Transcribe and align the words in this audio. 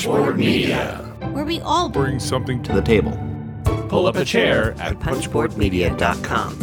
Punchboard 0.00 0.38
Media, 0.38 0.96
where 1.32 1.44
we 1.44 1.60
all 1.60 1.90
bring 1.90 2.18
something 2.18 2.62
to 2.62 2.72
the 2.72 2.80
table. 2.80 3.12
Pull 3.90 4.06
up 4.06 4.16
a 4.16 4.24
chair 4.24 4.72
at 4.80 4.94
punchboardmedia.com. 4.94 6.56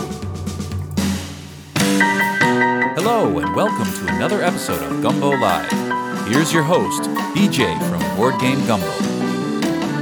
Hello, 2.95 3.37
and 3.37 3.55
welcome 3.55 3.85
to 3.85 4.15
another 4.15 4.41
episode 4.41 4.81
of 4.81 5.03
Gumbo 5.03 5.37
Live. 5.37 5.69
Here's 6.27 6.51
your 6.51 6.63
host, 6.63 7.03
BJ 7.35 7.77
from 7.87 8.17
Board 8.17 8.39
Game 8.41 8.57
Gumbo. 8.65 8.89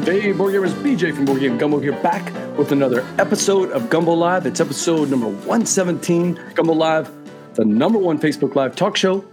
Hey, 0.10 0.32
Board 0.32 0.54
Gamers, 0.54 0.72
BJ 0.82 1.14
from 1.14 1.26
Board 1.26 1.42
Game 1.42 1.58
Gumbo 1.58 1.80
here, 1.80 1.92
back 2.02 2.34
with 2.58 2.72
another 2.72 3.06
episode 3.20 3.70
of 3.72 3.90
Gumbo 3.90 4.14
Live. 4.14 4.46
It's 4.46 4.62
episode 4.62 5.10
number 5.10 5.28
117. 5.28 6.40
Gumbo 6.54 6.72
Live, 6.72 7.12
the 7.56 7.66
number 7.66 8.00
one 8.00 8.18
Facebook 8.18 8.56
Live 8.56 8.78
talk 8.78 8.96
show 8.96 9.26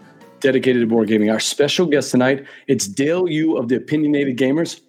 dedicated 0.43 0.83
to 0.83 0.87
board 0.87 1.09
gaming. 1.09 1.31
Our 1.31 1.41
special 1.41 1.87
guest 1.87 2.11
tonight, 2.11 2.45
it's 2.67 2.87
Dale 2.87 3.29
Yu 3.29 3.57
of 3.57 3.69
the 3.69 3.77
Opinionated 3.77 4.37
Gamers, 4.37 4.81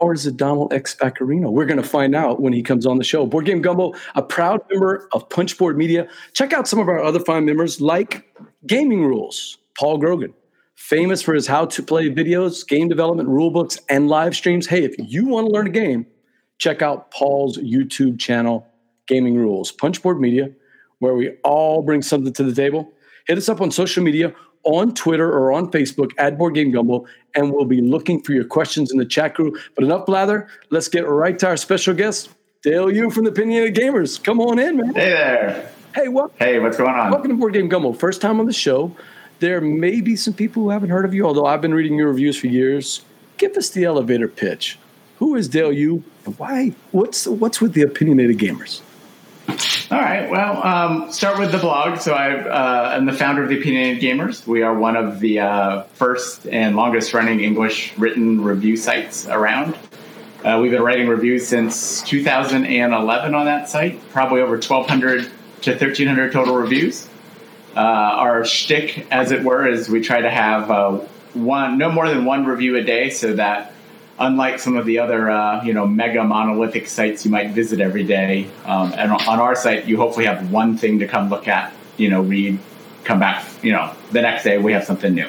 or 0.00 0.14
is 0.14 0.26
it 0.26 0.36
Donald 0.36 0.72
X 0.72 0.94
Vaccarino? 0.94 1.50
We're 1.50 1.66
going 1.66 1.82
to 1.82 1.88
find 1.88 2.14
out 2.14 2.40
when 2.40 2.52
he 2.52 2.62
comes 2.62 2.86
on 2.86 2.96
the 2.96 3.04
show. 3.04 3.26
Board 3.26 3.44
Game 3.44 3.60
Gumbo, 3.60 3.92
a 4.14 4.22
proud 4.22 4.62
member 4.70 5.08
of 5.12 5.28
Punchboard 5.28 5.76
Media. 5.76 6.08
Check 6.32 6.52
out 6.52 6.66
some 6.66 6.78
of 6.78 6.88
our 6.88 7.02
other 7.02 7.20
fine 7.20 7.44
members 7.44 7.80
like 7.80 8.32
Gaming 8.66 9.04
Rules, 9.04 9.58
Paul 9.78 9.98
Grogan, 9.98 10.32
famous 10.76 11.20
for 11.20 11.34
his 11.34 11.46
how 11.46 11.66
to 11.66 11.82
play 11.82 12.08
videos, 12.08 12.66
game 12.66 12.88
development, 12.88 13.28
rule 13.28 13.50
books, 13.50 13.78
and 13.88 14.08
live 14.08 14.34
streams. 14.34 14.66
Hey, 14.66 14.84
if 14.84 14.94
you 14.98 15.26
want 15.26 15.46
to 15.46 15.52
learn 15.52 15.66
a 15.66 15.70
game, 15.70 16.06
check 16.58 16.80
out 16.80 17.10
Paul's 17.10 17.58
YouTube 17.58 18.18
channel, 18.18 18.66
Gaming 19.08 19.36
Rules, 19.36 19.72
Punchboard 19.72 20.20
Media, 20.20 20.50
where 21.00 21.14
we 21.14 21.30
all 21.42 21.82
bring 21.82 22.02
something 22.02 22.32
to 22.32 22.44
the 22.44 22.54
table. 22.54 22.92
Hit 23.26 23.38
us 23.38 23.48
up 23.48 23.60
on 23.60 23.70
social 23.70 24.02
media 24.02 24.34
on 24.64 24.94
Twitter 24.94 25.30
or 25.30 25.52
on 25.52 25.70
Facebook 25.70 26.12
at 26.18 26.38
Board 26.38 26.54
Game 26.54 26.70
Gumbo, 26.70 27.06
and 27.34 27.52
we'll 27.52 27.64
be 27.64 27.80
looking 27.80 28.20
for 28.22 28.32
your 28.32 28.44
questions 28.44 28.90
in 28.92 28.98
the 28.98 29.04
chat 29.04 29.34
group. 29.34 29.58
But 29.74 29.84
enough 29.84 30.06
blather. 30.06 30.48
Let's 30.70 30.88
get 30.88 31.08
right 31.08 31.38
to 31.40 31.48
our 31.48 31.56
special 31.56 31.94
guest, 31.94 32.30
Dale 32.62 32.90
Yu 32.90 33.10
from 33.10 33.24
the 33.24 33.30
Opinionated 33.30 33.74
Gamers. 33.74 34.22
Come 34.22 34.40
on 34.40 34.58
in, 34.58 34.76
man. 34.76 34.94
Hey 34.94 35.10
there. 35.10 35.72
Hey, 35.94 36.08
what? 36.08 36.30
Hey, 36.38 36.58
what's 36.58 36.78
going 36.78 36.94
on? 36.94 37.10
Welcome 37.10 37.30
to 37.30 37.36
Board 37.36 37.52
Game 37.52 37.68
Gumbo. 37.68 37.92
First 37.92 38.22
time 38.22 38.40
on 38.40 38.46
the 38.46 38.52
show. 38.52 38.94
There 39.40 39.60
may 39.60 40.00
be 40.00 40.16
some 40.16 40.32
people 40.32 40.62
who 40.62 40.70
haven't 40.70 40.90
heard 40.90 41.04
of 41.04 41.12
you, 41.12 41.26
although 41.26 41.46
I've 41.46 41.60
been 41.60 41.74
reading 41.74 41.98
your 41.98 42.08
reviews 42.08 42.38
for 42.38 42.46
years. 42.46 43.02
Give 43.36 43.56
us 43.56 43.70
the 43.70 43.84
elevator 43.84 44.28
pitch. 44.28 44.78
Who 45.18 45.34
is 45.34 45.48
Dale 45.48 45.72
Yu, 45.72 46.02
and 46.24 46.38
why? 46.38 46.74
What's 46.92 47.26
what's 47.26 47.60
with 47.60 47.74
the 47.74 47.82
Opinionated 47.82 48.38
Gamers? 48.38 48.80
All 49.48 49.98
right. 49.98 50.30
Well, 50.30 50.62
um, 50.64 51.12
start 51.12 51.38
with 51.38 51.52
the 51.52 51.58
blog. 51.58 51.98
So 51.98 52.14
I 52.14 52.32
uh, 52.32 52.96
am 52.96 53.04
the 53.04 53.12
founder 53.12 53.42
of 53.42 53.48
the 53.48 53.58
Opinionated 53.58 54.02
Gamers. 54.02 54.46
We 54.46 54.62
are 54.62 54.74
one 54.74 54.96
of 54.96 55.20
the 55.20 55.40
uh, 55.40 55.82
first 55.94 56.46
and 56.46 56.76
longest 56.76 57.12
running 57.12 57.40
English 57.40 57.96
written 57.98 58.42
review 58.42 58.76
sites 58.76 59.26
around. 59.26 59.76
Uh, 60.44 60.58
we've 60.60 60.70
been 60.70 60.82
writing 60.82 61.08
reviews 61.08 61.46
since 61.46 62.02
2011 62.02 63.34
on 63.34 63.44
that 63.44 63.68
site, 63.68 64.00
probably 64.10 64.40
over 64.40 64.52
1,200 64.52 65.30
to 65.62 65.70
1,300 65.70 66.32
total 66.32 66.56
reviews. 66.56 67.08
Uh, 67.76 67.80
our 67.80 68.44
shtick, 68.44 69.06
as 69.10 69.30
it 69.30 69.44
were, 69.44 69.66
is 69.66 69.88
we 69.88 70.00
try 70.00 70.20
to 70.20 70.30
have 70.30 70.70
uh, 70.70 70.98
one, 71.34 71.78
no 71.78 71.90
more 71.90 72.08
than 72.08 72.24
one 72.24 72.44
review 72.44 72.76
a 72.76 72.82
day, 72.82 73.10
so 73.10 73.34
that 73.34 73.72
unlike 74.22 74.58
some 74.58 74.76
of 74.76 74.86
the 74.86 74.98
other 74.98 75.30
uh, 75.30 75.62
you 75.64 75.74
know 75.74 75.86
mega 75.86 76.22
monolithic 76.24 76.86
sites 76.86 77.24
you 77.24 77.30
might 77.30 77.50
visit 77.50 77.80
every 77.80 78.04
day, 78.04 78.48
um, 78.64 78.92
and 78.96 79.12
on 79.12 79.40
our 79.40 79.54
site 79.54 79.84
you 79.84 79.96
hopefully 79.96 80.26
have 80.26 80.50
one 80.50 80.78
thing 80.78 80.98
to 81.00 81.06
come 81.06 81.28
look 81.28 81.48
at, 81.48 81.72
you 81.96 82.08
know, 82.08 82.22
read, 82.22 82.58
come 83.04 83.18
back, 83.18 83.44
you 83.62 83.72
know, 83.72 83.92
the 84.12 84.22
next 84.22 84.44
day 84.44 84.58
we 84.58 84.72
have 84.72 84.84
something 84.84 85.14
new. 85.14 85.28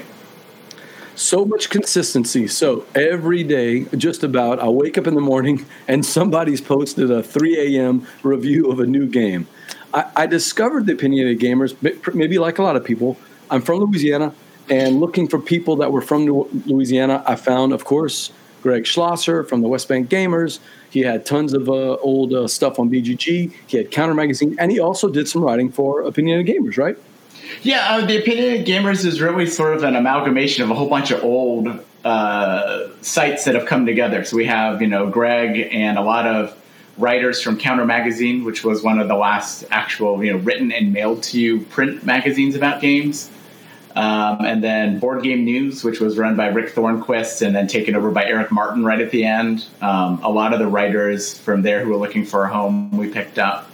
So 1.15 1.45
much 1.45 1.69
consistency. 1.69 2.47
So 2.47 2.85
every 2.95 3.43
day, 3.43 3.85
just 3.95 4.23
about, 4.23 4.59
I 4.59 4.67
wake 4.67 4.97
up 4.97 5.05
in 5.05 5.13
the 5.13 5.21
morning 5.21 5.65
and 5.87 6.03
somebody's 6.03 6.59
posted 6.59 7.11
a 7.11 7.21
3 7.21 7.77
a.m. 7.77 8.07
review 8.23 8.71
of 8.71 8.79
a 8.79 8.87
new 8.87 9.05
game. 9.05 9.47
I, 9.93 10.05
I 10.15 10.25
discovered 10.25 10.87
the 10.87 10.93
opinionated 10.93 11.39
gamers, 11.39 11.75
maybe 12.15 12.39
like 12.39 12.57
a 12.57 12.63
lot 12.63 12.75
of 12.75 12.83
people. 12.83 13.17
I'm 13.51 13.61
from 13.61 13.79
Louisiana, 13.79 14.33
and 14.69 14.99
looking 14.99 15.27
for 15.27 15.37
people 15.37 15.75
that 15.77 15.91
were 15.91 16.01
from 16.01 16.25
Louisiana, 16.25 17.23
I 17.27 17.35
found, 17.35 17.73
of 17.73 17.85
course, 17.85 18.31
Greg 18.63 18.85
Schloesser 18.85 19.47
from 19.47 19.61
the 19.61 19.67
West 19.67 19.87
Bank 19.87 20.09
Gamers. 20.09 20.59
He 20.89 21.01
had 21.01 21.25
tons 21.25 21.53
of 21.53 21.69
uh, 21.69 21.95
old 21.97 22.33
uh, 22.33 22.47
stuff 22.47 22.79
on 22.79 22.89
BGG. 22.89 23.53
He 23.67 23.77
had 23.77 23.91
Counter 23.91 24.13
Magazine, 24.15 24.55
and 24.57 24.71
he 24.71 24.79
also 24.79 25.09
did 25.09 25.27
some 25.27 25.43
writing 25.43 25.69
for 25.69 26.01
Opinion 26.01 26.39
Opinionated 26.39 26.63
Gamers, 26.63 26.77
right? 26.77 26.97
Yeah, 27.61 27.85
uh, 27.89 28.05
the 28.05 28.17
Opinionated 28.17 28.65
Gamers 28.65 29.05
is 29.05 29.21
really 29.21 29.45
sort 29.45 29.75
of 29.75 29.83
an 29.83 29.95
amalgamation 29.95 30.63
of 30.63 30.71
a 30.71 30.75
whole 30.75 30.89
bunch 30.89 31.11
of 31.11 31.23
old 31.23 31.83
uh, 32.05 32.87
sites 33.01 33.43
that 33.45 33.55
have 33.55 33.65
come 33.65 33.85
together. 33.85 34.23
So 34.23 34.37
we 34.37 34.45
have, 34.45 34.81
you 34.81 34.87
know, 34.87 35.09
Greg 35.09 35.69
and 35.71 35.97
a 35.97 36.01
lot 36.01 36.25
of 36.25 36.57
writers 36.97 37.41
from 37.41 37.57
Counter 37.57 37.85
Magazine, 37.85 38.45
which 38.45 38.63
was 38.63 38.81
one 38.81 38.99
of 38.99 39.07
the 39.09 39.15
last 39.15 39.65
actual, 39.71 40.23
you 40.23 40.31
know, 40.31 40.39
written 40.39 40.71
and 40.71 40.93
mailed 40.93 41.23
to 41.23 41.39
you 41.39 41.61
print 41.61 42.05
magazines 42.05 42.55
about 42.55 42.81
games. 42.81 43.29
Um, 43.95 44.43
and 44.43 44.63
then 44.63 44.97
Board 44.99 45.21
Game 45.23 45.45
News, 45.45 45.83
which 45.83 45.99
was 45.99 46.17
run 46.17 46.35
by 46.35 46.47
Rick 46.47 46.73
Thornquist 46.73 47.45
and 47.45 47.55
then 47.55 47.67
taken 47.67 47.95
over 47.95 48.09
by 48.09 48.25
Eric 48.25 48.51
Martin 48.51 48.83
right 48.83 48.99
at 48.99 49.11
the 49.11 49.23
end. 49.23 49.65
Um, 49.81 50.19
a 50.23 50.29
lot 50.29 50.51
of 50.51 50.59
the 50.59 50.67
writers 50.67 51.37
from 51.37 51.61
there 51.61 51.83
who 51.83 51.91
were 51.91 51.97
looking 51.97 52.25
for 52.25 52.43
a 52.43 52.49
home 52.51 52.97
we 52.97 53.09
picked 53.09 53.37
up. 53.37 53.69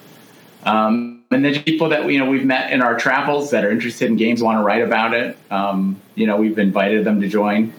Um, 0.63 1.23
and 1.31 1.45
then 1.45 1.63
people 1.63 1.89
that 1.89 2.11
you 2.11 2.19
know 2.19 2.29
we've 2.29 2.43
met 2.43 2.73
in 2.73 2.81
our 2.81 2.97
travels 2.97 3.51
that 3.51 3.63
are 3.63 3.71
interested 3.71 4.09
in 4.09 4.17
games 4.17 4.43
want 4.43 4.57
to 4.59 4.63
write 4.63 4.81
about 4.81 5.13
it. 5.13 5.37
Um, 5.51 6.01
you 6.15 6.27
know, 6.27 6.35
we've 6.35 6.59
invited 6.59 7.05
them 7.05 7.21
to 7.21 7.29
join. 7.29 7.73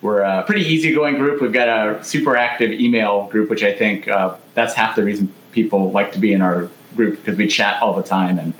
We're 0.00 0.22
a 0.22 0.42
pretty 0.44 0.62
easygoing 0.62 1.16
group. 1.16 1.42
We've 1.42 1.52
got 1.52 1.68
a 1.68 2.02
super 2.02 2.36
active 2.36 2.72
email 2.72 3.26
group, 3.28 3.50
which 3.50 3.62
I 3.62 3.74
think 3.74 4.08
uh, 4.08 4.36
that's 4.54 4.72
half 4.74 4.96
the 4.96 5.04
reason 5.04 5.32
people 5.52 5.90
like 5.90 6.12
to 6.12 6.18
be 6.18 6.32
in 6.32 6.40
our 6.40 6.70
group 6.96 7.16
because 7.18 7.36
we 7.36 7.48
chat 7.48 7.82
all 7.82 7.94
the 7.94 8.02
time 8.02 8.38
and 8.38 8.54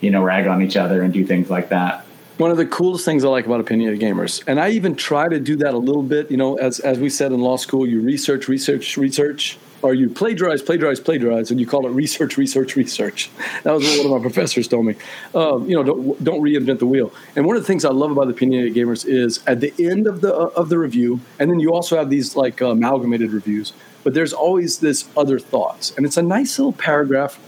you 0.00 0.10
know 0.10 0.22
rag 0.22 0.48
on 0.48 0.60
each 0.60 0.76
other 0.76 1.02
and 1.02 1.12
do 1.12 1.24
things 1.24 1.50
like 1.50 1.68
that 1.68 2.03
one 2.38 2.50
of 2.50 2.56
the 2.56 2.66
coolest 2.66 3.04
things 3.04 3.24
I 3.24 3.28
like 3.28 3.46
about 3.46 3.60
opinionated 3.60 4.00
gamers, 4.00 4.42
and 4.46 4.58
I 4.58 4.70
even 4.70 4.96
try 4.96 5.28
to 5.28 5.38
do 5.38 5.56
that 5.56 5.74
a 5.74 5.78
little 5.78 6.02
bit. 6.02 6.30
You 6.30 6.36
know, 6.36 6.56
as 6.56 6.80
as 6.80 6.98
we 6.98 7.08
said 7.08 7.32
in 7.32 7.40
law 7.40 7.56
school, 7.56 7.86
you 7.86 8.00
research, 8.00 8.48
research, 8.48 8.96
research, 8.96 9.58
or 9.82 9.94
you 9.94 10.08
plagiarize, 10.08 10.62
plagiarize, 10.62 10.98
plagiarize, 10.98 11.50
and 11.50 11.60
you 11.60 11.66
call 11.66 11.86
it 11.86 11.90
research, 11.90 12.36
research, 12.36 12.74
research. 12.74 13.30
That 13.62 13.72
was 13.72 13.84
what 13.84 13.98
one 13.98 14.16
of 14.16 14.22
my 14.22 14.22
professors 14.22 14.66
told 14.66 14.86
me. 14.86 14.96
Um, 15.34 15.68
you 15.68 15.76
know, 15.76 15.84
don't 15.84 16.24
don't 16.24 16.40
reinvent 16.40 16.80
the 16.80 16.86
wheel. 16.86 17.12
And 17.36 17.46
one 17.46 17.56
of 17.56 17.62
the 17.62 17.66
things 17.66 17.84
I 17.84 17.90
love 17.90 18.10
about 18.10 18.28
opinionated 18.28 18.74
gamers 18.74 19.06
is 19.06 19.40
at 19.46 19.60
the 19.60 19.72
end 19.78 20.06
of 20.06 20.20
the 20.20 20.34
uh, 20.34 20.50
of 20.56 20.70
the 20.70 20.78
review, 20.78 21.20
and 21.38 21.50
then 21.50 21.60
you 21.60 21.72
also 21.72 21.96
have 21.96 22.10
these 22.10 22.34
like 22.34 22.60
uh, 22.60 22.66
amalgamated 22.66 23.32
reviews. 23.32 23.72
But 24.02 24.12
there's 24.12 24.32
always 24.32 24.80
this 24.80 25.08
other 25.16 25.38
thoughts, 25.38 25.92
and 25.96 26.04
it's 26.04 26.16
a 26.16 26.22
nice 26.22 26.58
little 26.58 26.72
paragraph 26.72 27.38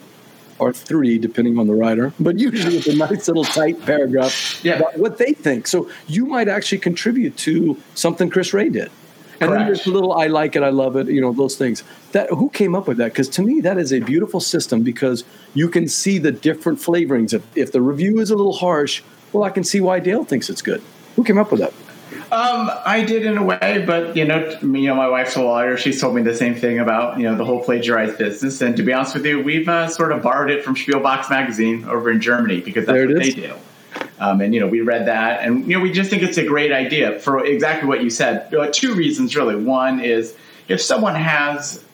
or 0.58 0.72
three, 0.72 1.18
depending 1.18 1.58
on 1.58 1.66
the 1.66 1.74
writer, 1.74 2.12
but 2.18 2.38
usually 2.38 2.78
it's 2.78 2.86
a 2.86 2.96
nice 2.96 3.28
little 3.28 3.44
tight 3.44 3.80
paragraph 3.84 4.64
yeah. 4.64 4.74
about 4.74 4.98
what 4.98 5.18
they 5.18 5.32
think. 5.32 5.66
So 5.66 5.90
you 6.06 6.26
might 6.26 6.48
actually 6.48 6.78
contribute 6.78 7.36
to 7.38 7.80
something 7.94 8.30
Chris 8.30 8.52
Wray 8.52 8.68
did. 8.68 8.90
And 9.38 9.50
Correct. 9.50 9.58
then 9.58 9.66
there's 9.66 9.86
a 9.86 9.90
little 9.90 10.14
I 10.14 10.28
like 10.28 10.56
it, 10.56 10.62
I 10.62 10.70
love 10.70 10.96
it, 10.96 11.08
you 11.08 11.20
know, 11.20 11.32
those 11.32 11.56
things. 11.56 11.84
That 12.12 12.30
who 12.30 12.48
came 12.48 12.74
up 12.74 12.88
with 12.88 12.96
that? 12.96 13.12
Because 13.12 13.28
to 13.30 13.42
me, 13.42 13.60
that 13.60 13.76
is 13.76 13.92
a 13.92 14.00
beautiful 14.00 14.40
system 14.40 14.82
because 14.82 15.24
you 15.52 15.68
can 15.68 15.88
see 15.88 16.16
the 16.16 16.32
different 16.32 16.78
flavorings. 16.78 17.34
If, 17.34 17.44
if 17.54 17.70
the 17.70 17.82
review 17.82 18.18
is 18.20 18.30
a 18.30 18.36
little 18.36 18.54
harsh, 18.54 19.02
well, 19.32 19.44
I 19.44 19.50
can 19.50 19.62
see 19.62 19.80
why 19.80 20.00
Dale 20.00 20.24
thinks 20.24 20.48
it's 20.48 20.62
good. 20.62 20.82
Who 21.16 21.24
came 21.24 21.36
up 21.36 21.50
with 21.50 21.60
that? 21.60 21.74
Um, 22.32 22.70
I 22.84 23.04
did 23.06 23.24
in 23.24 23.36
a 23.38 23.42
way, 23.42 23.84
but 23.86 24.16
you 24.16 24.24
know, 24.24 24.58
you 24.60 24.88
know, 24.88 24.94
my 24.94 25.08
wife's 25.08 25.36
a 25.36 25.42
lawyer. 25.42 25.76
She's 25.76 26.00
told 26.00 26.14
me 26.14 26.22
the 26.22 26.34
same 26.34 26.54
thing 26.54 26.78
about 26.78 27.18
you 27.18 27.24
know 27.24 27.36
the 27.36 27.44
whole 27.44 27.62
plagiarized 27.62 28.18
business. 28.18 28.60
And 28.60 28.76
to 28.76 28.82
be 28.82 28.92
honest 28.92 29.14
with 29.14 29.26
you, 29.26 29.42
we've 29.42 29.68
uh, 29.68 29.88
sort 29.88 30.12
of 30.12 30.22
borrowed 30.22 30.50
it 30.50 30.64
from 30.64 30.74
Spielbox 30.74 31.30
magazine 31.30 31.84
over 31.84 32.10
in 32.10 32.20
Germany 32.20 32.60
because 32.60 32.86
that's 32.86 33.06
what 33.06 33.18
they 33.18 33.30
do. 33.30 33.54
Um, 34.18 34.40
and 34.40 34.54
you 34.54 34.60
know, 34.60 34.66
we 34.66 34.80
read 34.80 35.06
that, 35.06 35.42
and 35.42 35.66
you 35.66 35.76
know, 35.76 35.82
we 35.82 35.92
just 35.92 36.10
think 36.10 36.22
it's 36.22 36.38
a 36.38 36.44
great 36.44 36.72
idea 36.72 37.18
for 37.18 37.44
exactly 37.44 37.88
what 37.88 38.02
you 38.02 38.10
said. 38.10 38.52
Uh, 38.54 38.68
two 38.72 38.94
reasons, 38.94 39.36
really. 39.36 39.56
One 39.56 40.00
is 40.00 40.34
if 40.68 40.80
someone 40.80 41.14
has 41.14 41.84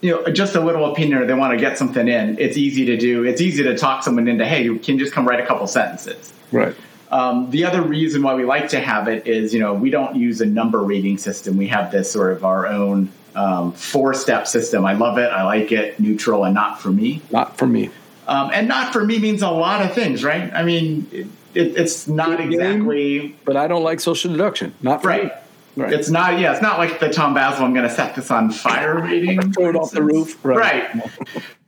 you 0.00 0.12
know 0.12 0.32
just 0.32 0.54
a 0.54 0.60
little 0.60 0.90
opinion 0.92 1.18
or 1.18 1.26
they 1.26 1.34
want 1.34 1.52
to 1.52 1.58
get 1.58 1.78
something 1.78 2.06
in, 2.08 2.38
it's 2.38 2.56
easy 2.56 2.86
to 2.86 2.96
do. 2.96 3.24
It's 3.24 3.40
easy 3.40 3.62
to 3.64 3.76
talk 3.76 4.02
someone 4.02 4.28
into, 4.28 4.46
hey, 4.46 4.64
you 4.64 4.78
can 4.78 4.98
just 4.98 5.12
come 5.12 5.26
write 5.26 5.40
a 5.40 5.46
couple 5.46 5.66
sentences. 5.66 6.32
Right. 6.52 6.74
Um, 7.10 7.50
the 7.50 7.64
other 7.64 7.82
reason 7.82 8.22
why 8.22 8.34
we 8.34 8.44
like 8.44 8.68
to 8.68 8.80
have 8.80 9.08
it 9.08 9.26
is, 9.26 9.52
you 9.52 9.60
know, 9.60 9.74
we 9.74 9.90
don't 9.90 10.14
use 10.14 10.40
a 10.40 10.46
number 10.46 10.82
rating 10.82 11.18
system. 11.18 11.56
We 11.56 11.68
have 11.68 11.90
this 11.90 12.10
sort 12.10 12.32
of 12.32 12.44
our 12.44 12.66
own 12.66 13.10
um, 13.34 13.72
four 13.72 14.14
step 14.14 14.46
system. 14.46 14.84
I 14.84 14.92
love 14.92 15.18
it. 15.18 15.30
I 15.30 15.42
like 15.42 15.72
it. 15.72 15.98
Neutral 15.98 16.44
and 16.44 16.54
not 16.54 16.80
for 16.80 16.90
me. 16.90 17.20
Not 17.30 17.56
for 17.56 17.66
me. 17.66 17.90
Um, 18.28 18.50
and 18.52 18.68
not 18.68 18.92
for 18.92 19.04
me 19.04 19.18
means 19.18 19.42
a 19.42 19.50
lot 19.50 19.82
of 19.84 19.92
things, 19.92 20.22
right? 20.22 20.52
I 20.54 20.62
mean, 20.62 21.08
it, 21.10 21.26
it, 21.54 21.76
it's 21.76 22.06
not 22.06 22.38
Good 22.38 22.52
exactly. 22.52 23.18
Game, 23.18 23.36
but 23.44 23.56
I 23.56 23.66
don't 23.66 23.82
like 23.82 23.98
social 23.98 24.30
deduction. 24.30 24.72
Not 24.82 25.02
for 25.02 25.08
right. 25.08 25.24
me. 25.24 25.30
Right. 25.76 25.92
It's 25.92 26.10
not, 26.10 26.38
yeah, 26.38 26.52
it's 26.52 26.62
not 26.62 26.78
like 26.78 27.00
the 27.00 27.10
Tom 27.10 27.34
Vasel, 27.34 27.60
I'm 27.60 27.72
going 27.72 27.88
to 27.88 27.94
set 27.94 28.14
this 28.14 28.30
on 28.30 28.50
fire 28.50 29.00
rating. 29.00 29.52
Throw 29.52 29.70
it 29.70 29.76
off 29.76 29.90
the 29.90 30.02
roof. 30.02 30.38
Right. 30.44 30.94
right. 30.94 31.10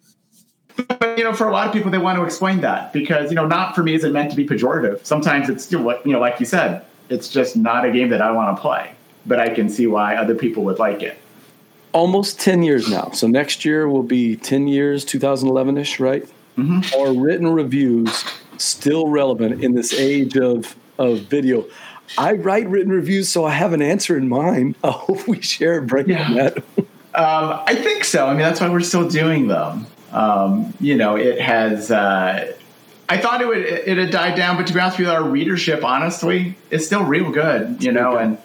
But 0.77 1.19
you 1.19 1.25
know, 1.25 1.33
for 1.33 1.49
a 1.49 1.53
lot 1.53 1.67
of 1.67 1.73
people, 1.73 1.91
they 1.91 1.99
want 1.99 2.19
to 2.19 2.25
explain 2.25 2.61
that 2.63 2.93
because 2.93 3.31
you 3.31 3.37
know, 3.37 3.47
not 3.47 3.75
for 3.75 3.83
me 3.83 3.95
is 3.95 4.05
it 4.05 4.13
meant 4.13 4.31
to 4.31 4.37
be 4.37 4.47
pejorative. 4.47 5.05
Sometimes 5.05 5.49
it's 5.49 5.71
know, 5.71 5.83
what 5.83 6.05
you 6.07 6.13
know, 6.13 6.21
like 6.21 6.41
you 6.41 6.47
said, 6.47 6.85
it's 7.09 7.29
just 7.29 7.57
not 7.57 7.85
a 7.85 7.91
game 7.91 8.09
that 8.11 8.23
I 8.23 8.31
want 8.33 8.57
to 8.57 8.61
play. 8.61 8.95
but 9.25 9.39
I 9.39 9.49
can 9.51 9.69
see 9.69 9.87
why 9.87 10.17
other 10.17 10.35
people 10.35 10.65
would 10.65 10.79
like 10.79 11.03
it. 11.03 11.19
Almost 11.93 12.41
10 12.41 12.63
years 12.63 12.91
now. 12.91 13.11
So 13.11 13.27
next 13.27 13.65
year 13.65 13.89
will 13.89 14.03
be 14.03 14.37
10 14.37 14.67
years, 14.67 15.05
2011 15.05 15.79
ish, 15.79 16.01
right? 16.01 16.25
Mm-hmm. 16.57 17.01
Are 17.01 17.13
written 17.13 17.49
reviews 17.49 18.25
still 18.59 19.09
relevant 19.09 19.63
in 19.63 19.75
this 19.75 19.93
age 19.93 20.37
of, 20.37 20.75
of 20.99 21.21
video? 21.21 21.67
I 22.19 22.33
write 22.33 22.69
written 22.69 22.93
reviews, 22.93 23.29
so 23.29 23.45
I 23.45 23.53
have 23.53 23.73
an 23.73 23.83
answer 23.83 24.17
in 24.17 24.29
mind. 24.29 24.75
I 24.85 24.91
hope 24.91 25.27
we 25.29 25.41
share 25.41 25.79
a 25.79 25.83
break 25.83 26.09
yeah. 26.09 26.33
that. 26.35 26.57
um, 27.15 27.61
I 27.67 27.75
think 27.75 28.05
so. 28.05 28.27
I 28.27 28.31
mean, 28.31 28.41
that's 28.41 28.61
why 28.61 28.69
we're 28.69 28.81
still 28.81 29.09
doing 29.09 29.49
them. 29.49 29.87
Um, 30.13 30.75
you 30.81 30.97
know, 30.97 31.17
it 31.17 31.41
has. 31.41 31.91
Uh, 31.91 32.53
I 33.09 33.19
thought 33.19 33.41
it 33.43 33.47
would 33.47 33.59
it 33.59 33.99
had 33.99 34.11
died 34.11 34.37
down, 34.37 34.57
but 34.57 34.67
to 34.69 34.73
be 34.73 34.81
honest 34.81 34.99
with 34.99 35.09
you, 35.09 35.13
our 35.13 35.23
readership, 35.23 35.85
honestly, 35.85 36.57
is 36.71 36.87
still 36.87 37.05
real 37.05 37.31
good. 37.31 37.83
You 37.83 37.93
know, 37.93 38.17
and 38.17 38.39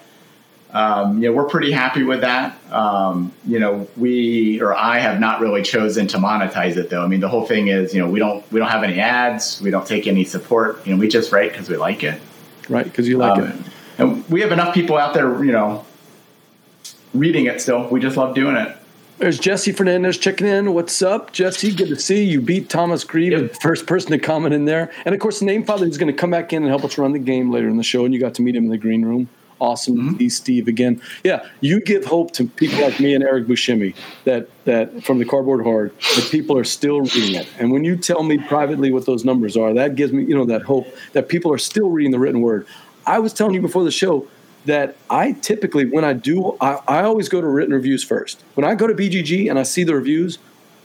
um, 0.72 1.22
you 1.22 1.30
know 1.30 1.36
we're 1.36 1.46
pretty 1.46 1.72
happy 1.72 2.04
with 2.04 2.22
that. 2.22 2.58
Um, 2.72 3.32
you 3.46 3.60
know, 3.60 3.88
we 3.96 4.62
or 4.62 4.76
I 4.76 5.00
have 5.00 5.20
not 5.20 5.40
really 5.42 5.62
chosen 5.62 6.08
to 6.08 6.18
monetize 6.18 6.76
it 6.78 6.90
though. 6.90 7.04
I 7.04 7.08
mean, 7.08 7.20
the 7.20 7.30
whole 7.30 7.46
thing 7.46 7.68
is, 7.68 7.94
you 7.94 8.02
know, 8.02 8.10
we 8.10 8.20
don't 8.20 8.50
we 8.52 8.60
don't 8.60 8.70
have 8.70 8.84
any 8.84 9.00
ads, 9.00 9.62
we 9.62 9.72
don't 9.72 9.88
take 9.88 10.08
any 10.08 10.24
support. 10.24 10.86
You 10.86 10.94
know, 10.94 11.00
we 11.00 11.08
just 11.08 11.32
write 11.32 11.52
because 11.52 11.70
we 11.70 11.78
like 11.78 12.04
it. 12.04 12.22
Right, 12.70 12.86
because 12.86 13.08
you 13.08 13.18
like 13.18 13.38
um, 13.38 13.44
it. 13.46 13.56
And 13.98 14.30
we 14.30 14.42
have 14.42 14.52
enough 14.52 14.74
people 14.74 14.98
out 14.98 15.14
there, 15.14 15.44
you 15.44 15.52
know, 15.52 15.86
reading 17.14 17.46
it 17.46 17.62
still. 17.62 17.88
We 17.88 18.00
just 18.00 18.18
love 18.18 18.36
doing 18.36 18.56
it. 18.56 18.76
There's 19.20 19.40
Jesse 19.40 19.72
Fernandez 19.72 20.20
checking 20.20 20.46
in. 20.46 20.76
What's 20.76 21.02
up, 21.02 21.34
Jesse? 21.34 21.74
Good 21.74 21.88
to 21.88 21.96
see 21.96 22.24
you. 22.24 22.40
Beat 22.40 22.70
Thomas 22.70 23.04
Grieve, 23.04 23.32
yep. 23.32 23.56
first 23.62 23.88
person 23.88 24.12
to 24.12 24.20
comment 24.20 24.54
in 24.54 24.66
there. 24.66 24.92
And 25.06 25.16
of 25.16 25.20
course, 25.20 25.40
the 25.40 25.46
name 25.46 25.66
father 25.66 25.88
is 25.88 25.98
going 25.98 26.14
to 26.14 26.18
come 26.18 26.30
back 26.30 26.54
in 26.54 26.62
and 26.62 26.70
help 26.70 26.86
us 26.86 27.00
run 27.00 27.14
the 27.14 27.20
game 27.20 27.52
later 27.52 27.68
in 27.68 27.78
the 27.78 27.84
show. 27.84 28.06
And 28.06 28.14
you 28.14 28.20
got 28.20 28.36
to 28.36 28.44
meet 28.44 28.56
him 28.56 28.66
in 28.66 28.70
the 28.70 28.78
green 28.78 29.04
room. 29.04 29.28
Awesome 29.60 29.98
mm-hmm. 29.98 30.18
see 30.18 30.30
Steve 30.30 30.68
again. 30.68 31.02
Yeah, 31.24 31.48
you 31.62 31.82
give 31.82 32.06
hope 32.06 32.32
to 32.34 32.46
people 32.46 32.80
like 32.80 33.00
me 33.00 33.16
and 33.16 33.24
Eric 33.24 33.48
Buscemi 33.48 33.96
that 34.26 34.50
that 34.66 35.04
from 35.04 35.18
the 35.18 35.26
cardboard 35.26 35.64
horde 35.64 36.00
that 36.16 36.30
people 36.30 36.56
are 36.56 36.64
still 36.64 37.02
reading 37.02 37.34
it. 37.34 37.48
And 37.58 37.72
when 37.72 37.84
you 37.84 37.98
tell 37.98 38.22
me 38.22 38.38
privately 38.38 38.92
what 38.92 39.08
those 39.08 39.26
numbers 39.26 39.58
are, 39.58 39.74
that 39.74 39.96
gives 39.96 40.14
me 40.14 40.26
you 40.26 40.36
know 40.36 40.46
that 40.46 40.62
hope 40.62 40.86
that 41.14 41.28
people 41.28 41.52
are 41.52 41.58
still 41.58 41.90
reading 41.90 42.12
the 42.12 42.20
written 42.20 42.42
word. 42.42 42.68
I 43.08 43.18
was 43.18 43.34
telling 43.34 43.56
you 43.56 43.62
before 43.62 43.84
the 43.84 43.90
show 43.90 44.28
that 44.68 44.98
I 45.10 45.32
typically, 45.32 45.86
when 45.86 46.04
I 46.04 46.14
do, 46.14 46.58
I, 46.62 46.82
I, 46.88 47.04
always 47.04 47.30
go 47.30 47.40
to 47.40 47.48
written 47.48 47.74
reviews 47.74 48.04
first. 48.04 48.44
When 48.56 48.66
I 48.66 48.76
go 48.76 48.86
to 48.86 48.94
BGG 48.94 49.50
and 49.50 49.58
I 49.58 49.64
see 49.64 49.84
the 49.84 49.96
reviews, 49.96 50.40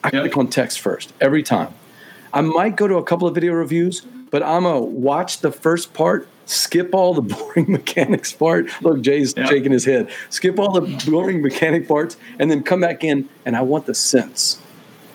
I 0.05 0.11
yep. 0.13 0.23
click 0.23 0.37
on 0.37 0.49
text 0.49 0.81
first 0.81 1.13
every 1.21 1.43
time. 1.43 1.75
I 2.33 2.41
might 2.43 2.77
go 2.77 2.87
to 2.87 2.97
a 2.97 3.03
couple 3.03 3.27
of 3.27 3.35
video 3.35 3.53
reviews, 3.53 4.03
but 4.31 4.43
I'm 4.43 4.67
a 4.67 4.81
watch 4.81 5.41
the 5.41 5.51
first 5.51 5.95
part, 5.95 6.29
skip 6.47 6.95
all 6.95 7.13
the 7.13 7.23
boring 7.35 7.71
mechanics 7.71 8.33
part. 8.33 8.69
Look, 8.83 9.01
Jay's 9.03 9.35
yep. 9.37 9.49
shaking 9.49 9.73
his 9.73 9.85
head. 9.85 10.11
Skip 10.31 10.61
all 10.61 10.73
the 10.73 11.05
boring 11.11 11.43
mechanic 11.43 11.89
parts, 11.89 12.17
and 12.39 12.51
then 12.51 12.63
come 12.63 12.81
back 12.81 13.03
in, 13.03 13.29
and 13.45 13.57
I 13.57 13.63
want 13.63 13.87
the 13.87 13.95
sense. 13.95 14.61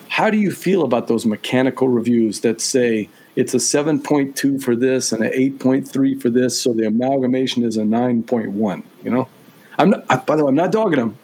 How 0.10 0.30
do 0.30 0.38
you 0.38 0.52
feel 0.52 0.84
about 0.84 1.08
those 1.08 1.26
mechanical 1.26 1.88
reviews 1.88 2.42
that 2.42 2.60
say 2.60 3.08
it's 3.38 3.54
a 3.54 3.58
7.2 3.58 4.62
for 4.64 4.76
this 4.76 5.12
and 5.12 5.24
an 5.24 5.32
8.3 5.32 6.20
for 6.20 6.32
this, 6.32 6.60
so 6.60 6.74
the 6.74 6.88
amalgamation 6.88 7.64
is 7.64 7.78
a 7.78 7.84
9.1. 7.84 8.84
You 9.04 9.12
know, 9.12 9.30
I'm 9.78 9.92
not, 9.92 10.06
I, 10.10 10.18
by 10.18 10.36
the 10.36 10.44
way, 10.44 10.50
I'm 10.50 10.56
not 10.56 10.72
dogging 10.72 10.98
them. 10.98 11.18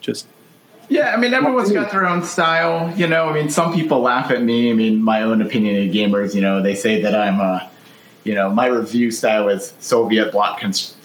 Just 0.00 0.26
yeah, 0.88 1.14
I 1.14 1.16
mean, 1.16 1.32
everyone's 1.34 1.70
got 1.70 1.92
their 1.92 2.06
own 2.06 2.24
style. 2.24 2.92
You 2.96 3.06
know, 3.06 3.28
I 3.28 3.34
mean, 3.34 3.50
some 3.50 3.72
people 3.72 4.00
laugh 4.00 4.32
at 4.32 4.42
me. 4.42 4.70
I 4.70 4.74
mean, 4.74 5.00
my 5.00 5.22
own 5.22 5.40
opinion 5.40 5.76
opinionated 5.76 5.94
gamers. 5.94 6.34
You 6.34 6.40
know, 6.40 6.60
they 6.60 6.74
say 6.74 7.02
that 7.02 7.14
I'm 7.14 7.40
a, 7.40 7.70
you 8.24 8.34
know, 8.34 8.50
my 8.50 8.66
review 8.66 9.12
style 9.12 9.48
is 9.48 9.74
Soviet 9.78 10.32
block 10.32 10.60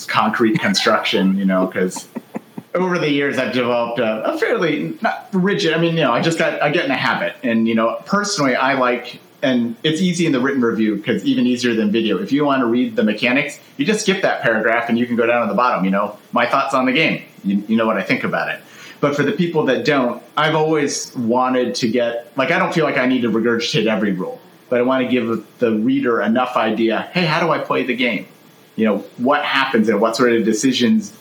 concrete 0.08 0.60
construction. 0.60 1.38
You 1.38 1.46
know, 1.46 1.68
because 1.68 2.08
over 2.74 2.98
the 2.98 3.10
years 3.10 3.38
I've 3.38 3.54
developed 3.54 4.00
a, 4.00 4.34
a, 4.34 4.38
fairly 4.40 4.98
not 5.02 5.28
rigid. 5.32 5.74
I 5.74 5.78
mean, 5.78 5.96
you 5.96 6.02
know, 6.02 6.14
I 6.14 6.22
just 6.22 6.40
got 6.40 6.60
I 6.62 6.72
get 6.72 6.86
in 6.86 6.92
a 6.92 6.98
habit, 6.98 7.36
and 7.44 7.68
you 7.68 7.76
know, 7.76 8.02
personally, 8.06 8.56
I 8.56 8.74
like 8.74 9.20
and 9.44 9.76
it's 9.84 10.02
easy 10.02 10.26
in 10.26 10.32
the 10.32 10.40
written 10.40 10.62
review 10.62 10.96
because 10.96 11.24
even 11.26 11.46
easier 11.46 11.76
than 11.76 11.92
video. 11.92 12.18
If 12.18 12.32
you 12.32 12.46
want 12.46 12.62
to 12.62 12.66
read 12.66 12.96
the 12.96 13.04
mechanics, 13.04 13.60
you 13.78 13.86
just 13.86 14.02
skip 14.02 14.22
that 14.22 14.42
paragraph 14.42 14.88
and 14.88 14.98
you 14.98 15.06
can 15.06 15.18
go 15.18 15.26
down 15.26 15.46
to 15.46 15.48
the 15.48 15.56
bottom. 15.56 15.84
You 15.84 15.92
know, 15.92 16.18
my 16.32 16.46
thoughts 16.46 16.74
on 16.74 16.86
the 16.86 16.94
game. 16.94 17.24
You, 17.44 17.62
you 17.68 17.76
know 17.76 17.86
what 17.86 17.98
I 17.98 18.04
think 18.04 18.24
about 18.24 18.50
it. 18.50 18.62
But 19.02 19.18
for 19.18 19.24
the 19.24 19.34
people 19.34 19.66
that 19.66 19.84
don't, 19.84 20.24
I've 20.38 20.56
always 20.56 21.14
wanted 21.18 21.76
to 21.76 21.90
get 21.90 22.32
like 22.38 22.52
I 22.52 22.58
don't 22.58 22.74
feel 22.74 22.86
like 22.86 22.98
I 22.98 23.06
need 23.06 23.22
to 23.24 23.30
regurgitate 23.30 23.86
every 23.86 24.14
rule, 24.14 24.40
but 24.70 24.80
I 24.80 24.84
want 24.84 25.04
to 25.04 25.12
give 25.12 25.46
the 25.60 25.74
reader 25.74 26.22
enough 26.22 26.56
idea. 26.56 27.10
Hey, 27.14 27.26
how 27.26 27.42
do 27.42 27.52
I 27.52 27.60
play 27.60 27.84
the 27.84 27.96
game? 27.96 28.26
You 28.78 28.86
know, 28.86 28.98
what 29.18 29.44
happens 29.44 29.90
and 29.90 30.00
what 30.00 30.16
sort 30.16 30.32
of 30.32 30.46
decisions 30.46 31.16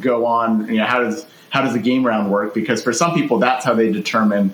go 0.00 0.26
on? 0.26 0.66
You 0.66 0.78
know, 0.78 0.84
how 0.84 0.98
does 0.98 1.26
how 1.50 1.62
does 1.62 1.74
the 1.74 1.78
game 1.78 2.04
round 2.04 2.32
work? 2.32 2.54
Because 2.54 2.82
for 2.82 2.92
some 2.92 3.14
people, 3.14 3.38
that's 3.38 3.64
how 3.64 3.72
they 3.72 3.92
determine 3.92 4.52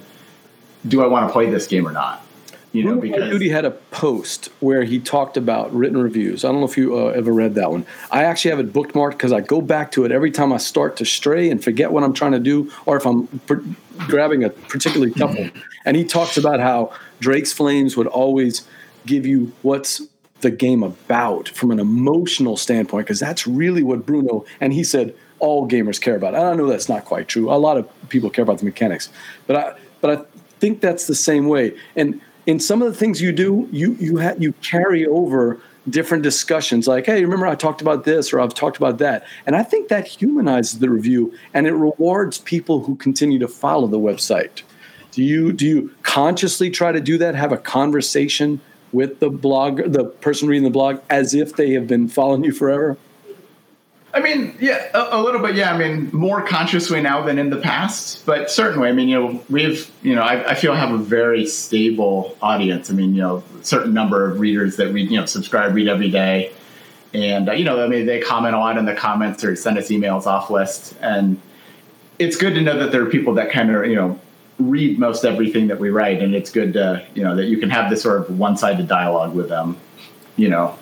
do 0.86 1.02
I 1.02 1.06
want 1.06 1.26
to 1.26 1.32
play 1.32 1.48
this 1.48 1.66
game 1.66 1.88
or 1.88 1.92
not. 1.92 2.24
You 2.74 2.82
know, 2.82 2.96
because 2.96 3.30
Duty 3.30 3.50
had 3.50 3.64
a 3.64 3.70
post 3.70 4.50
where 4.58 4.82
he 4.82 4.98
talked 4.98 5.36
about 5.36 5.72
written 5.72 5.96
reviews. 5.96 6.44
I 6.44 6.48
don't 6.50 6.58
know 6.58 6.66
if 6.66 6.76
you 6.76 6.98
uh, 6.98 7.10
ever 7.10 7.32
read 7.32 7.54
that 7.54 7.70
one. 7.70 7.86
I 8.10 8.24
actually 8.24 8.50
have 8.50 8.58
it 8.58 8.72
bookmarked 8.72 9.12
because 9.12 9.30
I 9.30 9.42
go 9.42 9.60
back 9.60 9.92
to 9.92 10.04
it 10.04 10.10
every 10.10 10.32
time 10.32 10.52
I 10.52 10.56
start 10.56 10.96
to 10.96 11.04
stray 11.04 11.50
and 11.50 11.62
forget 11.62 11.92
what 11.92 12.02
I'm 12.02 12.12
trying 12.12 12.32
to 12.32 12.40
do, 12.40 12.72
or 12.84 12.96
if 12.96 13.06
I'm 13.06 13.28
per- 13.46 13.62
grabbing 14.08 14.42
a 14.42 14.50
particularly 14.50 15.12
tough 15.12 15.38
one. 15.38 15.52
And 15.84 15.96
he 15.96 16.02
talks 16.02 16.36
about 16.36 16.58
how 16.58 16.92
Drake's 17.20 17.52
Flames 17.52 17.96
would 17.96 18.08
always 18.08 18.66
give 19.06 19.24
you 19.24 19.52
what's 19.62 20.02
the 20.40 20.50
game 20.50 20.82
about 20.82 21.48
from 21.50 21.70
an 21.70 21.78
emotional 21.78 22.56
standpoint, 22.56 23.06
because 23.06 23.20
that's 23.20 23.46
really 23.46 23.84
what 23.84 24.04
Bruno 24.04 24.44
and 24.60 24.72
he 24.72 24.82
said 24.82 25.14
all 25.38 25.68
gamers 25.68 26.00
care 26.00 26.16
about. 26.16 26.34
I 26.34 26.54
know 26.54 26.66
that's 26.66 26.88
not 26.88 27.04
quite 27.04 27.28
true. 27.28 27.52
A 27.52 27.54
lot 27.54 27.76
of 27.76 27.88
people 28.08 28.30
care 28.30 28.42
about 28.42 28.58
the 28.58 28.64
mechanics, 28.64 29.10
but 29.46 29.54
I 29.54 29.78
but 30.00 30.18
I 30.18 30.24
think 30.58 30.80
that's 30.80 31.06
the 31.06 31.14
same 31.14 31.46
way. 31.46 31.76
And 31.94 32.20
in 32.46 32.60
some 32.60 32.82
of 32.82 32.92
the 32.92 32.98
things 32.98 33.20
you 33.20 33.32
do, 33.32 33.68
you 33.72 33.92
you 33.94 34.20
ha- 34.20 34.34
you 34.38 34.52
carry 34.62 35.06
over 35.06 35.60
different 35.88 36.22
discussions. 36.22 36.86
Like 36.88 37.06
hey 37.06 37.22
remember 37.22 37.46
i 37.46 37.54
talked 37.54 37.80
about 37.80 38.04
this 38.04 38.32
or 38.32 38.40
i've 38.40 38.54
talked 38.54 38.76
about 38.76 38.98
that. 38.98 39.26
And 39.46 39.56
i 39.56 39.62
think 39.62 39.88
that 39.88 40.06
humanizes 40.06 40.78
the 40.78 40.90
review 40.90 41.32
and 41.52 41.66
it 41.66 41.72
rewards 41.72 42.38
people 42.38 42.84
who 42.84 42.96
continue 42.96 43.38
to 43.38 43.48
follow 43.48 43.86
the 43.86 43.98
website. 43.98 44.62
Do 45.12 45.22
you 45.22 45.52
do 45.52 45.66
you 45.66 45.94
consciously 46.02 46.70
try 46.70 46.92
to 46.92 47.00
do 47.00 47.18
that? 47.18 47.34
Have 47.34 47.52
a 47.52 47.58
conversation 47.58 48.60
with 48.92 49.20
the 49.20 49.30
blog 49.30 49.92
the 49.92 50.04
person 50.04 50.48
reading 50.48 50.64
the 50.64 50.70
blog 50.70 51.00
as 51.10 51.34
if 51.34 51.56
they 51.56 51.72
have 51.72 51.86
been 51.86 52.08
following 52.08 52.44
you 52.44 52.52
forever 52.52 52.96
I 54.14 54.20
mean, 54.20 54.56
yeah, 54.60 54.90
a, 54.94 55.18
a, 55.18 55.20
little 55.20 55.40
bit. 55.40 55.56
Yeah, 55.56 55.74
I 55.74 55.76
mean, 55.78 56.08
more 56.12 56.40
consciously 56.40 57.00
now 57.00 57.22
than 57.22 57.36
in 57.36 57.50
the 57.50 57.56
past, 57.56 58.24
but 58.24 58.48
certainly, 58.48 58.88
I 58.88 58.92
mean, 58.92 59.08
you 59.08 59.20
know, 59.20 59.44
we've, 59.50 59.90
you 60.02 60.14
know, 60.14 60.22
I, 60.22 60.50
I 60.50 60.54
feel 60.54 60.72
I 60.72 60.76
have 60.76 60.92
a 60.92 60.98
very 60.98 61.44
stable 61.46 62.36
audience. 62.40 62.90
I 62.90 62.94
mean, 62.94 63.12
you 63.14 63.22
know, 63.22 63.42
certain 63.62 63.92
number 63.92 64.30
of 64.30 64.38
readers 64.38 64.76
that 64.76 64.92
read, 64.92 65.10
you 65.10 65.18
know, 65.18 65.26
subscribe, 65.26 65.74
read 65.74 65.88
every 65.88 66.10
day, 66.10 66.52
and 67.12 67.48
uh, 67.48 67.52
you 67.52 67.64
know, 67.64 67.82
I 67.82 67.88
mean, 67.88 68.06
they 68.06 68.20
comment 68.20 68.54
a 68.54 68.58
lot 68.58 68.78
in 68.78 68.84
the 68.84 68.94
comments 68.94 69.42
or 69.42 69.56
send 69.56 69.78
us 69.78 69.88
emails 69.88 70.26
off 70.26 70.48
list, 70.48 70.94
and 71.00 71.40
it's 72.20 72.36
good 72.36 72.54
to 72.54 72.60
know 72.60 72.78
that 72.78 72.92
there 72.92 73.02
are 73.02 73.10
people 73.10 73.34
that 73.34 73.50
kind 73.50 73.74
of, 73.74 73.84
you 73.86 73.96
know, 73.96 74.20
read 74.60 74.96
most 74.96 75.24
everything 75.24 75.66
that 75.66 75.80
we 75.80 75.90
write, 75.90 76.22
and 76.22 76.36
it's 76.36 76.50
good 76.50 76.72
to, 76.74 77.04
you 77.14 77.24
know, 77.24 77.34
that 77.34 77.46
you 77.46 77.58
can 77.58 77.68
have 77.68 77.90
this 77.90 78.02
sort 78.02 78.20
of 78.20 78.38
one-sided 78.38 78.86
dialogue 78.86 79.34
with 79.34 79.48
them, 79.48 79.76
you 80.36 80.48
know, 80.48 80.78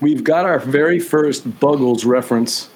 We've 0.00 0.22
got 0.22 0.46
our 0.46 0.58
very 0.58 1.00
first 1.00 1.58
Buggles 1.58 2.04
reference 2.04 2.70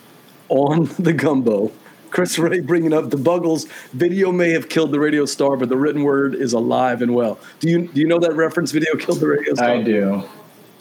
on 0.48 0.84
the 0.98 1.12
gumbo. 1.12 1.72
Chris 2.10 2.38
Wray 2.38 2.60
bringing 2.60 2.92
up 2.92 3.08
the 3.10 3.16
Buggles 3.16 3.66
video 3.92 4.32
may 4.32 4.50
have 4.50 4.68
killed 4.68 4.92
the 4.92 5.00
radio 5.00 5.24
star, 5.24 5.56
but 5.56 5.70
the 5.70 5.76
written 5.76 6.02
word 6.02 6.34
is 6.34 6.52
alive 6.52 7.00
and 7.00 7.14
well. 7.14 7.38
Do 7.60 7.70
you 7.70 7.88
do 7.88 8.00
you 8.00 8.06
know 8.06 8.18
that 8.18 8.34
reference? 8.34 8.70
Video 8.70 8.96
killed 8.98 9.20
the 9.20 9.28
radio 9.28 9.54
star. 9.54 9.70
I 9.70 9.82
do. 9.82 10.22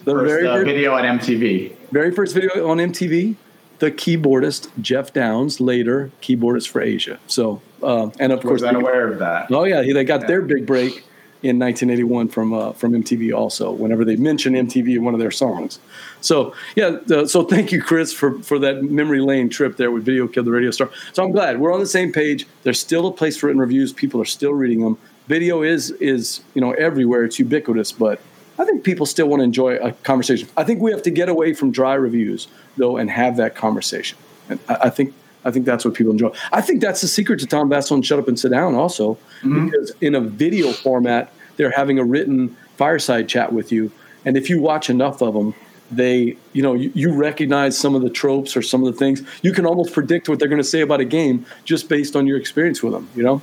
The 0.03 0.13
first, 0.13 0.25
very 0.27 0.47
uh, 0.47 0.55
first, 0.55 0.65
video 0.65 0.93
on 0.93 1.03
MTV. 1.19 1.75
Very 1.91 2.11
first 2.11 2.33
video 2.33 2.67
on 2.67 2.77
MTV. 2.77 3.35
The 3.79 3.91
keyboardist 3.91 4.69
Geoff 4.81 5.13
Downes, 5.13 5.59
later 5.59 6.11
keyboardist 6.21 6.67
for 6.67 6.81
Asia. 6.81 7.19
So, 7.27 7.61
uh, 7.81 8.09
and 8.19 8.31
of 8.31 8.43
was 8.43 8.61
course, 8.61 8.63
unaware 8.63 9.07
of 9.11 9.19
that. 9.19 9.51
Oh 9.51 9.63
yeah, 9.63 9.81
they 9.81 10.03
got 10.03 10.21
yeah. 10.21 10.27
their 10.27 10.41
big 10.41 10.65
break 10.65 11.05
in 11.43 11.57
1981 11.57 12.27
from 12.27 12.53
uh, 12.53 12.71
from 12.73 12.93
MTV 12.93 13.33
also 13.33 13.71
whenever 13.71 14.05
they 14.05 14.15
mention 14.15 14.53
MTV 14.53 14.95
in 14.95 15.03
one 15.03 15.13
of 15.13 15.19
their 15.19 15.31
songs. 15.31 15.79
So 16.21 16.53
yeah, 16.75 16.97
uh, 17.09 17.25
so 17.25 17.43
thank 17.43 17.71
you, 17.71 17.81
Chris, 17.81 18.13
for 18.13 18.39
for 18.43 18.59
that 18.59 18.83
memory 18.83 19.21
lane 19.21 19.49
trip 19.49 19.77
there 19.77 19.91
with 19.91 20.03
Video 20.05 20.27
Killed 20.27 20.45
the 20.45 20.51
Radio 20.51 20.71
Star. 20.71 20.89
So 21.13 21.23
I'm 21.23 21.31
glad 21.31 21.59
we're 21.59 21.73
on 21.73 21.79
the 21.79 21.87
same 21.87 22.11
page. 22.11 22.47
There's 22.63 22.79
still 22.79 23.07
a 23.07 23.11
place 23.11 23.37
for 23.37 23.47
written 23.47 23.59
reviews. 23.59 23.91
People 23.91 24.21
are 24.21 24.25
still 24.25 24.53
reading 24.53 24.81
them. 24.81 24.97
Video 25.27 25.63
is 25.63 25.91
is 25.91 26.41
you 26.53 26.61
know 26.61 26.71
everywhere. 26.73 27.23
It's 27.25 27.39
ubiquitous, 27.39 27.91
but 27.91 28.21
I 28.59 28.65
think 28.65 28.83
people 28.83 29.07
still 29.07 29.27
want 29.27 29.39
to 29.39 29.43
enjoy 29.45 29.77
a 29.77 29.91
conversation. 29.91 30.47
I 30.55 30.63
think 30.63 30.81
we 30.81 30.91
have 30.91 31.01
to 31.03 31.11
get 31.11 31.29
away 31.29 31.53
from 31.53 31.71
dry 31.71 31.95
reviews 31.95 32.47
though 32.77 32.97
and 32.97 33.09
have 33.09 33.37
that 33.37 33.55
conversation. 33.55 34.17
And 34.47 34.59
I, 34.69 34.77
I 34.83 34.89
think 34.89 35.15
I 35.43 35.51
think 35.51 35.65
that's 35.65 35.83
what 35.83 35.93
people 35.93 36.11
enjoy. 36.11 36.31
I 36.51 36.61
think 36.61 36.81
that's 36.81 37.01
the 37.01 37.07
secret 37.07 37.39
to 37.39 37.47
Tom 37.47 37.69
Vasel 37.69 37.95
and 37.95 38.05
Shut 38.05 38.19
Up 38.19 38.27
and 38.27 38.39
Sit 38.39 38.51
Down, 38.51 38.75
also, 38.75 39.15
mm-hmm. 39.41 39.65
because 39.65 39.91
in 40.01 40.15
a 40.15 40.21
video 40.21 40.71
format, 40.71 41.31
they're 41.57 41.71
having 41.71 41.99
a 41.99 42.03
written 42.03 42.55
fireside 42.77 43.27
chat 43.27 43.53
with 43.53 43.71
you. 43.71 43.91
And 44.25 44.37
if 44.37 44.49
you 44.49 44.61
watch 44.61 44.89
enough 44.89 45.21
of 45.21 45.33
them, 45.33 45.53
they, 45.91 46.37
you 46.53 46.63
know, 46.63 46.73
you, 46.73 46.91
you 46.95 47.13
recognize 47.13 47.77
some 47.77 47.95
of 47.95 48.01
the 48.01 48.09
tropes 48.09 48.55
or 48.55 48.61
some 48.61 48.83
of 48.83 48.93
the 48.93 48.97
things. 48.97 49.21
You 49.41 49.51
can 49.51 49.65
almost 49.65 49.93
predict 49.93 50.29
what 50.29 50.39
they're 50.39 50.47
going 50.47 50.61
to 50.61 50.67
say 50.67 50.81
about 50.81 51.01
a 51.01 51.05
game 51.05 51.45
just 51.65 51.89
based 51.89 52.15
on 52.15 52.27
your 52.27 52.37
experience 52.37 52.81
with 52.81 52.93
them. 52.93 53.09
You 53.15 53.23
know. 53.23 53.41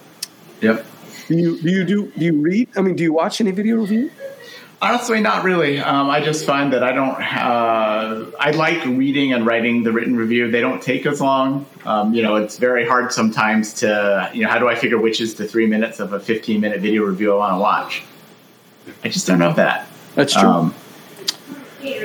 Yep. 0.63 0.87
Do 1.29 1.37
you 1.37 1.61
do 1.61 1.69
you 1.69 1.85
do 1.85 2.13
do 2.17 2.25
you 2.25 2.41
read? 2.41 2.71
I 2.77 2.81
mean, 2.81 2.97
do 2.97 3.03
you 3.03 3.13
watch 3.13 3.41
any 3.41 3.51
video 3.51 3.77
review? 3.77 4.11
Honestly, 4.81 5.21
not 5.21 5.43
really. 5.43 5.81
Um, 5.81 6.09
I 6.09 6.21
just 6.21 6.45
find 6.45 6.73
that 6.73 6.85
I 6.85 6.93
don't. 6.93 7.21
Uh, 7.21 8.31
I 8.39 8.53
like 8.53 8.85
reading 8.85 9.33
and 9.33 9.45
writing 9.45 9.83
the 9.83 9.91
written 9.91 10.17
review. 10.17 10.51
They 10.51 10.61
don't 10.61 10.81
take 10.81 11.05
as 11.05 11.21
long. 11.21 11.67
Um, 11.85 12.15
you 12.15 12.23
know, 12.23 12.37
it's 12.37 12.59
very 12.59 12.87
hard 12.87 13.13
sometimes 13.13 13.75
to. 13.75 14.31
You 14.33 14.45
know, 14.45 14.49
how 14.49 14.61
do 14.61 14.69
I 14.69 14.77
figure 14.77 14.99
which 14.99 15.21
is 15.21 15.35
the 15.35 15.49
three 15.49 15.67
minutes 15.67 15.99
of 15.99 16.13
a 16.13 16.21
fifteen-minute 16.21 16.81
video 16.81 17.03
review 17.03 17.33
I 17.33 17.37
want 17.37 17.55
to 17.55 17.59
watch? 17.59 18.03
I 19.03 19.09
just 19.09 19.27
don't 19.27 19.41
know 19.41 19.53
that. 19.55 19.89
That's 20.15 20.33
true. 20.33 20.49
Um, 20.49 20.75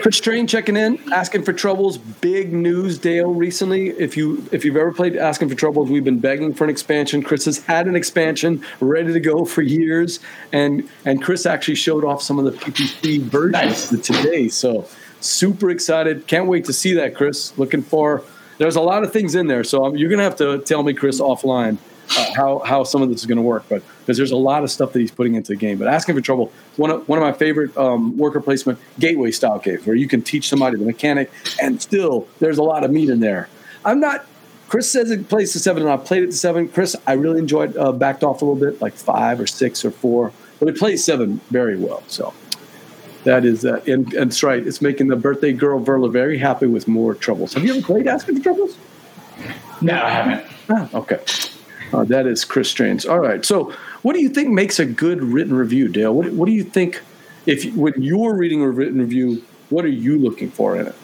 Chris 0.01 0.17
Strain 0.17 0.47
checking 0.47 0.75
in, 0.75 0.99
asking 1.13 1.43
for 1.43 1.53
Trobils. 1.53 1.99
Big 2.21 2.53
news, 2.53 2.97
Dale. 2.97 3.33
Recently, 3.33 3.89
if 3.89 4.17
you 4.17 4.45
if 4.51 4.65
you've 4.65 4.75
ever 4.77 4.91
played 4.91 5.15
Asking 5.15 5.49
for 5.49 5.55
Trobils, 5.55 5.89
we've 5.89 6.03
been 6.03 6.19
begging 6.19 6.53
for 6.53 6.63
an 6.63 6.69
expansion. 6.69 7.23
Chris 7.23 7.45
has 7.45 7.59
had 7.59 7.87
an 7.87 7.95
expansion 7.95 8.63
ready 8.79 9.13
to 9.13 9.19
go 9.19 9.45
for 9.45 9.61
years, 9.61 10.19
and 10.51 10.87
and 11.05 11.21
Chris 11.23 11.45
actually 11.45 11.75
showed 11.75 12.03
off 12.03 12.21
some 12.21 12.39
of 12.39 12.45
the 12.45 12.51
PPC 12.51 13.21
versions 13.21 13.91
Nice. 13.91 14.07
today. 14.07 14.47
So 14.49 14.87
super 15.21 15.69
excited! 15.69 16.27
Can't 16.27 16.47
wait 16.47 16.65
to 16.65 16.73
see 16.73 16.93
that, 16.93 17.15
Chris. 17.15 17.57
Looking 17.57 17.81
for. 17.81 18.23
There's 18.59 18.75
a 18.75 18.81
lot 18.81 19.03
of 19.03 19.11
things 19.11 19.33
in 19.35 19.47
there, 19.47 19.63
so 19.63 19.93
you're 19.95 20.09
gonna 20.09 20.23
have 20.23 20.35
to 20.37 20.59
tell 20.59 20.83
me, 20.83 20.93
Chris, 20.93 21.19
offline 21.19 21.77
uh, 22.17 22.33
how 22.36 22.60
how 22.60 22.83
some 22.83 23.01
of 23.01 23.10
this 23.10 23.22
is 23.22 23.25
going 23.25 23.38
to 23.38 23.41
work. 23.43 23.65
But 23.69 23.83
because 24.00 24.17
there's 24.17 24.31
a 24.31 24.38
lot 24.38 24.63
of 24.63 24.72
stuff 24.72 24.93
that 24.93 25.00
he's 25.00 25.12
putting 25.12 25.36
into 25.36 25.53
the 25.53 25.55
game. 25.55 25.77
But 25.77 25.88
asking 25.88 26.15
for 26.15 26.22
trouble, 26.22 26.51
one 26.77 26.91
of 26.91 27.07
one 27.07 27.19
of 27.19 27.24
my 27.24 27.33
favorite 27.33 27.75
um, 27.77 28.17
worker 28.17 28.41
placement 28.41 28.79
gateway 29.00 29.31
style 29.31 29.60
games 29.60 29.86
where 29.86 29.95
you 29.95 30.07
can 30.07 30.22
teach 30.22 30.50
somebody 30.50 30.77
the 30.77 30.86
mechanic, 30.86 31.31
and 31.62 31.81
still 31.81 32.27
there's 32.39 32.57
a 32.57 32.63
lot 32.63 32.83
of 32.83 32.91
meat 32.91 33.10
in 33.10 33.19
there. 33.19 33.50
I'm 33.86 34.00
not. 34.00 34.25
Chris 34.67 34.89
says 34.89 35.12
it 35.12 35.29
plays 35.29 35.51
to 35.53 35.60
seven, 35.60 35.83
and 35.83 35.91
I 35.91 35.98
played 35.98 36.24
it 36.24 36.27
to 36.27 36.38
seven. 36.38 36.67
Chris, 36.67 36.95
I 37.05 37.13
really 37.13 37.39
enjoyed. 37.39 37.77
Uh, 37.77 37.91
backed 37.91 38.24
off 38.24 38.41
a 38.41 38.45
little 38.45 38.60
bit, 38.60 38.81
like 38.81 38.93
five 38.93 39.39
or 39.39 39.48
six 39.48 39.86
or 39.86 39.91
four, 39.91 40.31
but 40.60 40.67
it 40.67 40.77
plays 40.77 41.03
seven 41.03 41.41
very 41.50 41.77
well. 41.77 42.03
So. 42.07 42.33
That 43.24 43.45
is 43.45 43.62
that, 43.62 43.88
and, 43.88 44.13
and 44.13 44.31
it's 44.31 44.43
right. 44.43 44.65
It's 44.65 44.81
making 44.81 45.07
the 45.07 45.15
birthday 45.15 45.53
girl 45.53 45.79
Verla 45.79 46.12
very 46.12 46.38
happy 46.38 46.65
with 46.65 46.89
more 46.89 47.15
troubles. 47.15 47.53
Have 47.53 47.63
you 47.63 47.74
ever 47.74 47.81
played 47.81 48.05
Asking 48.05 48.41
for 48.41 48.50
Trobils? 48.50 48.75
no, 49.81 49.93
I 49.93 50.10
haven't. 50.10 50.51
Ah, 50.69 50.89
okay. 50.93 51.19
Uh, 51.93 52.03
that 52.05 52.25
is 52.25 52.43
Chris 52.43 52.69
Strains. 52.69 53.05
All 53.05 53.19
right. 53.19 53.45
So, 53.45 53.71
what 54.01 54.13
do 54.13 54.21
you 54.21 54.29
think 54.29 54.50
makes 54.50 54.79
a 54.79 54.85
good 54.85 55.23
written 55.23 55.53
review, 55.53 55.88
Dale? 55.88 56.13
What, 56.13 56.31
what 56.33 56.47
do 56.47 56.51
you 56.51 56.63
think, 56.63 57.01
if 57.45 57.71
when 57.75 57.93
you're 57.97 58.35
reading 58.35 58.62
a 58.62 58.69
written 58.69 59.00
review, 59.00 59.43
what 59.69 59.85
are 59.85 59.89
you 59.89 60.17
looking 60.17 60.50
for 60.50 60.75
in 60.75 60.88
it? 60.88 60.95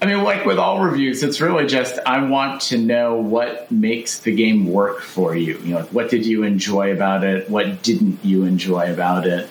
I 0.00 0.06
mean, 0.06 0.22
like 0.22 0.44
with 0.44 0.58
all 0.58 0.80
reviews, 0.84 1.22
it's 1.24 1.40
really 1.40 1.66
just 1.66 1.98
I 2.06 2.22
want 2.22 2.60
to 2.62 2.78
know 2.78 3.16
what 3.16 3.70
makes 3.72 4.20
the 4.20 4.32
game 4.32 4.66
work 4.66 5.00
for 5.00 5.34
you. 5.34 5.58
You 5.58 5.74
know, 5.74 5.82
what 5.90 6.08
did 6.08 6.24
you 6.24 6.44
enjoy 6.44 6.92
about 6.92 7.24
it? 7.24 7.50
What 7.50 7.82
didn't 7.82 8.24
you 8.24 8.44
enjoy 8.44 8.92
about 8.92 9.26
it? 9.26 9.48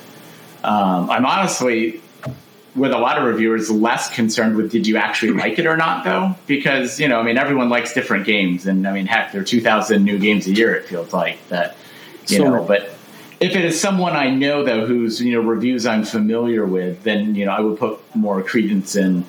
Um, 0.63 1.10
I'm 1.10 1.25
honestly, 1.25 2.01
with 2.77 2.91
a 2.91 2.98
lot 2.98 3.17
of 3.17 3.24
reviewers, 3.24 3.69
less 3.69 4.10
concerned 4.13 4.55
with 4.55 4.72
did 4.72 4.88
you 4.88 4.98
actually 4.98 5.31
like 5.41 5.60
it 5.60 5.65
or 5.65 5.75
not, 5.75 6.05
though, 6.05 6.36
because 6.46 7.00
you 7.00 7.07
know, 7.07 7.19
I 7.19 7.24
mean, 7.24 7.38
everyone 7.38 7.69
likes 7.69 7.93
different 7.93 8.25
games, 8.25 8.67
and 8.67 8.88
I 8.88 8.93
mean, 8.93 9.07
heck, 9.07 9.31
there 9.31 9.41
are 9.41 9.46
2,000 9.46 10.03
new 10.03 10.19
games 10.19 10.48
a 10.48 10.53
year. 10.53 10.75
It 10.75 10.86
feels 10.86 11.12
like 11.13 11.46
that, 11.50 11.75
you 12.27 12.38
So 12.38 12.43
know, 12.43 12.63
but. 12.63 12.93
If 13.39 13.55
it 13.55 13.65
is 13.65 13.79
someone 13.79 14.15
I 14.15 14.31
know 14.31 14.63
though, 14.63 14.88
whose 14.88 15.22
you 15.22 15.34
know 15.34 15.48
reviews 15.48 15.86
I'm 15.86 16.03
familiar 16.03 16.65
with, 16.65 17.03
then 17.03 17.36
you 17.36 17.46
know 17.46 17.51
I 17.51 17.60
would 17.60 17.77
put 17.77 18.00
more 18.15 18.41
credence 18.41 18.96
in 18.96 19.25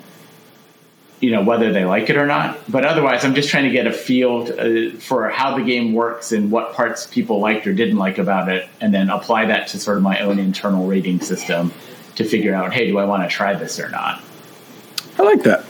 you 1.20 1.30
know 1.30 1.42
whether 1.42 1.74
they 1.74 1.84
like 1.84 2.08
it 2.08 2.16
or 2.16 2.26
not. 2.26 2.58
But 2.70 2.86
otherwise, 2.86 3.26
I'm 3.26 3.34
just 3.34 3.50
trying 3.50 3.64
to 3.64 3.70
get 3.70 3.86
a 3.86 3.92
feel 3.92 4.48
uh, 4.58 4.98
for 4.98 5.28
how 5.28 5.58
the 5.58 5.62
game 5.62 5.92
works 5.92 6.32
and 6.32 6.50
what 6.50 6.72
parts 6.72 7.06
people 7.06 7.40
liked 7.40 7.66
or 7.66 7.74
didn't 7.74 7.98
like 7.98 8.16
about 8.16 8.48
it, 8.48 8.66
and 8.80 8.94
then 8.94 9.10
apply 9.10 9.44
that 9.44 9.68
to 9.68 9.78
sort 9.78 9.98
of 9.98 10.02
my 10.02 10.20
own 10.20 10.38
internal 10.38 10.86
rating 10.86 11.20
system 11.20 11.70
to 12.18 12.24
figure 12.24 12.52
out, 12.54 12.72
hey, 12.72 12.88
do 12.88 12.98
I 12.98 13.04
want 13.04 13.22
to 13.22 13.28
try 13.28 13.54
this 13.54 13.78
or 13.78 13.88
not? 13.88 14.22
I 15.18 15.22
like 15.22 15.42
that. 15.44 15.64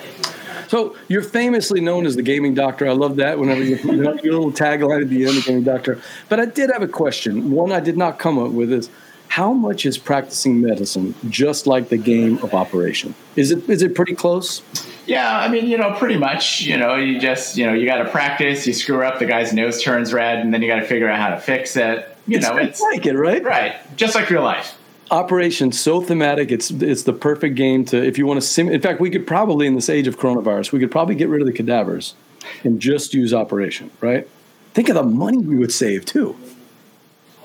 So 0.68 0.96
you're 1.08 1.22
famously 1.22 1.80
known 1.80 2.04
as 2.04 2.16
the 2.16 2.22
gaming 2.22 2.54
doctor. 2.54 2.88
I 2.88 2.92
love 2.92 3.16
that. 3.16 3.38
Whenever 3.38 3.62
you, 3.62 3.76
you 3.84 3.96
know, 3.96 4.14
your 4.22 4.32
little 4.34 4.52
tagline 4.52 5.02
at 5.02 5.08
the 5.08 5.26
end, 5.26 5.36
the 5.36 5.42
gaming 5.42 5.64
doctor. 5.64 6.00
But 6.28 6.40
I 6.40 6.46
did 6.46 6.70
have 6.70 6.82
a 6.82 6.88
question. 6.88 7.50
One 7.50 7.70
I 7.70 7.80
did 7.80 7.96
not 7.96 8.18
come 8.18 8.38
up 8.38 8.50
with 8.50 8.72
is 8.72 8.90
how 9.28 9.52
much 9.52 9.84
is 9.84 9.98
practicing 9.98 10.62
medicine 10.62 11.14
just 11.28 11.66
like 11.66 11.90
the 11.90 11.98
game 11.98 12.38
of 12.38 12.54
operation? 12.54 13.14
Is 13.36 13.50
it 13.50 13.68
is 13.68 13.82
it 13.82 13.94
pretty 13.94 14.14
close? 14.14 14.62
Yeah, 15.06 15.38
I 15.38 15.48
mean, 15.48 15.66
you 15.66 15.76
know, 15.76 15.92
pretty 15.94 16.16
much. 16.16 16.62
You 16.62 16.78
know, 16.78 16.96
you 16.96 17.20
just 17.20 17.58
you 17.58 17.66
know 17.66 17.74
you 17.74 17.86
got 17.86 17.98
to 17.98 18.10
practice. 18.10 18.66
You 18.66 18.72
screw 18.72 19.04
up, 19.04 19.18
the 19.18 19.26
guy's 19.26 19.52
nose 19.52 19.82
turns 19.82 20.14
red, 20.14 20.38
and 20.38 20.52
then 20.52 20.62
you 20.62 20.68
got 20.68 20.80
to 20.80 20.86
figure 20.86 21.10
out 21.10 21.18
how 21.18 21.28
to 21.28 21.38
fix 21.38 21.76
it. 21.76 22.16
You 22.26 22.38
it's, 22.38 22.48
know, 22.48 22.56
it's 22.56 22.70
it's 22.70 22.80
like 22.80 23.04
it, 23.04 23.16
right? 23.16 23.44
right, 23.44 23.96
just 23.96 24.14
like 24.14 24.30
real 24.30 24.42
life. 24.42 24.77
Operation 25.10 25.72
so 25.72 26.00
thematic. 26.00 26.50
It's 26.50 26.70
it's 26.70 27.04
the 27.04 27.12
perfect 27.12 27.54
game 27.54 27.84
to 27.86 28.02
if 28.02 28.18
you 28.18 28.26
want 28.26 28.40
to 28.40 28.46
sim. 28.46 28.68
In 28.68 28.80
fact, 28.80 29.00
we 29.00 29.10
could 29.10 29.26
probably 29.26 29.66
in 29.66 29.74
this 29.74 29.88
age 29.88 30.06
of 30.06 30.18
coronavirus, 30.18 30.72
we 30.72 30.78
could 30.78 30.90
probably 30.90 31.14
get 31.14 31.28
rid 31.28 31.40
of 31.40 31.46
the 31.46 31.52
cadavers 31.52 32.14
and 32.64 32.80
just 32.80 33.14
use 33.14 33.32
Operation. 33.32 33.90
Right? 34.00 34.28
Think 34.74 34.88
of 34.88 34.94
the 34.94 35.02
money 35.02 35.38
we 35.38 35.56
would 35.56 35.72
save 35.72 36.04
too. 36.04 36.36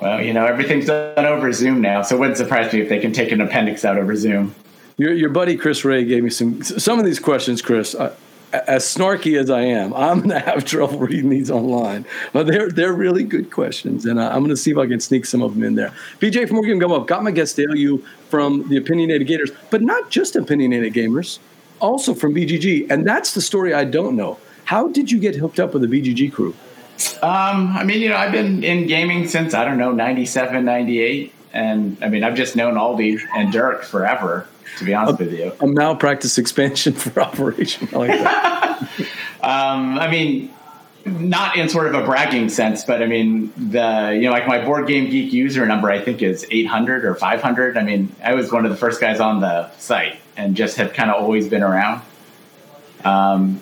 Well, 0.01 0.21
you 0.21 0.33
know, 0.33 0.45
everything's 0.45 0.87
done 0.87 1.25
over 1.25 1.51
Zoom 1.53 1.79
now, 1.79 2.01
so 2.01 2.15
it 2.15 2.19
wouldn't 2.19 2.37
surprise 2.37 2.73
me 2.73 2.81
if 2.81 2.89
they 2.89 2.99
can 2.99 3.13
take 3.13 3.31
an 3.31 3.39
appendix 3.39 3.85
out 3.85 3.97
over 3.97 4.15
Zoom. 4.15 4.53
Your, 4.97 5.13
your 5.13 5.29
buddy 5.29 5.55
Chris 5.55 5.85
Wray 5.85 6.03
gave 6.03 6.23
me 6.23 6.29
some 6.29 6.61
some 6.61 6.99
of 6.99 7.05
these 7.05 7.19
questions, 7.19 7.61
Chris. 7.61 7.95
Uh, 7.95 8.15
as 8.53 8.85
snarky 8.85 9.37
as 9.37 9.49
I 9.49 9.61
am, 9.61 9.93
I'm 9.93 10.19
going 10.19 10.29
to 10.29 10.39
have 10.39 10.63
trouble 10.65 10.99
reading 10.99 11.29
these 11.29 11.49
online, 11.49 12.05
but 12.31 12.47
they're 12.47 12.69
they're 12.69 12.93
really 12.93 13.23
good 13.23 13.51
questions, 13.51 14.05
and 14.05 14.19
uh, 14.19 14.29
I'm 14.29 14.39
going 14.39 14.49
to 14.49 14.57
see 14.57 14.71
if 14.71 14.77
I 14.77 14.87
can 14.87 14.99
sneak 14.99 15.25
some 15.25 15.41
of 15.41 15.55
them 15.55 15.63
in 15.63 15.75
there. 15.75 15.93
BJ 16.19 16.47
from 16.47 16.57
Morgan 16.57 16.83
Up 16.91 17.07
got 17.07 17.23
my 17.23 17.31
guest 17.31 17.55
Dale 17.57 17.75
Yu 17.75 18.03
from 18.29 18.67
the 18.69 18.77
Opinionated 18.77 19.27
Gamers, 19.27 19.55
but 19.69 19.81
not 19.81 20.09
just 20.09 20.35
Opinionated 20.35 20.93
Gamers, 20.93 21.39
also 21.79 22.13
from 22.13 22.33
BGG, 22.33 22.89
and 22.89 23.07
that's 23.07 23.33
the 23.33 23.41
story 23.41 23.73
I 23.73 23.85
don't 23.85 24.15
know. 24.15 24.37
How 24.65 24.87
did 24.87 25.11
you 25.11 25.19
get 25.19 25.35
hooked 25.35 25.59
up 25.59 25.73
with 25.73 25.81
the 25.81 25.87
BGG 25.87 26.31
crew? 26.31 26.55
Um, 27.21 27.75
I 27.75 27.83
mean, 27.83 28.01
you 28.01 28.09
know, 28.09 28.15
I've 28.15 28.31
been 28.31 28.63
in 28.63 28.87
gaming 28.87 29.27
since, 29.27 29.53
I 29.53 29.65
don't 29.65 29.77
know, 29.77 29.91
97, 29.91 30.63
98. 30.63 31.33
And 31.51 31.97
I 32.01 32.07
mean, 32.07 32.23
I've 32.23 32.35
just 32.35 32.55
known 32.55 32.77
Aldie 32.77 33.19
and 33.35 33.51
Derk 33.53 33.83
forever, 33.83 34.47
to 34.77 34.85
be 34.85 34.93
honest 34.93 35.19
with 35.19 35.33
you. 35.33 35.51
A 35.59 35.67
malpractice 35.67 36.37
expansion 36.37 36.93
for 36.93 37.21
Operation. 37.21 37.89
I 37.93 37.97
like 37.97 38.09
that. 38.09 38.89
Um, 39.43 39.99
I 39.99 40.09
mean, 40.09 40.53
not 41.05 41.57
in 41.57 41.67
sort 41.67 41.87
of 41.87 41.95
a 41.95 42.05
bragging 42.05 42.47
sense, 42.47 42.85
but 42.85 43.03
I 43.03 43.07
mean, 43.07 43.51
the, 43.57 44.11
you 44.15 44.21
know, 44.21 44.31
like 44.31 44.47
my 44.47 44.63
board 44.63 44.87
game 44.87 45.09
geek 45.09 45.33
user 45.33 45.65
number, 45.65 45.91
I 45.91 45.99
think 45.99 46.21
is 46.21 46.47
800 46.49 47.03
or 47.03 47.13
500. 47.13 47.77
I 47.77 47.83
mean, 47.83 48.15
I 48.23 48.35
was 48.35 48.53
one 48.53 48.63
of 48.63 48.71
the 48.71 48.77
first 48.77 49.01
guys 49.01 49.19
on 49.19 49.41
the 49.41 49.69
site 49.77 50.17
and 50.37 50.55
just 50.55 50.77
have 50.77 50.93
kind 50.93 51.11
of 51.11 51.21
always 51.21 51.49
been 51.49 51.61
around. 51.61 52.03
Um, 53.03 53.61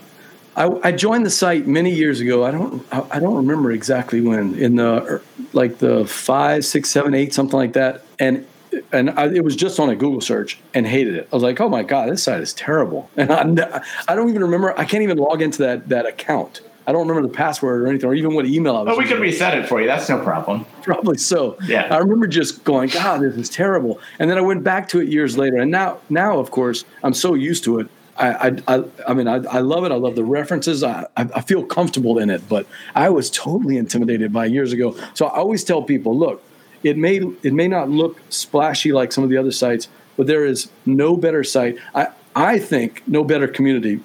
I, 0.56 0.70
I 0.84 0.92
joined 0.92 1.26
the 1.26 1.32
site 1.32 1.66
many 1.66 1.94
years 1.94 2.20
ago. 2.20 2.46
I 2.46 2.52
don't 2.52 2.86
I 2.92 3.06
I 3.12 3.20
don't 3.20 3.36
remember 3.36 3.72
exactly 3.72 4.22
when 4.22 4.56
in 4.56 4.76
the 4.76 5.04
er, 5.04 5.22
like 5.54 5.78
the 5.78 6.06
five, 6.06 6.66
six, 6.66 6.90
seven, 6.90 7.14
eight, 7.14 7.34
something 7.34 7.58
like 7.58 7.74
that. 7.74 8.04
And 8.20 8.46
and 8.92 9.10
I, 9.12 9.28
it 9.28 9.44
was 9.44 9.56
just 9.56 9.80
on 9.80 9.90
a 9.90 9.96
Google 9.96 10.22
search 10.22 10.60
and 10.74 10.86
hated 10.88 11.16
it. 11.16 11.28
I 11.32 11.36
was 11.36 11.44
like, 11.44 11.60
oh 11.60 11.70
my 11.70 11.84
god, 11.84 12.10
this 12.10 12.24
site 12.24 12.42
is 12.42 12.54
terrible. 12.54 13.10
And 13.18 13.60
I, 13.62 13.84
I 14.08 14.16
don't 14.16 14.30
even 14.30 14.42
remember. 14.42 14.78
I 14.80 14.86
can't 14.86 15.04
even 15.04 15.18
log 15.18 15.42
into 15.42 15.60
that 15.64 15.90
that 15.90 16.06
account. 16.06 16.62
I 16.88 16.92
don't 16.92 17.08
remember 17.08 17.28
the 17.28 17.34
password 17.34 17.84
or 17.84 17.88
anything, 17.88 18.10
or 18.10 18.16
even 18.16 18.34
what 18.34 18.46
email 18.46 18.76
I 18.76 18.80
was. 18.80 18.88
but 18.88 18.98
we 18.98 19.06
could 19.06 19.20
reset 19.20 19.58
it 19.58 19.68
for 19.68 19.80
you. 19.80 19.88
That's 19.88 20.10
no 20.10 20.22
problem. 20.24 20.66
Probably 20.82 21.18
so. 21.18 21.58
Yeah. 21.64 21.94
I 21.94 22.00
remember 22.00 22.28
just 22.28 22.64
going, 22.64 22.90
God, 22.90 23.22
this 23.22 23.36
is 23.36 23.50
terrible. 23.50 24.00
And 24.20 24.30
then 24.30 24.38
I 24.38 24.42
went 24.42 24.64
back 24.64 24.88
to 24.90 25.00
it 25.00 25.08
years 25.08 25.38
later, 25.38 25.58
and 25.58 25.70
now, 25.70 26.00
now 26.10 26.40
of 26.40 26.50
course, 26.52 26.84
I'm 27.04 27.14
so 27.14 27.36
used 27.36 27.64
to 27.66 27.80
it. 27.80 27.88
I, 28.18 28.50
I, 28.50 28.76
I, 28.76 28.84
I 29.08 29.14
mean, 29.14 29.28
I, 29.28 29.36
I 29.36 29.60
love 29.60 29.86
it. 29.86 29.92
I 29.92 29.96
love 29.96 30.16
the 30.16 30.24
references. 30.24 30.84
I, 30.84 31.06
I, 31.16 31.30
I 31.36 31.42
feel 31.42 31.64
comfortable 31.64 32.18
in 32.18 32.30
it. 32.30 32.48
But 32.50 32.68
I 32.96 33.10
was 33.10 33.30
totally 33.30 33.78
intimidated 33.78 34.34
by 34.34 34.46
years 34.46 34.74
ago. 34.74 34.96
So 35.14 35.28
I 35.28 35.38
always 35.38 35.64
tell 35.64 35.84
people, 35.84 36.18
look, 36.18 36.44
it 36.84 36.98
may 36.98 37.18
it 37.44 37.54
may 37.54 37.68
not 37.68 37.90
look 37.90 38.20
splashy 38.30 38.92
like 38.92 39.12
some 39.12 39.24
of 39.24 39.30
the 39.30 39.38
other 39.38 39.52
sites, 39.52 39.88
but 40.18 40.28
there 40.28 40.46
is 40.46 40.70
no 40.86 41.16
better 41.16 41.44
site. 41.44 41.78
I, 41.96 42.08
I 42.36 42.60
think 42.60 43.04
no 43.08 43.24
better 43.24 43.48
community. 43.48 44.00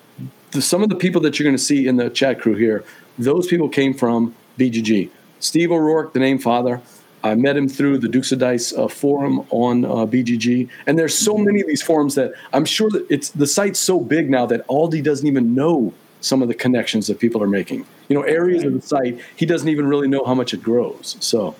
The, 0.52 0.62
some 0.62 0.82
of 0.82 0.88
the 0.88 0.96
people 0.96 1.20
that 1.22 1.38
you're 1.38 1.44
going 1.44 1.56
to 1.56 1.62
see 1.62 1.86
in 1.86 1.96
the 1.96 2.10
chat 2.10 2.40
crew 2.40 2.54
here, 2.54 2.84
those 3.18 3.46
people 3.46 3.68
came 3.68 3.94
from 3.94 4.34
BGG. 4.58 5.10
Steve 5.40 5.70
O'Rourke, 5.70 6.12
the 6.12 6.20
name 6.20 6.38
father. 6.38 6.80
I 7.22 7.34
met 7.34 7.56
him 7.56 7.68
through 7.68 7.98
the 7.98 8.08
Dukes 8.08 8.30
of 8.30 8.38
Dice 8.38 8.72
uh, 8.72 8.86
forum 8.88 9.46
on 9.50 9.84
uh, 9.84 10.06
BGG, 10.06 10.68
and 10.86 10.98
there's 10.98 11.16
so 11.16 11.36
many 11.36 11.60
of 11.60 11.66
these 11.66 11.82
forums 11.82 12.14
that 12.14 12.32
I'm 12.52 12.64
sure 12.64 12.88
that 12.90 13.06
it's 13.10 13.30
the 13.30 13.46
site's 13.46 13.80
so 13.80 13.98
big 14.00 14.30
now 14.30 14.46
that 14.46 14.64
Aldie 14.68 15.02
doesn't 15.02 15.26
even 15.26 15.54
know 15.54 15.92
some 16.20 16.42
of 16.42 16.48
the 16.48 16.54
connections 16.54 17.06
that 17.08 17.18
people 17.18 17.42
are 17.42 17.48
making. 17.48 17.86
You 18.08 18.16
know, 18.16 18.22
areas 18.22 18.64
of 18.64 18.74
the 18.74 18.80
site 18.80 19.20
he 19.36 19.46
doesn't 19.46 19.68
even 19.68 19.86
really 19.86 20.08
know 20.08 20.24
how 20.24 20.34
much 20.34 20.54
it 20.54 20.62
grows. 20.62 21.16
So, 21.20 21.56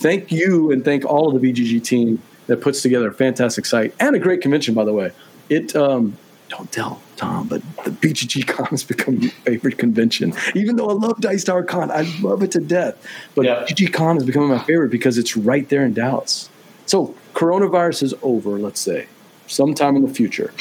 thank 0.00 0.32
you 0.32 0.70
and 0.72 0.84
thank 0.84 1.04
all 1.04 1.34
of 1.34 1.40
the 1.40 1.52
BGG 1.52 1.82
team 1.84 2.20
that 2.46 2.60
puts 2.60 2.82
together 2.82 3.08
a 3.08 3.14
fantastic 3.14 3.64
site 3.64 3.94
and 4.00 4.16
a 4.16 4.18
great 4.18 4.40
convention, 4.40 4.74
by 4.74 4.84
the 4.84 4.92
way. 4.92 5.12
it. 5.48 5.74
Um, 5.76 6.16
don't 6.48 6.72
tell 6.72 7.00
Tom, 7.16 7.46
but 7.46 7.62
the 7.84 7.92
BGG 7.92 8.44
Con 8.48 8.66
has 8.66 8.82
become 8.94 9.20
my 9.20 9.28
favorite 9.28 9.78
convention. 9.78 10.34
Even 10.56 10.74
though 10.74 10.90
I 10.90 10.94
love 10.94 11.20
Dice 11.20 11.44
Tower 11.44 11.62
Con, 11.62 11.92
I 11.92 12.02
love 12.20 12.42
it 12.42 12.50
to 12.52 12.60
death. 12.60 12.96
But 13.36 13.44
Yeah. 13.44 13.64
BGG 13.68 13.92
Con 13.92 14.16
is 14.16 14.24
becoming 14.24 14.48
my 14.48 14.58
favorite 14.58 14.90
because 14.90 15.16
it's 15.16 15.36
right 15.36 15.68
there 15.68 15.84
in 15.84 15.94
Dallas. 15.94 16.50
So 16.86 17.14
coronavirus 17.34 18.02
is 18.02 18.14
over. 18.22 18.58
Let's 18.58 18.80
say 18.80 19.06
sometime 19.46 19.94
in 19.94 20.02
the 20.02 20.12
future. 20.12 20.52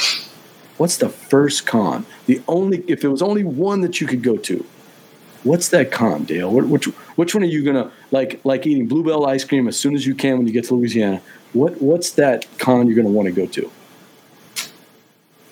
What's 0.78 0.98
the 0.98 1.10
first 1.10 1.66
con? 1.66 2.06
The 2.28 2.42
only 2.48 2.84
if 2.88 3.04
it 3.04 3.08
was 3.08 3.22
only 3.24 3.44
one 3.44 3.82
that 3.82 4.00
you 4.00 4.06
could 4.06 4.22
go 4.22 4.38
to, 4.38 4.64
what's 5.44 5.70
that 5.70 5.92
con, 5.92 6.24
Dale? 6.24 6.52
Which 6.52 6.86
which 7.16 7.34
one 7.34 7.44
are 7.44 7.48
you 7.48 7.66
gonna 7.66 7.92
like? 8.12 8.40
Like 8.44 8.66
eating 8.66 8.88
Bluebell 8.88 9.26
ice 9.26 9.44
cream 9.44 9.68
as 9.68 9.78
soon 9.78 9.96
as 9.96 10.06
you 10.06 10.16
can 10.16 10.38
when 10.38 10.48
you 10.48 10.54
get 10.54 10.66
to 10.66 10.76
Louisiana. 10.76 11.22
What 11.54 11.82
what's 11.82 12.12
that 12.12 12.46
con 12.58 12.88
you're 12.88 12.96
gonna 12.96 13.10
want 13.10 13.28
to 13.28 13.32
go 13.32 13.46
to? 13.46 13.72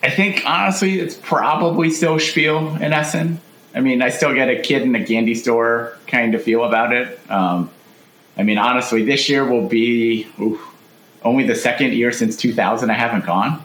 I 0.04 0.10
think 0.10 0.44
honestly, 0.46 1.00
it's 1.00 1.16
probably 1.16 1.90
still 1.90 2.20
Spiel 2.20 2.76
in 2.76 2.94
Essen. 2.94 3.40
I 3.74 3.82
mean, 3.82 4.02
I 4.02 4.10
still 4.10 4.34
get 4.34 4.50
a 4.50 4.62
kid 4.62 4.84
in 4.84 4.96
a 4.96 5.06
candy 5.06 5.36
store 5.36 5.98
kind 6.08 6.34
of 6.34 6.42
feel 6.42 6.64
about 6.64 6.94
it. 6.94 7.20
Um, 7.30 7.70
I 8.38 8.44
mean, 8.44 8.58
honestly, 8.58 9.04
this 9.04 9.28
year 9.30 9.46
will 9.46 9.68
be 9.68 10.28
oof, 10.40 10.60
only 11.24 11.46
the 11.46 11.56
second 11.56 11.94
year 11.94 12.12
since 12.12 12.38
2000 12.38 12.90
I 12.90 12.94
haven't 12.94 13.26
gone. 13.26 13.64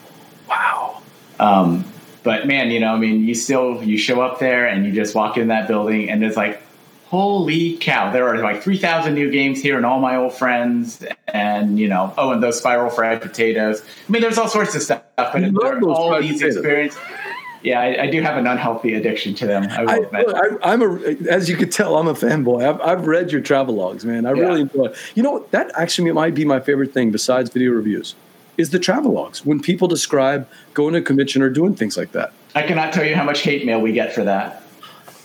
Wow. 0.49 1.03
Um, 1.39 1.85
but 2.23 2.47
man, 2.47 2.71
you 2.71 2.81
know, 2.81 2.95
I 2.95 2.99
mean, 2.99 3.25
you 3.25 3.35
still 3.35 3.83
you 3.83 3.99
show 3.99 4.21
up 4.21 4.39
there 4.39 4.67
and 4.67 4.85
you 4.85 4.93
just 4.93 5.15
walk 5.15 5.37
in 5.37 5.49
that 5.49 5.69
building 5.69 6.11
and 6.11 6.25
it's 6.25 6.37
like, 6.37 6.63
holy 7.13 7.77
cow! 7.77 8.11
There 8.11 8.27
are 8.27 8.39
like 8.39 8.63
3,000 8.63 9.13
new 9.13 9.31
games 9.31 9.61
here 9.61 9.77
and 9.77 9.85
all 9.85 10.01
my 10.01 10.17
old 10.17 10.33
friends 10.33 11.05
and 11.29 11.79
you 11.79 11.87
know, 11.87 12.13
oh, 12.17 12.33
and 12.33 12.43
those 12.43 12.59
spiral 12.59 12.89
fried 12.89 13.21
potatoes. 13.21 13.83
I 14.09 14.11
mean, 14.11 14.23
there's 14.23 14.39
all 14.39 14.49
sorts 14.49 14.75
of 14.75 14.83
stuff, 14.83 15.03
but 15.17 15.35
love 15.35 15.53
there 15.53 15.77
are 15.77 15.81
those 15.81 15.97
all 15.97 16.21
these 16.21 16.33
potatoes. 16.33 16.57
experiences. 16.57 17.01
Yeah, 17.63 17.81
I, 17.81 18.05
I 18.05 18.11
do 18.11 18.21
have 18.23 18.39
an 18.39 18.47
unhealthy 18.47 18.95
addiction 18.95 19.35
to 19.35 19.47
them. 19.47 19.69
I 19.71 19.85
will 19.85 20.05
admit. 20.05 20.27
I, 20.35 20.73
I'm 20.73 20.83
a, 20.83 21.29
as 21.31 21.49
you 21.49 21.57
can 21.57 21.71
tell, 21.71 21.97
I'm 21.97 22.09
a 22.09 22.15
fanboy. 22.15 22.67
I've, 22.67 22.81
I've 22.81 23.07
read 23.07 23.31
your 23.31 23.41
travel 23.41 23.77
logs, 23.77 24.05
man. 24.05 24.27
I 24.27 24.31
really 24.31 24.63
enjoy. 24.63 24.87
It. 24.87 24.97
You 25.15 25.23
know, 25.23 25.33
what? 25.33 25.51
that 25.53 25.71
actually 25.77 26.11
might 26.11 26.35
be 26.35 26.45
my 26.45 26.59
favorite 26.59 26.93
thing 26.93 27.13
besides 27.13 27.51
video 27.51 27.71
reviews, 27.71 28.17
is 28.57 28.71
the 28.71 28.81
travel 28.81 29.13
logs. 29.13 29.45
When 29.45 29.61
people 29.61 29.87
describe 29.87 30.49
going 30.75 30.95
to 30.95 31.01
a 31.01 31.03
convention 31.03 31.43
or 31.43 31.51
doing 31.51 31.77
things 31.77 31.97
like 31.97 32.13
that. 32.13 32.33
I 32.55 32.63
cannot 32.63 32.93
tell 32.93 33.05
you 33.05 33.15
how 33.15 33.23
much 33.23 33.43
hate 33.43 33.65
mail 33.65 33.81
we 33.81 33.93
get 33.93 34.13
for 34.13 34.25
that. 34.25 34.62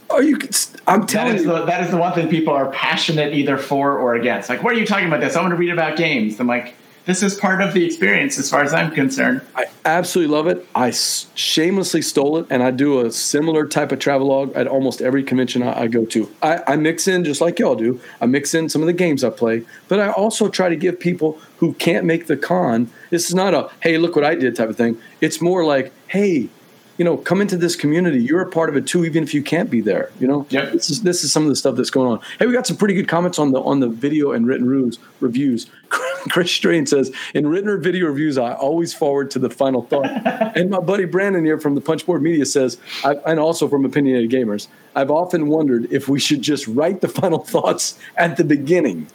Are 0.10 0.24
you? 0.24 0.40
I'm 0.88 1.02
That 1.02 1.10
telling 1.10 1.36
is 1.36 1.44
you. 1.44 1.50
the 1.50 1.66
that 1.66 1.84
is 1.84 1.92
the 1.92 1.98
one 1.98 2.14
thing 2.14 2.30
people 2.30 2.54
are 2.54 2.72
passionate 2.72 3.34
either 3.34 3.58
for 3.58 3.98
or 3.98 4.16
against. 4.16 4.50
Like, 4.50 4.64
what 4.64 4.74
are 4.74 4.78
you 4.80 4.86
talking 4.86 5.08
about 5.08 5.20
this? 5.20 5.36
I 5.36 5.42
want 5.42 5.52
to 5.52 5.58
read 5.58 5.72
about 5.72 5.98
games. 5.98 6.40
I'm 6.40 6.48
like, 6.48 6.76
this 7.06 7.22
is 7.24 7.36
part 7.36 7.62
of 7.62 7.74
the 7.74 7.86
experience 7.86 8.38
as 8.40 8.50
far 8.50 8.64
as 8.64 8.74
I'm 8.74 8.92
concerned. 8.92 9.42
I 9.56 9.66
absolutely 9.86 10.34
love 10.34 10.48
it. 10.48 10.66
I 10.76 10.92
shamelessly 10.92 12.02
stole 12.02 12.38
it, 12.38 12.48
and 12.50 12.64
I 12.64 12.72
do 12.72 13.06
a 13.06 13.12
similar 13.12 13.66
type 13.68 13.92
of 13.92 14.00
travelogue 14.00 14.54
at 14.56 14.68
almost 14.68 15.02
every 15.02 15.24
convention 15.24 15.62
I, 15.64 15.84
I 15.84 15.88
go 15.88 16.06
to. 16.06 16.30
I, 16.42 16.64
I 16.68 16.76
mix 16.78 17.08
in 17.08 17.24
just 17.24 17.42
like 17.42 17.60
y'all 17.60 17.76
do. 17.76 18.00
I 18.22 18.26
mix 18.26 18.54
in 18.54 18.70
some 18.70 18.82
of 18.82 18.88
the 18.88 18.94
games 18.94 19.24
I 19.24 19.30
play, 19.30 19.64
but 19.90 20.00
I 20.00 20.12
also 20.12 20.48
try 20.50 20.70
to 20.70 20.76
give 20.76 21.00
people 21.00 21.40
who 21.58 21.74
can't 21.76 22.06
make 22.06 22.28
the 22.28 22.38
con. 22.38 22.90
This 23.10 23.28
is 23.28 23.36
not 23.36 23.54
a 23.54 23.70
"Hey, 23.82 23.98
look 23.98 24.16
what 24.16 24.26
I 24.26 24.36
did" 24.36 24.56
type 24.56 24.70
of 24.70 24.78
thing. 24.78 24.98
It's 25.22 25.42
more 25.42 25.64
like, 25.66 25.92
"Hey, 26.08 26.50
you 26.98 27.06
know, 27.06 27.16
come 27.18 27.42
into 27.42 27.58
this 27.58 27.76
community. 27.76 28.20
You're 28.20 28.42
a 28.42 28.50
part 28.50 28.70
of 28.70 28.76
it 28.76 28.88
too, 28.88 29.06
even 29.06 29.24
if 29.24 29.34
you 29.34 29.44
can't 29.44 29.70
be 29.70 29.82
there. 29.82 30.10
You 30.20 30.28
know, 30.28 30.46
Yep. 30.50 30.74
this 30.74 30.90
is 30.90 31.02
this 31.04 31.24
is 31.24 31.32
some 31.32 31.44
of 31.44 31.50
the 31.50 31.56
stuff 31.56 31.76
that's 31.76 31.90
going 31.92 32.12
on. 32.12 32.20
Hey, 32.40 32.48
we 32.48 32.54
got 32.54 32.66
some 32.68 32.78
pretty 32.78 32.94
good 32.96 33.08
comments 33.08 33.38
on 33.40 33.52
the 33.52 33.62
on 33.62 33.80
the 33.80 33.88
video 33.88 34.32
and 34.32 34.48
written 34.48 34.68
reviews. 34.68 34.98
Reviews. 35.20 35.68
Chris 36.30 36.52
Strain 36.52 36.86
says 36.86 37.12
in 37.34 37.48
written 37.48 37.70
or 37.70 37.78
video 37.78 38.08
reviews, 38.08 38.38
I 38.38 38.54
always 38.54 38.94
forward 38.94 39.32
to 39.32 39.40
the 39.40 39.50
final 39.50 39.84
thought. 39.84 40.06
and 40.58 40.70
my 40.70 40.80
buddy 40.80 41.06
Brandon 41.06 41.46
here 41.46 41.60
from 41.60 41.76
the 41.76 41.82
Punchboard 41.82 42.22
Media 42.22 42.46
says, 42.46 42.78
and 43.04 43.40
also 43.40 43.68
from 43.68 43.86
Opinionated 43.86 44.30
Gamers, 44.32 44.68
I've 44.96 45.12
often 45.12 45.48
wondered 45.48 45.88
if 45.92 46.10
we 46.10 46.20
should 46.20 46.42
just 46.42 46.68
write 46.68 47.02
the 47.02 47.08
final 47.22 47.40
thoughts 47.40 47.98
at 48.18 48.38
the 48.38 48.44
beginning. 48.44 49.08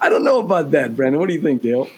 I 0.00 0.08
don't 0.08 0.24
know 0.24 0.40
about 0.40 0.72
that, 0.72 0.96
Brandon. 0.96 1.20
What 1.20 1.28
do 1.28 1.34
you 1.34 1.40
think, 1.42 1.62
Dale? 1.62 1.88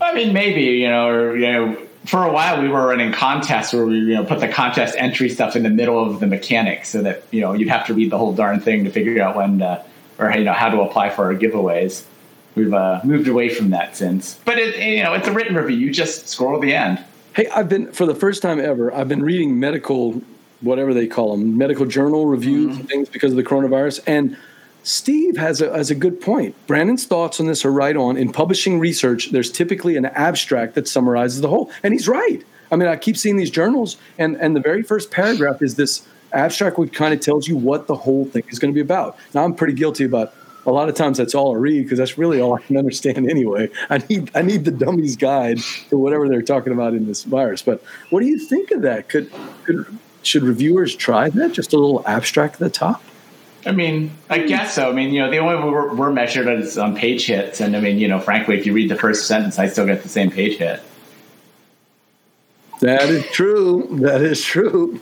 I 0.00 0.14
mean, 0.14 0.32
maybe 0.32 0.62
you 0.62 0.88
know, 0.88 1.08
or 1.08 1.36
you 1.36 1.50
know, 1.52 1.83
for 2.04 2.24
a 2.24 2.32
while 2.32 2.60
we 2.60 2.68
were 2.68 2.86
running 2.86 3.12
contests 3.12 3.72
where 3.72 3.86
we 3.86 3.98
you 3.98 4.14
know 4.14 4.24
put 4.24 4.40
the 4.40 4.48
contest 4.48 4.94
entry 4.98 5.28
stuff 5.28 5.56
in 5.56 5.62
the 5.62 5.70
middle 5.70 6.02
of 6.02 6.20
the 6.20 6.26
mechanics, 6.26 6.90
so 6.90 7.02
that 7.02 7.24
you 7.30 7.40
know 7.40 7.52
you'd 7.52 7.68
have 7.68 7.86
to 7.86 7.94
read 7.94 8.10
the 8.10 8.18
whole 8.18 8.34
darn 8.34 8.60
thing 8.60 8.84
to 8.84 8.90
figure 8.90 9.22
out 9.22 9.36
when 9.36 9.58
to, 9.58 9.84
or 10.18 10.30
you 10.32 10.44
know 10.44 10.52
how 10.52 10.68
to 10.68 10.80
apply 10.80 11.10
for 11.10 11.24
our 11.24 11.34
giveaways. 11.34 12.04
We've 12.54 12.72
uh, 12.72 13.00
moved 13.02 13.26
away 13.26 13.48
from 13.48 13.70
that 13.70 13.96
since, 13.96 14.38
but 14.44 14.58
it 14.58 14.76
you 14.76 15.02
know 15.02 15.14
it's 15.14 15.28
a 15.28 15.32
written 15.32 15.56
review. 15.56 15.76
You 15.76 15.92
just 15.92 16.28
scroll 16.28 16.60
to 16.60 16.64
the 16.64 16.74
end. 16.74 17.04
Hey, 17.34 17.48
I've 17.48 17.68
been 17.68 17.90
for 17.92 18.06
the 18.06 18.14
first 18.14 18.42
time 18.42 18.60
ever. 18.60 18.94
I've 18.94 19.08
been 19.08 19.22
reading 19.22 19.58
medical, 19.58 20.22
whatever 20.60 20.94
they 20.94 21.08
call 21.08 21.36
them, 21.36 21.58
medical 21.58 21.84
journal 21.84 22.26
reviews 22.26 22.76
and 22.76 22.88
things 22.88 23.08
because 23.08 23.32
of 23.32 23.36
the 23.36 23.42
coronavirus. 23.42 24.00
And 24.06 24.36
Steve 24.84 25.38
has 25.38 25.62
a 25.62 25.74
has 25.74 25.90
a 25.90 25.94
good 25.94 26.20
point. 26.20 26.54
Brandon's 26.66 27.06
thoughts 27.06 27.40
on 27.40 27.46
this 27.46 27.64
are 27.64 27.72
right 27.72 27.96
on. 27.96 28.18
In 28.18 28.30
publishing 28.30 28.78
research, 28.78 29.30
there's 29.32 29.50
typically 29.50 29.96
an 29.96 30.04
abstract 30.04 30.74
that 30.74 30.86
summarizes 30.86 31.40
the 31.40 31.48
whole, 31.48 31.70
and 31.82 31.94
he's 31.94 32.06
right. 32.06 32.44
I 32.70 32.76
mean, 32.76 32.88
I 32.88 32.96
keep 32.96 33.16
seeing 33.16 33.36
these 33.36 33.50
journals, 33.50 33.96
and 34.18 34.36
and 34.36 34.54
the 34.54 34.60
very 34.60 34.82
first 34.82 35.10
paragraph 35.10 35.62
is 35.62 35.76
this 35.76 36.06
abstract, 36.34 36.78
which 36.78 36.92
kind 36.92 37.14
of 37.14 37.20
tells 37.20 37.48
you 37.48 37.56
what 37.56 37.86
the 37.86 37.94
whole 37.94 38.26
thing 38.26 38.44
is 38.50 38.58
going 38.58 38.72
to 38.72 38.74
be 38.74 38.82
about. 38.82 39.16
Now, 39.32 39.44
I'm 39.44 39.54
pretty 39.54 39.74
guilty 39.74 40.04
about. 40.04 40.34
A 40.66 40.72
lot 40.72 40.88
of 40.88 40.94
times 40.94 41.18
that's 41.18 41.34
all 41.34 41.54
I 41.54 41.58
read 41.58 41.82
because 41.82 41.98
that's 41.98 42.16
really 42.16 42.40
all 42.40 42.54
I 42.54 42.60
can 42.62 42.76
understand 42.82 43.28
anyway. 43.30 43.70
I 43.90 43.98
need 43.98 44.30
I 44.34 44.42
need 44.42 44.66
the 44.66 44.70
dummy's 44.70 45.16
guide 45.16 45.58
to 45.90 45.96
whatever 45.96 46.28
they're 46.28 46.42
talking 46.42 46.72
about 46.72 46.94
in 46.94 47.06
this 47.06 47.24
virus. 47.24 47.62
But 47.62 47.82
what 48.10 48.20
do 48.20 48.26
you 48.26 48.38
think 48.38 48.70
of 48.70 48.82
that? 48.82 49.08
Could, 49.08 49.30
could 49.64 49.86
should 50.22 50.42
reviewers 50.42 50.94
try 50.94 51.28
that? 51.30 51.52
Just 51.52 51.72
a 51.72 51.78
little 51.78 52.02
abstract 52.06 52.54
at 52.54 52.60
the 52.60 52.70
top. 52.70 53.02
I 53.66 53.72
mean, 53.72 54.10
I 54.28 54.38
guess 54.38 54.74
so. 54.74 54.90
I 54.90 54.92
mean, 54.92 55.12
you 55.12 55.20
know, 55.20 55.30
the 55.30 55.38
only 55.38 55.56
way 55.56 55.70
we're, 55.70 55.94
we're 55.94 56.12
measured 56.12 56.48
is 56.48 56.76
on 56.76 56.94
page 56.94 57.26
hits, 57.26 57.60
and 57.60 57.74
I 57.76 57.80
mean, 57.80 57.98
you 57.98 58.08
know, 58.08 58.20
frankly, 58.20 58.58
if 58.58 58.66
you 58.66 58.74
read 58.74 58.90
the 58.90 58.96
first 58.96 59.26
sentence, 59.26 59.58
I 59.58 59.68
still 59.68 59.86
get 59.86 60.02
the 60.02 60.08
same 60.08 60.30
page 60.30 60.58
hit. 60.58 60.82
That 62.80 63.08
is 63.08 63.24
true. 63.30 63.88
That 64.02 64.20
is 64.20 64.42
true. 64.42 64.98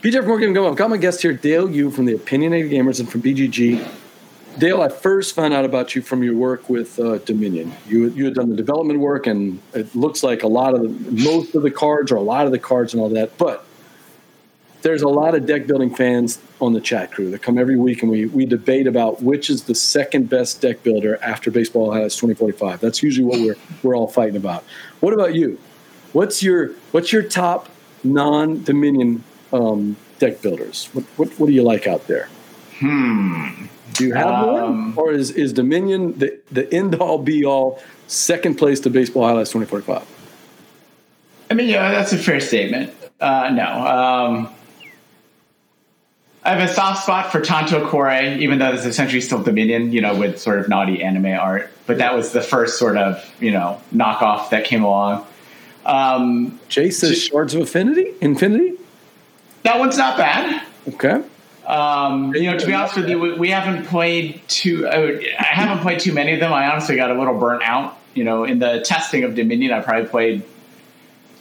BJ 0.00 0.18
from 0.18 0.28
Morgan 0.28 0.54
Go. 0.54 0.68
I've 0.68 0.76
got 0.76 0.88
my 0.88 0.96
guest 0.96 1.20
here, 1.20 1.32
Dale 1.34 1.68
Yu 1.68 1.90
from 1.90 2.06
the 2.06 2.14
Opinionated 2.14 2.70
Gamers 2.70 3.00
and 3.00 3.10
from 3.10 3.20
BGG. 3.20 3.86
Dale, 4.56 4.80
I 4.80 4.88
first 4.88 5.34
found 5.34 5.54
out 5.54 5.64
about 5.64 5.94
you 5.94 6.02
from 6.02 6.22
your 6.22 6.34
work 6.34 6.68
with 6.68 6.98
uh, 6.98 7.18
Dominion. 7.18 7.72
You 7.86 8.08
you 8.10 8.24
had 8.24 8.34
done 8.34 8.48
the 8.48 8.56
development 8.56 9.00
work, 9.00 9.26
and 9.26 9.60
it 9.74 9.94
looks 9.94 10.22
like 10.22 10.42
a 10.42 10.48
lot 10.48 10.74
of 10.74 10.82
the 10.82 10.88
most 10.88 11.54
of 11.54 11.62
the 11.62 11.70
cards 11.70 12.10
or 12.10 12.16
a 12.16 12.22
lot 12.22 12.46
of 12.46 12.52
the 12.52 12.58
cards 12.58 12.94
and 12.94 13.02
all 13.02 13.10
that. 13.10 13.36
But 13.36 13.64
there's 14.82 15.02
a 15.02 15.08
lot 15.08 15.34
of 15.34 15.46
deck 15.46 15.66
building 15.66 15.94
fans 15.94 16.38
on 16.60 16.72
the 16.72 16.80
chat 16.80 17.12
crew 17.12 17.30
that 17.30 17.42
come 17.42 17.58
every 17.58 17.76
week, 17.76 18.02
and 18.02 18.10
we 18.10 18.26
we 18.26 18.46
debate 18.46 18.86
about 18.86 19.22
which 19.22 19.50
is 19.50 19.64
the 19.64 19.74
second 19.74 20.28
best 20.28 20.60
deck 20.60 20.82
builder 20.82 21.18
after 21.22 21.50
baseball 21.50 21.92
has 21.92 22.14
2045. 22.16 22.80
That's 22.80 23.02
usually 23.02 23.24
what 23.24 23.40
we're 23.40 23.56
we're 23.82 23.96
all 23.96 24.08
fighting 24.08 24.36
about. 24.36 24.64
What 25.00 25.12
about 25.12 25.34
you? 25.34 25.58
What's 26.12 26.42
your 26.42 26.72
what's 26.92 27.12
your 27.12 27.22
top 27.22 27.68
non 28.04 28.62
Dominion 28.64 29.24
um, 29.52 29.96
deck 30.18 30.42
builders? 30.42 30.88
What, 30.92 31.04
what 31.16 31.28
what 31.38 31.46
do 31.46 31.52
you 31.52 31.62
like 31.62 31.86
out 31.86 32.06
there? 32.06 32.28
Hmm. 32.78 33.66
Do 33.94 34.06
you 34.06 34.14
have 34.14 34.28
Um, 34.28 34.94
one, 34.94 35.06
or 35.06 35.12
is 35.12 35.30
is 35.32 35.52
Dominion 35.52 36.18
the 36.18 36.38
the 36.52 36.72
end 36.72 36.94
all 36.96 37.18
be 37.18 37.44
all 37.44 37.82
second 38.06 38.56
place 38.56 38.80
to 38.80 38.90
baseball 38.90 39.26
highlights 39.26 39.50
2045? 39.50 40.06
I 41.50 41.54
mean, 41.54 41.68
yeah, 41.68 41.90
that's 41.90 42.12
a 42.12 42.18
fair 42.18 42.40
statement. 42.40 42.92
Uh, 43.20 43.50
no. 43.50 43.64
Um, 43.64 44.54
I 46.44 46.54
have 46.54 46.70
a 46.70 46.72
soft 46.72 47.02
spot 47.02 47.30
for 47.32 47.40
Tanto 47.40 47.88
Cuore, 47.88 48.38
even 48.38 48.58
though 48.58 48.72
it's 48.72 48.84
essentially 48.86 49.20
still 49.20 49.42
Dominion, 49.42 49.92
you 49.92 50.00
know, 50.00 50.16
with 50.16 50.38
sort 50.40 50.60
of 50.60 50.68
naughty 50.68 51.02
anime 51.02 51.26
art. 51.26 51.70
But 51.86 51.98
that 51.98 52.14
was 52.14 52.32
the 52.32 52.40
first 52.40 52.78
sort 52.78 52.96
of, 52.96 53.22
you 53.40 53.50
know, 53.50 53.80
knockoff 53.94 54.50
that 54.50 54.64
came 54.64 54.82
along. 54.84 55.26
Um, 55.84 56.58
Jay 56.68 56.90
says 56.90 57.20
Shards 57.22 57.54
of 57.54 57.62
Affinity, 57.62 58.14
Infinity. 58.20 58.74
that 59.64 59.78
one's 59.78 59.96
not 59.98 60.16
bad. 60.16 60.62
Okay, 60.94 61.22
Um, 61.66 62.34
you 62.34 62.50
know, 62.50 62.56
to 62.58 62.66
be 62.66 62.72
honest 62.72 62.96
with 62.96 63.08
you, 63.08 63.18
we, 63.18 63.32
we 63.34 63.50
haven't 63.50 63.86
played 63.86 64.40
too. 64.48 64.86
I 64.88 65.34
I 65.38 65.44
haven't 65.44 65.82
played 65.82 65.98
too 66.00 66.12
many 66.12 66.32
of 66.34 66.40
them. 66.40 66.52
I 66.52 66.70
honestly 66.70 66.96
got 66.96 67.10
a 67.10 67.14
little 67.18 67.38
burnt 67.38 67.62
out. 67.62 67.98
You 68.14 68.24
know, 68.24 68.44
in 68.44 68.58
the 68.58 68.80
testing 68.80 69.24
of 69.24 69.34
Dominion, 69.34 69.72
I 69.72 69.80
probably 69.80 70.08
played, 70.08 70.42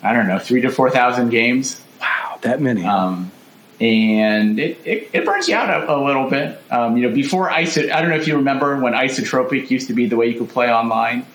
I 0.03 0.13
don't 0.13 0.27
know, 0.27 0.39
three 0.39 0.61
to 0.61 0.69
four 0.69 0.89
thousand 0.89 1.29
games. 1.29 1.81
wow, 2.01 2.39
that 2.41 2.59
many. 2.61 2.83
um, 2.85 3.31
and 3.79 4.59
it, 4.59 4.79
it, 4.85 5.09
it 5.13 5.25
burns 5.25 5.47
you 5.47 5.55
out 5.55 5.69
a, 5.69 5.93
a 5.93 5.97
little 6.03 6.29
bit. 6.29 6.59
Um, 6.71 6.97
you 6.97 7.07
know, 7.07 7.13
before 7.13 7.49
iso, 7.49 7.91
I 7.91 8.01
don't 8.01 8.09
know 8.09 8.15
if 8.15 8.27
you 8.27 8.35
remember 8.35 8.77
when 8.77 8.93
isotropic 8.93 9.69
used 9.69 9.87
to 9.87 9.93
be 9.93 10.07
the 10.07 10.15
way 10.15 10.27
you 10.27 10.39
could 10.39 10.49
play 10.49 10.71
online. 10.71 11.25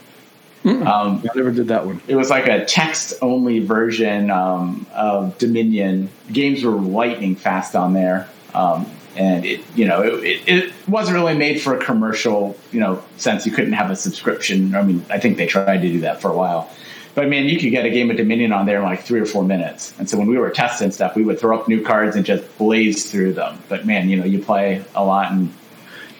Um, 0.65 1.23
I 1.25 1.37
never 1.37 1.51
did 1.51 1.69
that 1.69 1.87
one. 1.87 2.01
it 2.07 2.15
was 2.15 2.31
like 2.31 2.47
a 2.47 2.65
text 2.65 3.15
only 3.21 3.59
version 3.59 4.31
um, 4.31 4.87
of 4.95 5.37
Dominion. 5.39 6.09
Games 6.31 6.63
were 6.63 6.73
lightning 6.73 7.35
fast 7.35 7.75
on 7.75 7.95
there. 7.95 8.29
Um, 8.55 8.87
and 9.17 9.45
it, 9.45 9.61
you 9.75 9.87
know, 9.87 10.03
it, 10.03 10.25
it, 10.25 10.49
it 10.49 10.73
wasn't 10.89 11.17
really 11.17 11.37
made 11.37 11.61
for 11.61 11.77
a 11.77 11.85
commercial, 11.85 12.57
you 12.71 12.81
know, 12.81 13.03
sense. 13.17 13.45
You 13.45 13.53
couldn't 13.53 13.75
have 13.75 13.91
a 13.91 13.97
subscription. 13.97 14.75
I 14.75 14.83
mean, 14.83 15.05
I 15.11 15.19
think 15.19 15.37
they 15.37 15.47
tried 15.47 15.83
to 15.83 15.89
do 15.89 16.01
that 16.01 16.21
for 16.23 16.31
a 16.31 16.37
while. 16.37 16.71
But 17.15 17.29
man, 17.29 17.45
you 17.45 17.59
could 17.59 17.71
get 17.71 17.85
a 17.85 17.91
game 17.91 18.11
of 18.11 18.17
Dominion 18.17 18.53
on 18.53 18.65
there 18.65 18.79
in 18.79 18.85
like 18.85 19.03
three 19.03 19.21
or 19.21 19.27
four 19.27 19.45
minutes. 19.45 19.93
And 19.99 20.09
so 20.09 20.17
when 20.17 20.29
we 20.29 20.39
were 20.39 20.51
testing 20.51 20.91
stuff, 20.91 21.15
we 21.15 21.23
would 21.23 21.39
throw 21.39 21.59
up 21.59 21.69
new 21.69 21.83
cards 21.83 22.17
and 22.17 22.25
just 22.25 22.59
blaze 22.59 23.11
through 23.11 23.35
them. 23.35 23.59
But 23.69 23.85
man, 23.85 24.09
you 24.09 24.17
know, 24.17 24.25
you 24.25 24.39
play 24.39 24.83
a 24.95 25.05
lot 25.05 25.31
and 25.31 25.53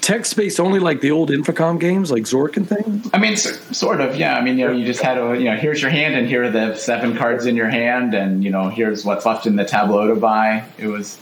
Text 0.03 0.37
based 0.37 0.59
only 0.59 0.81
like 0.81 1.01
the 1.01 1.13
old 1.13 1.31
Infocom 1.31 1.79
games, 1.79 2.11
like 2.11 2.25
Zork 2.25 2.57
and 2.57 2.69
things. 2.69 3.09
I 3.15 3.19
mean, 3.19 3.37
so, 3.37 3.53
sort 3.73 4.01
of, 4.01 4.17
yeah. 4.17 4.35
I 4.37 4.43
mean, 4.43 4.59
you 4.59 4.67
know, 4.67 4.73
you 4.73 4.85
just 4.85 5.01
had 5.01 5.17
a, 5.17 5.39
you 5.39 5.45
know, 5.45 5.57
here's 5.57 5.81
your 5.81 5.93
hand, 5.93 6.17
and 6.17 6.27
here 6.27 6.43
are 6.43 6.51
the 6.51 6.75
seven 6.75 7.17
cards 7.17 7.47
in 7.47 7.55
your 7.55 7.69
hand, 7.69 8.13
and 8.13 8.43
you 8.43 8.51
know, 8.51 8.69
here's 8.69 9.05
what's 9.05 9.25
left 9.25 9.47
in 9.47 9.55
the 9.55 9.65
tableau 9.65 10.09
to 10.09 10.17
buy. 10.17 10.65
It 10.77 10.89
was, 10.89 11.21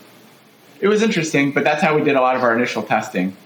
it 0.80 0.88
was 0.88 1.02
interesting, 1.02 1.52
but 1.52 1.62
that's 1.62 1.82
how 1.82 1.94
we 1.94 2.02
did 2.02 2.16
a 2.16 2.22
lot 2.22 2.36
of 2.36 2.42
our 2.42 2.56
initial 2.56 2.82
testing. 2.82 3.36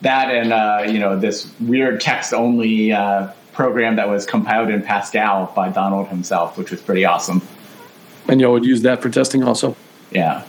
That 0.00 0.34
and 0.34 0.54
uh, 0.54 0.90
you 0.90 1.00
know, 1.00 1.18
this 1.18 1.52
weird 1.60 2.00
text 2.00 2.32
only 2.32 2.92
uh, 2.92 3.28
program 3.52 3.96
that 3.96 4.08
was 4.08 4.26
compiled 4.26 4.70
in 4.70 4.82
Pascal 4.82 5.52
by 5.54 5.68
Donald 5.68 6.08
himself, 6.08 6.56
which 6.56 6.70
was 6.70 6.80
pretty 6.80 7.04
awesome. 7.04 7.42
And 8.28 8.40
y'all 8.40 8.52
would 8.52 8.64
use 8.64 8.82
that 8.82 9.02
for 9.02 9.10
testing 9.10 9.42
also. 9.42 9.76
Yeah. 10.10 10.44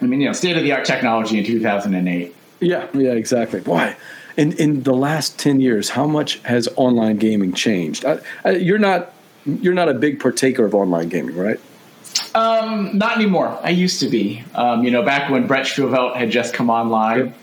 I 0.00 0.06
mean, 0.06 0.20
you 0.20 0.26
know, 0.26 0.32
state 0.32 0.56
of 0.56 0.62
the 0.62 0.72
art 0.72 0.84
technology 0.84 1.38
in 1.38 1.44
2008. 1.44 2.34
Yeah, 2.60 2.86
yeah, 2.94 3.12
exactly. 3.12 3.60
Boy, 3.60 3.94
in 4.36 4.52
in 4.52 4.82
the 4.82 4.94
last 4.94 5.38
ten 5.38 5.60
years, 5.60 5.90
how 5.90 6.06
much 6.06 6.38
has 6.44 6.68
online 6.76 7.16
gaming 7.16 7.52
changed? 7.52 8.04
I, 8.04 8.18
I, 8.44 8.50
you're 8.52 8.78
not 8.78 9.12
you're 9.44 9.74
not 9.74 9.88
a 9.88 9.94
big 9.94 10.20
partaker 10.20 10.64
of 10.64 10.74
online 10.74 11.08
gaming, 11.08 11.36
right? 11.36 11.60
Um, 12.34 12.96
not 12.96 13.16
anymore. 13.16 13.58
I 13.62 13.70
used 13.70 14.00
to 14.00 14.08
be. 14.08 14.42
Um, 14.54 14.84
you 14.84 14.90
know, 14.90 15.02
back 15.02 15.30
when 15.30 15.46
Brettspielwelt 15.46 16.16
had 16.16 16.30
just 16.30 16.54
come 16.54 16.70
online. 16.70 17.26
Yep. 17.26 17.38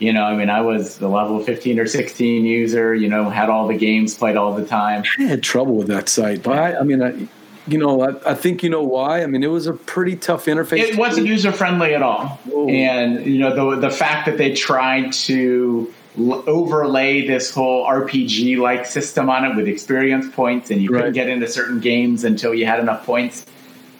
You 0.00 0.14
know, 0.14 0.24
I 0.24 0.34
mean, 0.34 0.48
I 0.48 0.62
was 0.62 0.96
the 0.96 1.08
level 1.08 1.44
15 1.44 1.78
or 1.78 1.86
16 1.86 2.46
user. 2.46 2.94
You 2.94 3.08
know, 3.08 3.28
had 3.28 3.50
all 3.50 3.68
the 3.68 3.76
games, 3.76 4.14
played 4.14 4.36
all 4.36 4.54
the 4.54 4.64
time. 4.64 5.04
I 5.18 5.24
had 5.24 5.42
trouble 5.42 5.74
with 5.76 5.88
that 5.88 6.08
site, 6.08 6.42
but 6.42 6.58
I, 6.58 6.78
I 6.78 6.82
mean, 6.82 7.02
I, 7.02 7.28
you 7.66 7.76
know, 7.76 8.00
I, 8.00 8.30
I, 8.30 8.34
think 8.34 8.62
you 8.62 8.70
know 8.70 8.82
why. 8.82 9.22
I 9.22 9.26
mean, 9.26 9.42
it 9.42 9.48
was 9.48 9.66
a 9.66 9.74
pretty 9.74 10.16
tough 10.16 10.46
interface. 10.46 10.78
It 10.78 10.96
wasn't 10.96 11.26
user 11.26 11.52
friendly 11.52 11.94
at 11.94 12.02
all, 12.02 12.40
Whoa. 12.46 12.68
and 12.68 13.26
you 13.26 13.38
know, 13.38 13.54
the 13.54 13.88
the 13.88 13.90
fact 13.90 14.24
that 14.24 14.38
they 14.38 14.54
tried 14.54 15.12
to 15.12 15.92
l- 16.18 16.48
overlay 16.48 17.26
this 17.26 17.52
whole 17.52 17.86
RPG 17.86 18.56
like 18.56 18.86
system 18.86 19.28
on 19.28 19.44
it 19.44 19.54
with 19.54 19.68
experience 19.68 20.34
points, 20.34 20.70
and 20.70 20.80
you 20.80 20.88
couldn't 20.88 21.12
get 21.12 21.28
into 21.28 21.46
certain 21.46 21.78
games 21.78 22.24
until 22.24 22.54
you 22.54 22.64
had 22.64 22.80
enough 22.80 23.04
points. 23.04 23.44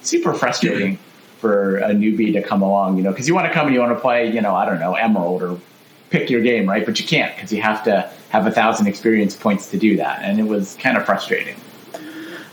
Super 0.00 0.32
frustrating 0.32 0.98
for 1.40 1.76
a 1.78 1.90
newbie 1.90 2.32
to 2.32 2.42
come 2.42 2.62
along, 2.62 2.96
you 2.96 3.02
know, 3.02 3.10
because 3.10 3.28
you 3.28 3.34
want 3.34 3.46
to 3.46 3.52
come 3.52 3.66
and 3.66 3.74
you 3.74 3.80
want 3.80 3.94
to 3.94 4.00
play, 4.00 4.30
you 4.30 4.40
know, 4.40 4.54
I 4.54 4.64
don't 4.64 4.78
know, 4.78 4.94
Emerald 4.94 5.42
or 5.42 5.58
pick 6.11 6.29
your 6.29 6.42
game, 6.42 6.68
right? 6.68 6.85
But 6.85 7.01
you 7.01 7.07
can't 7.07 7.35
because 7.35 7.53
you 7.53 7.62
have 7.62 7.83
to 7.85 8.11
have 8.29 8.46
a 8.46 8.51
thousand 8.51 8.87
experience 8.87 9.35
points 9.35 9.70
to 9.70 9.79
do 9.79 9.96
that, 9.96 10.20
and 10.23 10.38
it 10.38 10.44
was 10.44 10.77
kind 10.77 10.96
of 10.96 11.07
frustrating. 11.07 11.57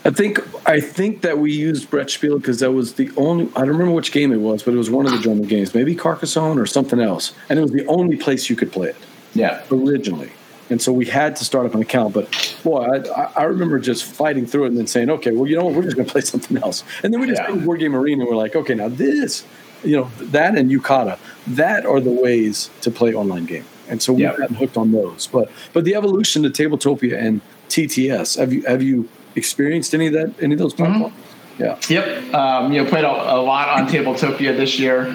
I 0.06 0.10
think 0.12 0.40
I 0.68 0.80
think 0.80 1.22
that 1.22 1.38
we 1.38 1.52
used 1.52 1.92
Brettspiel 1.92 2.40
because 2.40 2.62
that 2.62 2.72
was 2.72 2.94
the 2.94 3.12
only. 3.18 3.50
I 3.58 3.60
don't 3.60 3.70
remember 3.70 3.92
which 3.92 4.14
game 4.14 4.32
it 4.32 4.40
was, 4.40 4.64
but 4.64 4.74
it 4.74 4.78
was 4.78 4.90
one 4.90 5.06
of 5.06 5.12
the 5.12 5.20
German 5.20 5.44
games, 5.48 5.76
maybe 5.76 5.96
Carcassonne 5.96 6.58
or 6.58 6.66
something 6.66 7.02
else, 7.02 7.34
and 7.50 7.60
it 7.60 7.62
was 7.62 7.72
the 7.72 7.86
only 7.88 8.16
place 8.16 8.50
you 8.50 8.56
could 8.56 8.72
play 8.72 8.90
it. 8.90 8.96
Yeah, 9.34 9.62
originally, 9.70 10.32
and 10.70 10.82
so 10.82 10.94
we 10.94 11.06
had 11.06 11.36
to 11.36 11.46
start 11.46 11.66
up 11.66 11.76
an 11.76 11.82
account. 11.82 12.14
But 12.14 12.58
boy, 12.64 12.86
I, 12.86 13.32
I 13.36 13.44
remember 13.44 13.80
just 13.80 14.06
fighting 14.06 14.46
through 14.46 14.66
it 14.66 14.68
and 14.68 14.78
then 14.78 14.88
saying, 14.88 15.10
"Okay, 15.10 15.32
well, 15.32 15.46
you 15.46 15.58
know 15.58 15.66
what? 15.66 15.74
We're 15.74 15.84
just 15.84 15.98
going 15.98 16.06
to 16.06 16.12
play 16.12 16.22
something 16.22 16.56
else." 16.58 16.86
And 17.04 17.14
then 17.14 17.20
we 17.20 17.28
just 17.28 17.42
yeah. 17.42 17.48
played 17.48 17.66
Board 17.66 17.82
Game 17.82 17.94
Arena, 17.94 18.22
and 18.22 18.30
we're 18.30 18.38
like, 18.38 18.56
"Okay, 18.56 18.76
now 18.76 18.88
this, 18.88 19.44
you 19.84 19.96
know, 19.96 20.10
that 20.20 20.58
and 20.58 20.72
Yucata, 20.72 21.18
that 21.48 21.86
are 21.86 22.00
the 22.00 22.12
ways 22.12 22.70
to 22.82 22.92
play 22.92 23.14
online 23.14 23.46
game." 23.46 23.66
And 23.90 24.02
so 24.02 24.14
we've 24.14 24.24
yeah. 24.24 24.36
gotten 24.36 24.56
hooked 24.56 24.78
on 24.78 24.92
those. 24.92 25.28
But 25.28 25.50
but 25.74 25.86
the 25.86 25.96
evolution 25.96 26.44
to 26.44 26.50
Tabletopia 26.50 27.18
and 27.18 27.42
TTS, 27.70 28.38
have 28.38 28.54
you 28.54 28.64
have 28.64 28.82
you 28.82 29.10
experienced 29.36 29.94
any 29.94 30.08
of 30.08 30.14
that, 30.14 30.34
any 30.42 30.54
of 30.54 30.60
those 30.60 30.74
mm-hmm. 30.74 30.86
platforms? 30.86 31.14
Mm-hmm. 31.14 31.28
Yeah. 31.60 31.80
Yep. 31.90 32.34
Um, 32.34 32.72
you 32.72 32.84
know, 32.84 32.90
played 32.90 33.04
a, 33.04 33.10
a, 33.10 33.42
lot 33.42 33.70
on 33.70 33.88
Tabletopia 33.88 34.56
this 34.56 34.78
year. 34.78 35.08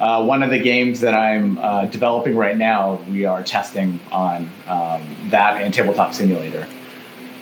Uh, 0.00 0.24
one 0.24 0.42
of 0.42 0.50
the 0.50 0.58
games 0.58 1.00
that 1.00 1.14
I'm 1.14 1.58
uh, 1.58 1.86
developing 1.86 2.36
right 2.36 2.56
now, 2.56 2.96
we 3.08 3.24
are 3.24 3.42
testing 3.42 4.00
on 4.10 4.50
um, 4.66 5.16
that 5.30 5.62
and 5.62 5.72
Tabletop 5.72 6.12
Simulator. 6.12 6.66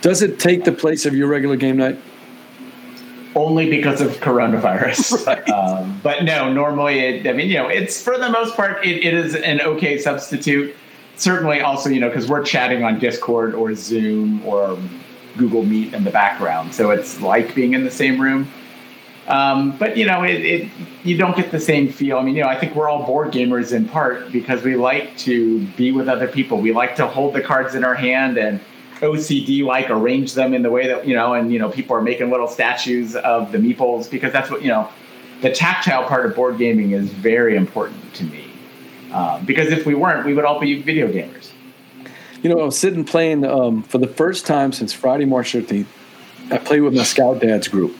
Does 0.01 0.21
it 0.21 0.39
take 0.39 0.63
the 0.63 0.71
place 0.71 1.05
of 1.05 1.15
your 1.15 1.27
regular 1.27 1.55
game 1.55 1.77
night? 1.77 1.99
Only 3.35 3.69
because 3.69 3.99
of 3.99 4.11
coronavirus. 4.21 5.25
Right. 5.27 5.49
Um, 5.49 5.99
but 6.03 6.23
no, 6.23 6.51
normally, 6.51 6.99
it, 6.99 7.27
I 7.27 7.33
mean, 7.33 7.49
you 7.49 7.55
know, 7.55 7.67
it's 7.67 8.01
for 8.01 8.17
the 8.17 8.29
most 8.29 8.55
part, 8.55 8.85
it, 8.85 9.03
it 9.03 9.13
is 9.13 9.35
an 9.35 9.59
okay 9.61 9.97
substitute. 9.97 10.75
Certainly, 11.17 11.61
also, 11.61 11.89
you 11.89 11.99
know, 11.99 12.09
because 12.09 12.27
we're 12.27 12.43
chatting 12.43 12.83
on 12.83 12.99
Discord 12.99 13.53
or 13.55 13.73
Zoom 13.75 14.45
or 14.45 14.77
Google 15.37 15.63
Meet 15.63 15.93
in 15.93 16.03
the 16.03 16.11
background, 16.11 16.73
so 16.73 16.91
it's 16.91 17.19
like 17.21 17.55
being 17.55 17.73
in 17.73 17.83
the 17.83 17.91
same 17.91 18.21
room. 18.21 18.47
Um, 19.27 19.75
but 19.77 19.97
you 19.97 20.05
know, 20.05 20.23
it, 20.23 20.45
it, 20.45 20.71
you 21.03 21.17
don't 21.17 21.35
get 21.35 21.51
the 21.51 21.59
same 21.59 21.91
feel. 21.91 22.17
I 22.17 22.23
mean, 22.23 22.35
you 22.35 22.43
know, 22.43 22.49
I 22.49 22.59
think 22.59 22.75
we're 22.75 22.89
all 22.89 23.05
board 23.05 23.31
gamers 23.31 23.73
in 23.73 23.87
part 23.87 24.31
because 24.31 24.63
we 24.63 24.75
like 24.75 25.17
to 25.19 25.65
be 25.77 25.91
with 25.91 26.07
other 26.07 26.27
people. 26.27 26.59
We 26.59 26.71
like 26.71 26.95
to 26.97 27.07
hold 27.07 27.33
the 27.33 27.41
cards 27.41 27.75
in 27.75 27.83
our 27.83 27.95
hand 27.95 28.37
and 28.37 28.59
OCD 29.01 29.63
like 29.63 29.89
arrange 29.89 30.33
them 30.33 30.53
in 30.53 30.61
the 30.61 30.69
way 30.69 30.87
that 30.87 31.07
you 31.07 31.15
know, 31.15 31.33
and 31.33 31.51
you 31.51 31.59
know, 31.59 31.69
people 31.69 31.95
are 31.95 32.01
making 32.01 32.29
little 32.29 32.47
statues 32.47 33.15
of 33.15 33.51
the 33.51 33.57
meeples 33.57 34.09
because 34.09 34.31
that's 34.31 34.49
what 34.49 34.61
you 34.61 34.69
know. 34.69 34.89
The 35.41 35.51
tactile 35.51 36.05
part 36.05 36.25
of 36.25 36.35
board 36.35 36.57
gaming 36.57 36.91
is 36.91 37.09
very 37.09 37.57
important 37.57 38.13
to 38.15 38.23
me 38.23 38.49
um, 39.11 39.45
because 39.45 39.69
if 39.69 39.85
we 39.85 39.93
weren't, 39.93 40.25
we 40.25 40.33
would 40.33 40.45
all 40.45 40.59
be 40.59 40.81
video 40.81 41.11
gamers. 41.11 41.51
You 42.41 42.49
know, 42.49 42.61
I 42.61 42.65
was 42.65 42.79
sitting 42.79 43.03
playing 43.03 43.43
um, 43.43 43.83
for 43.83 43.97
the 43.97 44.07
first 44.07 44.45
time 44.45 44.71
since 44.71 44.93
Friday, 44.93 45.25
March 45.25 45.53
13th. 45.53 45.87
I 46.51 46.57
played 46.57 46.81
with 46.81 46.95
my 46.95 47.03
Scout 47.03 47.41
Dads 47.41 47.67
group. 47.67 47.95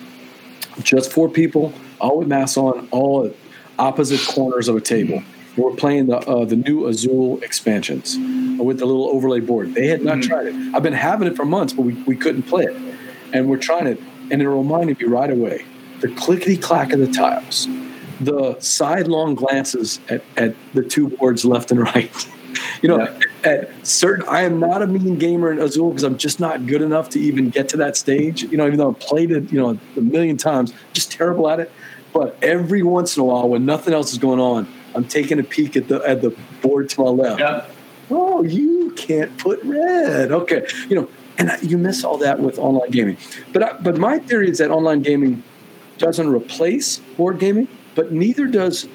Just 0.82 1.12
four 1.12 1.30
people, 1.30 1.74
all 2.00 2.20
with 2.20 2.28
masks 2.28 2.58
on, 2.58 2.88
all 2.92 3.26
at 3.26 3.36
opposite 3.78 4.22
corners 4.34 4.68
of 4.68 4.76
a 4.76 4.82
table. 4.82 5.24
We're 5.58 5.76
playing 5.76 6.08
the 6.08 6.18
uh, 6.18 6.46
the 6.46 6.56
new 6.56 6.88
Azul 6.88 7.42
expansions 7.42 8.18
with 8.58 8.80
the 8.80 8.86
little 8.86 9.10
overlay 9.10 9.40
board. 9.40 9.74
They 9.74 9.88
had 9.88 10.02
not 10.02 10.18
mm-hmm. 10.18 10.30
tried 10.30 10.48
it. 10.48 10.76
I've 10.76 10.84
been 10.84 10.94
having 10.94 11.28
it 11.28 11.36
for 11.36 11.46
months, 11.46 11.74
but 11.74 11.84
we, 11.84 11.94
we 12.04 12.16
couldn't 12.16 12.44
play 12.44 12.66
it. 12.66 12.76
And 13.34 13.50
we're 13.50 13.58
trying 13.58 13.88
it, 13.88 14.00
and 14.32 14.42
it 14.42 14.50
reminded 14.50 15.00
me 15.00 15.06
right 15.08 15.32
away 15.32 15.66
the 16.02 16.10
clickety 16.10 16.58
clack 16.58 16.92
of 16.92 17.00
the 17.00 17.08
tiles, 17.08 17.68
the 18.20 18.60
sidelong 18.60 19.36
glances 19.36 20.00
at, 20.10 20.24
at 20.38 20.56
the 20.74 20.84
two 20.84 21.10
boards 21.10 21.46
left 21.46 21.72
and 21.72 21.80
right. 21.80 22.28
you 22.82 22.90
know, 22.90 23.00
yeah 23.00 23.20
at 23.46 23.86
certain 23.86 24.28
I 24.28 24.42
am 24.42 24.60
not 24.60 24.82
a 24.82 24.88
mean 24.88 25.18
gamer 25.18 25.52
in 25.52 25.60
Azul 25.60 25.90
because 25.90 26.04
I'm 26.04 26.18
just 26.18 26.40
not 26.40 26.66
good 26.66 26.82
enough 26.82 27.10
to 27.10 27.20
even 27.20 27.50
get 27.50 27.70
to 27.70 27.78
that 27.78 27.96
stage. 27.96 28.44
You 28.44 28.58
know, 28.58 28.66
even 28.66 28.78
though 28.78 28.90
I've 28.90 29.00
played 29.00 29.32
it, 29.32 29.52
you 29.52 29.60
know, 29.60 29.78
a 29.96 30.02
million 30.02 30.38
times, 30.38 30.74
just 30.94 31.12
terrible 31.12 31.50
at 31.50 31.60
it. 31.60 31.72
But 32.12 32.38
every 32.42 32.82
once 32.82 33.18
in 33.18 33.22
a 33.22 33.26
while, 33.26 33.50
when 33.50 33.66
nothing 33.66 33.94
else 33.94 34.12
is 34.12 34.18
going 34.18 34.40
on, 34.40 34.68
I'm 34.96 35.06
taking 35.06 35.40
a 35.40 35.44
peek 35.44 35.76
at 35.76 35.88
the 35.88 36.02
at 36.08 36.22
the 36.22 36.36
board 36.62 36.90
to 36.92 37.04
my 37.04 37.10
left. 37.10 37.40
Yeah. 37.40 37.66
Oh, 38.10 38.44
you 38.44 38.92
can't 38.92 39.36
put 39.38 39.64
red. 39.64 40.32
Okay, 40.32 40.68
you 40.90 40.96
know, 40.96 41.10
and 41.38 41.52
you 41.62 41.78
miss 41.78 42.04
all 42.04 42.18
that 42.20 42.40
with 42.40 42.60
online 42.60 42.92
gaming. 42.92 43.18
But 43.54 43.64
I, 43.64 43.74
but 43.74 43.98
my 43.98 44.20
theory 44.20 44.50
is 44.50 44.60
that 44.60 44.72
online 44.72 45.02
gaming 45.02 45.44
doesn't 45.98 46.30
replace 46.30 47.00
board 47.18 47.40
gaming, 47.40 47.68
but 47.96 48.12
neither 48.12 48.48
does 48.48 48.88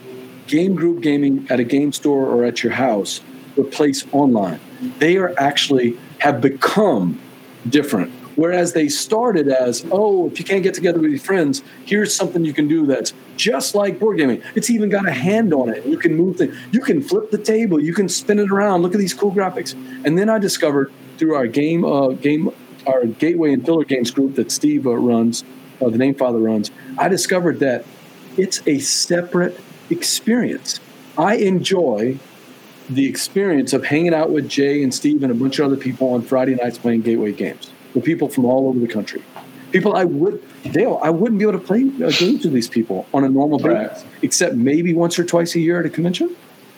game 0.47 0.75
group 0.75 1.03
gaming 1.03 1.47
at 1.51 1.61
a 1.61 1.65
game 1.65 1.93
store 1.93 2.27
or 2.27 2.45
at 2.45 2.63
your 2.63 2.73
house 2.73 3.21
replace 3.57 4.07
online. 4.13 4.61
They 4.99 5.17
are 5.17 5.35
actually 5.39 5.99
have 6.19 6.41
become 6.41 7.21
different. 7.69 8.13
Whereas 8.37 8.73
they 8.73 8.89
started 8.89 9.49
as, 9.49 9.85
oh, 9.91 10.29
if 10.29 10.39
you 10.39 10.45
can't 10.45 10.63
get 10.63 10.75
together 10.75 11.01
with 11.01 11.11
your 11.11 11.21
friends, 11.21 11.63
here's 11.85 12.15
something 12.15 12.45
you 12.45 12.53
can 12.53 12.69
do 12.69 12.87
that's 12.87 13.13
just 13.37 13.75
like 13.75 13.99
board 13.99 14.19
gaming. 14.19 14.43
It's 14.55 14.71
even 14.71 14.89
got 14.89 15.09
a 15.09 15.13
hand 15.13 15.53
on 15.53 15.69
it. 15.69 15.85
You 15.85 15.99
can 15.99 16.15
move 16.15 16.37
things. 16.37 16.57
You 16.71 16.81
can 16.81 17.03
flip 17.03 17.31
the 17.31 17.39
table. 17.39 17.81
You 17.81 17.95
can 17.95 18.09
spin 18.09 18.39
it 18.39 18.51
around. 18.51 18.83
Look 18.83 18.95
at 18.95 19.01
these 19.01 19.15
cool 19.15 19.33
graphics. 19.33 19.75
And 20.05 20.17
then 20.17 20.29
I 20.29 20.39
discovered 20.39 20.93
through 21.19 21.35
our 21.35 21.47
game, 21.47 21.85
uh, 21.85 22.09
game, 22.09 22.51
our 22.87 23.05
Gateway 23.07 23.53
and 23.53 23.65
Filler 23.65 23.85
Games 23.85 24.11
group 24.11 24.37
that 24.37 24.51
Steve 24.51 24.87
uh, 24.87 24.95
runs, 24.95 25.45
uh, 25.83 25.91
the 25.91 25.99
name 25.99 26.15
father 26.15 26.39
runs. 26.39 26.71
I 26.99 27.09
discovered 27.09 27.61
that 27.61 27.85
it's 28.37 28.63
a 28.67 28.79
separate 28.79 29.59
experience. 29.91 30.81
I 31.19 31.37
enjoy 31.37 32.19
the 32.89 33.07
experience 33.07 33.73
of 33.73 33.85
hanging 33.85 34.15
out 34.15 34.31
with 34.31 34.49
Jay 34.49 34.83
and 34.83 34.93
Steve 34.93 35.23
and 35.23 35.31
a 35.31 35.35
bunch 35.35 35.59
of 35.59 35.67
other 35.67 35.77
people 35.77 36.15
on 36.15 36.23
Friday 36.23 36.55
nights 36.55 36.79
playing 36.79 37.03
Gateway 37.03 37.33
games 37.33 37.71
with 37.95 38.05
people 38.05 38.29
from 38.29 38.45
all 38.45 38.69
over 38.69 38.79
the 38.79 38.89
country. 38.89 39.23
People 39.73 39.95
I 39.95 40.05
would, 40.05 40.43
Dale, 40.73 40.99
I 41.03 41.11
wouldn't 41.11 41.39
be 41.39 41.45
able 41.45 41.59
to 41.59 41.65
play 41.65 41.83
uh, 41.83 42.11
games 42.11 42.45
with 42.45 42.53
these 42.53 42.69
people 42.69 43.07
on 43.15 43.23
a 43.25 43.29
normal 43.29 43.59
basis, 43.59 44.05
except 44.23 44.57
maybe 44.57 44.93
once 44.93 45.19
or 45.19 45.25
twice 45.25 45.55
a 45.55 45.61
year 45.61 45.79
at 45.79 45.87
a 45.87 45.91
convention. 45.91 46.35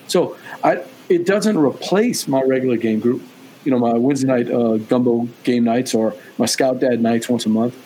So 0.08 0.36
I, 0.62 0.84
it 1.08 1.24
doesn't 1.24 1.56
replace 1.56 2.28
my 2.28 2.42
regular 2.42 2.76
game 2.76 3.00
group. 3.00 3.22
You 3.64 3.70
know, 3.70 3.78
my 3.78 3.94
Wednesday 3.94 4.26
night 4.26 4.50
uh, 4.50 4.76
gumbo 4.76 5.28
game 5.44 5.64
nights 5.64 5.94
or 5.94 6.14
my 6.36 6.46
Scout 6.46 6.80
Dad 6.80 7.00
nights 7.00 7.28
once 7.28 7.46
a 7.46 7.48
month. 7.48 7.76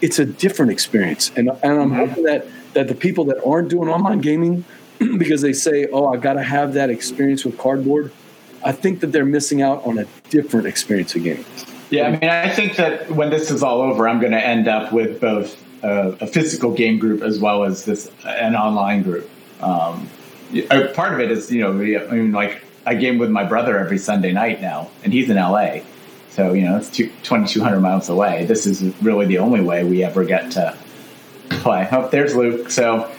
It's 0.00 0.18
a 0.18 0.24
different 0.24 0.72
experience, 0.72 1.32
and 1.36 1.50
and 1.62 1.80
I'm 1.80 1.90
hoping 1.90 2.24
that 2.24 2.46
that 2.74 2.88
the 2.88 2.94
people 2.94 3.24
that 3.26 3.44
aren't 3.44 3.68
doing 3.68 3.88
online 3.88 4.20
gaming 4.20 4.64
because 5.18 5.42
they 5.42 5.52
say, 5.52 5.86
"Oh, 5.92 6.06
I 6.06 6.16
got 6.16 6.34
to 6.34 6.42
have 6.42 6.74
that 6.74 6.90
experience 6.90 7.44
with 7.44 7.58
cardboard." 7.58 8.12
I 8.64 8.72
think 8.72 9.00
that 9.00 9.08
they're 9.08 9.24
missing 9.24 9.62
out 9.62 9.84
on 9.86 9.98
a 9.98 10.06
different 10.28 10.66
experience 10.66 11.14
of 11.14 11.24
gaming. 11.24 11.44
Yeah, 11.90 12.08
I 12.08 12.10
mean, 12.10 12.30
I 12.30 12.48
think 12.48 12.76
that 12.76 13.10
when 13.10 13.30
this 13.30 13.50
is 13.50 13.62
all 13.62 13.80
over, 13.80 14.08
I'm 14.08 14.18
going 14.18 14.32
to 14.32 14.44
end 14.44 14.66
up 14.66 14.92
with 14.92 15.20
both 15.20 15.62
a, 15.82 16.16
a 16.20 16.26
physical 16.26 16.72
game 16.72 16.98
group 16.98 17.22
as 17.22 17.38
well 17.38 17.64
as 17.64 17.84
this 17.84 18.10
an 18.24 18.56
online 18.56 19.02
group. 19.02 19.28
Um, 19.60 20.08
uh, 20.70 20.88
part 20.94 21.14
of 21.14 21.20
it 21.20 21.30
is, 21.30 21.50
you 21.50 21.60
know, 21.60 21.70
I 21.70 22.14
mean, 22.14 22.32
like 22.32 22.62
I 22.84 22.94
game 22.94 23.18
with 23.18 23.30
my 23.30 23.44
brother 23.44 23.78
every 23.78 23.98
Sunday 23.98 24.32
night 24.32 24.60
now, 24.60 24.90
and 25.04 25.12
he's 25.12 25.30
in 25.30 25.36
LA. 25.36 25.78
So, 26.30 26.52
you 26.52 26.64
know, 26.64 26.76
it's 26.76 26.90
2,200 26.90 27.80
miles 27.80 28.08
away. 28.08 28.44
This 28.44 28.66
is 28.66 28.82
really 29.02 29.26
the 29.26 29.38
only 29.38 29.60
way 29.60 29.84
we 29.84 30.04
ever 30.04 30.24
get 30.24 30.52
to 30.52 30.76
play. 31.48 31.88
Oh, 31.90 32.08
there's 32.08 32.36
Luke. 32.36 32.70
So, 32.70 33.10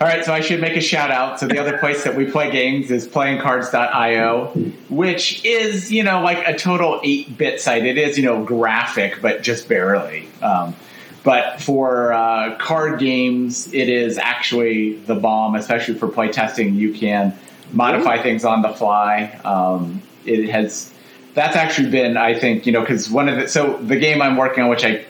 all 0.00 0.06
right, 0.06 0.24
so 0.24 0.32
I 0.32 0.40
should 0.40 0.62
make 0.62 0.78
a 0.78 0.80
shout 0.80 1.10
out. 1.10 1.38
So 1.38 1.46
the 1.46 1.58
other 1.58 1.76
place 1.76 2.04
that 2.04 2.16
we 2.16 2.24
play 2.24 2.50
games 2.50 2.90
is 2.90 3.06
playingcards.io, 3.06 4.46
which 4.88 5.44
is, 5.44 5.92
you 5.92 6.02
know, 6.02 6.22
like 6.22 6.38
a 6.48 6.56
total 6.56 7.00
8-bit 7.00 7.60
site. 7.60 7.84
It 7.84 7.98
is, 7.98 8.16
you 8.16 8.24
know, 8.24 8.42
graphic, 8.42 9.20
but 9.20 9.42
just 9.42 9.68
barely. 9.68 10.26
Um, 10.40 10.74
but 11.22 11.60
for 11.60 12.14
uh, 12.14 12.56
card 12.56 12.98
games, 12.98 13.70
it 13.74 13.90
is 13.90 14.16
actually 14.16 14.94
the 14.94 15.14
bomb, 15.14 15.54
especially 15.54 15.94
for 15.94 16.08
playtesting. 16.08 16.76
You 16.76 16.94
can 16.94 17.36
modify 17.70 18.22
things 18.22 18.42
on 18.42 18.62
the 18.62 18.70
fly. 18.70 19.38
Um, 19.44 20.00
it 20.24 20.48
has 20.48 20.94
that's 21.34 21.56
actually 21.56 21.90
been, 21.90 22.16
I 22.16 22.38
think, 22.38 22.64
you 22.64 22.72
know, 22.72 22.80
because 22.80 23.10
one 23.10 23.28
of 23.28 23.36
the 23.36 23.48
so 23.48 23.76
the 23.76 23.96
game 23.96 24.22
I'm 24.22 24.38
working 24.38 24.64
on, 24.64 24.70
which 24.70 24.82
I 24.82 25.04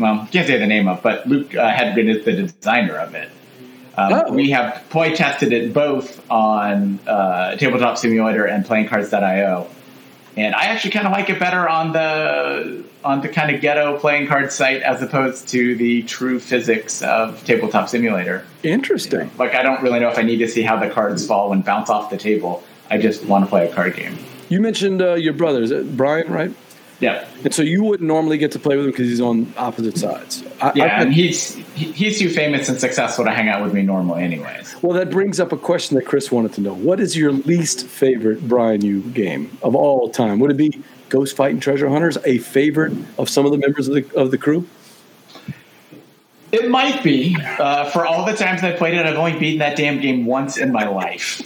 well 0.00 0.26
can't 0.32 0.48
say 0.48 0.58
the 0.58 0.66
name 0.66 0.88
of, 0.88 1.00
but 1.00 1.28
Luke 1.28 1.54
uh, 1.54 1.72
Hedgren 1.72 2.08
is 2.08 2.24
the 2.24 2.32
designer 2.32 2.96
of 2.96 3.14
it. 3.14 3.30
Um, 3.96 4.12
oh. 4.12 4.32
We 4.32 4.50
have 4.50 4.84
play 4.90 5.14
tested 5.14 5.52
it 5.52 5.72
both 5.72 6.28
on 6.30 6.98
uh, 7.06 7.56
Tabletop 7.56 7.98
Simulator 7.98 8.46
and 8.46 8.64
PlayingCards.io, 8.64 9.68
and 10.36 10.54
I 10.54 10.64
actually 10.66 10.92
kind 10.92 11.06
of 11.06 11.12
like 11.12 11.28
it 11.28 11.38
better 11.38 11.68
on 11.68 11.92
the 11.92 12.84
on 13.04 13.20
the 13.20 13.28
kind 13.28 13.54
of 13.54 13.60
ghetto 13.60 13.98
playing 13.98 14.28
card 14.28 14.52
site 14.52 14.82
as 14.82 15.02
opposed 15.02 15.48
to 15.48 15.74
the 15.76 16.02
true 16.04 16.38
physics 16.38 17.02
of 17.02 17.44
Tabletop 17.44 17.88
Simulator. 17.88 18.46
Interesting. 18.62 19.20
You 19.20 19.26
know, 19.26 19.30
like 19.38 19.54
I 19.54 19.62
don't 19.62 19.82
really 19.82 20.00
know 20.00 20.08
if 20.08 20.18
I 20.18 20.22
need 20.22 20.38
to 20.38 20.48
see 20.48 20.62
how 20.62 20.78
the 20.78 20.88
cards 20.88 21.26
fall 21.26 21.52
and 21.52 21.64
bounce 21.64 21.90
off 21.90 22.10
the 22.10 22.16
table. 22.16 22.62
I 22.90 22.98
just 22.98 23.24
want 23.24 23.44
to 23.44 23.48
play 23.48 23.68
a 23.68 23.74
card 23.74 23.96
game. 23.96 24.16
You 24.48 24.60
mentioned 24.60 25.02
uh, 25.02 25.14
your 25.14 25.32
brother, 25.32 25.62
is 25.62 25.70
it 25.70 25.96
Brian, 25.96 26.30
right? 26.30 26.54
Yeah. 27.02 27.26
And 27.42 27.52
so 27.52 27.62
you 27.62 27.82
wouldn't 27.82 28.06
normally 28.06 28.38
get 28.38 28.52
to 28.52 28.60
play 28.60 28.76
with 28.76 28.84
him 28.84 28.92
because 28.92 29.08
he's 29.08 29.20
on 29.20 29.52
opposite 29.56 29.98
sides. 29.98 30.44
I, 30.60 30.72
yeah, 30.76 30.84
I, 30.84 30.86
and 31.02 31.12
he's 31.12 31.56
he's 31.74 32.20
too 32.20 32.30
famous 32.30 32.68
and 32.68 32.78
successful 32.78 33.24
to 33.24 33.32
hang 33.32 33.48
out 33.48 33.60
with 33.60 33.74
me 33.74 33.82
normally, 33.82 34.22
anyways. 34.22 34.80
Well, 34.82 34.92
that 34.92 35.10
brings 35.10 35.40
up 35.40 35.50
a 35.50 35.56
question 35.56 35.96
that 35.96 36.06
Chris 36.06 36.30
wanted 36.30 36.52
to 36.54 36.60
know. 36.60 36.74
What 36.74 37.00
is 37.00 37.16
your 37.16 37.32
least 37.32 37.86
favorite 37.88 38.48
Brian 38.48 38.82
Yu 38.82 39.00
game 39.00 39.50
of 39.62 39.74
all 39.74 40.10
time? 40.10 40.38
Would 40.38 40.52
it 40.52 40.56
be 40.56 40.80
Ghost 41.08 41.34
Fighting 41.34 41.58
Treasure 41.58 41.88
Hunters 41.88 42.18
a 42.24 42.38
favorite 42.38 42.92
of 43.18 43.28
some 43.28 43.46
of 43.46 43.50
the 43.50 43.58
members 43.58 43.88
of 43.88 43.94
the 43.94 44.16
of 44.16 44.30
the 44.30 44.38
crew? 44.38 44.64
It 46.52 46.70
might 46.70 47.02
be. 47.02 47.36
Uh, 47.58 47.90
for 47.90 48.06
all 48.06 48.24
the 48.24 48.34
times 48.34 48.62
I 48.62 48.72
played 48.72 48.94
it, 48.94 49.06
I've 49.06 49.16
only 49.16 49.36
beaten 49.38 49.58
that 49.58 49.76
damn 49.76 50.00
game 50.00 50.24
once 50.24 50.56
in 50.56 50.70
my 50.70 50.86
life. 50.86 51.42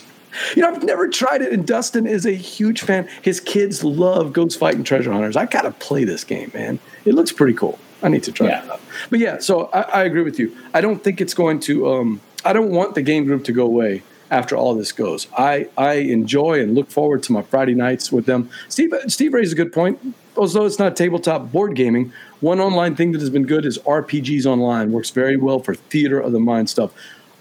You 0.55 0.63
know, 0.63 0.69
I've 0.69 0.83
never 0.83 1.09
tried 1.09 1.43
it, 1.43 1.53
and 1.53 1.67
Dustin 1.67 2.07
is 2.07 2.27
a 2.27 2.33
huge 2.33 2.83
fan. 2.83 3.09
His 3.23 3.41
kids 3.41 3.85
love 3.85 4.33
Ghost 4.33 4.59
Fighting 4.59 4.85
Treasure 4.85 5.13
Hunters. 5.13 5.37
I 5.37 5.47
gotta 5.47 5.71
play 5.73 6.05
this 6.05 6.25
game, 6.25 6.51
man. 6.55 6.79
It 7.05 7.15
looks 7.15 7.33
pretty 7.33 7.55
cool. 7.55 7.79
I 8.03 8.09
need 8.09 8.23
to 8.25 8.33
try 8.33 8.49
yeah. 8.49 8.65
it 8.65 8.71
out. 8.71 8.81
But 9.11 9.19
yeah, 9.19 9.39
so 9.39 9.67
I, 9.73 9.81
I, 9.83 10.05
agree 10.05 10.23
with 10.23 10.39
you. 10.39 10.57
I 10.75 10.81
don't 10.81 11.03
think 11.03 11.21
it's 11.21 11.35
going 11.35 11.61
to. 11.61 11.89
Um, 11.91 12.21
I 12.45 12.53
don't 12.53 12.71
want 12.71 12.95
the 12.95 13.03
game 13.03 13.25
group 13.25 13.45
to 13.45 13.53
go 13.53 13.65
away 13.65 14.03
after 14.31 14.57
all 14.57 14.75
this 14.75 14.93
goes. 14.93 15.27
I 15.37 15.69
I 15.77 15.95
enjoy 15.95 16.61
and 16.61 16.75
look 16.75 16.91
forward 16.91 17.23
to 17.25 17.33
my 17.33 17.43
Friday 17.43 17.75
nights 17.75 18.13
with 18.13 18.27
them. 18.27 18.51
Steve 18.69 18.93
Steve 19.09 19.33
raised 19.33 19.53
a 19.53 19.57
good 19.57 19.73
point. 19.73 19.99
Although 20.37 20.67
it's 20.67 20.79
not 20.79 20.97
tabletop 20.97 21.51
board 21.51 21.75
gaming, 21.75 22.13
one 22.41 22.61
online 22.61 22.95
thing 22.95 23.13
that 23.13 23.23
has 23.23 23.31
been 23.31 23.47
good 23.47 23.65
is 23.65 23.79
RPGs 23.79 24.45
online. 24.45 24.93
Works 24.93 25.11
very 25.11 25.37
well 25.37 25.61
for 25.61 25.75
theater 25.75 26.21
of 26.21 26.33
the 26.33 26.41
mind 26.41 26.69
stuff. 26.69 26.93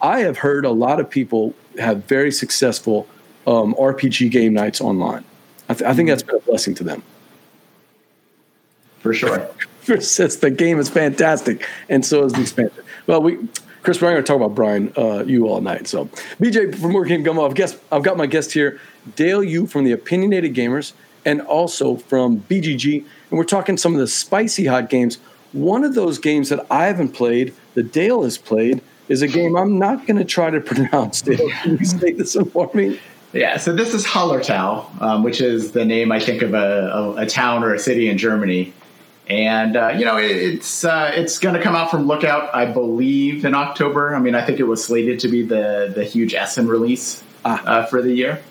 I 0.02 0.22
have 0.22 0.38
heard 0.38 0.66
a 0.66 0.72
lot 0.72 1.00
of 1.00 1.10
people 1.10 1.54
have 1.80 2.06
very 2.06 2.32
successful 2.32 3.08
um, 3.48 3.76
RPG 3.76 4.32
game 4.32 4.54
nights 4.54 4.82
online. 4.82 5.24
I, 5.70 5.74
th- 5.74 5.90
I, 5.90 5.94
think 5.94 6.10
that's 6.10 6.24
been 6.24 6.36
a 6.36 6.40
blessing 6.40 6.76
to 6.76 6.84
them. 6.84 7.04
For 9.00 9.14
sure. 9.14 9.50
Says 10.00 10.38
the 10.38 10.50
game 10.50 10.80
is 10.80 10.90
fantastic, 10.90 11.68
and 11.90 12.04
so 12.04 12.26
is 12.26 12.34
the 12.34 12.42
expansion. 12.42 12.84
Well, 13.06 13.22
we 13.22 13.38
Chris, 13.86 14.02
we're 14.02 14.10
going 14.10 14.24
to 14.24 14.28
talk 14.28 14.38
about 14.38 14.56
Brian 14.56 14.92
uh, 14.98 15.24
Yu 15.28 15.48
all 15.48 15.62
night. 15.62 15.88
So, 15.88 16.06
BJ 16.42 16.74
from 16.74 17.08
Game 17.08 17.22
Gumbo, 17.22 17.46
I've, 17.46 17.54
guessed, 17.54 17.78
I've 17.92 18.02
got 18.02 18.18
my 18.18 18.26
guest 18.26 18.52
here, 18.52 18.80
Dale 19.16 19.44
Yu 19.44 19.68
from 19.68 19.84
the 19.84 19.92
Opinionated 19.92 20.56
Gamers, 20.56 20.94
and 21.24 21.40
also 21.42 21.98
from 21.98 22.40
BGG, 22.40 23.06
and 23.30 23.38
we're 23.38 23.44
talking 23.44 23.78
some 23.78 23.94
of 23.94 24.00
the 24.00 24.08
spicy 24.08 24.66
hot 24.66 24.90
games. 24.90 25.20
One 25.52 25.84
of 25.84 25.94
those 25.94 26.18
games 26.18 26.50
that 26.50 26.66
I 26.72 26.86
haven't 26.86 27.10
played, 27.10 27.54
that 27.76 27.92
Dale 27.92 28.24
has 28.24 28.40
played, 28.40 28.82
is 29.08 29.22
a 29.22 29.28
game 29.28 29.56
I'm 29.56 29.78
not 29.78 30.06
going 30.08 30.18
to 30.18 30.26
try 30.26 30.50
to 30.50 30.62
pronounce. 30.72 31.22
Dale, 31.22 31.50
can 31.62 31.78
you 31.78 31.86
say 31.86 32.14
this 32.14 32.36
for 32.36 32.70
me? 32.74 33.00
Yeah, 33.34 33.58
so 33.58 33.76
this 33.76 33.94
is 33.94 34.06
Hallertau, 34.06 35.02
um, 35.02 35.24
which 35.24 35.42
is 35.42 35.74
the 35.74 35.84
name 35.84 36.12
I 36.12 36.22
think 36.22 36.42
of 36.42 36.54
a, 36.54 36.90
a, 37.18 37.24
a 37.24 37.26
town 37.26 37.66
or 37.66 37.74
a 37.74 37.80
city 37.80 38.08
in 38.08 38.18
Germany, 38.18 38.72
and 39.28 39.76
uh, 39.76 39.90
you 39.90 40.06
know 40.06 40.16
it, 40.16 40.32
it's 40.32 40.86
uh, 40.86 41.12
it's 41.14 41.38
going 41.40 41.54
to 41.54 41.62
come 41.62 41.76
out 41.76 41.92
from 41.92 42.08
Lookout, 42.08 42.56
I 42.56 42.66
believe, 42.66 43.44
in 43.44 43.54
October. 43.54 44.16
I 44.16 44.20
mean, 44.20 44.36
I 44.36 44.46
think 44.46 44.62
it 44.62 44.64
was 44.64 44.82
slated 44.82 45.20
to 45.20 45.28
be 45.28 45.42
the 45.42 45.92
the 45.94 46.06
huge 46.06 46.34
Essen 46.34 46.70
release 46.70 47.24
ah. 47.44 47.62
uh, 47.66 47.86
for 47.88 48.02
the 48.02 48.14
year, 48.14 48.42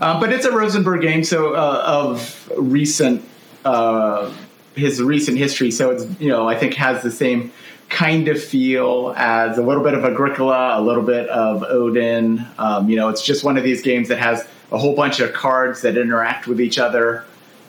uh, 0.00 0.20
but 0.20 0.30
it's 0.34 0.44
a 0.44 0.52
Rosenberg 0.52 1.00
game, 1.00 1.24
so 1.24 1.54
uh, 1.54 1.82
of 1.86 2.50
recent 2.58 3.24
uh, 3.64 4.30
his 4.74 5.00
recent 5.00 5.38
history. 5.38 5.70
So 5.70 5.92
it's 5.92 6.20
you 6.20 6.28
know 6.28 6.46
I 6.46 6.58
think 6.58 6.74
has 6.74 7.02
the 7.02 7.10
same 7.10 7.52
kind 7.90 8.28
of 8.28 8.42
feel 8.42 9.12
as 9.16 9.58
a 9.58 9.62
little 9.62 9.82
bit 9.82 9.94
of 9.94 10.04
Agricola, 10.04 10.78
a 10.78 10.80
little 10.80 11.02
bit 11.02 11.28
of 11.28 11.64
Odin. 11.64 12.46
Um, 12.56 12.88
you 12.88 12.96
know, 12.96 13.08
it's 13.08 13.20
just 13.20 13.44
one 13.44 13.58
of 13.58 13.64
these 13.64 13.82
games 13.82 14.08
that 14.08 14.18
has 14.18 14.46
a 14.72 14.78
whole 14.78 14.94
bunch 14.94 15.20
of 15.20 15.32
cards 15.32 15.82
that 15.82 15.98
interact 15.98 16.46
with 16.46 16.60
each 16.60 16.78
other, 16.78 17.24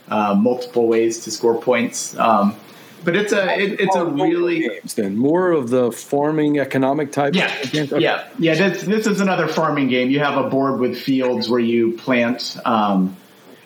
uh, 0.07 0.35
multiple 0.35 0.87
ways 0.87 1.23
to 1.25 1.31
score 1.31 1.59
points. 1.59 2.15
Um, 2.17 2.55
but 3.03 3.15
it's 3.15 3.33
a 3.33 3.59
it, 3.59 3.79
it's 3.81 3.95
a 3.95 4.05
really 4.05 4.59
games 4.59 4.93
then 4.93 5.17
more 5.17 5.51
of 5.51 5.69
the 5.71 5.91
farming 5.91 6.59
economic 6.59 7.11
type. 7.11 7.33
Yeah, 7.33 7.51
okay. 7.65 7.99
yeah, 7.99 8.27
yeah. 8.37 8.53
This 8.53 8.83
this 8.83 9.07
is 9.07 9.21
another 9.21 9.47
farming 9.47 9.87
game. 9.87 10.11
You 10.11 10.19
have 10.19 10.37
a 10.37 10.47
board 10.47 10.79
with 10.79 10.97
fields 10.97 11.49
where 11.49 11.59
you 11.59 11.97
plant. 11.97 12.57
Um, 12.63 13.17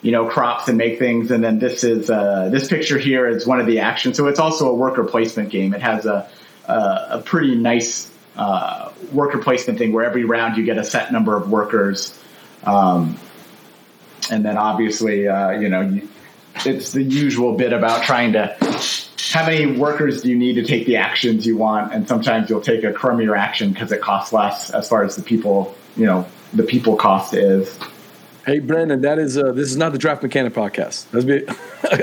you 0.01 0.11
know 0.11 0.27
crops 0.27 0.67
and 0.67 0.77
make 0.77 0.99
things 0.99 1.31
and 1.31 1.43
then 1.43 1.57
this 1.57 1.83
is 1.83 2.11
uh, 2.11 2.47
this 2.51 2.67
picture 2.67 2.99
here 2.99 3.27
is 3.27 3.47
one 3.47 3.59
of 3.59 3.65
the 3.65 3.79
actions 3.79 4.15
so 4.15 4.27
it's 4.27 4.39
also 4.39 4.69
a 4.69 4.75
worker 4.75 5.03
placement 5.03 5.49
game 5.49 5.73
it 5.73 5.81
has 5.81 6.05
a 6.05 6.29
uh, 6.67 7.07
a 7.11 7.21
pretty 7.21 7.55
nice 7.55 8.11
uh, 8.35 8.91
worker 9.11 9.39
placement 9.39 9.79
thing 9.79 9.93
where 9.93 10.05
every 10.05 10.25
round 10.25 10.57
you 10.57 10.65
get 10.65 10.77
a 10.77 10.83
set 10.83 11.11
number 11.11 11.35
of 11.35 11.49
workers. 11.49 12.19
Um, 12.63 13.17
and 14.29 14.43
then 14.43 14.57
obviously, 14.57 15.27
uh, 15.27 15.51
you 15.51 15.69
know, 15.69 16.01
it's 16.65 16.91
the 16.91 17.03
usual 17.03 17.55
bit 17.55 17.73
about 17.73 18.03
trying 18.03 18.33
to 18.33 18.55
how 19.31 19.45
many 19.45 19.77
workers 19.77 20.21
do 20.21 20.29
you 20.29 20.37
need 20.37 20.53
to 20.53 20.63
take 20.63 20.85
the 20.85 20.95
actions 20.95 21.45
you 21.45 21.57
want, 21.57 21.93
and 21.93 22.07
sometimes 22.07 22.49
you'll 22.49 22.61
take 22.61 22.83
a 22.83 22.93
crummier 22.93 23.37
action 23.37 23.73
because 23.73 23.91
it 23.91 23.99
costs 23.99 24.31
less 24.31 24.69
as 24.69 24.87
far 24.87 25.03
as 25.03 25.17
the 25.17 25.21
people, 25.21 25.75
you 25.97 26.05
know, 26.05 26.25
the 26.53 26.63
people 26.63 26.95
cost 26.95 27.33
is. 27.33 27.77
Hey, 28.45 28.59
Brandon, 28.59 29.01
that 29.01 29.17
is 29.17 29.39
uh, 29.39 29.53
this 29.53 29.71
is 29.71 29.77
not 29.77 29.91
the 29.91 29.97
Draft 29.97 30.21
Mechanic 30.21 30.53
podcast. 30.53 31.09
Be, 31.25 31.47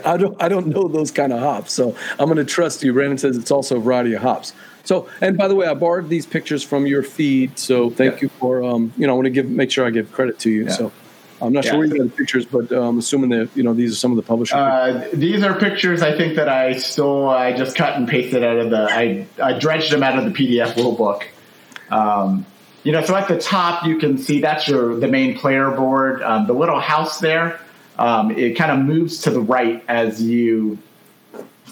I 0.05 0.17
don't 0.17 0.43
I 0.43 0.49
don't 0.49 0.67
know 0.67 0.89
those 0.89 1.13
kind 1.13 1.33
of 1.33 1.39
hops, 1.39 1.73
so 1.73 1.97
I'm 2.19 2.27
going 2.27 2.37
to 2.37 2.45
trust 2.45 2.83
you. 2.83 2.93
Brandon 2.93 3.17
says 3.17 3.37
it's 3.37 3.53
also 3.53 3.77
a 3.77 3.81
variety 3.81 4.15
of 4.15 4.23
hops. 4.23 4.53
So, 4.83 5.09
and 5.21 5.39
by 5.39 5.47
the 5.47 5.55
way, 5.55 5.69
I 5.69 5.75
borrowed 5.75 6.09
these 6.09 6.27
pictures 6.27 6.65
from 6.65 6.85
your 6.85 7.05
feed, 7.05 7.61
so 7.61 7.91
thank 7.91 8.15
yeah. 8.15 8.23
you 8.23 8.29
for 8.41 8.65
um, 8.65 8.93
you 8.97 9.07
know 9.07 9.13
I 9.13 9.17
want 9.17 9.27
to 9.27 9.31
give 9.31 9.49
make 9.49 9.71
sure 9.71 9.87
I 9.87 9.91
give 9.91 10.11
credit 10.11 10.41
to 10.41 10.51
you. 10.51 10.65
Yeah. 10.65 10.71
So. 10.71 10.93
I'm 11.41 11.53
not 11.53 11.65
yeah. 11.65 11.73
sure 11.73 11.81
where 11.81 11.89
you 11.89 11.99
got 11.99 12.05
the 12.05 12.11
pictures, 12.11 12.47
but 12.47 12.71
uh, 12.71 12.81
I'm 12.81 12.99
assuming 12.99 13.31
that 13.31 13.51
you 13.57 13.65
know 13.65 13.75
these 13.75 13.91
are 13.93 13.97
some 13.97 14.13
of 14.13 14.17
the 14.17 14.23
publishers. 14.23 14.55
Uh, 14.55 15.09
these 15.13 15.43
are 15.43 15.59
pictures 15.59 16.01
I 16.01 16.17
think 16.17 16.37
that 16.37 16.49
I 16.49 16.75
stole. 16.77 17.29
I 17.29 17.53
just 17.53 17.75
cut 17.75 17.97
and 17.97 18.07
pasted 18.07 18.45
out 18.45 18.59
of 18.59 18.71
the. 18.71 18.87
I 18.89 19.27
I 19.43 19.59
dredged 19.59 19.91
them 19.91 20.05
out 20.05 20.17
of 20.17 20.25
the 20.25 20.31
PDF 20.31 20.77
rule 20.77 20.93
book. 20.93 21.29
Um, 21.91 22.47
you 22.83 22.93
know, 22.93 23.03
so 23.03 23.15
at 23.15 23.29
the 23.29 23.39
top 23.39 23.87
you 23.87 23.99
can 23.99 24.19
see 24.19 24.41
that's 24.41 24.67
your 24.67 24.97
the 24.99 25.09
main 25.09 25.39
player 25.39 25.71
board. 25.71 26.23
Um, 26.23 26.47
the 26.47 26.53
little 26.53 26.81
house 26.81 27.21
there, 27.21 27.61
um, 27.99 28.31
it 28.31 28.57
kind 28.57 28.71
of 28.71 28.85
moves 28.85 29.23
to 29.23 29.31
the 29.31 29.41
right 29.41 29.85
as 29.89 30.23
you 30.23 30.79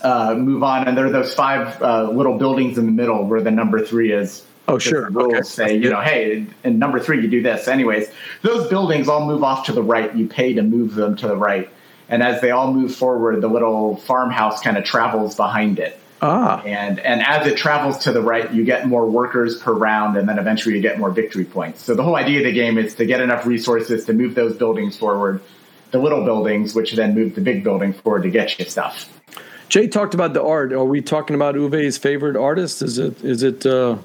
uh, 0.02 0.34
move 0.34 0.62
on, 0.62 0.86
and 0.86 0.96
there 0.96 1.06
are 1.06 1.10
those 1.10 1.34
five 1.34 1.80
uh, 1.82 2.10
little 2.10 2.38
buildings 2.38 2.78
in 2.78 2.86
the 2.86 2.92
middle 2.92 3.26
where 3.26 3.40
the 3.40 3.50
number 3.50 3.84
three 3.84 4.12
is. 4.12 4.44
Oh, 4.68 4.78
sure. 4.78 5.10
Rules 5.10 5.34
okay. 5.34 5.42
say, 5.42 5.76
you 5.76 5.90
know, 5.90 6.00
hey, 6.00 6.46
in 6.62 6.78
number 6.78 7.00
three 7.00 7.20
you 7.20 7.28
do 7.28 7.42
this. 7.42 7.66
Anyways, 7.66 8.08
those 8.42 8.68
buildings 8.68 9.08
all 9.08 9.26
move 9.26 9.42
off 9.42 9.66
to 9.66 9.72
the 9.72 9.82
right. 9.82 10.14
You 10.14 10.28
pay 10.28 10.54
to 10.54 10.62
move 10.62 10.94
them 10.94 11.16
to 11.16 11.26
the 11.26 11.36
right, 11.36 11.68
and 12.08 12.22
as 12.22 12.40
they 12.40 12.52
all 12.52 12.72
move 12.72 12.94
forward, 12.94 13.40
the 13.40 13.48
little 13.48 13.96
farmhouse 13.96 14.60
kind 14.62 14.78
of 14.78 14.84
travels 14.84 15.34
behind 15.34 15.80
it. 15.80 15.98
Ah. 16.22 16.62
And 16.62 16.98
and 17.00 17.22
as 17.22 17.46
it 17.46 17.56
travels 17.56 17.98
to 17.98 18.12
the 18.12 18.20
right, 18.20 18.52
you 18.52 18.64
get 18.64 18.86
more 18.86 19.06
workers 19.06 19.56
per 19.56 19.72
round, 19.72 20.16
and 20.16 20.28
then 20.28 20.38
eventually 20.38 20.74
you 20.74 20.82
get 20.82 20.98
more 20.98 21.10
victory 21.10 21.44
points. 21.44 21.82
So 21.82 21.94
the 21.94 22.02
whole 22.02 22.16
idea 22.16 22.38
of 22.38 22.44
the 22.44 22.52
game 22.52 22.78
is 22.78 22.94
to 22.96 23.06
get 23.06 23.20
enough 23.20 23.46
resources 23.46 24.04
to 24.06 24.12
move 24.12 24.34
those 24.34 24.54
buildings 24.56 24.96
forward, 24.96 25.40
the 25.90 25.98
little 25.98 26.24
buildings, 26.24 26.74
which 26.74 26.92
then 26.92 27.14
move 27.14 27.34
the 27.34 27.40
big 27.40 27.64
building 27.64 27.92
forward 27.92 28.24
to 28.24 28.30
get 28.30 28.58
you 28.58 28.66
stuff. 28.66 29.08
Jay 29.70 29.86
talked 29.86 30.14
about 30.14 30.34
the 30.34 30.42
art. 30.42 30.72
Are 30.72 30.84
we 30.84 31.00
talking 31.00 31.36
about 31.36 31.54
Uwe's 31.54 31.96
favorite 31.96 32.36
artist? 32.36 32.82
Is 32.82 32.98
it 32.98 33.22
is 33.24 33.42
it 33.42 33.64
uh, 33.64 33.96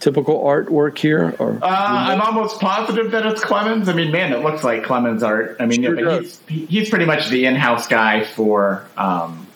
typical 0.00 0.42
artwork 0.42 0.98
here? 0.98 1.34
Or 1.38 1.58
Uh, 1.62 1.66
I'm 1.66 2.20
almost 2.20 2.60
positive 2.60 3.12
that 3.12 3.24
it's 3.24 3.40
Klemens. 3.40 3.88
I 3.88 3.94
mean, 3.94 4.10
man, 4.10 4.32
it 4.32 4.40
looks 4.40 4.64
like 4.64 4.82
Klemens 4.82 5.22
art. 5.22 5.56
I 5.60 5.66
mean, 5.66 5.82
Sure 5.82 5.98
yeah, 5.98 6.04
but 6.04 6.22
he's 6.22 6.40
he's 6.48 6.90
pretty 6.90 7.06
much 7.06 7.30
the 7.30 7.46
in-house 7.46 7.86
guy 7.86 8.24
for 8.24 8.84
um, 8.96 9.46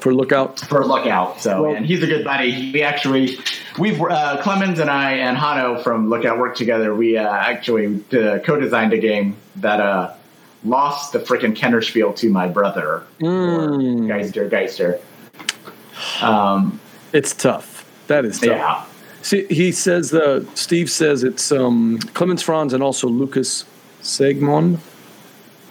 for 0.00 0.14
Lookout? 0.14 0.60
for 0.60 0.84
Lookout. 0.84 1.40
So, 1.40 1.62
Well- 1.62 1.74
and 1.74 1.84
he's 1.86 2.02
a 2.02 2.06
good 2.06 2.24
buddy. 2.24 2.70
We 2.72 2.82
actually, 2.82 3.38
we've 3.78 4.00
uh, 4.00 4.40
Klemens 4.42 4.78
and 4.78 4.90
I 4.90 5.12
and 5.14 5.36
Hanno 5.36 5.82
from 5.82 6.08
Lookout 6.10 6.38
worked 6.38 6.58
together. 6.58 6.94
We 6.94 7.16
uh, 7.16 7.28
actually 7.28 8.02
uh, 8.12 8.38
co-designed 8.40 8.92
a 8.92 8.98
game 8.98 9.36
that 9.56 9.80
uh, 9.80 10.12
lost 10.64 11.12
the 11.12 11.18
frickin' 11.20 11.56
Kennerspiel 11.56 12.14
to 12.16 12.30
my 12.30 12.48
brother, 12.48 13.04
Mm. 13.20 14.06
Geister 14.08 14.48
Geister. 14.48 15.00
Um, 16.22 16.80
It's 17.12 17.32
tough. 17.34 17.84
That 18.08 18.24
is 18.24 18.38
tough. 18.38 18.48
yeah. 18.48 18.84
See, 19.22 19.44
he 19.46 19.72
says 19.72 20.14
uh, 20.14 20.44
Steve 20.54 20.88
says 20.90 21.24
it's 21.24 21.50
um, 21.50 21.98
Klemens 22.14 22.42
Franz 22.42 22.72
and 22.72 22.82
also 22.82 23.08
Lucas 23.08 23.64
Siegmon. 24.02 24.78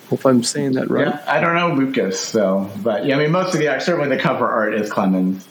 Hope 0.10 0.26
I'm 0.26 0.44
saying 0.44 0.74
that 0.74 0.90
right. 0.90 1.08
Yeah, 1.08 1.24
I 1.28 1.40
don't 1.40 1.56
know 1.56 1.74
Lucas, 1.74 2.20
so 2.20 2.70
but 2.84 3.06
yeah, 3.06 3.16
I 3.16 3.20
mean 3.20 3.32
most 3.32 3.56
of 3.56 3.60
the 3.60 3.80
certainly 3.80 4.16
the 4.16 4.22
cover 4.22 4.48
art 4.48 4.76
is 4.76 4.90
Klemens. 4.90 5.44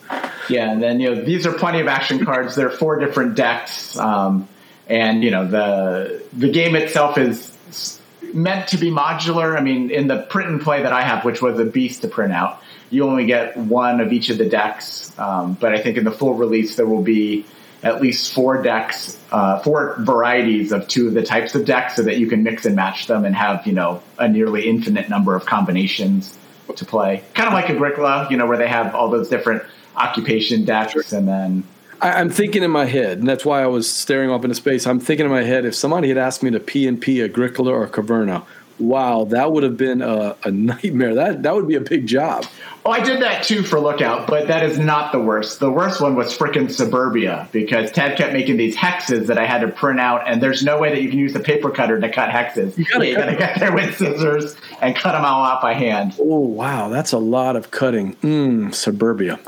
Yeah, 0.49 0.71
and 0.71 0.83
then 0.83 1.01
you 1.01 1.15
know 1.15 1.25
these 1.25 1.47
are 1.47 1.53
plenty 1.53 1.81
of 1.81 1.89
action 1.89 2.25
cards. 2.25 2.55
There 2.55 2.69
are 2.69 2.77
four 2.77 2.99
different 2.99 3.35
decks, 3.35 3.99
um, 3.99 4.49
and 4.89 5.25
you 5.25 5.31
know 5.31 5.47
the 5.47 6.23
the 6.33 6.51
game 6.51 6.77
itself 6.77 7.19
is 7.19 7.99
meant 8.33 8.69
to 8.69 8.77
be 8.77 8.91
modular. 8.91 9.57
I 9.57 9.61
mean, 9.61 9.91
in 9.91 10.07
the 10.07 10.23
print 10.23 10.51
and 10.51 10.61
play 10.61 10.83
that 10.83 10.93
I 10.93 11.03
have, 11.03 11.25
which 11.25 11.43
was 11.43 11.59
a 11.59 11.65
beast 11.65 12.03
to 12.03 12.09
print 12.09 12.33
out, 12.33 12.63
you 12.91 13.09
only 13.09 13.27
get 13.27 13.57
one 13.57 14.01
of 14.01 14.13
each 14.13 14.31
of 14.31 14.39
the 14.39 14.49
decks. 14.49 15.17
Um, 15.19 15.55
but 15.55 15.75
I 15.75 15.81
think 15.81 15.97
in 15.97 16.05
the 16.05 16.13
full 16.13 16.35
release 16.35 16.77
there 16.77 16.87
will 16.87 17.03
be 17.03 17.45
at 17.85 18.01
least 18.01 18.33
four 18.33 18.63
decks, 18.63 19.19
uh, 19.31 19.61
four 19.61 19.97
varieties 20.01 20.73
of 20.73 20.89
two 20.89 21.09
of 21.09 21.15
the 21.15 21.23
types 21.23 21.55
of 21.55 21.65
decks, 21.65 21.97
so 21.97 22.03
that 22.03 22.17
you 22.17 22.27
can 22.27 22.43
mix 22.43 22.65
and 22.65 22.75
match 22.75 23.07
them 23.07 23.25
and 23.25 23.37
have 23.37 23.67
you 23.67 23.73
know 23.73 24.03
a 24.19 24.29
nearly 24.29 24.69
infinite 24.69 25.09
number 25.09 25.37
of 25.37 25.47
combinations 25.47 26.37
to 26.75 26.85
play. 26.85 27.23
Kind 27.35 27.47
of 27.47 27.53
like 27.53 27.71
Agricola, 27.71 28.27
you 28.31 28.37
know, 28.37 28.47
where 28.47 28.59
they 28.59 28.69
have 28.69 28.95
all 28.95 29.11
those 29.11 29.29
different 29.29 29.63
occupation 29.97 30.65
decks, 30.65 31.13
and 31.13 31.29
then 31.29 31.65
I, 32.01 32.21
I'm 32.21 32.31
thinking 32.31 32.63
in 32.63 32.71
my 32.71 32.85
head, 32.85 33.19
and 33.19 33.29
that's 33.29 33.45
why 33.45 33.63
I 33.63 33.67
was 33.67 33.91
staring 33.91 34.31
off 34.31 34.45
into 34.45 34.55
space. 34.55 34.87
I'm 34.87 35.01
thinking 35.01 35.27
in 35.27 35.33
my 35.33 35.43
head, 35.43 35.65
if 35.65 35.75
somebody 35.75 36.09
had 36.09 36.19
asked 36.19 36.43
me 36.43 36.51
to 36.51 36.61
P 36.61 36.87
and 36.87 37.01
P 37.01 37.23
Agricola 37.23 37.73
or 37.73 37.87
Caverna, 37.87 38.45
wow, 38.79 39.25
that 39.25 39.53
would 39.53 39.63
have 39.63 39.77
been 39.77 40.03
a, 40.03 40.37
a 40.45 40.51
nightmare. 40.51 41.15
That 41.15 41.43
that 41.43 41.55
would 41.55 41.69
be 41.69 41.75
a 41.75 41.81
big 41.81 42.07
job. 42.07 42.47
Oh, 42.87 42.91
I 42.91 43.01
did 43.01 43.23
that 43.23 43.45
too 43.45 43.63
for 43.63 43.81
Lookout, 43.81 44.27
but 44.27 44.49
that 44.49 44.63
is 44.63 44.79
not 44.79 45.11
the 45.11 45.19
worst. 45.19 45.59
The 45.59 45.71
worst 45.71 46.03
one 46.03 46.17
was 46.17 46.37
frickin' 46.37 46.71
Suburbia 46.71 47.49
because 47.51 47.91
Ted 47.91 48.19
kept 48.19 48.35
making 48.35 48.59
these 48.59 48.77
hexes 48.77 49.27
that 49.29 49.39
I 49.39 49.47
had 49.47 49.63
to 49.63 49.69
print 49.69 50.01
out, 50.01 50.29
and 50.29 50.43
there's 50.43 50.63
no 50.63 50.79
way 50.79 50.91
that 50.91 51.01
you 51.01 51.09
can 51.09 51.19
use 51.19 51.35
a 51.35 51.41
paper 51.41 51.71
cutter 51.71 51.99
to 51.99 52.11
cut 52.11 52.29
hexes. 52.31 52.77
You 52.77 52.85
gotta 52.85 53.07
you 53.09 53.17
gotta 53.17 53.37
get 53.37 53.59
there 53.59 53.73
with 53.73 53.97
scissors 53.97 54.57
and 54.83 54.95
cut 54.95 55.13
them 55.13 55.25
all 55.25 55.45
out 55.45 55.63
by 55.63 55.75
hand. 55.75 56.17
Oh 56.19 56.41
wow, 56.41 56.89
that's 56.89 57.13
a 57.13 57.19
lot 57.19 57.57
of 57.57 57.71
cutting. 57.71 58.17
Mm, 58.17 58.75
suburbia. 58.75 59.39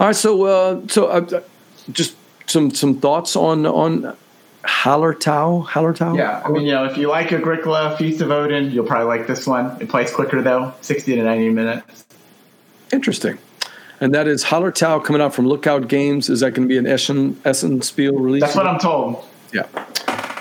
All 0.00 0.08
right, 0.08 0.16
so 0.16 0.44
uh, 0.44 0.80
so 0.88 1.06
uh, 1.06 1.42
just 1.92 2.16
some 2.46 2.70
some 2.72 2.98
thoughts 2.98 3.36
on 3.36 3.66
on 3.66 4.16
Hallertau. 4.64 5.66
Hallertau. 5.66 6.16
Yeah, 6.16 6.42
I 6.44 6.50
mean, 6.50 6.62
you 6.62 6.72
know, 6.72 6.84
if 6.84 6.96
you 6.96 7.08
like 7.08 7.32
Agricola, 7.32 7.96
Feast 7.96 8.20
of 8.20 8.30
Odin, 8.30 8.70
you'll 8.70 8.86
probably 8.86 9.06
like 9.06 9.26
this 9.26 9.46
one. 9.46 9.80
It 9.80 9.88
plays 9.88 10.12
quicker 10.12 10.42
though, 10.42 10.72
60 10.80 11.16
to 11.16 11.22
90 11.22 11.48
minutes. 11.50 12.04
Interesting. 12.92 13.38
And 14.00 14.12
that 14.14 14.26
is 14.26 14.44
Hallertau 14.44 15.04
coming 15.04 15.22
out 15.22 15.34
from 15.34 15.46
Lookout 15.46 15.88
Games. 15.88 16.28
Is 16.28 16.40
that 16.40 16.52
going 16.52 16.68
to 16.68 16.72
be 16.72 16.76
an 16.76 16.86
Essen 16.86 17.40
Essen 17.44 17.82
Spiel 17.82 18.18
release? 18.18 18.42
That's 18.42 18.56
what 18.56 18.66
I'm 18.66 18.78
told. 18.78 19.24
Yeah. 19.52 19.66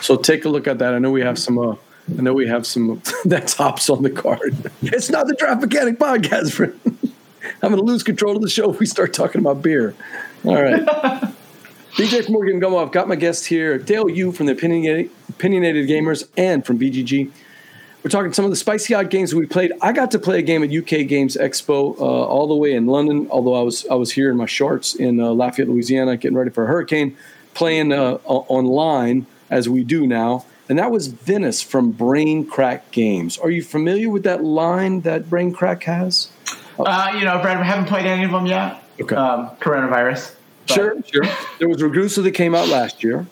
So 0.02 0.18
take 0.18 0.46
a 0.46 0.50
look 0.50 0.68
at 0.68 0.80
that. 0.80 0.96
I 0.96 1.00
know 1.00 1.12
we 1.12 1.22
have 1.22 1.38
some. 1.38 1.60
Uh, 1.60 1.76
I 2.18 2.22
know 2.22 2.34
we 2.34 2.48
have 2.48 2.66
some. 2.66 3.02
that's 3.26 3.54
hops 3.54 3.90
on 3.90 4.02
the 4.02 4.10
card. 4.10 4.58
It's 4.82 5.12
not 5.12 5.28
the 5.28 5.36
Draft 5.36 5.62
Mechanic 5.62 6.00
podcast, 6.00 6.54
friend. 6.54 6.74
I'm 7.64 7.70
going 7.70 7.78
to 7.78 7.84
lose 7.84 8.02
control 8.02 8.36
of 8.36 8.42
the 8.42 8.50
show 8.50 8.72
if 8.72 8.80
we 8.80 8.88
start 8.88 9.14
talking 9.14 9.42
about 9.42 9.62
beer. 9.62 9.94
All 10.44 10.62
right. 10.62 10.82
BJ 11.94 12.24
from 12.24 12.34
Board 12.34 12.48
Game 12.48 12.60
Gumbo. 12.60 12.78
I've 12.78 12.94
got 12.94 13.10
my 13.10 13.18
guest 13.18 13.46
here, 13.46 13.78
Dale 13.78 14.10
Yu 14.10 14.32
from 14.32 14.46
the 14.46 14.54
Opinionated, 14.54 15.12
Opinionated 15.28 15.90
Gamers 15.90 16.26
and 16.38 16.66
from 16.66 16.80
BGG. 16.80 17.30
We're 18.02 18.10
talking 18.10 18.32
some 18.32 18.46
of 18.46 18.52
the 18.52 18.56
spicy 18.56 18.94
odd 18.94 19.10
games 19.10 19.36
we 19.36 19.46
played. 19.46 19.74
I 19.82 19.92
got 19.92 20.10
to 20.12 20.20
play 20.20 20.40
a 20.40 20.42
game 20.42 20.64
at 20.64 20.72
UK 20.72 21.06
Games 21.06 21.36
Expo 21.36 21.96
uh, 22.00 22.02
all 22.02 22.48
the 22.48 22.56
way 22.56 22.74
in 22.74 22.88
London, 22.88 23.28
although 23.30 23.54
I 23.54 23.62
was 23.62 23.86
I 23.88 23.96
was 23.96 24.12
here 24.12 24.32
in 24.32 24.38
my 24.38 24.46
shorts 24.46 24.96
in 24.96 25.20
uh, 25.20 25.32
Lafayette, 25.32 25.68
Louisiana, 25.68 26.16
getting 26.16 26.38
ready 26.38 26.50
for 26.50 26.64
a 26.64 26.68
hurricane, 26.68 27.18
playing 27.54 27.92
uh, 27.92 28.14
online 28.24 29.28
as 29.50 29.68
we 29.68 29.84
do 29.84 30.08
now. 30.08 30.46
And 30.70 30.80
that 30.80 30.92
was 30.92 31.08
Venice 31.08 31.62
from 31.62 31.92
Brain 31.92 32.46
Crack 32.46 32.92
Games. 32.92 33.38
Are 33.38 33.50
you 33.52 33.62
familiar 33.62 34.10
with 34.10 34.24
that 34.24 34.44
line 34.44 35.02
that 35.02 35.30
Brain 35.30 35.52
Crack 35.52 35.84
has? 35.84 36.30
Uh, 36.80 37.12
you 37.20 37.26
know, 37.26 37.40
Brad, 37.42 37.58
I 37.58 37.64
haven't 37.64 37.88
played 37.88 38.06
any 38.06 38.24
of 38.24 38.32
them 38.32 38.46
yet. 38.46 38.82
Okay. 39.00 39.16
Um, 39.16 39.50
coronavirus. 39.60 40.36
But- 40.68 40.74
Sure, 40.76 40.96
sure. 41.12 41.24
There 41.60 41.68
was 41.68 41.78
Ragusa 41.82 42.24
that 42.24 42.32
came 42.32 42.56
out 42.56 42.68
last 42.70 43.04
year, 43.04 43.26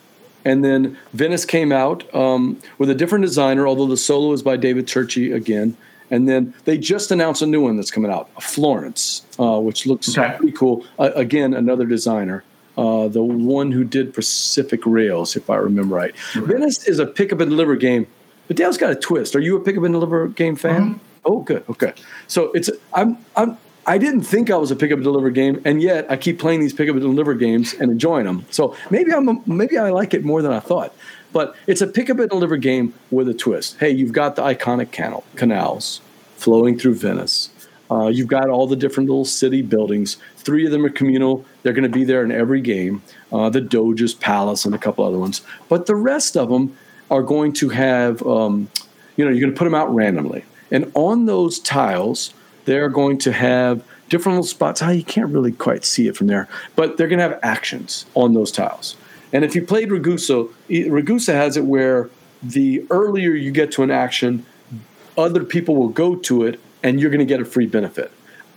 and 0.45 0.63
then 0.63 0.97
Venice 1.13 1.45
came 1.45 1.71
out 1.71 2.03
um, 2.15 2.57
with 2.77 2.89
a 2.89 2.95
different 2.95 3.23
designer, 3.25 3.67
although 3.67 3.87
the 3.87 3.97
solo 3.97 4.31
is 4.33 4.41
by 4.43 4.57
David 4.57 4.87
Turchi 4.87 5.33
again. 5.33 5.75
And 6.11 6.27
then 6.27 6.55
they 6.65 6.77
just 6.77 7.11
announced 7.11 7.41
a 7.43 7.45
new 7.45 7.61
one 7.61 7.75
that's 7.77 7.91
coming 7.91 8.09
out, 8.11 8.29
Florence, 8.41 9.25
uh, 9.39 9.59
which 9.59 9.85
looks 9.85 10.09
Okay. 10.17 10.35
pretty 10.37 10.53
cool. 10.53 10.83
Uh, 10.97 11.11
again, 11.15 11.53
another 11.53 11.85
designer, 11.85 12.43
uh, 12.79 13.07
the 13.09 13.21
one 13.21 13.71
who 13.71 13.83
did 13.83 14.11
Pacific 14.13 14.81
Rails, 14.87 15.35
if 15.35 15.49
I 15.51 15.57
remember 15.57 15.93
right. 15.95 16.15
Venice 16.33 16.87
is 16.87 16.97
a 16.97 17.05
pick 17.05 17.31
up 17.31 17.41
and 17.41 17.51
deliver 17.51 17.75
game, 17.75 18.07
but 18.47 18.57
Dale's 18.57 18.77
got 18.77 18.89
a 18.91 18.95
twist. 18.95 19.35
Are 19.35 19.39
you 19.39 19.55
a 19.55 19.59
pick 19.59 19.77
up 19.77 19.83
and 19.83 19.93
deliver 19.93 20.27
game 20.29 20.55
fan? 20.55 20.99
Oh, 21.25 21.41
good. 21.41 21.63
Okay. 21.69 21.93
So 22.27 22.51
it's 22.53 22.71
I'm 22.93 23.17
I'm 23.35 23.57
I 23.89 23.97
didn't 23.97 24.21
think 24.21 24.51
I 24.51 24.55
was 24.55 24.69
a 24.69 24.75
pickup 24.75 24.97
and 24.97 25.03
deliver 25.03 25.31
game, 25.31 25.59
and 25.65 25.81
yet 25.81 26.05
I 26.11 26.15
keep 26.15 26.37
playing 26.37 26.59
these 26.59 26.73
pickup 26.73 26.93
and 26.93 27.01
deliver 27.01 27.33
games 27.33 27.73
and 27.73 27.91
enjoying 27.91 28.25
them. 28.25 28.45
So 28.51 28.75
maybe 28.91 29.11
I'm 29.11 29.27
a, 29.27 29.41
maybe 29.47 29.79
I 29.79 29.89
like 29.89 30.13
it 30.13 30.23
more 30.23 30.43
than 30.43 30.51
I 30.51 30.59
thought. 30.59 30.93
But 31.33 31.55
it's 31.65 31.81
a 31.81 31.87
pickup 31.87 32.19
and 32.19 32.29
deliver 32.29 32.55
game 32.55 32.93
with 33.09 33.27
a 33.29 33.33
twist. 33.33 33.77
Hey, 33.79 33.89
you've 33.89 34.11
got 34.11 34.35
the 34.35 34.43
iconic 34.43 34.91
canal, 34.91 35.23
canals 35.35 36.01
flowing 36.35 36.77
through 36.77 36.95
Venice. 36.95 37.49
Uh, 37.89 38.09
you've 38.09 38.27
got 38.27 38.47
all 38.47 38.67
the 38.67 38.75
different 38.75 39.09
little 39.09 39.25
city 39.25 39.63
buildings. 39.63 40.17
Three 40.37 40.67
of 40.67 40.71
them 40.71 40.85
are 40.85 40.91
communal. 40.91 41.43
They're 41.63 41.73
going 41.73 41.91
to 41.91 41.97
be 41.97 42.03
there 42.03 42.23
in 42.23 42.31
every 42.31 42.61
game. 42.61 43.01
Uh, 43.33 43.49
the 43.49 43.59
Doge's 43.59 44.13
Palace 44.13 44.65
and 44.65 44.75
a 44.75 44.77
couple 44.77 45.03
other 45.03 45.17
ones. 45.17 45.41
But 45.67 45.87
the 45.87 45.95
rest 45.95 46.37
of 46.37 46.49
them 46.49 46.77
are 47.09 47.23
going 47.23 47.53
to 47.53 47.69
have, 47.69 48.21
um, 48.21 48.69
you 49.17 49.25
know, 49.25 49.31
you're 49.31 49.41
going 49.41 49.53
to 49.53 49.57
put 49.57 49.65
them 49.65 49.73
out 49.73 49.91
randomly. 49.91 50.45
And 50.69 50.91
on 50.93 51.25
those 51.25 51.57
tiles, 51.57 52.35
they're 52.69 52.87
going 52.87 53.17
to 53.17 53.31
have 53.31 53.83
different 54.09 54.35
little 54.35 54.47
spots. 54.47 54.83
Ah, 54.83 54.91
you 54.91 55.03
can't 55.03 55.33
really 55.33 55.51
quite 55.51 55.83
see 55.83 56.07
it 56.07 56.15
from 56.15 56.27
there, 56.27 56.47
but 56.75 56.97
they're 56.97 57.07
going 57.07 57.17
to 57.17 57.27
have 57.27 57.39
actions 57.41 58.05
on 58.13 58.35
those 58.35 58.51
tiles. 58.51 58.95
And 59.33 59.43
if 59.43 59.55
you 59.55 59.65
played 59.65 59.89
Ragusa, 59.89 60.47
Ragusa 60.69 61.33
has 61.33 61.57
it 61.57 61.65
where 61.65 62.11
the 62.43 62.85
earlier 62.91 63.31
you 63.31 63.49
get 63.49 63.71
to 63.71 63.81
an 63.81 63.89
action, 63.89 64.45
other 65.17 65.43
people 65.43 65.75
will 65.77 65.89
go 65.89 66.15
to 66.15 66.43
it 66.43 66.59
and 66.83 66.99
you're 66.99 67.09
going 67.09 67.17
to 67.19 67.25
get 67.25 67.41
a 67.41 67.45
free 67.45 67.65
benefit. 67.65 68.11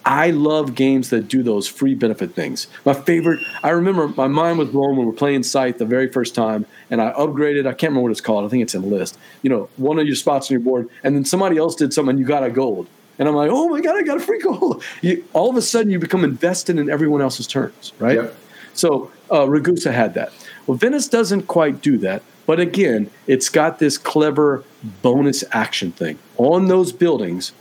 I 0.05 0.31
love 0.31 0.75
games 0.75 1.09
that 1.09 1.29
do 1.29 1.43
those 1.43 1.67
free 1.67 1.95
benefit 1.95 2.35
things. 2.35 2.67
My 2.85 2.93
favorite, 2.93 3.41
I 3.63 3.71
remember 3.71 4.09
my 4.09 4.29
mind 4.29 4.59
was 4.59 4.69
blown 4.69 4.97
when 4.97 5.07
we 5.07 5.07
were 5.07 5.13
playing 5.13 5.43
Scythe 5.43 5.79
the 5.79 5.87
very 5.87 6.09
first 6.09 6.35
time, 6.35 6.67
and 6.91 7.01
I 7.01 7.13
upgraded. 7.13 7.61
I 7.61 7.73
can't 7.73 7.93
remember 7.93 8.03
what 8.03 8.11
it's 8.11 8.21
called. 8.21 8.45
I 8.45 8.49
think 8.49 8.63
it's 8.63 8.75
enlist. 8.75 9.17
You 9.41 9.49
know, 9.49 9.69
one 9.77 9.99
of 9.99 10.07
your 10.07 10.17
spots 10.17 10.51
on 10.51 10.55
your 10.55 10.61
board, 10.61 10.91
and 11.03 11.17
then 11.17 11.25
somebody 11.25 11.57
else 11.57 11.77
did 11.77 11.95
something, 11.95 12.11
and 12.11 12.19
you 12.19 12.27
got 12.27 12.43
a 12.43 12.51
gold. 12.51 12.89
And 13.23 13.29
I'm 13.29 13.37
like, 13.37 13.53
oh 13.53 13.69
my 13.69 13.81
god, 13.81 13.95
I 13.95 14.03
got 14.03 14.17
a 14.17 14.21
free 14.21 14.41
gold. 14.41 14.83
You, 15.01 15.25
all 15.33 15.49
of 15.49 15.57
a 15.57 15.63
sudden, 15.63 15.93
you 15.93 16.01
become 16.01 16.25
invested 16.25 16.77
in 16.77 16.91
everyone 16.91 17.23
else's 17.23 17.47
turns, 17.47 17.93
right? 18.01 18.17
Yep. 18.17 18.37
So 18.75 19.13
uh, 19.31 19.47
Ragusa 19.47 19.93
had 19.93 20.15
that. 20.15 20.33
Well, 20.67 20.77
Venice 20.77 21.07
doesn't 21.07 21.47
quite 21.47 21.81
do 21.81 21.99
that, 21.99 22.25
but 22.47 22.59
again, 22.59 23.13
it's 23.29 23.49
got 23.49 23.79
this 23.79 23.97
clever 23.97 24.65
bonus 25.03 25.45
action 25.53 25.93
thing 25.93 26.19
on 26.37 26.67
those 26.67 26.91
buildings. 26.91 27.53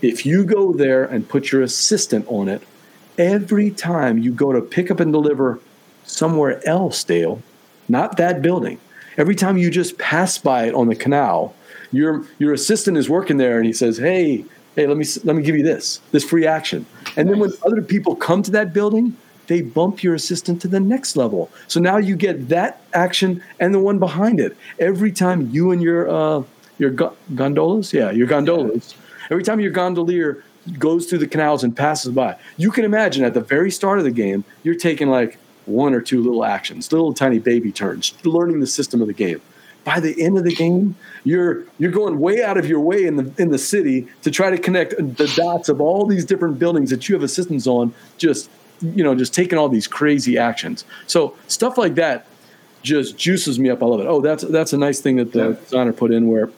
If 0.00 0.24
you 0.24 0.44
go 0.44 0.72
there 0.72 1.02
and 1.02 1.28
put 1.28 1.50
your 1.50 1.62
assistant 1.62 2.24
on 2.28 2.48
it, 2.48 2.62
every 3.18 3.72
time 3.72 4.16
you 4.16 4.30
go 4.30 4.52
to 4.52 4.60
pick 4.60 4.92
up 4.92 5.00
and 5.00 5.12
deliver 5.12 5.58
somewhere 6.04 6.64
else, 6.68 7.02
Dale, 7.02 7.42
not 7.88 8.16
that 8.18 8.42
building, 8.42 8.78
every 9.16 9.34
time 9.34 9.58
you 9.58 9.72
just 9.72 9.98
pass 9.98 10.38
by 10.38 10.66
it 10.66 10.74
on 10.74 10.86
the 10.86 10.94
canal, 10.94 11.52
your 11.90 12.24
your 12.38 12.52
assistant 12.52 12.96
is 12.96 13.10
working 13.10 13.38
there 13.38 13.56
and 13.56 13.66
he 13.66 13.72
says, 13.72 13.98
"Hey, 13.98 14.44
hey, 14.80 14.86
let 14.86 14.96
me 14.96 15.04
let 15.24 15.36
me 15.36 15.42
give 15.42 15.56
you 15.56 15.62
this 15.62 16.00
this 16.10 16.24
free 16.24 16.46
action." 16.46 16.86
And 17.16 17.28
then 17.28 17.38
when 17.38 17.50
other 17.64 17.82
people 17.82 18.14
come 18.14 18.42
to 18.42 18.50
that 18.52 18.72
building, 18.72 19.16
they 19.46 19.62
bump 19.62 20.02
your 20.02 20.14
assistant 20.14 20.60
to 20.62 20.68
the 20.68 20.80
next 20.80 21.16
level. 21.16 21.50
So 21.68 21.80
now 21.80 21.98
you 21.98 22.16
get 22.16 22.48
that 22.48 22.80
action 22.94 23.42
and 23.58 23.74
the 23.74 23.78
one 23.78 23.98
behind 23.98 24.40
it 24.40 24.56
every 24.78 25.12
time 25.12 25.50
you 25.50 25.70
and 25.70 25.82
your 25.82 26.08
uh, 26.08 26.42
your 26.78 26.90
go- 26.90 27.16
gondolas, 27.34 27.92
yeah, 27.92 28.10
your 28.10 28.26
gondolas 28.26 28.94
Every 29.30 29.44
time 29.44 29.60
your 29.60 29.70
gondolier 29.70 30.42
goes 30.78 31.06
through 31.06 31.18
the 31.18 31.26
canals 31.28 31.62
and 31.62 31.76
passes 31.76 32.12
by, 32.12 32.36
you 32.56 32.70
can 32.72 32.84
imagine 32.84 33.24
at 33.24 33.32
the 33.32 33.40
very 33.40 33.70
start 33.70 33.98
of 33.98 34.04
the 34.04 34.10
game, 34.10 34.44
you're 34.64 34.74
taking 34.74 35.08
like 35.08 35.38
one 35.66 35.94
or 35.94 36.00
two 36.00 36.20
little 36.20 36.44
actions, 36.44 36.90
little 36.90 37.14
tiny 37.14 37.38
baby 37.38 37.70
turns, 37.70 38.12
learning 38.24 38.58
the 38.58 38.66
system 38.66 39.00
of 39.00 39.06
the 39.06 39.14
game. 39.14 39.40
By 39.84 39.98
the 40.00 40.20
end 40.22 40.36
of 40.36 40.44
the 40.44 40.54
game, 40.54 40.94
you're 41.24 41.64
you're 41.78 41.90
going 41.90 42.20
way 42.20 42.42
out 42.42 42.58
of 42.58 42.66
your 42.66 42.80
way 42.80 43.06
in 43.06 43.16
the 43.16 43.32
in 43.38 43.50
the 43.50 43.58
city 43.58 44.06
to 44.22 44.30
try 44.30 44.50
to 44.50 44.58
connect 44.58 44.96
the 44.96 45.32
dots 45.36 45.68
of 45.68 45.80
all 45.80 46.06
these 46.06 46.24
different 46.24 46.58
buildings 46.58 46.90
that 46.90 47.08
you 47.08 47.14
have 47.14 47.22
assistants 47.22 47.66
on. 47.66 47.94
Just 48.18 48.50
you 48.82 49.02
know, 49.02 49.14
just 49.14 49.34
taking 49.34 49.58
all 49.58 49.68
these 49.68 49.86
crazy 49.86 50.38
actions. 50.38 50.84
So 51.06 51.34
stuff 51.46 51.78
like 51.78 51.94
that 51.96 52.26
just 52.82 53.16
juices 53.16 53.58
me 53.58 53.70
up. 53.70 53.82
I 53.82 53.86
love 53.86 54.00
it. 54.00 54.06
Oh, 54.06 54.20
that's 54.20 54.42
that's 54.44 54.72
a 54.72 54.78
nice 54.78 55.00
thing 55.00 55.16
that 55.16 55.32
the 55.32 55.52
designer 55.52 55.92
put 55.92 56.12
in 56.12 56.28
where 56.28 56.50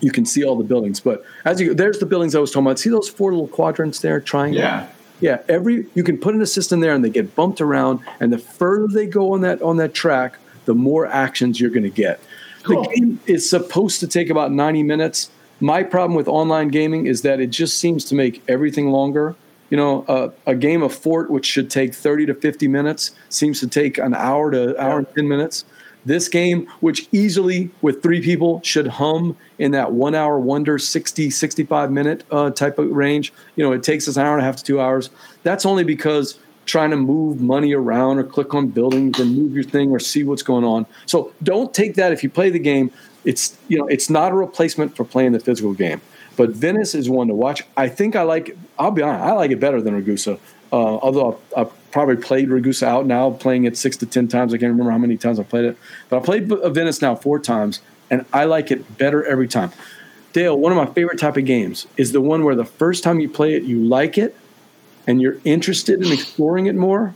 you 0.00 0.10
can 0.10 0.24
see 0.24 0.44
all 0.44 0.56
the 0.56 0.64
buildings. 0.64 1.00
But 1.00 1.24
as 1.44 1.60
you 1.60 1.74
there's 1.74 1.98
the 1.98 2.06
buildings 2.06 2.34
I 2.34 2.40
was 2.40 2.50
talking 2.50 2.66
about. 2.66 2.78
See 2.78 2.90
those 2.90 3.08
four 3.08 3.32
little 3.32 3.48
quadrants 3.48 4.00
there, 4.00 4.20
triangle. 4.20 4.60
Yeah. 4.60 4.88
Yeah, 5.20 5.42
every 5.50 5.86
you 5.94 6.02
can 6.02 6.16
put 6.16 6.34
an 6.34 6.40
assist 6.40 6.72
in 6.72 6.80
there, 6.80 6.94
and 6.94 7.04
they 7.04 7.10
get 7.10 7.36
bumped 7.36 7.60
around. 7.60 8.00
And 8.20 8.32
the 8.32 8.38
further 8.38 8.86
they 8.86 9.06
go 9.06 9.34
on 9.34 9.42
that 9.42 9.60
on 9.60 9.76
that 9.76 9.92
track, 9.92 10.38
the 10.64 10.74
more 10.74 11.06
actions 11.06 11.60
you're 11.60 11.70
going 11.70 11.82
to 11.82 11.90
get. 11.90 12.20
Cool. 12.62 12.82
The 12.82 12.88
game 12.88 13.20
is 13.26 13.48
supposed 13.48 14.00
to 14.00 14.06
take 14.06 14.30
about 14.30 14.52
90 14.52 14.82
minutes. 14.82 15.30
My 15.60 15.82
problem 15.82 16.14
with 16.14 16.28
online 16.28 16.68
gaming 16.68 17.06
is 17.06 17.22
that 17.22 17.40
it 17.40 17.48
just 17.48 17.78
seems 17.78 18.04
to 18.06 18.14
make 18.14 18.42
everything 18.48 18.90
longer. 18.90 19.34
You 19.70 19.76
know, 19.76 20.04
uh, 20.08 20.30
a 20.46 20.54
game 20.54 20.82
of 20.82 20.92
Fort, 20.92 21.30
which 21.30 21.46
should 21.46 21.70
take 21.70 21.94
30 21.94 22.26
to 22.26 22.34
50 22.34 22.66
minutes, 22.66 23.12
seems 23.28 23.60
to 23.60 23.68
take 23.68 23.98
an 23.98 24.14
hour 24.14 24.50
to 24.50 24.80
hour 24.82 24.98
and 24.98 25.14
10 25.14 25.28
minutes. 25.28 25.64
This 26.04 26.28
game, 26.28 26.66
which 26.80 27.08
easily 27.12 27.70
with 27.82 28.02
three 28.02 28.22
people 28.22 28.62
should 28.64 28.86
hum 28.86 29.36
in 29.58 29.72
that 29.72 29.92
one 29.92 30.14
hour 30.14 30.40
wonder, 30.40 30.78
60, 30.78 31.28
65 31.28 31.92
minute 31.92 32.24
uh, 32.30 32.50
type 32.50 32.78
of 32.78 32.90
range, 32.90 33.32
you 33.56 33.62
know, 33.62 33.72
it 33.72 33.82
takes 33.82 34.08
us 34.08 34.16
an 34.16 34.24
hour 34.24 34.32
and 34.32 34.42
a 34.42 34.44
half 34.44 34.56
to 34.56 34.64
two 34.64 34.80
hours. 34.80 35.10
That's 35.42 35.66
only 35.66 35.84
because 35.84 36.38
trying 36.70 36.90
to 36.90 36.96
move 36.96 37.40
money 37.40 37.74
around 37.74 38.18
or 38.18 38.24
click 38.24 38.54
on 38.54 38.68
buildings 38.68 39.18
or 39.18 39.24
move 39.24 39.52
your 39.52 39.64
thing 39.64 39.90
or 39.90 39.98
see 39.98 40.22
what's 40.24 40.42
going 40.42 40.64
on. 40.64 40.86
So 41.06 41.32
don't 41.42 41.74
take 41.74 41.94
that 41.96 42.12
if 42.12 42.22
you 42.22 42.30
play 42.30 42.50
the 42.50 42.58
game. 42.58 42.90
It's 43.24 43.58
you 43.68 43.78
know 43.78 43.86
it's 43.86 44.08
not 44.08 44.32
a 44.32 44.34
replacement 44.34 44.96
for 44.96 45.04
playing 45.04 45.32
the 45.32 45.40
physical 45.40 45.74
game. 45.74 46.00
But 46.36 46.50
Venice 46.50 46.94
is 46.94 47.10
one 47.10 47.28
to 47.28 47.34
watch. 47.34 47.62
I 47.76 47.88
think 47.88 48.16
I 48.16 48.22
like. 48.22 48.56
I'll 48.78 48.92
be 48.92 49.02
honest. 49.02 49.24
I 49.24 49.32
like 49.32 49.50
it 49.50 49.60
better 49.60 49.82
than 49.82 49.94
Ragusa. 50.00 50.38
Uh, 50.72 50.76
although 50.76 51.32
I've, 51.32 51.66
I've 51.66 51.90
probably 51.90 52.16
played 52.16 52.48
Ragusa 52.48 52.84
out 52.86 53.04
now, 53.04 53.30
playing 53.32 53.64
it 53.64 53.76
six 53.76 53.96
to 53.98 54.06
ten 54.06 54.28
times. 54.28 54.54
I 54.54 54.58
can't 54.58 54.70
remember 54.70 54.92
how 54.92 54.98
many 54.98 55.18
times 55.18 55.38
I 55.38 55.42
played 55.42 55.66
it. 55.66 55.76
But 56.08 56.18
I 56.18 56.24
played 56.24 56.48
Venice 56.48 57.02
now 57.02 57.14
four 57.14 57.40
times, 57.40 57.80
and 58.10 58.24
I 58.32 58.44
like 58.44 58.70
it 58.70 58.96
better 58.96 59.22
every 59.24 59.48
time. 59.48 59.72
Dale, 60.32 60.56
one 60.56 60.70
of 60.70 60.78
my 60.78 60.86
favorite 60.94 61.18
type 61.18 61.36
of 61.36 61.44
games 61.44 61.88
is 61.96 62.12
the 62.12 62.20
one 62.20 62.44
where 62.44 62.54
the 62.54 62.64
first 62.64 63.02
time 63.02 63.18
you 63.18 63.28
play 63.28 63.54
it, 63.54 63.64
you 63.64 63.84
like 63.84 64.16
it, 64.16 64.36
and 65.06 65.20
you're 65.22 65.38
interested 65.44 66.04
in 66.04 66.12
exploring 66.12 66.66
it 66.66 66.74
more, 66.74 67.14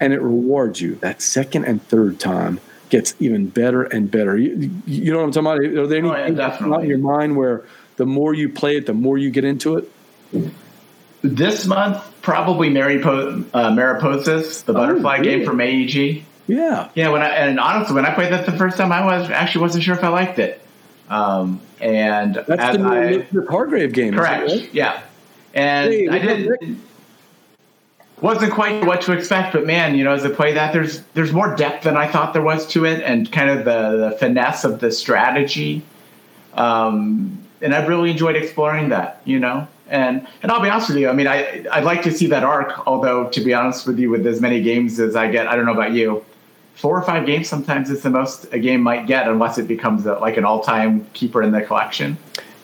and 0.00 0.12
it 0.12 0.20
rewards 0.20 0.80
you. 0.80 0.96
That 0.96 1.22
second 1.22 1.64
and 1.64 1.82
third 1.88 2.18
time 2.20 2.60
gets 2.90 3.14
even 3.20 3.46
better 3.48 3.82
and 3.84 4.10
better. 4.10 4.36
You, 4.36 4.70
you 4.86 5.12
know 5.12 5.18
what 5.18 5.24
I'm 5.36 5.44
talking 5.44 5.46
about? 5.70 5.78
Are 5.82 5.86
there 5.86 5.98
any 5.98 6.08
Oh, 6.10 6.14
yeah, 6.16 6.30
definitely. 6.30 6.84
in 6.84 6.88
your 6.90 6.98
mind 6.98 7.36
where 7.36 7.64
the 7.96 8.04
more 8.06 8.34
you 8.34 8.48
play 8.48 8.76
it, 8.76 8.86
the 8.86 8.92
more 8.94 9.16
you 9.16 9.30
get 9.30 9.44
into 9.44 9.76
it? 9.76 9.88
This 11.22 11.66
month, 11.66 12.02
probably 12.20 12.68
Maripo- 12.68 13.44
uh, 13.54 13.70
Mariposas, 13.70 14.64
the 14.64 14.72
butterfly 14.72 15.18
really? 15.18 15.30
game 15.38 15.44
from 15.46 15.60
AEG. 15.60 16.24
Yeah. 16.48 16.88
Yeah, 16.94 17.10
when 17.10 17.22
I 17.22 17.28
and 17.28 17.60
honestly, 17.60 17.94
when 17.94 18.04
I 18.04 18.12
played 18.14 18.32
that 18.32 18.44
the 18.44 18.52
first 18.52 18.76
time, 18.76 18.90
I 18.90 19.04
was 19.04 19.30
actually 19.30 19.60
wasn't 19.62 19.84
sure 19.84 19.94
if 19.94 20.02
I 20.02 20.08
liked 20.08 20.40
it. 20.40 20.60
Um, 21.08 21.60
and 21.80 22.34
That's 22.34 22.76
the 22.76 22.78
new 23.30 23.42
I, 23.42 23.46
Hargrave 23.50 23.92
game. 23.92 24.14
correct, 24.14 24.48
right? 24.50 24.74
yeah, 24.74 25.02
and 25.54 25.92
Hey, 25.92 26.08
I 26.08 26.18
didn't? 26.18 26.82
Wasn't 28.22 28.52
quite 28.52 28.84
what 28.86 29.02
to 29.02 29.12
expect, 29.12 29.52
but 29.52 29.66
man, 29.66 29.94
you 29.94 30.04
know, 30.04 30.12
as 30.12 30.24
I 30.24 30.30
play 30.30 30.52
that, 30.54 30.72
there's 30.72 31.02
there's 31.14 31.32
more 31.32 31.54
depth 31.56 31.84
than 31.84 31.96
I 31.96 32.06
thought 32.06 32.32
there 32.32 32.42
was 32.42 32.66
to 32.68 32.84
it, 32.84 33.02
and 33.02 33.30
kind 33.30 33.50
of 33.50 33.64
the, 33.64 34.10
the 34.10 34.16
finesse 34.18 34.64
of 34.64 34.80
the 34.80 34.90
strategy. 34.92 35.82
Um, 36.54 37.38
and 37.60 37.74
I've 37.74 37.88
really 37.88 38.10
enjoyed 38.10 38.36
exploring 38.36 38.90
that, 38.90 39.20
you 39.24 39.38
know. 39.38 39.66
And 39.88 40.26
and 40.42 40.50
I'll 40.50 40.62
be 40.62 40.68
honest 40.68 40.88
with 40.88 40.98
you, 40.98 41.08
I 41.08 41.12
mean, 41.12 41.26
I 41.26 41.64
I'd 41.70 41.84
like 41.84 42.02
to 42.04 42.12
see 42.12 42.26
that 42.28 42.44
arc. 42.44 42.86
Although, 42.86 43.28
to 43.28 43.40
be 43.40 43.52
honest 43.52 43.86
with 43.86 43.98
you, 43.98 44.08
with 44.08 44.26
as 44.26 44.40
many 44.40 44.62
games 44.62 44.98
as 45.00 45.16
I 45.16 45.30
get, 45.30 45.48
I 45.48 45.56
don't 45.56 45.66
know 45.66 45.74
about 45.74 45.92
you, 45.92 46.24
four 46.74 46.96
or 46.96 47.02
five 47.02 47.26
games 47.26 47.48
sometimes 47.48 47.90
is 47.90 48.02
the 48.02 48.10
most 48.10 48.46
a 48.52 48.58
game 48.58 48.80
might 48.80 49.06
get, 49.06 49.28
unless 49.28 49.58
it 49.58 49.68
becomes 49.68 50.06
a, 50.06 50.14
like 50.14 50.36
an 50.36 50.44
all-time 50.44 51.06
keeper 51.12 51.42
in 51.42 51.52
the 51.52 51.60
collection. 51.60 52.16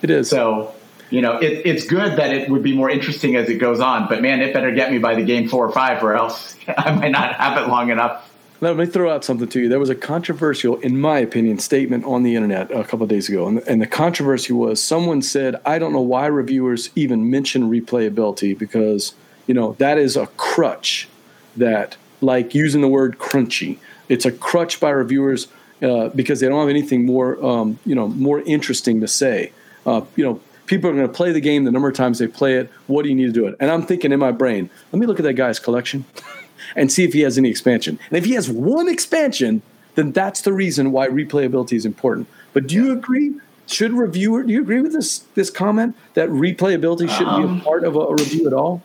It 0.03 0.11
is. 0.11 0.31
So, 0.31 0.75
you 1.11 1.23
know, 1.23 1.39
it, 1.39 1.63
it's 1.65 1.87
good 1.87 2.17
that 2.17 2.35
it 2.35 2.51
would 2.51 2.63
be 2.63 2.75
more 2.75 2.91
interesting 2.91 3.37
as 3.37 3.49
it 3.49 3.55
goes 3.55 3.81
on, 3.81 4.09
but 4.09 4.21
man, 4.23 4.41
it 4.41 4.53
better 4.53 4.71
get 4.71 4.91
me 4.91 4.99
by 4.99 5.15
the 5.15 5.25
game 5.25 5.49
four 5.49 5.67
or 5.67 5.73
five, 5.73 6.03
or 6.03 6.15
else 6.15 6.57
I 6.77 6.93
might 6.93 7.13
not 7.13 7.35
have 7.37 7.59
it 7.63 7.69
long 7.69 7.91
enough. 7.91 8.25
Let 8.61 8.77
me 8.77 8.87
throw 8.87 9.13
out 9.13 9.25
something 9.25 9.49
to 9.49 9.61
you. 9.61 9.69
There 9.69 9.79
was 9.79 9.89
a 9.89 9.95
controversial, 9.95 10.77
in 10.81 11.01
my 11.01 11.21
opinion, 11.21 11.61
statement 11.61 12.05
on 12.05 12.25
the 12.25 12.35
internet 12.35 12.73
a 12.73 12.83
couple 12.83 13.07
days 13.07 13.29
ago. 13.29 13.47
And, 13.47 13.59
and 13.69 13.81
the 13.81 13.87
controversy 13.87 14.53
was 14.53 14.83
someone 14.83 15.23
said, 15.23 15.61
I 15.65 15.79
don't 15.79 15.93
know 15.93 16.01
why 16.01 16.27
reviewers 16.27 16.91
even 16.97 17.31
mention 17.31 17.71
replayability 17.71 18.59
because, 18.59 19.15
you 19.47 19.55
know, 19.55 19.75
that 19.79 19.97
is 19.97 20.17
a 20.17 20.27
crutch 20.37 21.09
that, 21.57 21.97
like 22.21 22.53
using 22.53 22.81
the 22.81 22.89
word 22.89 23.19
crunchy, 23.19 23.79
it's 24.09 24.27
a 24.27 24.33
crutch 24.33 24.81
by 24.81 24.91
reviewers 24.91 25.47
uh, 25.81 26.09
because 26.09 26.41
they 26.41 26.49
don't 26.49 26.59
have 26.59 26.69
anything 26.69 27.07
more, 27.07 27.45
um, 27.45 27.79
you 27.87 27.95
know, 27.95 28.09
more 28.09 28.41
interesting 28.41 29.01
to 29.03 29.07
say. 29.07 29.53
Uh, 29.87 30.01
you 30.17 30.25
know, 30.25 30.41
people 30.69 30.91
are 30.91 30.93
going 30.93 31.07
to 31.07 31.13
play 31.13 31.33
the 31.33 31.41
game 31.41 31.65
the 31.65 31.73
number 31.73 31.89
of 31.89 31.97
times 31.97 32.19
they 32.19 32.29
play 32.29 32.55
it. 32.55 32.71
What 32.87 33.03
do 33.03 33.09
you 33.09 33.15
need 33.15 33.27
to 33.27 33.33
do 33.33 33.47
it? 33.47 33.57
And 33.59 33.71
I'm 33.71 33.83
thinking 33.83 34.13
in 34.13 34.21
my 34.21 34.31
brain, 34.31 34.71
let 34.93 35.01
me 35.01 35.07
look 35.07 35.19
at 35.19 35.25
that 35.25 35.33
guy's 35.33 35.59
collection 35.59 36.05
and 36.77 36.93
see 36.93 37.05
if 37.05 37.13
he 37.13 37.21
has 37.21 37.37
any 37.37 37.49
expansion. 37.49 37.99
And 38.09 38.17
if 38.19 38.25
he 38.25 38.35
has 38.35 38.49
one 38.49 38.89
expansion, 38.89 39.63
then 39.97 40.13
that's 40.13 40.43
the 40.43 40.53
reason 40.53 40.93
why 40.93 41.09
replayability 41.09 41.73
is 41.73 41.85
important. 41.85 42.29
But 42.53 42.69
do 42.69 42.77
you 42.77 42.93
agree? 42.93 43.35
Should 43.67 43.93
reviewer 43.93 44.45
do 44.45 44.53
you 44.53 44.63
agree 44.63 44.81
with 44.81 44.93
this 44.93 45.19
this 45.35 45.51
comment 45.51 45.95
that 46.15 46.31
replayability 46.31 47.11
shouldn't 47.11 47.37
be 47.37 47.45
Um, 47.45 47.61
a 47.61 47.65
part 47.65 47.85
of 47.85 47.97
a, 47.97 47.99
a 47.99 48.15
review 48.15 48.47
at 48.47 48.53
all? 48.53 48.83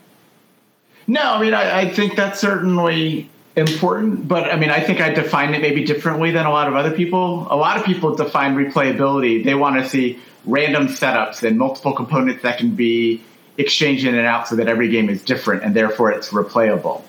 No, 1.07 1.21
I 1.21 1.41
mean, 1.41 1.53
I, 1.53 1.81
I 1.81 1.89
think 1.89 2.15
that's 2.15 2.39
certainly 2.39 3.29
important, 3.55 4.27
but 4.27 4.51
I 4.51 4.55
mean, 4.57 4.69
I 4.69 4.79
think 4.81 4.99
I 4.99 5.13
define 5.13 5.53
it 5.53 5.61
maybe 5.61 5.85
differently 5.85 6.31
than 6.31 6.45
a 6.45 6.51
lot 6.51 6.67
of 6.67 6.75
other 6.75 6.91
people. 6.91 7.47
A 7.49 7.55
lot 7.55 7.77
of 7.77 7.85
people 7.85 8.15
define 8.15 8.55
replayability, 8.55 9.43
they 9.43 9.55
want 9.55 9.81
to 9.81 9.87
see 9.87 10.19
random 10.45 10.87
setups 10.87 11.43
and 11.43 11.57
multiple 11.57 11.93
components 11.93 12.43
that 12.43 12.57
can 12.57 12.75
be 12.75 13.21
exchanged 13.57 14.05
in 14.05 14.15
and 14.15 14.25
out 14.25 14.47
so 14.47 14.55
that 14.55 14.67
every 14.67 14.89
game 14.89 15.09
is 15.09 15.23
different 15.23 15.63
and 15.63 15.75
therefore 15.75 16.11
it's 16.11 16.29
replayable. 16.29 17.01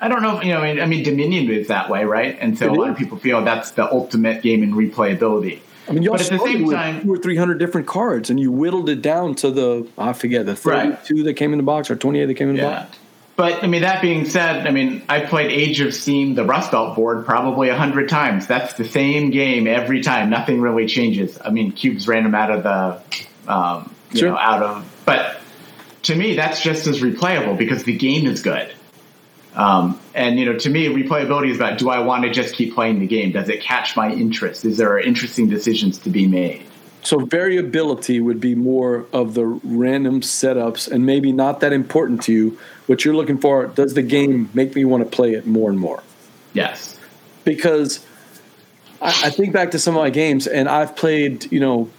I 0.00 0.08
don't 0.08 0.22
know, 0.22 0.38
if, 0.38 0.44
you 0.44 0.52
know, 0.52 0.60
I 0.60 0.72
mean, 0.72 0.82
I 0.82 0.86
mean, 0.86 1.02
Dominion 1.04 1.50
is 1.50 1.68
that 1.68 1.90
way, 1.90 2.04
right? 2.04 2.38
And 2.40 2.56
so 2.56 2.66
It 2.66 2.70
a 2.70 2.74
lot 2.74 2.84
is. 2.86 2.92
of 2.92 2.96
people 2.96 3.18
feel 3.18 3.44
that's 3.44 3.72
the 3.72 3.90
ultimate 3.92 4.42
game 4.42 4.62
in 4.62 4.72
replayability. 4.72 5.60
I 5.88 5.92
mean, 5.92 6.02
you 6.04 6.10
but 6.12 6.20
at 6.22 6.30
the 6.30 6.38
same 6.38 6.70
time, 6.70 7.02
two 7.02 7.12
or 7.12 7.18
three 7.18 7.36
hundred 7.36 7.58
different 7.58 7.88
cards, 7.88 8.30
and 8.30 8.38
you 8.38 8.52
whittled 8.52 8.88
it 8.88 9.02
down 9.02 9.34
to 9.36 9.50
the 9.50 9.88
I 9.98 10.12
forget 10.12 10.46
the 10.46 10.52
Right. 10.64 10.96
thirty-two 10.96 11.24
that 11.24 11.34
came 11.34 11.52
in 11.52 11.56
the 11.58 11.64
box 11.64 11.90
or 11.90 11.96
twenty-eight 11.96 12.26
that 12.26 12.34
came 12.34 12.48
in 12.48 12.54
the 12.56 12.62
Yeah. 12.62 12.84
box. 12.84 12.98
But 13.40 13.64
I 13.64 13.68
mean, 13.68 13.80
that 13.80 14.02
being 14.02 14.26
said, 14.26 14.66
I 14.66 14.70
mean, 14.70 15.00
I've 15.08 15.30
played 15.30 15.50
Age 15.50 15.80
of 15.80 15.94
Steam, 15.94 16.34
the 16.34 16.44
Rust 16.44 16.72
Belt 16.72 16.94
board, 16.94 17.24
probably 17.24 17.70
a 17.70 17.74
hundred 17.74 18.10
times. 18.10 18.46
That's 18.46 18.74
the 18.74 18.84
same 18.84 19.30
game 19.30 19.66
every 19.66 20.02
time. 20.02 20.28
Nothing 20.28 20.60
really 20.60 20.84
changes. 20.84 21.38
I 21.42 21.48
mean, 21.48 21.72
cubes 21.72 22.06
random 22.06 22.34
out 22.34 22.50
of 22.50 22.62
the, 22.64 23.50
um, 23.50 23.94
you 24.12 24.18
Sure. 24.20 24.32
know, 24.32 24.36
out 24.36 24.62
of. 24.62 25.02
But 25.06 25.40
to 26.02 26.14
me, 26.14 26.36
that's 26.36 26.60
just 26.60 26.86
as 26.86 27.00
replayable 27.00 27.56
because 27.56 27.84
the 27.84 27.96
game 27.96 28.26
is 28.26 28.42
good. 28.42 28.74
Um, 29.54 29.98
and 30.14 30.38
you 30.38 30.44
know, 30.44 30.58
to 30.58 30.68
me, 30.68 30.88
replayability 30.88 31.48
is 31.48 31.56
about: 31.56 31.78
Do 31.78 31.88
I 31.88 32.00
want 32.00 32.24
to 32.24 32.30
just 32.30 32.54
keep 32.54 32.74
playing 32.74 33.00
the 33.00 33.06
game? 33.06 33.32
Does 33.32 33.48
it 33.48 33.62
catch 33.62 33.96
my 33.96 34.12
interest? 34.12 34.66
Is 34.66 34.76
there 34.76 34.98
interesting 34.98 35.48
decisions 35.48 35.96
to 36.00 36.10
be 36.10 36.26
made? 36.26 36.66
So 37.02 37.18
variability 37.20 38.20
would 38.20 38.40
be 38.40 38.54
more 38.54 39.06
of 39.12 39.34
the 39.34 39.46
random 39.46 40.20
setups, 40.20 40.90
and 40.90 41.06
maybe 41.06 41.32
not 41.32 41.60
that 41.60 41.72
important 41.72 42.22
to 42.24 42.32
you. 42.32 42.58
What 42.86 43.04
you're 43.04 43.14
looking 43.14 43.38
for: 43.38 43.66
Does 43.66 43.94
the 43.94 44.02
game 44.02 44.50
make 44.54 44.74
me 44.74 44.84
want 44.84 45.02
to 45.04 45.08
play 45.08 45.32
it 45.32 45.46
more 45.46 45.70
and 45.70 45.78
more? 45.78 46.02
Yes. 46.52 46.98
because 47.44 48.04
I, 49.00 49.08
I 49.08 49.30
think 49.30 49.52
back 49.52 49.70
to 49.72 49.78
some 49.78 49.96
of 49.96 50.02
my 50.02 50.10
games, 50.10 50.46
and 50.46 50.68
I've 50.68 50.96
played, 50.96 51.50
you 51.52 51.60
know, 51.60 51.90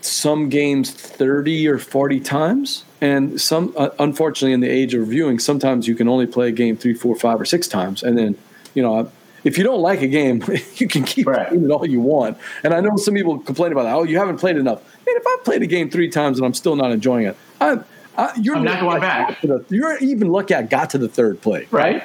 some 0.00 0.48
games 0.48 0.90
30 0.90 1.68
or 1.68 1.78
40 1.78 2.20
times. 2.20 2.84
And 3.00 3.40
some, 3.40 3.74
uh, 3.76 3.90
unfortunately, 3.98 4.52
in 4.52 4.60
the 4.60 4.68
age 4.68 4.94
of 4.94 5.00
reviewing, 5.00 5.38
sometimes 5.38 5.88
you 5.88 5.94
can 5.94 6.08
only 6.08 6.26
play 6.26 6.48
a 6.48 6.52
game 6.52 6.76
three, 6.76 6.94
four, 6.94 7.16
five, 7.16 7.40
or 7.40 7.44
six 7.44 7.66
times. 7.66 8.02
And 8.02 8.16
then, 8.16 8.36
you 8.74 8.82
know, 8.82 9.10
if 9.44 9.56
you 9.58 9.64
don't 9.64 9.80
like 9.80 10.02
a 10.02 10.06
game, 10.08 10.42
you 10.76 10.88
can 10.88 11.02
keep 11.04 11.26
Right. 11.26 11.48
playing 11.48 11.64
it 11.64 11.70
all 11.70 11.86
you 11.86 12.00
want. 12.00 12.36
And 12.64 12.74
I 12.74 12.80
know 12.80 12.96
some 12.96 13.14
people 13.14 13.38
complain 13.38 13.72
about 13.72 13.84
that. 13.84 13.94
Oh, 13.94 14.02
you 14.04 14.18
haven't 14.18 14.38
played 14.38 14.56
enough. 14.56 14.82
Man, 15.06 15.16
if 15.16 15.26
I've 15.26 15.44
played 15.44 15.62
a 15.62 15.66
game 15.66 15.90
three 15.90 16.08
times 16.08 16.38
and 16.38 16.46
I'm 16.46 16.54
still 16.54 16.76
not 16.76 16.92
enjoying 16.92 17.26
it, 17.26 17.36
I'm, 17.60 17.84
I, 18.18 18.32
you're 18.40 18.56
I'm 18.56 18.64
not 18.64 18.80
going 18.80 19.00
back. 19.00 19.40
the- 19.42 19.64
you're 19.70 19.96
even 19.98 20.28
lucky 20.28 20.54
I 20.54 20.62
got 20.62 20.90
to 20.90 20.98
the 20.98 21.08
third 21.08 21.40
play, 21.40 21.66
Right. 21.70 22.02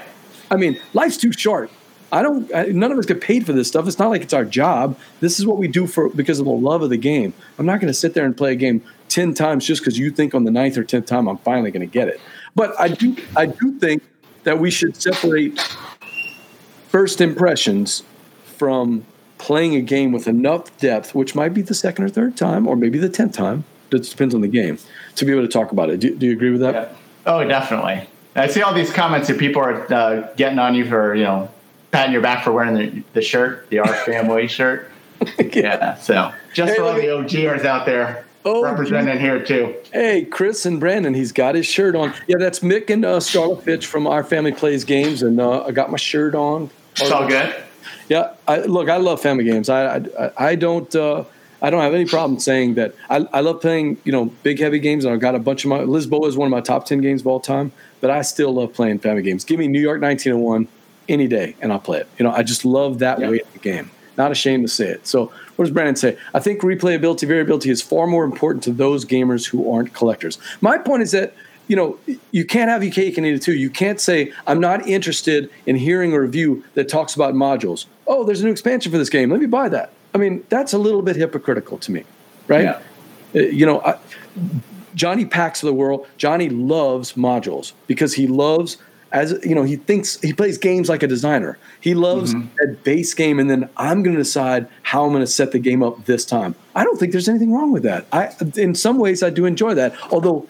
I 0.52 0.58
mean, 0.58 0.80
life's 0.94 1.18
too 1.18 1.32
short. 1.32 1.72
I 2.12 2.22
don't. 2.22 2.54
I, 2.54 2.66
none 2.66 2.92
of 2.92 3.00
us 3.00 3.06
get 3.08 3.20
paid 3.20 3.46
for 3.48 3.52
this 3.52 3.68
stuff. 3.68 3.88
It's 3.88 3.98
not 3.98 4.10
like 4.10 4.22
it's 4.22 4.32
our 4.34 4.46
job. 4.46 4.98
This 5.22 5.40
is 5.40 5.46
what 5.46 5.58
we 5.58 5.68
do 5.68 5.88
for 5.88 6.08
because 6.10 6.40
of 6.40 6.46
the 6.46 6.52
love 6.52 6.84
of 6.84 6.92
the 6.92 6.98
game. 6.98 7.34
I'm 7.58 7.66
not 7.66 7.80
going 7.82 7.88
to 7.88 7.94
sit 7.96 8.14
there 8.14 8.26
and 8.26 8.38
play 8.38 8.52
a 8.54 8.56
game 8.56 8.84
ten 9.10 9.34
times 9.34 9.66
just 9.66 9.82
because 9.82 9.98
you 9.98 10.12
think 10.12 10.36
on 10.36 10.44
the 10.44 10.52
ninth 10.52 10.78
or 10.78 10.84
tenth 10.84 11.08
time 11.08 11.28
I'm 11.28 11.40
finally 11.40 11.72
going 11.72 11.82
to 11.86 11.92
get 11.92 12.08
it. 12.08 12.22
But 12.54 12.80
I 12.80 12.90
do 12.90 13.18
I 13.36 13.48
do 13.48 13.78
think 13.80 14.04
that 14.44 14.60
we 14.60 14.70
should 14.70 14.96
separate 14.96 15.60
first 16.96 17.20
impressions 17.20 18.04
from 18.46 19.06
playing 19.38 19.76
a 19.76 19.82
game 19.82 20.14
with 20.14 20.30
enough 20.30 20.78
depth, 20.78 21.14
which 21.14 21.36
might 21.36 21.54
be 21.54 21.62
the 21.62 21.74
second 21.74 22.06
or 22.06 22.08
third 22.08 22.38
time, 22.38 22.66
or 22.66 22.78
maybe 22.78 22.98
the 22.98 23.10
tenth 23.10 23.34
time. 23.34 23.66
It 23.92 24.04
depends 24.04 24.34
on 24.34 24.40
the 24.40 24.48
game 24.48 24.80
to 25.18 25.26
be 25.26 25.34
able 25.34 25.42
to 25.42 25.50
talk 25.50 25.74
about 25.74 25.90
it. 25.90 26.00
Do, 26.00 26.16
do 26.16 26.26
you 26.26 26.32
agree 26.32 26.52
with 26.52 26.62
that? 26.62 26.74
Yeah. 26.74 26.96
Oh, 27.26 27.44
definitely. 27.44 28.08
I 28.38 28.48
see 28.48 28.62
all 28.62 28.74
these 28.74 28.94
comments 28.94 29.28
that 29.28 29.38
people 29.38 29.62
are 29.62 29.94
uh, 29.94 30.34
getting 30.38 30.58
on 30.58 30.74
you 30.74 30.88
for 30.88 31.14
you 31.16 31.26
know 31.26 31.52
patting 31.92 32.14
your 32.14 32.22
back 32.22 32.46
for 32.46 32.54
wearing 32.54 32.76
the, 32.76 33.04
the 33.12 33.22
shirt, 33.22 33.70
the 33.70 33.80
R 33.80 33.94
family 34.06 34.48
shirt. 34.48 34.90
yeah. 35.38 35.96
So 35.96 36.32
just 36.54 36.72
Hey, 36.72 36.78
for 36.78 36.84
all 36.84 36.94
the 36.94 37.02
OGers 37.02 37.66
out 37.66 37.86
there 37.86 38.26
Oh, 38.48 38.62
representing 38.62 39.20
here 39.20 39.44
too. 39.44 39.76
Hey, 39.92 40.24
Chris 40.24 40.66
and 40.68 40.80
Brandon, 40.80 41.16
he's 41.16 41.32
got 41.32 41.56
his 41.56 41.66
shirt 41.66 41.96
on. 41.96 42.14
Yeah, 42.28 42.38
that's 42.40 42.60
Mick 42.60 42.92
and 42.92 43.04
uh, 43.04 43.18
Starla 43.18 43.62
Fitch 43.62 43.88
from 43.88 44.06
Our 44.06 44.24
Family 44.24 44.52
Plays 44.52 44.86
Games, 44.86 45.24
and 45.24 45.42
uh, 45.42 45.64
I 45.66 45.72
got 45.72 45.90
my 45.90 45.98
shirt 45.98 46.36
on. 46.36 46.70
It's 47.00 47.12
all 47.12 47.28
good. 47.28 47.54
Yeah, 48.10 48.34
I, 48.48 48.60
look, 48.60 48.90
I 48.90 48.98
love 48.98 49.22
family 49.22 49.44
games. 49.44 49.70
I 49.70 49.98
I, 49.98 50.32
I 50.38 50.56
don't 50.56 50.94
uh, 50.96 51.24
I 51.62 51.70
don't 51.70 51.82
have 51.82 51.94
any 51.94 52.06
problem 52.06 52.40
saying 52.40 52.76
that. 52.76 52.94
I, 53.10 53.26
I 53.34 53.42
love 53.42 53.62
playing 53.62 53.98
you 54.04 54.12
know 54.12 54.26
big 54.44 54.60
heavy 54.60 54.80
games, 54.80 55.06
and 55.06 55.14
I've 55.14 55.20
got 55.20 55.36
a 55.36 55.40
bunch 55.40 55.66
of 55.66 55.70
my 55.70 55.80
Lisboa 55.80 56.28
is 56.28 56.38
one 56.38 56.46
of 56.48 56.52
my 56.52 56.62
top 56.62 56.86
ten 56.86 57.02
games 57.02 57.22
of 57.22 57.28
all 57.28 57.40
time. 57.40 57.72
But 58.02 58.12
I 58.12 58.22
still 58.22 58.54
love 58.54 58.74
playing 58.74 59.00
family 59.00 59.24
games. 59.24 59.44
Give 59.44 59.58
me 59.58 59.68
New 59.68 59.82
York 59.82 60.02
1901 60.02 60.68
any 61.10 61.28
day, 61.28 61.56
and 61.62 61.72
I'll 61.72 61.80
play 61.80 62.00
it. 62.00 62.08
You 62.20 62.24
know, 62.26 62.32
I 62.32 62.44
just 62.44 62.66
love 62.66 63.00
that 63.00 63.20
Yeah. 63.20 63.30
way 63.30 63.40
of 63.40 63.52
the 63.54 63.60
game. 63.60 63.90
Not 64.18 64.32
ashamed 64.32 64.64
to 64.64 64.72
say 64.72 64.88
it. 64.88 65.08
So, 65.08 65.32
what 65.56 65.66
does 65.66 65.72
Brandon 65.74 65.96
say? 65.96 66.18
I 66.34 66.40
think 66.40 66.62
replayability, 66.62 67.28
variability 67.28 67.70
is 67.70 67.82
far 67.82 68.08
more 68.08 68.24
important 68.24 68.64
to 68.66 68.72
those 68.72 69.04
gamers 69.06 69.46
who 69.48 69.70
aren't 69.72 69.94
collectors. 69.94 70.38
My 70.62 70.78
point 70.78 71.02
is 71.02 71.12
that 71.12 71.34
you 71.68 71.76
know 71.76 71.98
you 72.32 72.46
can't 72.46 72.70
have 72.70 72.84
your 72.84 72.94
cake 72.94 73.18
and 73.18 73.26
eat 73.26 73.36
it 73.36 73.42
too. 73.42 73.54
You 73.54 73.70
can't 73.70 74.00
say 74.00 74.32
I'm 74.48 74.60
not 74.60 74.88
interested 74.88 75.50
in 75.66 75.76
hearing 75.76 76.14
a 76.14 76.20
review 76.20 76.64
that 76.74 76.90
talks 76.90 77.16
about 77.16 77.34
modules. 77.34 77.86
Oh, 78.08 78.24
there's 78.24 78.42
a 78.42 78.46
new 78.46 78.52
expansion 78.52 78.92
for 78.92 78.98
this 78.98 79.10
game. 79.10 79.30
Let 79.30 79.40
me 79.40 79.46
buy 79.48 79.70
that. 79.70 79.92
I 80.14 80.18
mean, 80.18 80.44
that's 80.50 80.74
a 80.74 80.78
little 80.78 81.02
bit 81.02 81.16
hypocritical 81.16 81.78
to 81.80 81.92
me, 81.92 82.04
right? 82.48 82.64
Yeah. 82.64 82.82
Uh, 83.36 83.40
You 83.40 83.66
know, 83.66 83.82
I, 83.82 83.98
Johnny 84.96 85.26
Packs 85.26 85.62
of 85.62 85.68
the 85.68 85.74
world. 85.74 86.08
Johnny 86.18 86.50
loves 86.50 87.14
modules 87.14 87.74
because 87.88 88.14
he 88.14 88.28
loves 88.28 88.78
as 89.12 89.34
you 89.44 89.56
know 89.56 89.64
he 89.64 89.78
thinks 89.78 90.20
he 90.22 90.34
plays 90.34 90.58
games 90.58 90.90
like 90.90 91.02
a 91.02 91.08
designer. 91.08 91.58
He 91.80 91.94
loves 91.94 92.34
that 92.34 92.80
base 92.84 93.14
game, 93.14 93.40
and 93.40 93.50
then 93.50 93.70
I'm 93.78 94.04
going 94.04 94.16
to 94.16 94.22
decide 94.22 94.68
how 94.84 95.06
I'm 95.06 95.12
going 95.12 95.22
to 95.24 95.28
set 95.28 95.52
the 95.52 95.60
game 95.60 95.82
up 95.84 96.06
this 96.06 96.26
time. 96.26 96.54
I 96.76 96.84
don't 96.84 97.00
think 97.00 97.12
there's 97.14 97.30
anything 97.30 97.54
wrong 97.54 97.72
with 97.72 97.84
that. 97.84 98.06
I, 98.12 98.32
in 98.56 98.76
some 98.76 98.98
ways, 98.98 99.24
I 99.24 99.30
do 99.30 99.46
enjoy 99.46 99.74
that. 99.76 99.96
Although, 100.12 100.48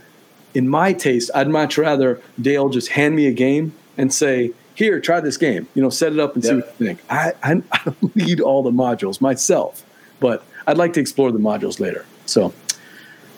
in 0.55 0.67
my 0.67 0.93
taste, 0.93 1.29
I'd 1.35 1.49
much 1.49 1.77
rather 1.77 2.19
Dale 2.41 2.69
just 2.69 2.87
hand 2.89 3.15
me 3.15 3.27
a 3.27 3.31
game 3.31 3.73
and 3.97 4.11
say, 4.13 4.51
"Here, 4.73 4.99
try 4.99 5.19
this 5.19 5.37
game. 5.37 5.67
You 5.75 5.83
know, 5.83 5.89
set 5.89 6.13
it 6.13 6.19
up 6.19 6.35
and 6.35 6.43
see 6.43 6.55
what 6.55 6.75
you 6.79 6.87
think." 6.87 6.99
I, 7.09 7.33
I 7.43 7.51
I 7.71 7.81
don't 7.83 8.15
need 8.15 8.39
all 8.39 8.63
the 8.63 8.71
modules 8.71 9.21
myself, 9.21 9.85
but 10.19 10.43
I'd 10.65 10.77
like 10.77 10.93
to 10.93 11.01
explore 11.01 11.31
the 11.31 11.39
modules 11.39 11.79
later. 11.79 12.05
So. 12.25 12.53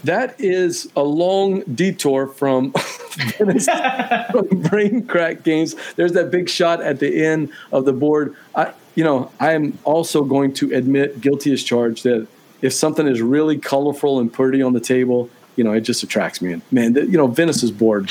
That 0.03 0.39
is 0.39 0.87
a 0.95 1.01
long 1.01 1.61
detour 1.61 2.27
from, 2.27 2.71
from 4.31 4.47
brain 4.69 5.07
crack 5.07 5.43
games. 5.43 5.75
There's 5.95 6.13
that 6.13 6.29
big 6.29 6.47
shot 6.47 6.81
at 6.81 6.99
the 6.99 7.25
end 7.25 7.51
of 7.71 7.85
the 7.85 7.93
board. 7.93 8.35
I, 8.55 8.73
you 8.93 9.03
know, 9.03 9.31
I 9.39 9.53
am 9.53 9.77
also 9.83 10.23
going 10.23 10.53
to 10.53 10.73
admit, 10.73 11.19
guilty 11.19 11.51
as 11.51 11.63
charged, 11.63 12.03
that 12.03 12.27
if 12.61 12.73
something 12.73 13.07
is 13.07 13.21
really 13.21 13.57
colorful 13.57 14.19
and 14.19 14.31
pretty 14.31 14.61
on 14.61 14.73
the 14.73 14.79
table, 14.79 15.29
you 15.57 15.63
know, 15.63 15.73
it 15.73 15.81
just 15.81 16.03
attracts 16.03 16.41
me. 16.41 16.53
And 16.53 16.61
man, 16.71 16.93
the, 16.93 17.05
you 17.05 17.17
know, 17.17 17.27
Venice's 17.27 17.71
board, 17.71 18.09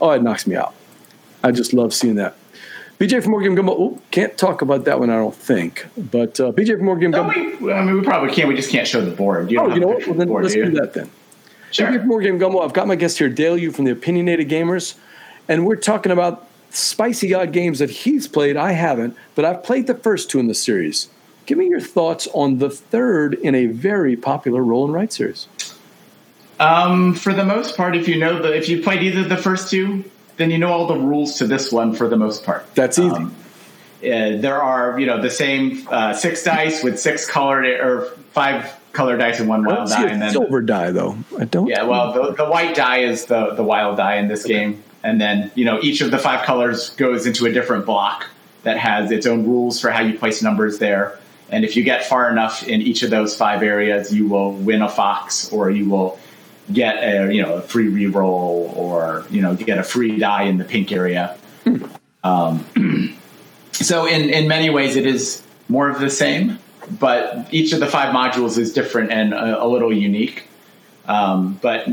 oh, 0.00 0.10
it 0.10 0.22
knocks 0.22 0.46
me 0.46 0.56
out. 0.56 0.74
I 1.44 1.52
just 1.52 1.72
love 1.72 1.94
seeing 1.94 2.16
that. 2.16 2.36
BJ 2.98 3.22
from 3.22 3.30
Board 3.30 3.44
Game 3.44 3.54
Gumbo. 3.54 3.72
Oh, 3.72 4.02
can't 4.10 4.36
talk 4.36 4.60
about 4.60 4.84
that 4.86 4.98
one, 4.98 5.08
I 5.08 5.16
don't 5.16 5.34
think. 5.34 5.86
But 5.96 6.40
uh, 6.40 6.50
BJ 6.50 6.76
from 6.76 6.86
Morgan 6.86 7.12
No, 7.12 7.28
we, 7.28 7.72
I 7.72 7.84
mean, 7.84 7.94
we 7.94 8.02
probably 8.02 8.34
can't. 8.34 8.48
We 8.48 8.56
just 8.56 8.70
can't 8.70 8.88
show 8.88 9.00
the 9.00 9.12
board. 9.12 9.52
You 9.52 9.60
Oh, 9.60 9.72
you 9.72 9.78
know 9.78 9.86
what? 9.86 10.04
Well, 10.04 10.16
then 10.16 10.26
board, 10.26 10.42
let's 10.42 10.54
do 10.54 10.64
do 10.64 10.72
that 10.80 10.94
then. 10.94 11.08
Sure. 11.70 11.92
You 11.92 12.00
for 12.00 12.06
more 12.06 12.20
Gumbo. 12.20 12.60
I've 12.60 12.72
got 12.72 12.88
my 12.88 12.96
guest 12.96 13.18
here, 13.18 13.28
Dale 13.28 13.56
Yu 13.56 13.70
from 13.70 13.84
the 13.84 13.92
Opinionated 13.92 14.48
Gamers, 14.48 14.96
and 15.48 15.66
we're 15.66 15.76
talking 15.76 16.10
about 16.10 16.48
spicy 16.70 17.34
odd 17.34 17.52
games 17.52 17.78
that 17.78 17.90
he's 17.90 18.26
played. 18.26 18.56
I 18.56 18.72
haven't, 18.72 19.16
but 19.34 19.44
I've 19.44 19.62
played 19.62 19.86
the 19.86 19.94
first 19.94 20.30
two 20.30 20.40
in 20.40 20.48
the 20.48 20.54
series. 20.54 21.08
Give 21.46 21.56
me 21.56 21.68
your 21.68 21.80
thoughts 21.80 22.26
on 22.34 22.58
the 22.58 22.68
third 22.68 23.34
in 23.34 23.54
a 23.54 23.66
very 23.66 24.16
popular 24.16 24.62
roll 24.62 24.84
and 24.84 24.92
write 24.92 25.12
series. 25.12 25.46
Um, 26.60 27.14
for 27.14 27.32
the 27.32 27.44
most 27.44 27.76
part, 27.76 27.96
if 27.96 28.08
you 28.08 28.18
know 28.18 28.42
the 28.42 28.56
if 28.56 28.68
you 28.68 28.82
played 28.82 29.02
either 29.02 29.24
the 29.24 29.36
first 29.36 29.70
two, 29.70 30.04
then 30.36 30.50
you 30.50 30.58
know 30.58 30.72
all 30.72 30.86
the 30.86 30.96
rules 30.98 31.38
to 31.38 31.46
this 31.46 31.70
one 31.70 31.94
for 31.94 32.08
the 32.08 32.16
most 32.16 32.44
part. 32.44 32.74
That's 32.74 32.98
easy. 32.98 33.14
Um, 33.14 33.34
uh, 34.00 34.36
there 34.36 34.62
are 34.62 34.98
you 34.98 35.06
know 35.06 35.20
the 35.20 35.30
same 35.30 35.86
uh, 35.90 36.14
six 36.14 36.42
dice 36.44 36.82
with 36.82 36.98
six 36.98 37.28
colored 37.28 37.64
or 37.64 38.10
five 38.32 38.72
colored 38.92 39.18
dice 39.18 39.40
and 39.40 39.48
one 39.48 39.66
I 39.66 39.68
don't 39.68 39.76
wild 39.76 39.88
die, 39.90 40.04
a 40.04 40.06
and 40.08 40.22
then 40.22 40.30
silver 40.32 40.60
die 40.60 40.90
though. 40.90 41.18
I 41.38 41.44
don't. 41.44 41.66
yeah, 41.66 41.84
well 41.84 42.12
the, 42.12 42.34
the 42.34 42.48
white 42.48 42.74
die 42.74 42.98
is 42.98 43.26
the 43.26 43.54
the 43.54 43.64
wild 43.64 43.96
die 43.96 44.16
in 44.16 44.28
this 44.28 44.44
game, 44.44 44.82
and 45.02 45.20
then 45.20 45.50
you 45.54 45.64
know 45.64 45.80
each 45.80 46.00
of 46.00 46.10
the 46.10 46.18
five 46.18 46.44
colors 46.44 46.90
goes 46.90 47.26
into 47.26 47.46
a 47.46 47.52
different 47.52 47.86
block 47.86 48.26
that 48.62 48.78
has 48.78 49.10
its 49.10 49.26
own 49.26 49.44
rules 49.46 49.80
for 49.80 49.90
how 49.90 50.02
you 50.02 50.18
place 50.18 50.42
numbers 50.42 50.78
there. 50.78 51.18
And 51.50 51.64
if 51.64 51.76
you 51.76 51.82
get 51.82 52.04
far 52.04 52.30
enough 52.30 52.66
in 52.68 52.82
each 52.82 53.02
of 53.02 53.10
those 53.10 53.34
five 53.36 53.62
areas, 53.62 54.12
you 54.12 54.28
will 54.28 54.52
win 54.52 54.82
a 54.82 54.88
fox, 54.88 55.50
or 55.50 55.70
you 55.70 55.88
will 55.88 56.20
get 56.72 56.96
a 56.96 57.32
you 57.32 57.42
know 57.42 57.54
a 57.54 57.60
free 57.62 57.86
reroll, 57.86 58.76
or 58.76 59.24
you 59.30 59.40
know 59.40 59.54
get 59.54 59.78
a 59.78 59.82
free 59.82 60.18
die 60.18 60.44
in 60.44 60.58
the 60.58 60.64
pink 60.64 60.92
area. 60.92 61.36
Um, 62.24 62.64
so 63.72 64.06
in 64.06 64.30
in 64.30 64.48
many 64.48 64.70
ways, 64.70 64.96
it 64.96 65.06
is 65.06 65.42
more 65.68 65.88
of 65.88 66.00
the 66.00 66.10
same, 66.10 66.58
but 66.98 67.48
each 67.50 67.72
of 67.72 67.80
the 67.80 67.86
five 67.86 68.14
modules 68.14 68.58
is 68.58 68.72
different 68.72 69.10
and 69.10 69.32
a, 69.32 69.62
a 69.62 69.66
little 69.66 69.92
unique. 69.92 70.44
Um, 71.06 71.58
but 71.62 71.88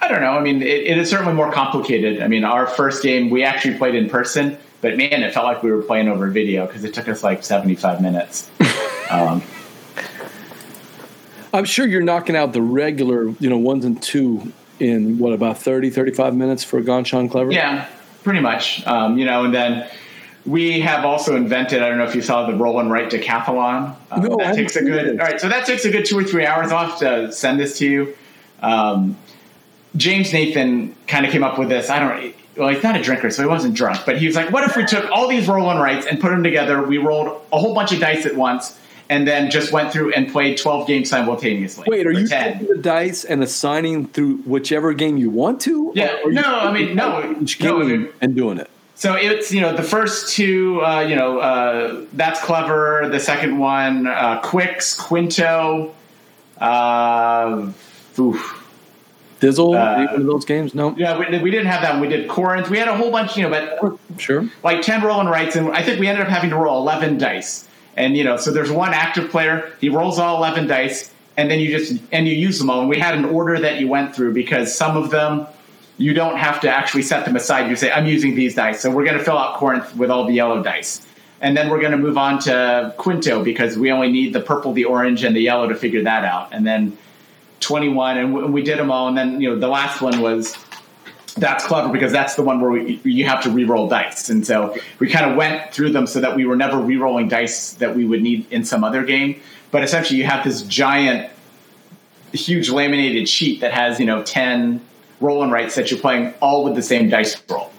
I 0.00 0.08
don't 0.08 0.20
know. 0.20 0.32
I 0.32 0.40
mean, 0.40 0.62
it, 0.62 0.68
it 0.68 0.98
is 0.98 1.08
certainly 1.08 1.34
more 1.34 1.52
complicated. 1.52 2.22
I 2.22 2.28
mean, 2.28 2.44
our 2.44 2.66
first 2.66 3.02
game 3.02 3.30
we 3.30 3.44
actually 3.44 3.78
played 3.78 3.94
in 3.94 4.08
person, 4.08 4.58
but 4.80 4.96
man, 4.96 5.22
it 5.22 5.32
felt 5.32 5.46
like 5.46 5.62
we 5.62 5.70
were 5.70 5.82
playing 5.82 6.08
over 6.08 6.28
video 6.30 6.66
because 6.66 6.84
it 6.84 6.94
took 6.94 7.08
us 7.08 7.22
like 7.22 7.44
seventy 7.44 7.74
five 7.74 8.00
minutes. 8.00 8.50
Um, 9.10 9.42
I'm 11.52 11.64
sure 11.64 11.86
you're 11.86 12.02
knocking 12.02 12.36
out 12.36 12.52
the 12.52 12.62
regular, 12.62 13.28
you 13.40 13.50
know, 13.50 13.58
ones 13.58 13.84
and 13.84 14.00
two 14.02 14.52
in 14.78 15.18
what 15.18 15.32
about 15.32 15.58
30, 15.58 15.90
35 15.90 16.34
minutes 16.34 16.64
for 16.64 16.80
Ganz 16.80 17.08
schön 17.08 17.30
clever? 17.30 17.52
Yeah, 17.52 17.88
pretty 18.22 18.40
much. 18.40 18.86
Um, 18.86 19.18
you 19.18 19.24
know, 19.24 19.44
and 19.44 19.54
then 19.54 19.88
we 20.46 20.80
have 20.80 21.04
also 21.04 21.36
invented. 21.36 21.82
I 21.82 21.88
don't 21.88 21.98
know 21.98 22.04
if 22.04 22.14
you 22.14 22.22
saw 22.22 22.46
the 22.46 22.56
roll 22.56 22.80
and 22.80 22.90
write 22.90 23.10
decathlon. 23.10 23.94
Um, 24.10 24.22
no, 24.22 24.36
that 24.36 24.46
haven't 24.46 24.56
takes 24.56 24.76
a 24.76 24.82
good. 24.82 25.06
it. 25.06 25.20
All 25.20 25.26
right, 25.26 25.40
so 25.40 25.48
that 25.48 25.66
takes 25.66 25.84
a 25.84 25.90
good 25.90 26.06
two 26.06 26.18
or 26.18 26.24
three 26.24 26.46
hours. 26.46 26.72
I'll 26.72 26.86
have 26.86 26.98
to 27.00 27.32
send 27.32 27.60
this 27.60 27.78
to 27.78 27.86
you. 27.86 28.16
Um, 28.62 29.16
James 29.96 30.32
Nathan 30.32 30.94
kind 31.06 31.26
of 31.26 31.32
came 31.32 31.44
up 31.44 31.58
with 31.58 31.68
this. 31.68 31.90
I 31.90 31.98
don't. 31.98 32.34
Well, 32.56 32.68
he's 32.68 32.82
not 32.82 32.96
a 32.96 33.02
drinker, 33.02 33.30
so 33.30 33.42
he 33.42 33.48
wasn't 33.48 33.74
drunk. 33.74 34.00
But 34.06 34.18
he 34.18 34.26
was 34.26 34.36
like, 34.36 34.50
"What 34.50 34.64
if 34.64 34.76
we 34.76 34.84
took 34.84 35.10
all 35.10 35.28
these 35.28 35.46
roll 35.46 35.70
and 35.70 35.80
writes 35.80 36.06
and 36.06 36.20
put 36.20 36.30
them 36.30 36.42
together? 36.42 36.82
We 36.82 36.98
rolled 36.98 37.40
a 37.52 37.58
whole 37.58 37.74
bunch 37.74 37.92
of 37.92 38.00
dice 38.00 38.24
at 38.24 38.34
once." 38.34 38.78
And 39.10 39.26
then 39.26 39.50
just 39.50 39.72
went 39.72 39.92
through 39.92 40.12
and 40.14 40.30
played 40.30 40.56
twelve 40.56 40.86
games 40.86 41.10
simultaneously. 41.10 41.84
Wait, 41.88 42.06
are 42.06 42.12
you 42.12 42.28
10. 42.28 42.52
taking 42.60 42.68
the 42.68 42.80
dice 42.80 43.24
and 43.24 43.42
assigning 43.42 44.06
through 44.06 44.36
whichever 44.38 44.92
game 44.94 45.16
you 45.16 45.30
want 45.30 45.60
to? 45.62 45.90
Yeah, 45.96 46.16
no, 46.26 46.42
I 46.42 46.72
mean, 46.72 46.94
no, 46.94 47.36
each 47.42 47.60
no, 47.60 47.80
game 47.80 47.88
dude. 47.88 48.14
and 48.20 48.36
doing 48.36 48.58
it. 48.58 48.70
So 48.94 49.14
it's 49.14 49.50
you 49.52 49.60
know 49.62 49.74
the 49.74 49.82
first 49.82 50.32
two 50.32 50.80
uh, 50.84 51.00
you 51.00 51.16
know 51.16 51.40
uh, 51.40 52.04
that's 52.12 52.40
clever. 52.40 53.08
The 53.10 53.18
second 53.18 53.58
one 53.58 54.06
uh, 54.06 54.40
Qwixx 54.42 54.96
Qwinto. 54.98 55.92
Uh, 56.58 57.72
oof. 58.18 58.56
Dizzle, 59.40 59.74
Uh, 59.74 60.06
one 60.12 60.20
of 60.20 60.26
those 60.26 60.44
games? 60.44 60.74
No, 60.74 60.94
Yeah, 60.98 61.18
we, 61.18 61.38
we 61.38 61.50
didn't 61.50 61.66
have 61.68 61.80
that. 61.80 61.92
one. 61.94 62.02
We 62.02 62.08
did 62.08 62.28
Corinth. 62.28 62.68
We 62.68 62.76
had 62.78 62.88
a 62.88 62.94
whole 62.94 63.10
bunch, 63.10 63.38
you 63.38 63.42
know, 63.42 63.48
but 63.48 63.98
sure. 64.20 64.46
like 64.62 64.82
ten 64.82 65.02
roll 65.02 65.18
and 65.18 65.30
rights, 65.30 65.56
and 65.56 65.70
I 65.72 65.82
think 65.82 65.98
we 65.98 66.06
ended 66.06 66.24
up 66.26 66.30
having 66.30 66.50
to 66.50 66.56
roll 66.56 66.78
eleven 66.78 67.16
dice. 67.18 67.66
And 68.00 68.16
you 68.16 68.24
know, 68.24 68.38
so 68.38 68.50
there's 68.50 68.72
one 68.72 68.94
active 68.94 69.30
player. 69.30 69.72
He 69.78 69.90
rolls 69.90 70.18
all 70.18 70.38
eleven 70.38 70.66
dice, 70.66 71.12
and 71.36 71.50
then 71.50 71.60
you 71.60 71.76
just 71.76 72.02
and 72.12 72.26
you 72.26 72.34
use 72.34 72.58
them 72.58 72.70
all. 72.70 72.80
And 72.80 72.88
we 72.88 72.98
had 72.98 73.14
an 73.14 73.26
order 73.26 73.60
that 73.60 73.78
you 73.78 73.88
went 73.88 74.16
through 74.16 74.32
because 74.32 74.74
some 74.74 74.96
of 74.96 75.10
them 75.10 75.46
you 75.98 76.14
don't 76.14 76.38
have 76.38 76.62
to 76.62 76.74
actually 76.74 77.02
set 77.02 77.26
them 77.26 77.36
aside. 77.36 77.68
You 77.68 77.76
say, 77.76 77.92
I'm 77.92 78.06
using 78.06 78.34
these 78.34 78.54
dice, 78.54 78.80
so 78.80 78.90
we're 78.90 79.04
going 79.04 79.18
to 79.18 79.22
fill 79.22 79.36
out 79.36 79.58
Corinth 79.58 79.94
with 79.94 80.10
all 80.10 80.26
the 80.26 80.32
yellow 80.32 80.62
dice. 80.62 81.06
And 81.42 81.54
then 81.54 81.68
we're 81.68 81.80
going 81.80 81.92
to 81.92 81.98
move 81.98 82.16
on 82.16 82.38
to 82.40 82.94
Qwinto 82.98 83.44
because 83.44 83.76
we 83.76 83.92
only 83.92 84.10
need 84.10 84.32
the 84.32 84.40
purple, 84.40 84.72
the 84.72 84.86
orange, 84.86 85.24
and 85.24 85.36
the 85.36 85.40
yellow 85.40 85.68
to 85.68 85.74
figure 85.74 86.02
that 86.04 86.24
out. 86.24 86.48
And 86.52 86.66
then 86.66 86.96
21, 87.60 88.16
and 88.16 88.34
we- 88.34 88.44
we 88.44 88.62
did 88.62 88.78
them 88.78 88.90
all. 88.90 89.08
And 89.08 89.16
then, 89.16 89.42
you 89.42 89.50
know, 89.50 89.58
the 89.58 89.68
last 89.68 90.00
one 90.00 90.22
was 90.22 90.56
that's 91.40 91.64
clever 91.64 91.92
because 91.92 92.12
that's 92.12 92.34
the 92.34 92.42
one 92.42 92.60
where 92.60 92.70
we, 92.70 93.00
you 93.04 93.24
have 93.24 93.42
to 93.42 93.50
re-roll 93.50 93.88
dice. 93.88 94.28
And 94.28 94.46
so 94.46 94.76
we 94.98 95.08
kind 95.08 95.30
of 95.30 95.36
went 95.36 95.72
through 95.72 95.90
them 95.90 96.06
so 96.06 96.20
that 96.20 96.36
we 96.36 96.44
were 96.46 96.56
never 96.56 96.78
re-rolling 96.78 97.28
dice 97.28 97.72
that 97.74 97.96
we 97.96 98.04
would 98.04 98.22
need 98.22 98.46
in 98.52 98.64
some 98.64 98.84
other 98.84 99.04
game. 99.04 99.40
But 99.70 99.82
essentially, 99.82 100.18
you 100.18 100.26
have 100.26 100.44
this 100.44 100.62
giant 100.62 101.30
huge 102.32 102.70
laminated 102.70 103.28
sheet 103.28 103.60
that 103.60 103.72
has 103.72 103.98
you 103.98 104.06
know 104.06 104.22
ten 104.22 104.80
roll 105.20 105.42
and 105.42 105.50
writes 105.50 105.74
that 105.74 105.90
you're 105.90 106.00
playing 106.00 106.32
all 106.40 106.64
with 106.64 106.74
the 106.74 106.82
same 106.82 107.08
dice 107.08 107.42
roll. 107.48 107.69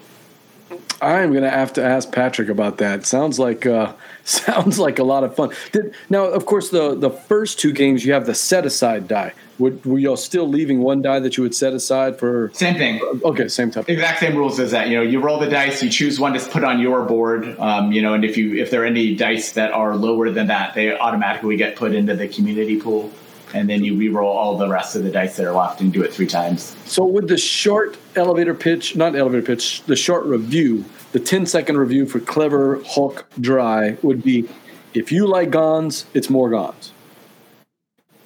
I 1.02 1.22
am 1.22 1.30
going 1.30 1.42
to 1.42 1.50
have 1.50 1.72
to 1.74 1.84
ask 1.84 2.12
Patrick 2.12 2.48
about 2.48 2.78
that. 2.78 3.04
Sounds 3.04 3.38
like 3.38 3.66
uh, 3.66 3.92
sounds 4.24 4.78
like 4.78 5.00
a 5.00 5.04
lot 5.04 5.24
of 5.24 5.34
fun. 5.34 5.50
Did, 5.72 5.94
now, 6.08 6.24
of 6.26 6.46
course, 6.46 6.70
the 6.70 6.94
the 6.94 7.10
first 7.10 7.58
two 7.58 7.72
games 7.72 8.06
you 8.06 8.12
have 8.12 8.26
the 8.26 8.34
set 8.34 8.64
aside 8.64 9.08
die. 9.08 9.32
Would, 9.58 9.84
were 9.84 9.98
y'all 9.98 10.16
still 10.16 10.48
leaving 10.48 10.80
one 10.80 11.02
die 11.02 11.20
that 11.20 11.36
you 11.36 11.42
would 11.42 11.54
set 11.54 11.72
aside 11.72 12.18
for? 12.18 12.50
Same 12.54 12.76
thing. 12.76 13.00
Okay, 13.22 13.48
same 13.48 13.70
type. 13.70 13.88
Exact 13.88 14.20
same 14.20 14.36
rules 14.36 14.58
as 14.58 14.70
that. 14.70 14.88
You 14.88 14.96
know, 14.96 15.02
you 15.02 15.20
roll 15.20 15.38
the 15.38 15.48
dice, 15.48 15.82
you 15.82 15.90
choose 15.90 16.18
one 16.18 16.32
to 16.32 16.40
put 16.48 16.64
on 16.64 16.80
your 16.80 17.02
board. 17.02 17.58
Um, 17.58 17.92
you 17.92 18.00
know, 18.00 18.14
and 18.14 18.24
if 18.24 18.36
you 18.36 18.56
if 18.56 18.70
there 18.70 18.82
are 18.82 18.86
any 18.86 19.14
dice 19.14 19.52
that 19.52 19.72
are 19.72 19.96
lower 19.96 20.30
than 20.30 20.46
that, 20.46 20.74
they 20.74 20.96
automatically 20.96 21.56
get 21.56 21.76
put 21.76 21.94
into 21.94 22.14
the 22.14 22.28
community 22.28 22.80
pool 22.80 23.12
and 23.54 23.68
then 23.68 23.84
you 23.84 23.96
re-roll 23.96 24.36
all 24.36 24.56
the 24.56 24.68
rest 24.68 24.96
of 24.96 25.04
the 25.04 25.10
dice 25.10 25.36
that 25.36 25.46
are 25.46 25.52
left 25.52 25.80
and 25.80 25.92
do 25.92 26.02
it 26.02 26.12
three 26.12 26.26
times. 26.26 26.76
So 26.84 27.04
with 27.04 27.28
the 27.28 27.36
short 27.36 27.96
elevator 28.16 28.54
pitch, 28.54 28.96
not 28.96 29.16
elevator 29.16 29.44
pitch, 29.44 29.82
the 29.84 29.96
short 29.96 30.24
review, 30.24 30.84
the 31.12 31.20
10 31.20 31.46
second 31.46 31.76
review 31.76 32.06
for 32.06 32.20
Clever 32.20 32.82
hoch 32.84 33.26
drei 33.40 33.96
would 34.02 34.22
be 34.22 34.48
if 34.94 35.10
you 35.10 35.26
like 35.26 35.50
Ganz, 35.50 36.06
it's 36.14 36.28
more 36.28 36.50
Ganz. 36.50 36.92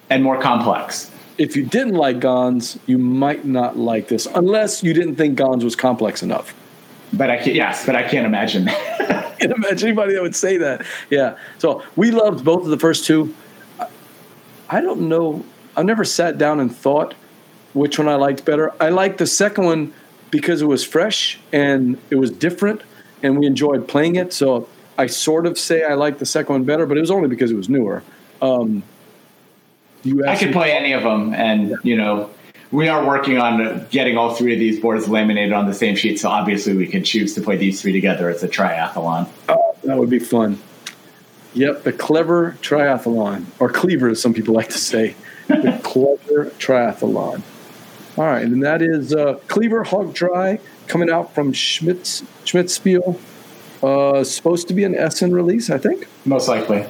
And 0.09 0.23
more 0.23 0.39
complex. 0.41 1.11
If 1.37 1.55
you 1.55 1.65
didn't 1.65 1.95
like 1.95 2.19
Ganz, 2.19 2.79
you 2.87 2.97
might 2.97 3.45
not 3.45 3.77
like 3.77 4.07
this, 4.07 4.25
unless 4.33 4.83
you 4.83 4.93
didn't 4.93 5.15
think 5.15 5.37
Ganz 5.37 5.63
was 5.63 5.75
complex 5.75 6.23
enough. 6.23 6.53
But 7.13 7.29
I 7.29 7.37
can 7.37 7.55
yes, 7.55 7.85
but 7.85 7.95
I 7.95 8.03
can't 8.03 8.25
imagine 8.25 8.65
that. 8.65 9.01
I 9.37 9.39
can't 9.39 9.53
imagine 9.53 9.87
anybody 9.89 10.13
that 10.15 10.21
would 10.21 10.35
say 10.35 10.57
that. 10.57 10.85
Yeah. 11.09 11.37
So 11.57 11.83
we 11.95 12.11
loved 12.11 12.43
both 12.43 12.63
of 12.63 12.69
the 12.69 12.79
first 12.79 13.05
two. 13.05 13.33
I 14.69 14.81
don't 14.81 15.07
know. 15.09 15.43
I've 15.75 15.85
never 15.85 16.03
sat 16.03 16.37
down 16.37 16.59
and 16.59 16.75
thought 16.75 17.13
which 17.73 17.99
one 17.99 18.07
I 18.07 18.15
liked 18.15 18.45
better. 18.45 18.73
I 18.81 18.89
liked 18.89 19.17
the 19.19 19.27
second 19.27 19.65
one 19.65 19.93
because 20.31 20.61
it 20.61 20.65
was 20.65 20.83
fresh 20.83 21.39
and 21.53 21.97
it 22.09 22.15
was 22.15 22.31
different, 22.31 22.81
and 23.23 23.37
we 23.37 23.45
enjoyed 23.45 23.87
playing 23.87 24.15
it. 24.15 24.33
So 24.33 24.67
I 24.97 25.07
sort 25.07 25.45
of 25.45 25.57
say 25.57 25.83
I 25.83 25.93
like 25.93 26.19
the 26.19 26.25
second 26.25 26.53
one 26.53 26.63
better, 26.63 26.85
but 26.85 26.97
it 26.97 27.01
was 27.01 27.11
only 27.11 27.29
because 27.29 27.51
it 27.51 27.55
was 27.55 27.69
newer. 27.69 28.03
Um, 28.41 28.83
you 30.03 30.25
I 30.25 30.35
could 30.35 30.53
play 30.53 30.71
any 30.71 30.93
of 30.93 31.03
them, 31.03 31.33
and 31.33 31.75
you 31.83 31.95
know, 31.95 32.29
we 32.71 32.87
are 32.87 33.05
working 33.05 33.37
on 33.37 33.87
getting 33.89 34.17
all 34.17 34.35
three 34.35 34.53
of 34.53 34.59
these 34.59 34.79
boards 34.79 35.07
laminated 35.07 35.53
on 35.53 35.67
the 35.67 35.73
same 35.73 35.95
sheet. 35.95 36.19
So 36.19 36.29
obviously, 36.29 36.75
we 36.75 36.87
can 36.87 37.03
choose 37.03 37.33
to 37.35 37.41
play 37.41 37.57
these 37.57 37.81
three 37.81 37.93
together 37.93 38.29
as 38.29 38.43
a 38.43 38.47
triathlon. 38.47 39.27
Oh, 39.49 39.75
that 39.83 39.97
would 39.97 40.09
be 40.09 40.19
fun. 40.19 40.59
Yep, 41.53 41.83
the 41.83 41.93
clever 41.93 42.57
triathlon, 42.61 43.45
or 43.59 43.69
cleaver, 43.69 44.09
as 44.09 44.21
some 44.21 44.33
people 44.33 44.53
like 44.53 44.69
to 44.69 44.77
say. 44.77 45.15
the 45.47 45.79
clever 45.83 46.51
triathlon. 46.59 47.41
All 48.17 48.25
right, 48.25 48.43
and 48.43 48.63
that 48.63 48.81
is 48.81 49.13
uh, 49.13 49.35
Clever 49.47 49.83
hoch 49.83 50.11
drei 50.11 50.59
coming 50.87 51.09
out 51.09 51.35
from 51.35 51.53
Schmitz 51.53 52.23
Schmitzspiel. 52.45 53.19
Uh, 53.83 54.23
supposed 54.23 54.67
to 54.69 54.73
be 54.73 54.83
an 54.83 54.95
Essen 54.95 55.31
release, 55.31 55.69
I 55.69 55.77
think. 55.77 56.07
Most 56.25 56.47
likely. 56.47 56.87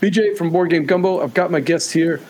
BJ 0.00 0.34
from 0.36 0.50
Board 0.50 0.70
Game 0.70 0.86
Gumbo. 0.86 1.20
I've 1.20 1.34
got 1.34 1.50
my 1.50 1.60
guests 1.60 1.92
here. 1.92 2.22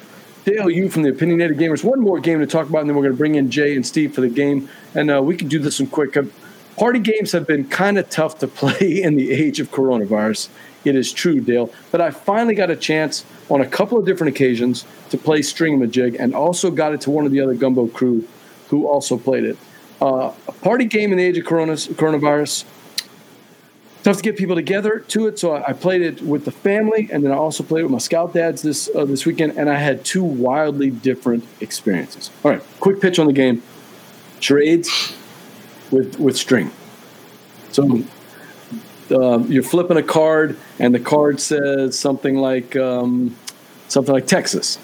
Dale, 0.45 0.69
you 0.69 0.89
from 0.89 1.03
the 1.03 1.11
Opinionated 1.11 1.57
Gamers. 1.57 1.85
One 1.85 2.01
more 2.01 2.19
game 2.19 2.41
to 2.41 2.47
talk 2.49 2.69
about, 2.69 2.81
and 2.81 2.89
then 2.89 2.97
we're 2.97 3.03
going 3.03 3.15
to 3.15 3.19
bring 3.19 3.37
in 3.37 3.49
Jay 3.49 3.77
and 3.77 3.87
Steve 3.87 4.13
for 4.13 4.23
the 4.23 4.29
game. 4.29 4.69
And 4.93 5.09
uh, 5.09 5.23
we 5.23 5.37
can 5.37 5.47
do 5.47 5.61
this 5.61 5.79
one 5.79 5.89
quick. 5.89 6.17
Uh, 6.17 6.25
party 6.77 6.99
games 6.99 7.31
have 7.31 7.47
been 7.47 7.69
kind 7.69 7.97
of 7.97 8.11
tough 8.11 8.41
to 8.41 8.49
play 8.49 9.03
in 9.03 9.15
the 9.15 9.31
age 9.31 9.61
of 9.61 9.71
coronavirus. 9.71 10.49
It 10.85 10.97
is 10.97 11.13
true, 11.13 11.41
Dale. 11.41 11.73
But 11.91 12.01
I 12.01 12.11
finally 12.11 12.55
got 12.55 12.71
a 12.71 12.77
chance 12.77 13.25
on 13.49 13.61
a 13.61 13.67
couple 13.67 13.99
of 13.99 14.05
different 14.05 14.35
occasions 14.35 14.85
to 15.11 15.19
play 15.19 15.41
Stringamajig 15.41 16.17
and 16.19 16.35
also 16.35 16.71
got 16.71 16.93
it 16.93 17.01
to 17.03 17.11
one 17.11 17.27
of 17.27 17.33
the 17.33 17.41
other 17.41 17.55
Gumbo 17.55 17.87
crew 17.87 18.27
who 18.69 18.87
also 18.87 19.17
played 19.17 19.45
it. 19.45 19.59
Uh, 20.01 20.33
a 20.49 20.53
party 20.53 20.85
game 20.85 21.13
in 21.13 21.19
the 21.19 21.25
age 21.25 21.39
of 21.39 21.45
coronavirus. 21.45 22.65
Tough 24.03 24.17
to 24.17 24.23
get 24.25 24.37
people 24.37 24.57
together 24.57 24.99
to 24.99 25.29
it, 25.29 25.39
so 25.39 25.55
I 25.55 25.73
played 25.75 26.03
it 26.03 26.23
with 26.23 26.45
the 26.45 26.51
family, 26.51 27.09
and 27.13 27.23
then 27.23 27.31
I 27.31 27.37
also 27.37 27.63
played 27.63 27.85
with 27.85 27.93
my 27.93 27.99
scout 27.99 28.35
dads 28.35 28.61
this 28.61 28.91
uh, 28.97 29.05
this 29.05 29.25
weekend, 29.25 29.57
and 29.57 29.71
I 29.71 29.77
had 29.77 30.05
two 30.05 30.25
wildly 30.25 30.91
different 30.91 31.45
experiences. 31.61 32.33
All 32.43 32.51
right, 32.51 32.63
quick 32.81 33.01
pitch 33.01 33.21
on 33.21 33.29
the 33.29 33.33
game: 33.33 33.63
charades 34.41 35.15
with 35.93 36.19
with 36.19 36.37
string. 36.37 36.73
So 37.71 38.03
um, 39.13 39.51
you're 39.51 39.63
flipping 39.63 39.99
a 39.99 40.03
card, 40.03 40.59
and 40.83 40.93
the 40.93 41.01
card 41.01 41.41
says 41.41 41.97
something 41.97 42.37
like 42.37 42.75
um, 42.75 43.37
something 43.89 44.13
like 44.13 44.27
Texas. 44.27 44.79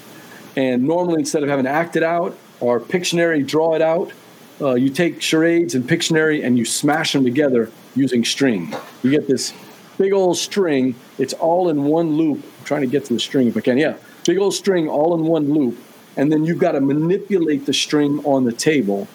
And 0.56 0.84
normally, 0.84 1.20
instead 1.20 1.42
of 1.42 1.48
having 1.48 1.64
to 1.64 1.70
act 1.70 1.96
it 1.96 2.04
out 2.04 2.38
or 2.60 2.80
Pictionary 2.80 3.44
draw 3.44 3.74
it 3.74 3.82
out, 3.82 4.12
uh, 4.60 4.74
you 4.74 4.90
take 4.90 5.20
charades 5.20 5.74
and 5.74 5.88
Pictionary 5.88 6.44
and 6.44 6.56
you 6.56 6.64
smash 6.64 7.12
them 7.12 7.24
together 7.24 7.70
using 7.96 8.24
string. 8.24 8.74
You 9.02 9.10
get 9.10 9.26
this 9.26 9.52
big 9.98 10.12
old 10.12 10.38
string. 10.38 10.94
It's 11.18 11.34
all 11.34 11.68
in 11.68 11.82
one 11.82 12.12
loop. 12.16 12.44
I'm 12.58 12.64
trying 12.64 12.82
to 12.82 12.86
get 12.86 13.04
to 13.06 13.14
the 13.14 13.20
string 13.20 13.48
if 13.48 13.56
I 13.56 13.60
can. 13.60 13.76
Yeah, 13.76 13.96
big 14.24 14.38
old 14.38 14.54
string 14.54 14.88
all 14.88 15.14
in 15.14 15.24
one 15.26 15.52
loop, 15.52 15.78
and 16.16 16.30
then 16.32 16.44
you've 16.44 16.60
got 16.60 16.72
to 16.72 16.80
manipulate 16.80 17.66
the 17.66 17.74
string 17.74 18.20
on 18.24 18.44
the 18.44 18.52
table. 18.52 19.08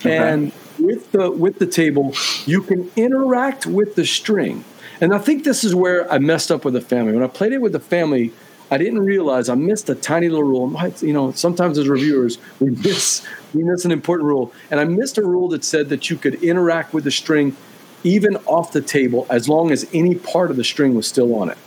Okay. 0.00 0.18
And 0.18 0.52
with 0.78 1.12
the 1.12 1.30
with 1.30 1.58
the 1.58 1.66
table, 1.66 2.14
you 2.44 2.60
can 2.60 2.90
interact 2.94 3.64
with 3.64 3.94
the 3.94 4.04
string. 4.04 4.64
And 5.00 5.14
I 5.14 5.18
think 5.18 5.44
this 5.44 5.64
is 5.64 5.74
where 5.74 6.10
I 6.12 6.18
messed 6.18 6.50
up 6.50 6.64
with 6.64 6.74
the 6.74 6.80
family. 6.80 7.12
When 7.12 7.22
I 7.22 7.28
played 7.28 7.52
it 7.52 7.60
with 7.60 7.72
the 7.72 7.80
family, 7.80 8.32
I 8.70 8.78
didn't 8.78 9.00
realize 9.00 9.48
I 9.48 9.54
missed 9.54 9.88
a 9.88 9.94
tiny 9.94 10.28
little 10.28 10.44
rule. 10.44 10.72
You 11.00 11.12
know, 11.12 11.32
sometimes 11.32 11.78
as 11.78 11.88
reviewers, 11.88 12.38
we 12.60 12.70
miss 12.84 13.26
we 13.52 13.62
miss 13.62 13.84
an 13.84 13.92
important 13.92 14.26
rule, 14.26 14.52
and 14.70 14.80
I 14.80 14.84
missed 14.84 15.18
a 15.18 15.22
rule 15.22 15.48
that 15.48 15.64
said 15.64 15.88
that 15.90 16.10
you 16.10 16.16
could 16.16 16.42
interact 16.42 16.92
with 16.92 17.04
the 17.04 17.10
string 17.10 17.56
even 18.02 18.36
off 18.46 18.72
the 18.72 18.82
table 18.82 19.26
as 19.30 19.48
long 19.48 19.70
as 19.70 19.88
any 19.94 20.14
part 20.14 20.50
of 20.50 20.56
the 20.56 20.64
string 20.64 20.94
was 20.94 21.06
still 21.06 21.34
on 21.34 21.48
it. 21.48 21.58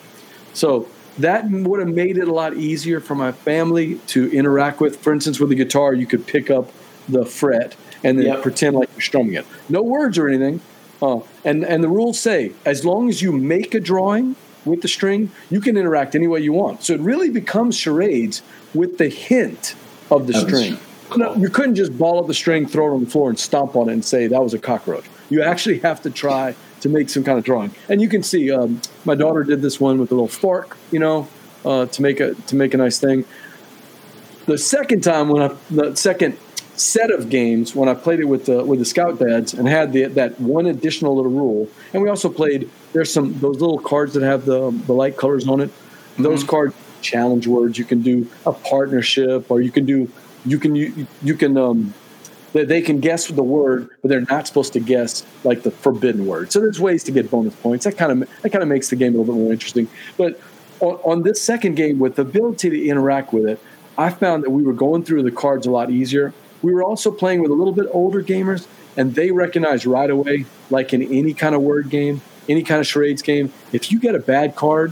So 0.54 0.88
that 1.18 1.50
would 1.50 1.80
have 1.80 1.90
made 1.90 2.18
it 2.18 2.28
a 2.28 2.34
lot 2.34 2.56
easier 2.56 3.00
for 3.00 3.16
my 3.16 3.32
family 3.32 3.96
to 4.08 4.32
interact 4.32 4.80
with. 4.80 4.98
For 5.00 5.12
instance, 5.12 5.40
with 5.40 5.50
the 5.50 5.56
guitar, 5.56 5.94
you 5.94 6.06
could 6.06 6.28
pick 6.28 6.52
up 6.52 6.72
the 7.10 7.26
fret 7.26 7.76
and 8.04 8.20
then 8.20 8.28
yep. 8.28 8.42
pretend 8.44 8.76
like 8.76 8.90
you're 8.94 9.02
strumming 9.02 9.34
it. 9.34 9.46
No 9.70 9.82
words 9.82 10.18
or 10.18 10.28
anything. 10.28 10.62
Uh, 11.02 11.20
and 11.46 11.64
and 11.64 11.84
the 11.84 11.90
rules 11.90 12.20
say 12.20 12.54
as 12.66 12.84
long 12.84 13.10
as 13.10 13.22
you 13.22 13.32
make 13.32 13.76
a 13.76 13.80
drawing 13.80 14.36
with 14.66 14.82
the 14.82 14.88
string, 14.88 15.32
you 15.50 15.62
can 15.62 15.78
interact 15.78 16.16
any 16.16 16.28
way 16.28 16.40
you 16.40 16.54
want. 16.54 16.84
So 16.84 16.94
it 16.94 17.02
really 17.02 17.30
becomes 17.30 17.78
charades 17.78 18.42
with 18.74 18.98
the 18.98 19.10
hint 19.10 19.76
of 20.12 20.28
the 20.28 20.34
that 20.34 20.48
string. 20.48 20.78
Cool. 21.10 21.20
No, 21.20 21.36
you 21.36 21.50
couldn't 21.50 21.76
just 21.76 21.98
ball 21.98 22.20
up 22.20 22.28
the 22.28 22.34
string, 22.34 22.68
throw 22.68 22.92
it 22.92 22.96
on 22.96 23.04
the 23.04 23.10
floor, 23.10 23.30
and 23.30 23.40
stomp 23.40 23.76
on 23.76 23.90
it 23.90 23.94
and 23.94 24.04
say 24.04 24.28
that 24.28 24.44
was 24.44 24.54
a 24.54 24.60
cockroach. 24.60 25.06
You 25.30 25.42
actually 25.42 25.80
have 25.80 26.02
to 26.02 26.10
try 26.10 26.56
to 26.82 26.90
make 26.90 27.10
some 27.10 27.24
kind 27.24 27.38
of 27.38 27.46
drawing. 27.46 27.72
And 27.90 28.02
you 28.02 28.10
can 28.10 28.24
see 28.24 28.52
um, 28.52 28.82
my 29.06 29.16
daughter 29.16 29.44
did 29.44 29.62
this 29.62 29.80
one 29.80 30.00
with 30.00 30.12
a 30.12 30.16
little 30.16 30.28
fork, 30.28 30.78
you 30.92 31.00
know, 31.00 31.28
uh, 31.66 31.86
to 31.88 32.02
make 32.02 32.20
a 32.20 32.34
to 32.34 32.56
make 32.56 32.74
a 32.74 32.78
nice 32.78 33.00
thing. 33.00 33.26
The 34.46 34.58
second 34.58 35.02
time 35.02 35.30
when 35.30 35.42
I 35.42 35.56
the 35.70 35.96
second 35.96 36.38
set 36.80 37.12
of 37.12 37.30
games 37.30 37.76
when 37.76 37.90
I 37.90 37.94
played 37.94 38.20
it 38.20 38.26
with 38.26 38.46
the 38.46 38.64
with 38.64 38.80
the 38.80 38.86
scout 38.86 39.20
dads 39.20 39.54
and 39.54 39.68
had 39.68 39.94
the, 39.94 40.06
that 40.06 40.40
one 40.40 40.66
additional 40.66 41.16
little 41.16 41.32
rule. 41.32 41.70
And 41.94 42.02
we 42.02 42.10
also 42.10 42.30
played. 42.30 42.70
There's 42.94 43.12
some 43.12 43.40
those 43.40 43.60
little 43.60 43.80
cards 43.80 44.14
that 44.14 44.24
have 44.24 44.46
the 44.46 44.72
the 44.72 44.94
light 44.94 45.18
colors 45.18 45.48
on 45.48 45.62
it. 45.62 45.70
Mm-hmm. 45.70 46.24
Those 46.24 46.44
cards 46.44 46.76
challenge 47.02 47.48
words. 47.48 47.78
You 47.78 47.86
can 47.86 48.02
do 48.02 48.30
a 48.46 48.54
partnership, 48.54 49.50
or 49.50 49.62
you 49.62 49.72
can 49.72 49.86
do 49.86 50.12
you 50.46 50.60
can 50.60 50.76
you, 50.76 51.08
you 51.22 51.36
can 51.36 51.58
um 51.58 51.94
they, 52.54 52.64
they 52.66 52.82
can 52.82 53.00
guess 53.00 53.28
the 53.28 53.44
word, 53.44 53.90
but 54.02 54.10
they're 54.10 54.22
not 54.22 54.48
supposed 54.48 54.74
to 54.74 54.80
guess 54.80 55.26
like 55.44 55.64
the 55.64 55.72
forbidden 55.72 56.26
word. 56.26 56.52
So 56.52 56.60
there's 56.60 56.80
ways 56.80 57.04
to 57.06 57.12
get 57.12 57.30
bonus 57.30 57.56
points. 57.56 57.86
That 57.86 57.98
kind 57.98 58.12
of 58.12 58.30
that 58.42 58.50
kind 58.50 58.64
of 58.64 58.68
makes 58.68 58.90
the 58.90 58.96
game 58.96 59.16
a 59.16 59.18
little 59.18 59.36
bit 59.36 59.42
more 59.42 59.52
interesting. 59.52 59.88
But 60.18 60.40
on, 60.80 60.96
on 61.04 61.24
this 61.24 61.42
second 61.42 61.76
game, 61.76 62.00
with 62.00 62.16
the 62.16 62.22
ability 62.22 62.70
to 62.70 62.88
interact 62.88 63.34
with 63.34 63.46
it, 63.46 63.62
I 63.98 64.10
found 64.10 64.44
that 64.44 64.52
we 64.52 64.64
were 64.64 64.74
going 64.74 65.04
through 65.04 65.24
the 65.24 65.32
cards 65.32 65.66
a 65.66 65.72
lot 65.72 65.90
easier 65.90 66.34
we 66.62 66.74
were 66.74 66.84
also 66.84 67.12
playing 67.12 67.42
with 67.42 67.52
a 67.52 67.54
little 67.54 67.74
bit 67.74 67.88
older 67.92 68.24
gamers, 68.24 68.68
and 68.96 69.16
they 69.16 69.32
recognized 69.32 69.86
right 69.86 70.10
away, 70.10 70.46
like 70.70 70.94
in 70.94 71.02
any 71.02 71.34
kind 71.34 71.56
of 71.56 71.62
word 71.62 71.90
game, 71.90 72.22
any 72.50 72.64
kind 72.64 72.80
of 72.80 72.88
charades 72.88 73.22
game, 73.22 73.52
if 73.72 73.92
you 73.92 74.00
get 74.00 74.16
a 74.16 74.20
bad 74.20 74.56
card, 74.56 74.92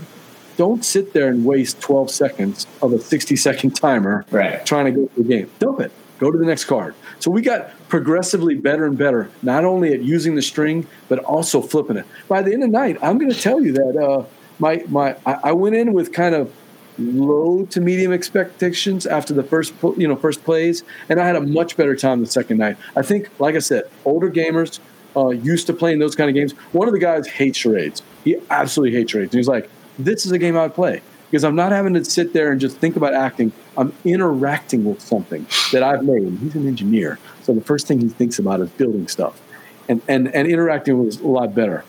don't 0.57 0.85
sit 0.85 1.13
there 1.13 1.27
and 1.27 1.45
waste 1.45 1.81
12 1.81 2.09
seconds 2.11 2.67
of 2.81 2.93
a 2.93 2.99
60 2.99 3.35
second 3.35 3.71
timer 3.71 4.25
right. 4.31 4.65
trying 4.65 4.85
to 4.85 4.91
go 4.91 5.07
through 5.07 5.23
the 5.23 5.29
game. 5.29 5.51
Dump 5.59 5.81
it. 5.81 5.91
Go 6.17 6.31
to 6.31 6.37
the 6.37 6.45
next 6.45 6.65
card. 6.65 6.95
So 7.19 7.29
we 7.29 7.41
got 7.41 7.71
progressively 7.89 8.55
better 8.55 8.85
and 8.85 8.97
better, 8.97 9.29
not 9.41 9.65
only 9.65 9.93
at 9.93 10.01
using 10.01 10.35
the 10.35 10.41
string, 10.41 10.87
but 11.09 11.19
also 11.19 11.61
flipping 11.61 11.97
it. 11.97 12.05
By 12.29 12.41
the 12.41 12.53
end 12.53 12.63
of 12.63 12.71
the 12.71 12.77
night, 12.77 12.97
I'm 13.01 13.17
going 13.17 13.31
to 13.31 13.39
tell 13.39 13.61
you 13.61 13.73
that 13.73 13.97
uh, 13.97 14.23
my 14.57 14.83
my 14.87 15.17
I, 15.25 15.39
I 15.45 15.51
went 15.51 15.75
in 15.75 15.91
with 15.91 16.13
kind 16.13 16.33
of 16.33 16.53
low 16.97 17.65
to 17.65 17.81
medium 17.81 18.13
expectations 18.13 19.05
after 19.05 19.33
the 19.33 19.43
first 19.43 19.73
you 19.97 20.07
know 20.07 20.15
first 20.15 20.43
plays, 20.43 20.83
and 21.09 21.19
I 21.19 21.25
had 21.25 21.35
a 21.35 21.41
much 21.41 21.77
better 21.77 21.95
time 21.95 22.21
the 22.21 22.27
second 22.27 22.57
night. 22.57 22.77
I 22.95 23.01
think, 23.01 23.29
like 23.39 23.55
I 23.55 23.59
said, 23.59 23.83
older 24.05 24.29
gamers 24.29 24.79
uh, 25.15 25.29
used 25.29 25.67
to 25.67 25.73
playing 25.73 25.99
those 25.99 26.15
kind 26.15 26.29
of 26.29 26.35
games. 26.35 26.53
One 26.71 26.87
of 26.87 26.93
the 26.93 26.99
guys 26.99 27.27
hates 27.27 27.57
charades. 27.57 28.01
He 28.23 28.37
absolutely 28.49 28.97
hates 28.97 29.11
charades. 29.11 29.33
And 29.33 29.39
he's 29.39 29.47
like, 29.47 29.69
"This 29.97 30.25
is 30.25 30.31
a 30.31 30.37
game 30.37 30.57
I 30.57 30.63
would 30.63 30.73
play." 30.73 31.01
Because 31.31 31.43
I'm 31.43 31.55
not 31.55 31.71
having 31.71 31.95
to 31.95 32.05
sit 32.05 32.33
there 32.33 32.51
and 32.51 32.61
just 32.61 32.77
think 32.77 32.95
about 32.95 33.13
acting. 33.13 33.51
I'm 33.77 33.91
interacting 34.05 34.85
with 34.85 35.01
something 35.01 35.45
that 35.71 35.83
I've 35.83 36.03
made. 36.03 36.37
He's 36.37 36.55
an 36.55 36.67
engineer, 36.67 37.19
so 37.43 37.53
the 37.53 37.61
first 37.61 37.87
thing 37.87 37.99
he 37.99 38.09
thinks 38.09 38.39
about 38.39 38.61
is 38.61 38.69
building 38.69 39.07
stuff, 39.07 39.41
and 39.89 40.01
and 40.07 40.33
and 40.33 40.47
interacting 40.47 41.03
was 41.03 41.19
a 41.19 41.27
lot 41.27 41.53
better. 41.55 41.83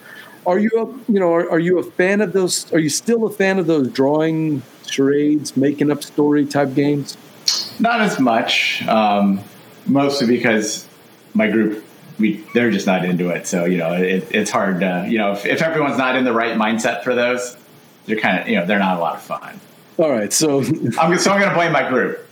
Are 0.47 0.59
you 0.59 0.71
a 0.77 1.13
you 1.13 1.19
know 1.19 1.33
are, 1.33 1.51
are 1.51 1.59
you 1.59 1.79
a 1.79 1.83
fan 1.83 2.21
of 2.21 2.33
those? 2.33 2.73
Are 2.73 2.79
you 2.79 2.89
still 2.89 3.27
a 3.27 3.31
fan 3.31 3.59
of 3.59 3.67
those 3.67 3.89
drawing 3.89 4.63
charades, 4.87 5.57
making 5.57 5.91
up 5.91 6.03
story 6.05 6.47
type 6.47 6.75
games? 6.75 7.17
Not 7.81 8.01
as 8.01 8.19
much, 8.19 8.87
um, 8.87 9.41
mostly 9.87 10.29
because 10.29 10.89
my 11.35 11.49
group 11.49 11.85
we 12.19 12.45
they're 12.55 12.71
just 12.71 12.87
not 12.87 13.05
into 13.05 13.31
it. 13.31 13.47
So 13.47 13.65
you 13.65 13.79
know 13.79 13.93
it, 13.93 14.29
it's 14.31 14.51
hard. 14.51 14.81
To, 14.81 15.07
you 15.09 15.19
know 15.19 15.33
if, 15.33 15.45
if 15.45 15.63
everyone's 15.63 15.99
not 15.99 16.17
in 16.17 16.25
the 16.25 16.33
right 16.33 16.57
mindset 16.57 17.03
for 17.03 17.15
those, 17.15 17.57
they're 18.07 18.17
kind 18.17 18.41
of 18.41 18.49
you 18.49 18.57
know 18.57 18.67
they're 18.67 18.79
not 18.79 18.97
a 18.99 19.01
lot 19.01 19.17
of 19.17 19.23
fun. 19.23 19.61
All 19.99 20.11
right, 20.11 20.33
so 20.33 20.59
I'm 20.59 21.19
so 21.19 21.33
I'm 21.33 21.41
going 21.41 21.49
to 21.49 21.55
blame 21.55 21.73
my 21.73 21.89
group. 21.89 22.26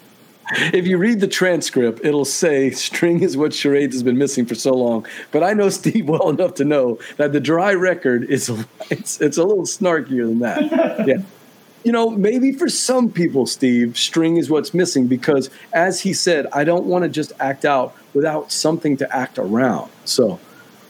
If 0.52 0.86
you 0.86 0.98
read 0.98 1.20
the 1.20 1.28
transcript, 1.28 2.04
it'll 2.04 2.24
say 2.24 2.70
string 2.70 3.22
is 3.22 3.36
what 3.36 3.54
charades 3.54 3.94
has 3.94 4.02
been 4.02 4.18
missing 4.18 4.46
for 4.46 4.54
so 4.54 4.72
long. 4.72 5.06
But 5.30 5.42
I 5.42 5.52
know 5.52 5.68
Steve 5.68 6.08
well 6.08 6.30
enough 6.30 6.54
to 6.54 6.64
know 6.64 6.98
that 7.16 7.32
the 7.32 7.40
dry 7.40 7.74
record 7.74 8.24
is 8.24 8.48
it's, 8.90 9.20
it's 9.20 9.36
a 9.36 9.44
little 9.44 9.64
snarkier 9.64 10.26
than 10.28 10.40
that. 10.40 11.04
Yeah. 11.06 11.18
You 11.82 11.92
know, 11.92 12.08
maybe 12.08 12.52
for 12.52 12.66
some 12.66 13.10
people, 13.10 13.44
Steve, 13.44 13.98
string 13.98 14.38
is 14.38 14.48
what's 14.48 14.72
missing 14.72 15.06
because, 15.06 15.50
as 15.74 16.00
he 16.00 16.14
said, 16.14 16.46
I 16.50 16.64
don't 16.64 16.86
want 16.86 17.02
to 17.02 17.10
just 17.10 17.32
act 17.38 17.66
out 17.66 17.94
without 18.14 18.50
something 18.50 18.96
to 18.96 19.14
act 19.16 19.38
around. 19.38 19.90
So, 20.06 20.40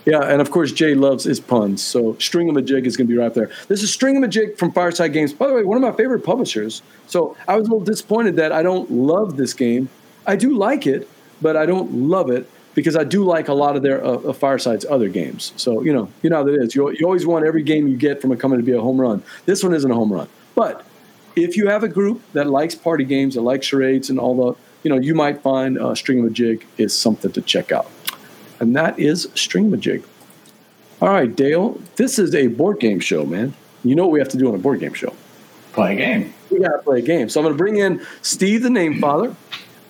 yeah, 0.05 0.21
and 0.21 0.41
of 0.41 0.51
course, 0.51 0.73
Jay 0.73 0.95
loves 0.95 1.25
his 1.25 1.41
puns. 1.41 1.83
So, 1.83 2.17
String 2.19 2.49
of 2.51 2.57
a 2.57 2.63
Jig 2.63 2.87
is 2.87 2.97
going 2.97 3.07
to 3.07 3.13
be 3.13 3.19
right 3.19 3.33
there. 3.33 3.51
This 3.69 3.83
is 3.83 3.93
String 3.93 4.17
of 4.17 4.23
a 4.23 4.29
Jig 4.29 4.59
from 4.59 4.73
Fireside 4.73 5.13
Games. 5.13 5.33
By 5.33 5.47
the 5.47 5.55
way, 5.55 5.65
one 5.65 5.77
of 5.77 5.83
my 5.83 5.97
favorite 5.97 6.21
publishers. 6.21 6.83
So, 7.07 7.37
I 7.49 7.57
was 7.57 7.67
a 7.67 7.71
little 7.71 7.85
disappointed 7.85 8.37
that 8.37 8.53
I 8.53 8.63
don't 8.63 8.91
love 8.91 9.37
this 9.37 9.55
game. 9.55 9.89
I 10.27 10.37
do 10.37 10.57
like 10.57 10.87
it, 10.87 11.09
but 11.41 11.57
I 11.57 11.67
don't 11.67 11.93
love 11.93 12.31
it 12.31 12.49
because 12.75 12.97
I 12.97 13.05
do 13.05 13.25
like 13.25 13.49
a 13.49 13.55
lot 13.55 13.77
of 13.77 13.83
their 13.83 14.05
uh, 14.05 14.17
uh, 14.17 14.33
Fireside's 14.33 14.85
other 14.85 15.09
games. 15.09 15.53
So, 15.57 15.83
you 15.83 15.93
know, 15.93 16.11
you 16.23 16.31
know 16.31 16.37
how 16.37 16.45
that 16.45 16.55
is. 16.55 16.75
You, 16.75 16.91
you 16.91 17.07
always 17.07 17.25
want 17.25 17.47
every 17.47 17.63
game 17.63 17.89
you 17.89 17.97
get 17.97 18.21
from 18.21 18.33
a 18.33 18.37
coming 18.37 18.59
to 18.59 18.65
be 18.65 18.73
a 18.73 18.81
home 18.81 19.01
run. 19.01 19.23
This 19.47 19.63
one 19.63 19.73
isn't 19.75 19.91
a 19.91 19.95
home 19.95 20.13
run. 20.13 20.29
But 20.55 20.85
if 21.37 21.57
you 21.57 21.69
have 21.69 21.83
a 21.83 21.89
group 21.89 22.21
that 22.33 22.49
likes 22.49 22.75
party 22.75 23.05
games, 23.05 23.35
that 23.35 23.43
likes 23.43 23.67
charades 23.67 24.11
and 24.11 24.19
all 24.19 24.37
the, 24.37 24.59
you 24.83 24.95
know, 24.95 25.01
you 25.01 25.15
might 25.15 25.41
find 25.43 25.79
uh, 25.79 25.95
Jig 25.95 26.67
is 26.77 26.97
something 26.97 27.33
to 27.33 27.41
check 27.43 27.73
out. 27.73 27.89
And 28.65 28.75
that 28.77 28.99
is 28.99 29.27
Stringamajig. 29.35 30.03
All 31.03 31.11
right, 31.11 31.37
Dale, 31.37 31.79
this 31.97 32.19
is 32.19 32.35
a 32.35 32.47
board 32.47 32.81
game 32.81 32.99
show, 32.99 33.27
man. 33.27 33.53
You 33.85 33.95
know 33.95 34.05
what 34.05 34.13
we 34.13 34.21
have 34.21 34.31
to 34.31 34.39
do 34.39 34.49
on 34.49 34.55
a 34.55 34.59
board 34.59 34.81
game 34.81 34.95
show. 34.95 35.15
Play 35.75 35.93
a 35.93 35.97
game. 35.97 36.33
We 36.51 36.61
got 36.61 36.73
to 36.73 36.79
play 36.79 37.01
a 37.01 37.03
game. 37.03 37.29
So 37.29 37.41
I'm 37.41 37.45
going 37.45 37.53
to 37.55 37.59
bring 37.59 37.77
in 37.77 38.01
Steve 38.23 38.63
the 38.63 38.71
Name 38.71 39.03
Father, 39.03 39.37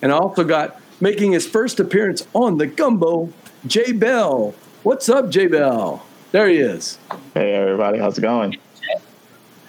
and 0.01 0.11
I 0.11 0.17
also 0.17 0.43
got 0.43 0.81
making 0.99 1.31
his 1.31 1.47
first 1.47 1.79
appearance 1.79 2.27
on 2.33 2.57
the 2.57 2.67
Gumbo, 2.67 3.31
Jay 3.65 3.93
Bell. 3.93 4.53
What's 4.83 5.07
up, 5.07 5.29
Jay 5.29 5.47
Bell? 5.47 6.05
There 6.33 6.49
he 6.49 6.57
is. 6.57 6.99
Hey 7.33 7.53
everybody, 7.53 7.97
how's 7.97 8.17
it 8.17 8.21
going? 8.21 8.57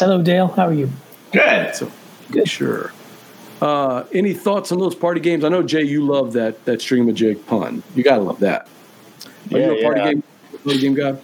Hello, 0.00 0.20
Dale. 0.20 0.48
How 0.48 0.66
are 0.66 0.72
you? 0.72 0.90
Good. 1.30 1.76
So, 1.76 1.92
sure. 2.44 2.92
Uh, 3.62 4.04
any 4.12 4.34
thoughts 4.34 4.72
on 4.72 4.78
those 4.78 4.94
party 4.94 5.20
games? 5.20 5.44
I 5.44 5.48
know 5.48 5.62
Jay, 5.62 5.82
you 5.82 6.04
love 6.04 6.32
that 6.34 6.64
that 6.64 6.80
stream 6.80 7.08
of 7.08 7.14
jig 7.14 7.46
pun. 7.46 7.82
You 7.94 8.02
gotta 8.02 8.22
love 8.22 8.40
that. 8.40 8.68
Are 9.52 9.58
Yeah, 9.58 9.66
you 9.72 9.78
a 9.78 9.82
party 9.82 10.00
yeah. 10.00 10.12
game 10.12 10.22
party 10.64 10.80
game 10.80 10.94
guy? 10.94 11.16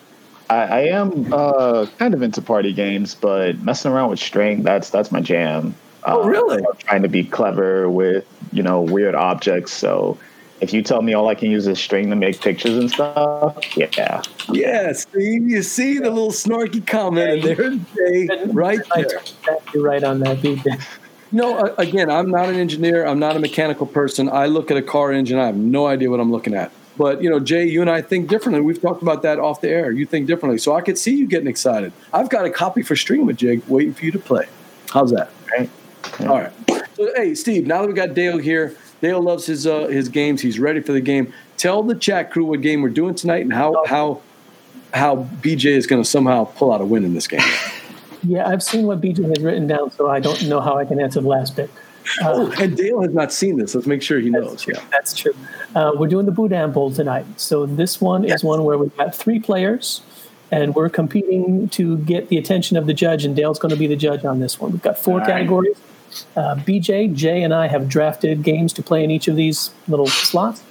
I, 0.50 0.54
I 0.64 0.80
am 0.88 1.32
uh, 1.32 1.86
kind 1.98 2.14
of 2.14 2.22
into 2.22 2.42
party 2.42 2.72
games, 2.72 3.14
but 3.14 3.58
messing 3.60 3.90
around 3.90 4.10
with 4.10 4.18
string, 4.20 4.62
that's 4.62 4.90
that's 4.90 5.10
my 5.10 5.20
jam. 5.20 5.74
Oh, 6.04 6.22
Uh, 6.22 6.26
really? 6.26 6.56
I'm 6.58 6.76
trying 6.78 7.02
to 7.02 7.08
be 7.08 7.24
clever 7.24 7.88
with, 7.88 8.24
you 8.52 8.62
know, 8.62 8.82
weird 8.82 9.14
objects. 9.14 9.72
So 9.72 10.18
if 10.60 10.72
you 10.72 10.82
tell 10.82 11.00
me 11.00 11.14
all 11.14 11.28
I 11.28 11.34
can 11.36 11.50
use 11.50 11.66
is 11.66 11.78
string 11.78 12.10
to 12.10 12.16
make 12.16 12.40
pictures 12.40 12.76
and 12.76 12.90
stuff, 12.90 13.56
yeah. 13.76 14.22
Yeah, 14.50 14.92
Steve. 14.92 15.48
You 15.48 15.62
see 15.62 15.98
the 15.98 16.10
little 16.10 16.32
snarky 16.32 16.84
comment, 16.86 17.30
and 17.30 17.42
there's 17.42 17.78
Jay 17.96 18.28
right 18.48 18.80
there. 18.94 19.22
You're 19.72 19.84
right 19.84 20.02
on 20.04 20.18
that, 20.20 20.38
BJ. 20.38 20.84
No, 21.34 21.56
uh, 21.56 21.74
again, 21.78 22.10
I'm 22.10 22.30
not 22.30 22.50
an 22.50 22.56
engineer. 22.56 23.06
I'm 23.06 23.18
not 23.18 23.36
a 23.36 23.38
mechanical 23.38 23.86
person. 23.86 24.28
I 24.28 24.44
look 24.46 24.70
at 24.70 24.76
a 24.76 24.82
car 24.82 25.12
engine. 25.12 25.38
I 25.38 25.46
have 25.46 25.56
no 25.56 25.86
idea 25.86 26.10
what 26.10 26.20
I'm 26.20 26.30
looking 26.30 26.52
at. 26.52 26.70
But 26.96 27.22
you 27.22 27.30
know, 27.30 27.40
Jay, 27.40 27.66
you 27.66 27.80
and 27.80 27.90
I 27.90 28.02
think 28.02 28.28
differently. 28.28 28.60
We've 28.60 28.80
talked 28.80 29.02
about 29.02 29.22
that 29.22 29.38
off 29.38 29.60
the 29.60 29.68
air. 29.68 29.90
You 29.90 30.06
think 30.06 30.26
differently, 30.26 30.58
so 30.58 30.74
I 30.74 30.80
could 30.80 30.98
see 30.98 31.14
you 31.14 31.26
getting 31.26 31.48
excited. 31.48 31.92
I've 32.12 32.28
got 32.28 32.44
a 32.44 32.50
copy 32.50 32.82
for 32.82 32.94
Stringamajig 32.94 33.66
waiting 33.68 33.94
for 33.94 34.04
you 34.04 34.12
to 34.12 34.18
play. 34.18 34.46
How's 34.90 35.10
that? 35.12 35.30
Right? 35.50 35.70
All 36.20 36.38
right. 36.38 36.52
So, 36.94 37.10
hey, 37.16 37.34
Steve. 37.34 37.66
Now 37.66 37.82
that 37.82 37.88
we 37.88 37.94
got 37.94 38.14
Dale 38.14 38.38
here, 38.38 38.76
Dale 39.00 39.22
loves 39.22 39.46
his 39.46 39.66
uh, 39.66 39.86
his 39.86 40.08
games. 40.08 40.42
He's 40.42 40.58
ready 40.58 40.80
for 40.80 40.92
the 40.92 41.00
game. 41.00 41.32
Tell 41.56 41.82
the 41.82 41.94
chat 41.94 42.30
crew 42.30 42.44
what 42.44 42.60
game 42.60 42.82
we're 42.82 42.90
doing 42.90 43.14
tonight 43.14 43.42
and 43.42 43.52
how 43.52 43.84
how 43.86 44.20
how 44.92 45.28
BJ 45.40 45.66
is 45.66 45.86
going 45.86 46.02
to 46.02 46.08
somehow 46.08 46.44
pull 46.44 46.72
out 46.72 46.80
a 46.80 46.84
win 46.84 47.04
in 47.04 47.14
this 47.14 47.26
game. 47.26 47.40
Yeah, 48.24 48.48
I've 48.48 48.62
seen 48.62 48.86
what 48.86 49.00
BJ 49.00 49.28
has 49.28 49.42
written 49.42 49.66
down, 49.66 49.90
so 49.90 50.08
I 50.08 50.20
don't 50.20 50.46
know 50.46 50.60
how 50.60 50.78
I 50.78 50.84
can 50.84 51.00
answer 51.00 51.20
the 51.20 51.26
last 51.26 51.56
bit. 51.56 51.68
Uh, 52.22 52.32
oh, 52.32 52.52
and 52.58 52.76
Dale 52.76 53.00
has 53.02 53.12
not 53.12 53.32
seen 53.32 53.56
this. 53.56 53.74
Let's 53.74 53.86
make 53.86 54.02
sure 54.02 54.18
he 54.20 54.30
knows. 54.30 54.66
Yeah. 54.66 54.82
That's 54.90 55.14
true. 55.14 55.34
Uh, 55.74 55.92
we're 55.94 56.08
doing 56.08 56.26
the 56.26 56.32
Boudin 56.32 56.72
Bowl 56.72 56.90
tonight. 56.92 57.24
So 57.36 57.66
this 57.66 58.00
one 58.00 58.24
is 58.24 58.44
one 58.44 58.64
where 58.64 58.76
we've 58.78 58.96
got 58.96 59.14
three 59.14 59.38
players, 59.38 60.02
and 60.50 60.74
we're 60.74 60.88
competing 60.90 61.68
to 61.70 61.98
get 61.98 62.28
the 62.28 62.36
attention 62.38 62.76
of 62.76 62.86
the 62.86 62.94
judge, 62.94 63.24
and 63.24 63.34
Dale's 63.34 63.58
going 63.58 63.70
to 63.70 63.78
be 63.78 63.86
the 63.86 63.96
judge 63.96 64.24
on 64.24 64.40
this 64.40 64.60
one. 64.60 64.72
We've 64.72 64.82
got 64.82 64.98
four 64.98 65.14
All 65.14 65.20
right. 65.20 65.28
categories. 65.28 65.76
Uh, 66.36 66.56
BJ, 66.56 67.14
Jay, 67.14 67.42
and 67.42 67.54
I 67.54 67.68
have 67.68 67.88
drafted 67.88 68.42
games 68.42 68.72
to 68.74 68.82
play 68.82 69.02
in 69.02 69.10
each 69.10 69.28
of 69.28 69.36
these 69.36 69.70
little 69.88 70.06
slots. 70.06 70.62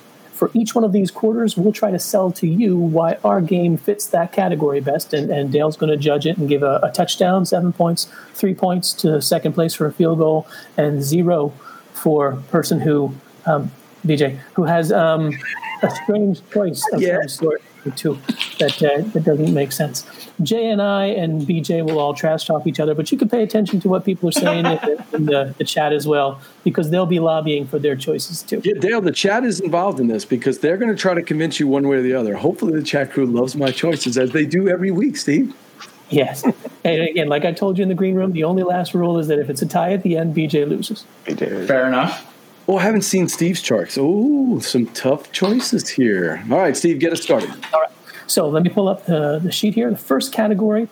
For 0.41 0.49
each 0.55 0.73
one 0.73 0.83
of 0.83 0.91
these 0.91 1.11
quarters, 1.11 1.55
we'll 1.55 1.71
try 1.71 1.91
to 1.91 1.99
sell 1.99 2.31
to 2.31 2.47
you 2.47 2.75
why 2.75 3.19
our 3.23 3.41
game 3.41 3.77
fits 3.77 4.07
that 4.07 4.31
category 4.31 4.81
best, 4.81 5.13
and, 5.13 5.29
and 5.29 5.51
Dale's 5.51 5.77
going 5.77 5.91
to 5.91 5.97
judge 5.97 6.25
it 6.25 6.35
and 6.39 6.49
give 6.49 6.63
a, 6.63 6.79
a 6.81 6.89
touchdown, 6.91 7.45
seven 7.45 7.71
points, 7.71 8.11
three 8.33 8.55
points 8.55 8.91
to 8.93 9.21
second 9.21 9.53
place 9.53 9.75
for 9.75 9.85
a 9.85 9.93
field 9.93 10.17
goal, 10.17 10.47
and 10.77 11.03
zero 11.03 11.53
for 11.93 12.37
person 12.49 12.79
who 12.79 13.13
um, 13.45 13.69
BJ 14.03 14.39
who 14.55 14.63
has 14.63 14.91
um, 14.91 15.31
a 15.83 15.91
strange 15.91 16.41
choice 16.49 16.83
of 16.91 17.03
Yeah. 17.03 17.19
some 17.19 17.27
sort 17.27 17.61
to 17.89 18.17
that 18.59 18.81
uh, 18.83 19.01
that 19.11 19.23
doesn't 19.23 19.53
make 19.53 19.71
sense. 19.71 20.05
Jay 20.43 20.69
and 20.69 20.81
I 20.81 21.05
and 21.05 21.41
BJ 21.41 21.85
will 21.85 21.99
all 21.99 22.13
trash 22.13 22.45
talk 22.45 22.67
each 22.67 22.79
other, 22.79 22.93
but 22.93 23.11
you 23.11 23.17
can 23.17 23.29
pay 23.29 23.43
attention 23.43 23.79
to 23.81 23.89
what 23.89 24.05
people 24.05 24.29
are 24.29 24.33
saying 24.33 24.65
in, 24.65 24.75
the, 24.75 25.05
in 25.13 25.25
the, 25.25 25.55
the 25.57 25.63
chat 25.63 25.93
as 25.93 26.07
well 26.07 26.39
because 26.63 26.89
they'll 26.89 27.05
be 27.05 27.19
lobbying 27.19 27.67
for 27.67 27.79
their 27.79 27.95
choices 27.95 28.41
too. 28.41 28.61
Yeah, 28.63 28.75
Dale, 28.79 29.01
the 29.01 29.11
chat 29.11 29.43
is 29.43 29.59
involved 29.59 29.99
in 29.99 30.07
this 30.07 30.25
because 30.25 30.59
they're 30.59 30.77
going 30.77 30.93
to 30.93 30.99
try 30.99 31.13
to 31.13 31.23
convince 31.23 31.59
you 31.59 31.67
one 31.67 31.87
way 31.87 31.97
or 31.97 32.01
the 32.01 32.13
other. 32.13 32.35
Hopefully, 32.35 32.73
the 32.73 32.85
chat 32.85 33.11
crew 33.11 33.25
loves 33.25 33.55
my 33.55 33.71
choices 33.71 34.17
as 34.17 34.31
they 34.31 34.45
do 34.45 34.69
every 34.69 34.91
week, 34.91 35.17
Steve. 35.17 35.55
Yes, 36.09 36.43
and 36.83 37.01
again, 37.01 37.29
like 37.29 37.45
I 37.45 37.53
told 37.53 37.77
you 37.77 37.83
in 37.83 37.89
the 37.89 37.95
green 37.95 38.15
room, 38.15 38.33
the 38.33 38.43
only 38.43 38.63
last 38.63 38.93
rule 38.93 39.17
is 39.17 39.27
that 39.27 39.39
if 39.39 39.49
it's 39.49 39.61
a 39.61 39.65
tie 39.65 39.93
at 39.93 40.03
the 40.03 40.17
end, 40.17 40.35
BJ 40.35 40.67
loses. 40.67 41.05
BJ. 41.25 41.65
Fair 41.67 41.87
enough. 41.87 42.30
Oh, 42.71 42.77
I 42.77 42.83
haven't 42.83 43.01
seen 43.01 43.27
Steve's 43.27 43.61
charts. 43.61 43.97
Oh, 43.99 44.59
some 44.59 44.85
tough 44.93 45.29
choices 45.33 45.89
here. 45.89 46.41
All 46.49 46.57
right, 46.57 46.77
Steve, 46.77 46.99
get 46.99 47.11
us 47.11 47.21
started. 47.21 47.49
All 47.73 47.81
right. 47.81 47.91
So 48.27 48.47
let 48.47 48.63
me 48.63 48.69
pull 48.69 48.87
up 48.87 49.05
the, 49.07 49.39
the 49.39 49.51
sheet 49.51 49.75
here. 49.75 49.89
The 49.89 49.97
first 49.97 50.31
category, 50.31 50.87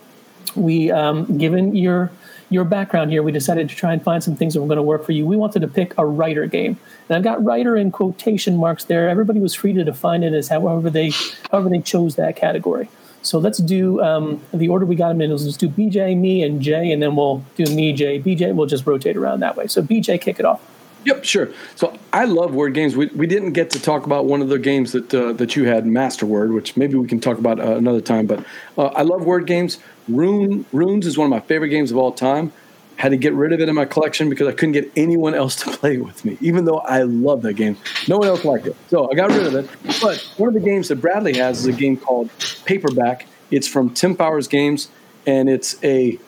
we 0.58 0.92
um, 0.92 1.38
given 1.38 1.78
your 1.78 2.12
your 2.50 2.66
background 2.66 3.12
here, 3.12 3.24
we 3.24 3.32
decided 3.32 3.70
to 3.70 3.76
try 3.76 3.94
and 3.94 4.04
find 4.04 4.22
some 4.22 4.36
things 4.36 4.56
that 4.56 4.62
were 4.62 4.68
going 4.68 4.76
to 4.76 4.84
work 4.84 5.06
for 5.06 5.14
you. 5.14 5.26
We 5.26 5.38
wanted 5.38 5.62
to 5.62 5.70
pick 5.70 5.98
a 5.98 6.06
writer 6.06 6.48
game, 6.48 6.78
and 7.08 7.16
I've 7.16 7.24
got 7.24 7.42
writer 7.46 7.78
in 7.78 7.92
quotation 7.92 8.58
marks 8.58 8.84
there. 8.84 9.08
Everybody 9.08 9.40
was 9.40 9.56
free 9.56 9.72
to 9.72 9.86
define 9.86 10.22
it 10.24 10.34
as 10.34 10.50
however 10.50 10.90
they 10.90 11.12
however 11.50 11.70
they 11.70 11.80
chose 11.80 12.18
that 12.18 12.36
category. 12.36 12.90
So 13.22 13.40
let's 13.40 13.60
do 13.60 14.02
um, 14.02 14.42
the 14.54 14.68
order 14.68 14.86
we 14.86 14.98
got 14.98 15.10
them 15.10 15.22
in. 15.22 15.32
Let's 15.32 15.56
do 15.56 15.70
BJ, 15.70 16.18
me, 16.18 16.44
and 16.44 16.62
Jay, 16.62 16.92
and 16.92 17.02
then 17.02 17.16
we'll 17.16 17.42
do 17.56 17.74
me, 17.74 17.94
Jay, 17.94 18.22
BJ. 18.22 18.54
We'll 18.54 18.68
just 18.68 18.86
rotate 18.86 19.16
around 19.16 19.40
that 19.40 19.56
way. 19.56 19.68
So 19.68 19.82
BJ, 19.82 20.20
kick 20.20 20.40
it 20.40 20.46
off. 20.46 20.62
Yep, 21.06 21.24
sure. 21.24 21.50
So 21.76 21.98
I 22.12 22.26
love 22.26 22.54
word 22.54 22.74
games. 22.74 22.96
We, 22.96 23.08
we 23.08 23.26
didn't 23.26 23.54
get 23.54 23.70
to 23.72 23.82
talk 23.82 24.06
about 24.06 24.26
one 24.26 24.42
of 24.42 24.50
the 24.50 24.60
games 24.60 24.92
that 24.92 25.14
uh, 25.14 25.34
that 25.34 25.56
you 25.56 25.66
had, 25.66 25.86
Master 25.86 26.26
Word, 26.26 26.52
which 26.52 26.76
maybe 26.76 26.96
we 26.96 27.08
can 27.08 27.20
talk 27.20 27.38
about 27.38 27.60
uh, 27.60 27.76
another 27.76 28.02
time. 28.02 28.26
But 28.26 28.46
uh, 28.78 28.88
I 28.88 29.04
love 29.04 29.24
word 29.24 29.46
games. 29.46 29.80
Rune 30.08 30.66
Runes 30.74 31.06
is 31.06 31.18
one 31.18 31.26
of 31.26 31.30
my 31.30 31.40
favorite 31.40 31.70
games 31.70 31.92
of 31.92 31.98
all 31.98 32.12
time. 32.12 32.52
Had 32.98 33.10
to 33.10 33.18
get 33.18 33.34
rid 33.34 33.54
of 33.54 33.62
it 33.62 33.70
in 33.70 33.76
my 33.76 33.86
collection 33.86 34.30
because 34.30 34.48
I 34.50 34.52
couldn't 34.52 34.74
get 34.74 34.92
anyone 34.98 35.34
else 35.34 35.56
to 35.58 35.70
play 35.78 35.98
with 36.00 36.26
me, 36.26 36.38
even 36.42 36.66
though 36.66 36.80
I 36.80 37.04
love 37.04 37.44
that 37.44 37.54
game. 37.54 37.78
No 38.10 38.18
one 38.18 38.28
else 38.28 38.44
liked 38.44 38.68
it, 38.68 38.76
so 38.90 39.10
I 39.10 39.16
got 39.16 39.30
rid 39.30 39.48
of 39.48 39.56
it. 39.56 39.70
But 40.02 40.20
one 40.36 40.50
of 40.50 40.54
the 40.54 40.60
games 40.60 40.90
that 40.90 40.98
Bradley 40.98 41.38
has 41.38 41.60
is 41.60 41.68
a 41.68 41.74
game 41.74 41.96
called 41.96 42.30
Paperback. 42.66 43.26
It's 43.52 43.68
from 43.68 43.92
Tim 43.94 44.16
Fowers 44.16 44.50
Games, 44.50 44.90
and 45.26 45.50
it's 45.50 45.82
a 45.82 46.20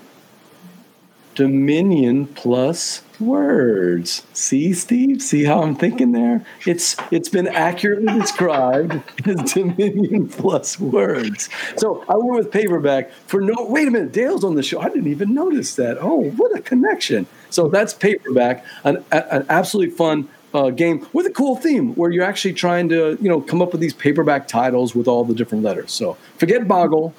Dominion 1.36 2.28
plus 2.28 3.04
words. 3.20 4.26
See, 4.34 4.74
Steve? 4.74 5.22
See 5.22 5.44
how 5.44 5.62
I'm 5.64 5.76
thinking 5.76 6.12
there? 6.12 6.46
It's 6.66 6.96
it's 7.12 7.30
been 7.30 7.48
accurately 7.48 8.14
described 8.20 9.02
as 9.26 9.54
Dominion 9.54 10.28
plus 10.28 10.80
words. 10.80 11.50
So 11.78 12.04
I 12.10 12.16
went 12.16 12.36
with 12.36 12.52
paperback 12.52 13.12
for 13.28 13.42
no. 13.42 13.56
Wait 13.60 13.88
a 13.88 13.92
minute, 13.92 14.12
Dale's 14.12 14.44
on 14.44 14.56
the 14.56 14.64
show. 14.64 14.82
I 14.82 14.90
didn't 14.90 15.08
even 15.08 15.34
notice 15.34 15.76
that. 15.76 15.98
Oh, 16.02 16.30
what 16.32 16.58
a 16.58 16.62
connection! 16.62 17.28
So 17.50 17.68
that's 17.68 17.94
paperback, 17.94 18.66
an, 18.84 19.04
an 19.12 19.46
absolutely 19.50 19.96
fun 19.96 20.28
uh, 20.54 20.70
game 20.70 21.08
with 21.14 21.26
a 21.26 21.32
cool 21.32 21.56
theme 21.56 21.96
where 21.96 22.12
you're 22.12 22.26
actually 22.26 22.54
trying 22.54 22.90
to 22.90 23.18
you 23.22 23.30
know 23.30 23.40
come 23.42 23.62
up 23.62 23.72
with 23.72 23.82
these 23.82 23.94
paperback 23.94 24.48
titles 24.48 24.96
with 24.96 25.08
all 25.08 25.24
the 25.24 25.34
different 25.34 25.64
letters. 25.64 25.92
So 25.92 26.18
forget 26.38 26.68
Boggle, 26.68 27.14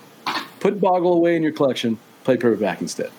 put 0.61 0.81
Boggle 0.81 1.15
away 1.15 1.37
in 1.37 1.43
your 1.43 1.53
collection. 1.53 1.99
Play 2.25 2.37
paperback 2.37 2.81
instead. 2.81 3.11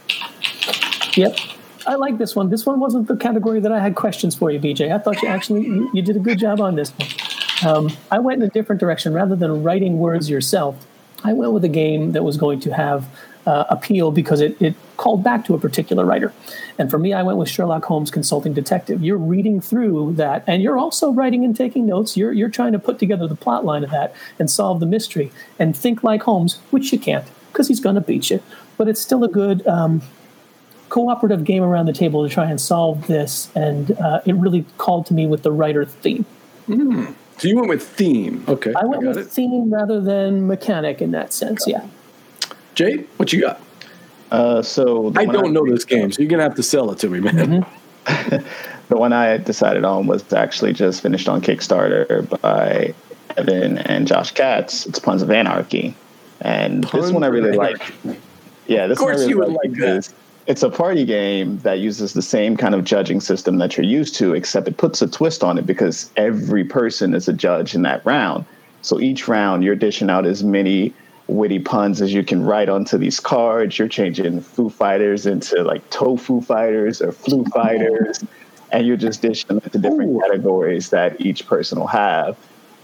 Yep. 1.16 1.38
I 1.86 1.96
like 1.96 2.18
this 2.18 2.36
one. 2.36 2.50
This 2.50 2.66
one 2.66 2.80
wasn't 2.80 3.08
the 3.08 3.18
category 3.18 3.60
that 3.60 3.72
I 3.72 3.80
had 3.80 3.96
questions 3.96 4.36
for 4.36 4.50
you, 4.52 4.60
BJ. 4.60 4.94
I 4.94 5.00
thought 5.00 5.22
you 5.22 5.28
actually 5.28 5.64
you, 5.64 5.90
you 5.94 6.02
did 6.02 6.16
a 6.16 6.20
good 6.20 6.40
job 6.40 6.62
on 6.62 6.76
this 6.76 6.92
one. 6.92 7.10
Um, 7.66 7.92
I 8.12 8.20
went 8.20 8.42
in 8.42 8.48
a 8.48 8.52
different 8.52 8.80
direction. 8.80 9.14
Rather 9.14 9.36
than 9.36 9.64
writing 9.64 10.00
words 10.00 10.30
yourself, 10.30 10.86
I 11.24 11.34
went 11.34 11.52
with 11.52 11.64
a 11.64 11.70
game 11.70 12.14
that 12.14 12.24
was 12.24 12.38
going 12.38 12.60
to 12.62 12.74
have 12.74 13.08
uh, 13.46 13.66
appeal 13.70 14.12
because 14.12 14.40
it, 14.42 14.62
it 14.62 14.76
called 14.98 15.24
back 15.24 15.46
to 15.46 15.54
a 15.54 15.60
particular 15.60 16.06
writer. 16.06 16.34
And 16.78 16.90
for 16.90 16.98
me, 16.98 17.14
I 17.14 17.24
went 17.24 17.38
with 17.38 17.50
Sherlock 17.50 17.84
Holmes 17.86 18.12
Consulting 18.12 18.54
Detective. 18.54 19.04
You're 19.04 19.18
reading 19.18 19.60
through 19.60 20.14
that, 20.14 20.44
and 20.48 20.64
you're 20.64 20.78
also 20.78 21.12
writing 21.12 21.44
and 21.44 21.56
taking 21.56 21.86
notes. 21.86 22.16
You're, 22.16 22.32
you're 22.32 22.50
trying 22.50 22.72
to 22.72 22.80
put 22.80 23.00
together 23.00 23.28
the 23.28 23.36
plot 23.36 23.66
line 23.66 23.84
of 23.84 23.92
that 23.92 24.16
and 24.40 24.50
solve 24.50 24.80
the 24.80 24.86
mystery 24.86 25.32
and 25.60 25.76
think 25.76 26.04
like 26.04 26.24
Holmes, 26.24 26.60
which 26.72 26.92
you 26.94 27.00
can't 27.00 27.26
because 27.52 27.68
he's 27.68 27.80
going 27.80 27.96
to 27.96 28.02
beat 28.02 28.30
you. 28.30 28.42
But 28.78 28.88
it's 28.88 29.02
still 29.02 29.24
a 29.24 29.30
good 29.30 29.66
um, 29.68 30.02
cooperative 30.94 31.44
game 31.44 31.64
around 31.64 31.88
the 31.88 31.94
table 31.94 32.28
to 32.28 32.32
try 32.32 32.46
and 32.48 32.62
solve 32.62 33.08
this, 33.08 33.50
and 33.56 34.00
uh, 34.00 34.22
it 34.28 34.36
really 34.36 34.64
called 34.78 35.08
to 35.08 35.14
me 35.16 35.26
with 35.26 35.42
the 35.42 35.52
writer 35.52 35.86
theme. 35.86 36.24
So 36.68 37.48
you 37.48 37.56
went 37.56 37.68
with 37.68 37.82
theme. 37.82 38.46
Okay. 38.48 38.72
I 38.76 38.86
went 38.86 39.02
got 39.02 39.16
with 39.16 39.26
it. 39.26 39.32
theme 39.32 39.74
rather 39.74 40.00
than 40.00 40.46
mechanic 40.46 41.02
in 41.02 41.10
that 41.10 41.34
sense. 41.34 41.66
Yeah. 41.66 41.88
Jay, 42.76 43.06
what 43.18 43.34
you 43.34 43.42
got? 43.42 43.60
Uh, 44.30 44.62
so 44.62 45.10
the 45.10 45.22
I 45.22 45.26
don't 45.26 45.52
know 45.52 45.66
this 45.66 45.84
game, 45.84 46.12
so 46.12 46.22
you're 46.22 46.30
gonna 46.30 46.44
have 46.44 46.56
to 46.56 46.64
sell 46.64 46.92
it 46.92 47.00
to 47.00 47.10
me, 47.10 47.20
man. 47.20 47.66
The 48.90 48.98
one 48.98 49.14
I 49.14 49.38
decided 49.38 49.86
on 49.86 50.06
was 50.08 50.32
actually 50.34 50.74
just 50.74 51.02
finished 51.02 51.30
on 51.30 51.42
Kickstarter 51.42 52.30
by 52.42 52.94
Evan 53.38 53.78
and 53.80 54.06
Josh 54.06 54.32
Katz. 54.32 54.86
It's 54.86 55.00
Puns 55.00 55.22
of 55.24 55.32
Anarchy, 55.32 55.96
and 56.42 56.84
Puns 56.84 57.06
this 57.06 57.14
one 57.14 57.24
I 57.24 57.28
really 57.28 57.54
like. 57.58 57.82
Yeah, 58.68 58.88
this 58.88 58.98
Of 58.98 59.00
course 59.00 59.00
one 59.00 59.10
I 59.16 59.16
really 59.22 59.30
you 59.30 59.38
would 59.40 59.48
like 59.48 59.58
like 59.64 59.72
that. 59.72 59.80
because 59.80 60.14
It's 60.46 60.62
a 60.62 60.70
party 60.70 61.06
game 61.06 61.58
that 61.60 61.80
uses 61.80 62.14
the 62.14 62.22
same 62.22 62.58
kind 62.58 62.76
of 62.76 62.84
judging 62.84 63.22
system 63.22 63.60
that 63.60 63.78
you're 63.78 63.86
used 63.86 64.16
to, 64.16 64.34
except 64.34 64.68
it 64.68 64.76
puts 64.78 65.02
a 65.02 65.08
twist 65.08 65.44
on 65.44 65.58
it 65.58 65.66
because 65.66 66.12
every 66.18 66.66
person 66.66 67.14
is 67.14 67.30
a 67.30 67.34
judge 67.34 67.76
in 67.76 67.84
that 67.84 68.06
round. 68.06 68.46
So 68.82 69.00
each 69.00 69.30
round, 69.30 69.64
you're 69.64 69.76
dishing 69.76 70.10
out 70.10 70.26
as 70.26 70.44
many 70.44 70.94
witty 71.28 71.60
puns 71.60 72.02
as 72.02 72.14
you 72.14 72.24
can 72.26 72.44
write 72.44 72.68
onto 72.68 72.98
these 72.98 73.22
cards. 73.22 73.80
You're 73.80 73.88
changing 73.88 74.42
Foo 74.42 74.70
Fighters 74.70 75.26
into 75.26 75.64
like 75.64 75.90
tofu 75.90 76.42
fighters 76.42 77.02
or 77.02 77.14
flu 77.14 77.46
fighters, 77.46 78.22
and 78.74 78.86
you're 78.86 78.98
just 78.98 79.22
dishing 79.22 79.48
them 79.48 79.62
into 79.64 79.80
different 79.80 80.12
Ooh. 80.12 80.20
categories 80.20 80.90
that 80.90 81.22
each 81.22 81.48
person 81.48 81.80
will 81.80 81.88
have. 81.88 82.36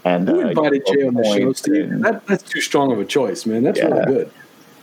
And 0.06 0.26
Who 0.26 0.40
uh, 0.40 0.48
invited 0.48 0.82
you 0.86 0.94
Jay 0.94 1.06
on 1.06 1.14
the 1.14 1.24
show, 1.24 1.52
Steve? 1.52 2.00
That, 2.00 2.26
that's 2.26 2.42
too 2.42 2.62
strong 2.62 2.90
of 2.90 2.98
a 2.98 3.04
choice, 3.04 3.44
man. 3.44 3.62
That's 3.64 3.78
Yeah. 3.78 3.88
really 3.88 4.06
good. 4.06 4.30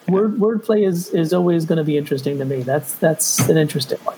Word 0.07 0.37
wordplay 0.37 0.87
is 0.87 1.09
is 1.09 1.33
always 1.33 1.65
going 1.65 1.77
to 1.77 1.83
be 1.83 1.97
interesting 1.97 2.37
to 2.39 2.45
me. 2.45 2.61
That's 2.61 2.93
that's 2.95 3.39
an 3.49 3.57
interesting 3.57 3.99
one. 3.99 4.15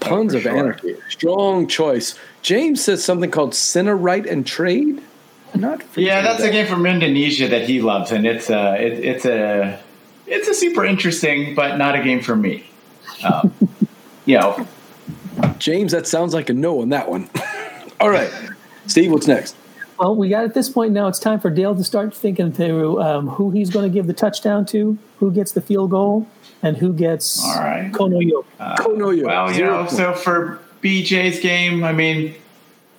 Puns 0.00 0.34
of 0.34 0.42
sure. 0.42 0.56
Anarchy. 0.56 0.96
Strong 1.08 1.68
choice. 1.68 2.14
James 2.42 2.82
says 2.82 3.04
something 3.04 3.30
called 3.30 3.56
Write 3.74 4.26
and 4.26 4.46
Trade. 4.46 5.02
Not 5.54 5.82
Yeah, 5.96 6.22
that's 6.22 6.42
a 6.42 6.50
game 6.50 6.66
from 6.66 6.86
Indonesia 6.86 7.48
that 7.48 7.68
he 7.68 7.80
loves, 7.80 8.12
and 8.12 8.26
it's 8.26 8.50
a 8.50 8.76
it, 8.76 9.04
it's 9.04 9.24
a 9.24 9.80
it's 10.26 10.48
a 10.48 10.54
super 10.54 10.84
interesting, 10.84 11.54
but 11.54 11.76
not 11.78 11.94
a 11.94 12.02
game 12.02 12.20
for 12.20 12.36
me. 12.36 12.64
Um, 13.24 13.52
you 14.24 14.38
know, 14.38 14.66
James, 15.58 15.92
that 15.92 16.06
sounds 16.06 16.34
like 16.34 16.50
a 16.50 16.52
no 16.52 16.80
on 16.82 16.90
that 16.90 17.10
one. 17.10 17.28
All 18.00 18.10
right. 18.10 18.30
Steve, 18.86 19.10
what's 19.10 19.26
next? 19.26 19.56
Well, 19.98 20.14
we 20.14 20.28
got 20.28 20.44
at 20.44 20.54
this 20.54 20.68
point 20.68 20.92
now. 20.92 21.08
It's 21.08 21.18
time 21.18 21.40
for 21.40 21.50
Dale 21.50 21.74
to 21.74 21.84
start 21.84 22.14
thinking 22.14 22.52
through 22.52 23.00
um, 23.02 23.28
who 23.28 23.50
he's 23.50 23.70
going 23.70 23.90
to 23.90 23.92
give 23.92 24.06
the 24.06 24.12
touchdown 24.12 24.64
to, 24.66 24.96
who 25.18 25.32
gets 25.32 25.52
the 25.52 25.60
field 25.60 25.90
goal, 25.90 26.26
and 26.62 26.76
who 26.76 26.92
gets 26.92 27.44
All 27.44 27.56
right. 27.58 27.90
Kono 27.92 28.22
Yo. 28.22 28.44
Konoyo. 28.60 29.24
well, 29.26 29.52
you 29.52 29.64
know, 29.64 29.86
so 29.86 30.12
for 30.14 30.60
BJ's 30.82 31.40
game, 31.40 31.82
I 31.82 31.92
mean, 31.92 32.34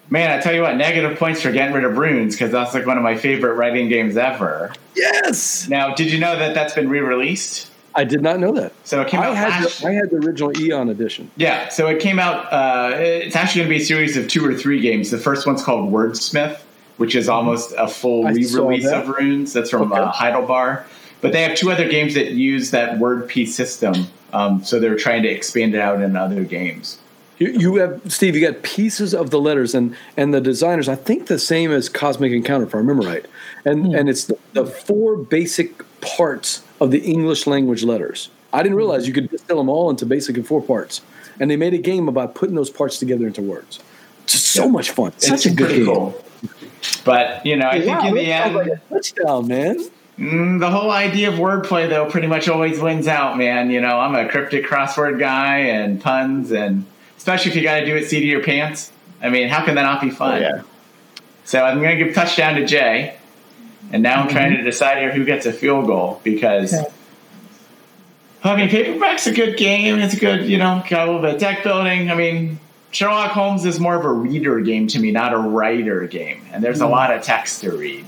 man, 0.10 0.38
I 0.38 0.42
tell 0.42 0.54
you 0.54 0.62
what, 0.62 0.76
negative 0.76 1.18
points 1.18 1.42
for 1.42 1.52
getting 1.52 1.74
rid 1.74 1.86
of 1.86 1.98
runes 1.98 2.36
because 2.36 2.52
that's 2.52 2.74
like 2.74 2.86
one 2.86 2.98
of 2.98 3.04
my 3.04 3.16
favorite 3.16 3.54
writing 3.54 3.88
games 3.88 4.18
ever. 4.18 4.74
yes. 4.96 5.70
Now, 5.70 5.94
did 5.96 6.12
you 6.12 6.20
know 6.20 6.38
that 6.38 6.54
that's 6.54 6.74
been 6.74 6.90
re-released? 6.90 7.68
I 7.96 8.04
did 8.04 8.22
not 8.22 8.40
know 8.40 8.54
that. 8.54 8.72
So 8.84 9.02
it 9.02 9.08
came 9.08 9.20
I 9.20 9.28
out 9.28 9.36
had, 9.36 9.64
last. 9.64 9.82
the, 9.82 9.88
I 9.88 9.92
had 9.94 10.10
the 10.10 10.18
original 10.18 10.58
Eon 10.60 10.90
edition. 10.90 11.32
Yeah, 11.38 11.70
so 11.70 11.88
it 11.88 12.00
came 12.00 12.20
out. 12.20 12.52
Uh, 12.54 12.94
it's 12.98 13.36
actually 13.36 13.62
going 13.62 13.70
to 13.72 13.78
be 13.78 13.82
a 13.82 13.86
series 13.86 14.16
of 14.16 14.28
two 14.28 14.46
or 14.46 14.54
three 14.54 14.80
games. 14.80 15.10
The 15.12 15.18
first 15.18 15.48
one's 15.48 15.64
called 15.64 15.92
Wordsmith, 15.92 16.60
which 17.00 17.16
is 17.16 17.28
almost 17.30 17.74
a 17.78 17.88
full 17.88 18.28
I 18.28 18.32
re-release 18.32 18.86
of 18.88 19.08
runes. 19.08 19.54
That's 19.54 19.70
from 19.70 19.92
Okay. 19.92 20.02
uh, 20.02 20.12
Heidelbar. 20.12 20.84
But 21.22 21.34
they 21.34 21.42
have 21.44 21.56
two 21.58 21.72
other 21.72 21.90
games 21.90 22.14
that 22.14 22.32
use 22.32 22.72
that 22.72 23.00
word 23.00 23.28
piece 23.28 23.56
system. 23.56 23.94
Um, 24.32 24.64
so 24.64 24.80
they're 24.80 24.96
trying 24.96 25.24
to 25.24 25.30
expand 25.30 25.76
it 25.76 25.82
out 25.82 26.02
in 26.02 26.16
other 26.16 26.44
games. 26.44 27.00
You, 27.40 27.48
you 27.52 27.76
have 27.78 28.02
Steve. 28.10 28.36
You 28.36 28.46
got 28.52 28.64
pieces 28.64 29.14
of 29.16 29.30
the 29.30 29.40
letters, 29.40 29.74
and 29.74 29.96
and 30.18 30.34
the 30.34 30.42
designers. 30.42 30.90
I 30.90 30.96
think 30.96 31.28
the 31.28 31.40
same 31.40 31.72
as 31.72 31.88
Cosmic 31.88 32.34
Encounter, 32.34 32.66
if 32.68 32.76
I 32.76 32.80
remember 32.80 33.06
right. 33.08 33.26
And 33.66 33.96
and 33.96 34.10
it's 34.10 34.26
the, 34.26 34.38
the 34.54 34.66
four 34.66 35.16
basic 35.16 35.84
parts 36.02 36.64
of 36.82 36.92
the 36.92 37.00
English 37.00 37.48
language 37.48 37.84
letters. 37.84 38.30
I 38.52 38.62
didn't 38.62 38.78
realize 38.78 39.08
you 39.08 39.14
could 39.14 39.30
distill 39.30 39.58
them 39.58 39.70
all 39.70 39.90
into 39.90 40.06
basic 40.06 40.36
in 40.38 40.44
four 40.44 40.62
parts. 40.62 41.02
And 41.40 41.50
they 41.50 41.56
made 41.56 41.74
a 41.74 41.78
game 41.78 42.10
about 42.10 42.36
putting 42.36 42.56
those 42.56 42.70
parts 42.70 43.00
together 43.00 43.26
into 43.26 43.42
words. 43.42 43.80
Just 44.26 44.48
so 44.48 44.68
much 44.68 44.92
fun. 44.92 45.14
Such 45.18 45.46
a 45.46 45.50
good 45.52 45.70
game. 45.70 45.86
cool. 45.86 46.26
But, 47.04 47.46
you 47.46 47.56
know, 47.56 47.68
I 47.68 47.82
think 47.82 48.04
in 48.04 48.14
the 48.14 48.32
end, 48.32 48.56
like 48.56 48.90
touchdown, 48.90 49.48
man. 49.48 49.78
Mm, 50.18 50.60
the 50.60 50.70
whole 50.70 50.92
idea 50.92 51.30
of 51.30 51.36
wordplay, 51.36 51.88
though, 51.88 52.10
pretty 52.10 52.28
much 52.28 52.50
always 52.50 52.80
wins 52.80 53.08
out, 53.08 53.38
man. 53.38 53.72
You 53.72 53.80
know, 53.80 54.00
I'm 54.00 54.16
a 54.16 54.28
cryptic 54.28 54.66
crossword 54.66 55.18
guy 55.18 55.60
and 55.60 56.02
puns, 56.02 56.52
and 56.52 56.86
especially 57.18 57.52
if 57.52 57.58
you 57.58 57.64
got 57.64 57.80
to 57.80 57.86
do 57.86 57.96
it 57.96 58.06
seat 58.06 58.18
of 58.18 58.30
your 58.30 58.44
pants. 58.44 58.92
I 59.22 59.30
mean, 59.30 59.48
how 59.48 59.64
can 59.64 59.76
that 59.76 59.84
not 59.84 60.02
be 60.02 60.10
fun? 60.10 60.42
yeah. 60.42 60.62
So 61.46 61.64
I'm 61.64 61.82
going 61.82 61.98
to 61.98 62.06
give 62.06 62.14
touchdown 62.14 62.56
to 62.56 62.66
Jay, 62.66 63.18
and 63.92 64.04
now 64.04 64.22
I'm 64.22 64.30
trying 64.30 64.56
to 64.58 64.62
decide 64.62 65.00
here 65.00 65.12
who 65.12 65.26
gets 65.26 65.46
a 65.46 65.54
field 65.54 65.88
goal 65.88 66.22
because. 66.24 66.74
Okay. 66.74 66.94
I 68.44 68.56
mean, 68.56 68.70
paperback's 68.70 69.28
a 69.28 69.34
good 69.34 69.58
game. 69.58 70.00
It's 70.00 70.14
a 70.14 70.20
good, 70.20 70.46
you 70.46 70.58
know, 70.58 70.84
got 70.88 71.08
a 71.08 71.12
little 71.12 71.22
bit 71.22 71.36
of 71.36 71.42
deck 71.42 71.64
building. 71.64 72.10
I 72.10 72.16
mean, 72.16 72.60
Sherlock 72.92 73.32
Holmes 73.32 73.66
is 73.66 73.80
more 73.80 73.96
of 73.96 74.06
a 74.06 74.12
reader 74.12 74.60
game 74.62 74.88
to 74.88 75.00
me, 75.00 75.12
not 75.12 75.34
a 75.34 75.38
writer 75.38 76.08
game. 76.08 76.42
And 76.52 76.64
there's 76.64 76.82
a 76.82 76.88
lot 76.88 77.14
of 77.14 77.22
text 77.22 77.62
to 77.62 77.72
read. 77.72 78.06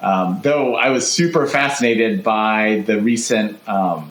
Um, 0.00 0.40
though 0.42 0.74
I 0.74 0.90
was 0.90 1.10
super 1.10 1.46
fascinated 1.46 2.22
by 2.22 2.82
the 2.86 3.00
recent 3.00 3.66
um, 3.68 4.10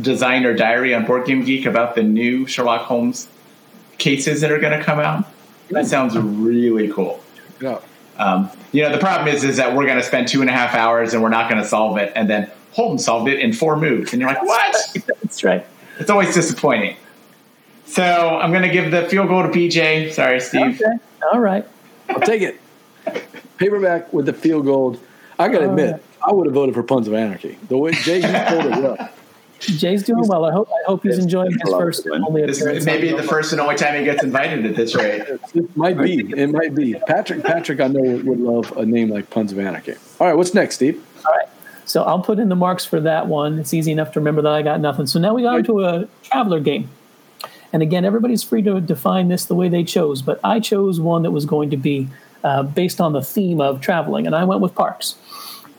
designer 0.00 0.54
diary 0.54 0.94
on 0.94 1.04
Board 1.04 1.26
Game 1.26 1.44
Geek 1.44 1.66
about 1.66 1.94
the 1.94 2.02
new 2.02 2.46
Sherlock 2.46 2.82
Holmes 2.82 3.28
cases 3.98 4.40
that 4.40 4.52
are 4.52 4.58
going 4.58 4.78
to 4.78 4.84
come 4.84 4.98
out. 4.98 5.24
That 5.70 5.86
sounds 5.86 6.16
really 6.16 6.88
cool. 6.88 7.20
Yeah. 7.60 7.80
Um, 8.18 8.50
you 8.72 8.82
know, 8.82 8.92
the 8.92 8.98
problem 8.98 9.28
is, 9.34 9.44
is 9.44 9.56
that 9.56 9.74
we're 9.74 9.86
going 9.86 9.98
to 9.98 10.02
spend 10.02 10.28
two 10.28 10.40
and 10.40 10.50
a 10.50 10.52
half 10.52 10.74
hours 10.74 11.12
and 11.12 11.22
we're 11.22 11.28
not 11.28 11.50
going 11.50 11.60
to 11.60 11.68
solve 11.68 11.98
it, 11.98 12.12
and 12.14 12.30
then 12.30 12.50
Holmes 12.72 13.04
solved 13.04 13.28
it 13.28 13.40
in 13.40 13.52
four 13.52 13.76
moves, 13.76 14.12
and 14.12 14.20
you're 14.20 14.28
like, 14.28 14.42
what? 14.42 14.76
That's 15.22 15.42
right. 15.44 15.66
It's 15.98 16.10
always 16.10 16.34
disappointing. 16.34 16.96
So 17.86 18.02
I'm 18.02 18.50
going 18.50 18.62
to 18.62 18.68
give 18.68 18.90
the 18.90 19.08
field 19.08 19.28
goal 19.28 19.42
to 19.42 19.48
BJ. 19.48 20.12
Sorry, 20.12 20.40
Steve. 20.40 20.80
Okay. 20.80 20.98
All 21.32 21.40
right. 21.40 21.66
I'll 22.10 22.20
take 22.20 22.42
it. 22.42 22.60
Paperback 23.58 24.12
with 24.12 24.26
the 24.26 24.32
field 24.32 24.66
goal. 24.66 24.98
I 25.38 25.48
got 25.48 25.60
to 25.60 25.68
admit, 25.70 25.92
right. 25.92 26.02
I 26.26 26.32
would 26.32 26.46
have 26.46 26.54
voted 26.54 26.74
for 26.74 26.82
Puns 26.82 27.08
of 27.08 27.14
Anarchy. 27.14 27.58
The 27.68 27.78
way 27.78 27.92
Jay, 27.92 28.16
you 28.16 28.48
pulled 28.48 28.66
it 28.72 28.82
well. 28.82 29.10
Jay's 29.60 30.02
doing 30.02 30.26
well. 30.28 30.44
I 30.44 30.52
hope 30.52 30.68
I 30.68 30.82
hope 30.86 31.02
he's 31.02 31.18
enjoying 31.18 31.50
his 31.50 31.62
first 31.72 32.04
it, 32.04 32.10
man. 32.10 32.24
only 32.26 32.44
This 32.44 32.60
appearance. 32.60 32.84
may 32.84 33.00
be 33.00 33.12
the 33.12 33.22
first 33.22 33.52
and 33.52 33.60
only 33.60 33.76
time 33.76 33.98
he 33.98 34.04
gets 34.04 34.22
invited 34.22 34.66
at 34.66 34.76
this 34.76 34.94
rate. 34.94 35.22
It 35.54 35.76
might 35.76 35.98
be. 35.98 36.20
It 36.36 36.48
might 36.48 36.74
be. 36.74 36.94
Patrick, 37.06 37.42
Patrick, 37.42 37.80
I 37.80 37.86
know 37.86 38.02
would 38.02 38.26
would 38.26 38.40
love 38.40 38.76
a 38.76 38.84
name 38.84 39.08
like 39.08 39.30
Puns 39.30 39.52
of 39.52 39.58
Anarchy. 39.58 39.94
All 40.20 40.26
right, 40.26 40.36
what's 40.36 40.52
next, 40.52 40.76
Steve? 40.76 41.02
All 41.26 41.32
right. 41.32 41.48
So 41.86 42.02
I'll 42.02 42.20
put 42.20 42.38
in 42.38 42.48
the 42.48 42.56
marks 42.56 42.84
for 42.84 43.00
that 43.00 43.28
one. 43.28 43.58
It's 43.58 43.72
easy 43.72 43.92
enough 43.92 44.12
to 44.12 44.20
remember 44.20 44.42
that 44.42 44.52
I 44.52 44.60
got 44.62 44.80
nothing. 44.80 45.06
So 45.06 45.18
now 45.18 45.32
we 45.34 45.42
got 45.42 45.58
into 45.60 45.84
a 45.84 46.06
traveler 46.22 46.60
game. 46.60 46.90
And 47.72 47.82
again, 47.82 48.04
everybody's 48.04 48.42
free 48.42 48.62
to 48.62 48.80
define 48.80 49.28
this 49.28 49.44
the 49.44 49.54
way 49.54 49.68
they 49.68 49.84
chose, 49.84 50.22
but 50.22 50.40
I 50.44 50.60
chose 50.60 51.00
one 51.00 51.22
that 51.22 51.30
was 51.30 51.44
going 51.44 51.70
to 51.70 51.76
be 51.76 52.08
uh, 52.44 52.62
based 52.62 53.00
on 53.00 53.12
the 53.12 53.22
theme 53.22 53.60
of 53.60 53.80
traveling, 53.80 54.26
and 54.26 54.34
I 54.34 54.44
went 54.44 54.60
with 54.60 54.74
parks. 54.74 55.16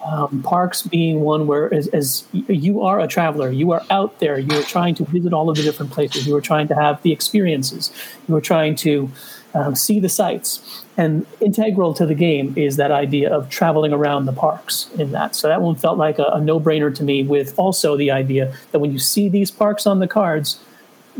Um, 0.05 0.41
parks 0.43 0.83
being 0.83 1.21
one 1.21 1.47
where, 1.47 1.73
as, 1.73 1.88
as 1.88 2.25
you 2.31 2.81
are 2.81 2.99
a 2.99 3.07
traveler, 3.07 3.51
you 3.51 3.71
are 3.71 3.83
out 3.89 4.19
there, 4.19 4.38
you 4.38 4.57
are 4.57 4.63
trying 4.63 4.95
to 4.95 5.05
visit 5.05 5.33
all 5.33 5.49
of 5.49 5.57
the 5.57 5.63
different 5.63 5.91
places, 5.91 6.27
you 6.27 6.35
are 6.35 6.41
trying 6.41 6.67
to 6.67 6.75
have 6.75 7.01
the 7.01 7.11
experiences, 7.11 7.91
you 8.27 8.35
are 8.35 8.41
trying 8.41 8.75
to 8.75 9.09
um, 9.53 9.75
see 9.75 9.99
the 9.99 10.09
sights. 10.09 10.83
And 10.97 11.25
integral 11.41 11.93
to 11.95 12.05
the 12.05 12.15
game 12.15 12.53
is 12.55 12.77
that 12.77 12.91
idea 12.91 13.33
of 13.33 13.49
traveling 13.49 13.91
around 13.91 14.25
the 14.25 14.33
parks 14.33 14.89
in 14.97 15.11
that. 15.11 15.35
So 15.35 15.47
that 15.47 15.61
one 15.61 15.75
felt 15.75 15.97
like 15.97 16.19
a, 16.19 16.25
a 16.25 16.41
no 16.41 16.59
brainer 16.59 16.93
to 16.95 17.03
me, 17.03 17.23
with 17.23 17.57
also 17.57 17.97
the 17.97 18.11
idea 18.11 18.55
that 18.71 18.79
when 18.79 18.91
you 18.91 18.99
see 18.99 19.29
these 19.29 19.51
parks 19.51 19.85
on 19.88 19.99
the 19.99 20.07
cards, 20.07 20.59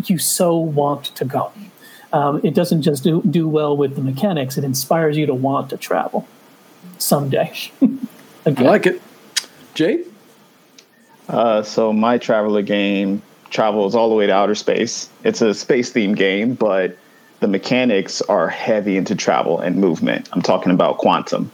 you 0.06 0.18
so 0.18 0.58
want 0.58 1.06
to 1.16 1.26
go. 1.26 1.52
Um, 2.14 2.41
it 2.43 2.54
doesn't 2.54 2.84
just 2.84 3.04
do, 3.04 3.22
do 3.24 3.48
well 3.48 3.76
with 3.76 3.95
the 3.95 4.02
mechanics, 4.02 4.58
it 4.58 4.64
inspires 4.64 5.18
you 5.18 5.26
to 5.26 5.34
want 5.34 5.70
to 5.72 5.78
travel 5.78 6.28
someday. 6.98 7.54
I 8.45 8.50
like 8.50 8.86
it. 8.86 9.02
Jay? 9.74 10.04
Uh, 11.28 11.62
so 11.62 11.91
my 11.91 12.18
traveler 12.18 12.62
game 12.62 13.22
travels 13.50 13.95
all 13.95 14.10
the 14.10 14.16
way 14.16 14.28
to 14.28 14.34
outer 14.34 14.56
space. 14.56 15.10
It's 15.24 15.41
a 15.41 15.54
space 15.54 15.91
themed 15.91 16.16
game, 16.16 16.54
but 16.54 16.98
the 17.39 17.48
mechanics 17.48 18.22
are 18.24 18.48
heavy 18.48 18.98
into 18.98 19.16
travel 19.16 19.60
and 19.60 19.76
movement. 19.76 20.30
I'm 20.32 20.41
talking 20.41 20.72
about 20.72 20.98
quantum. 20.98 21.52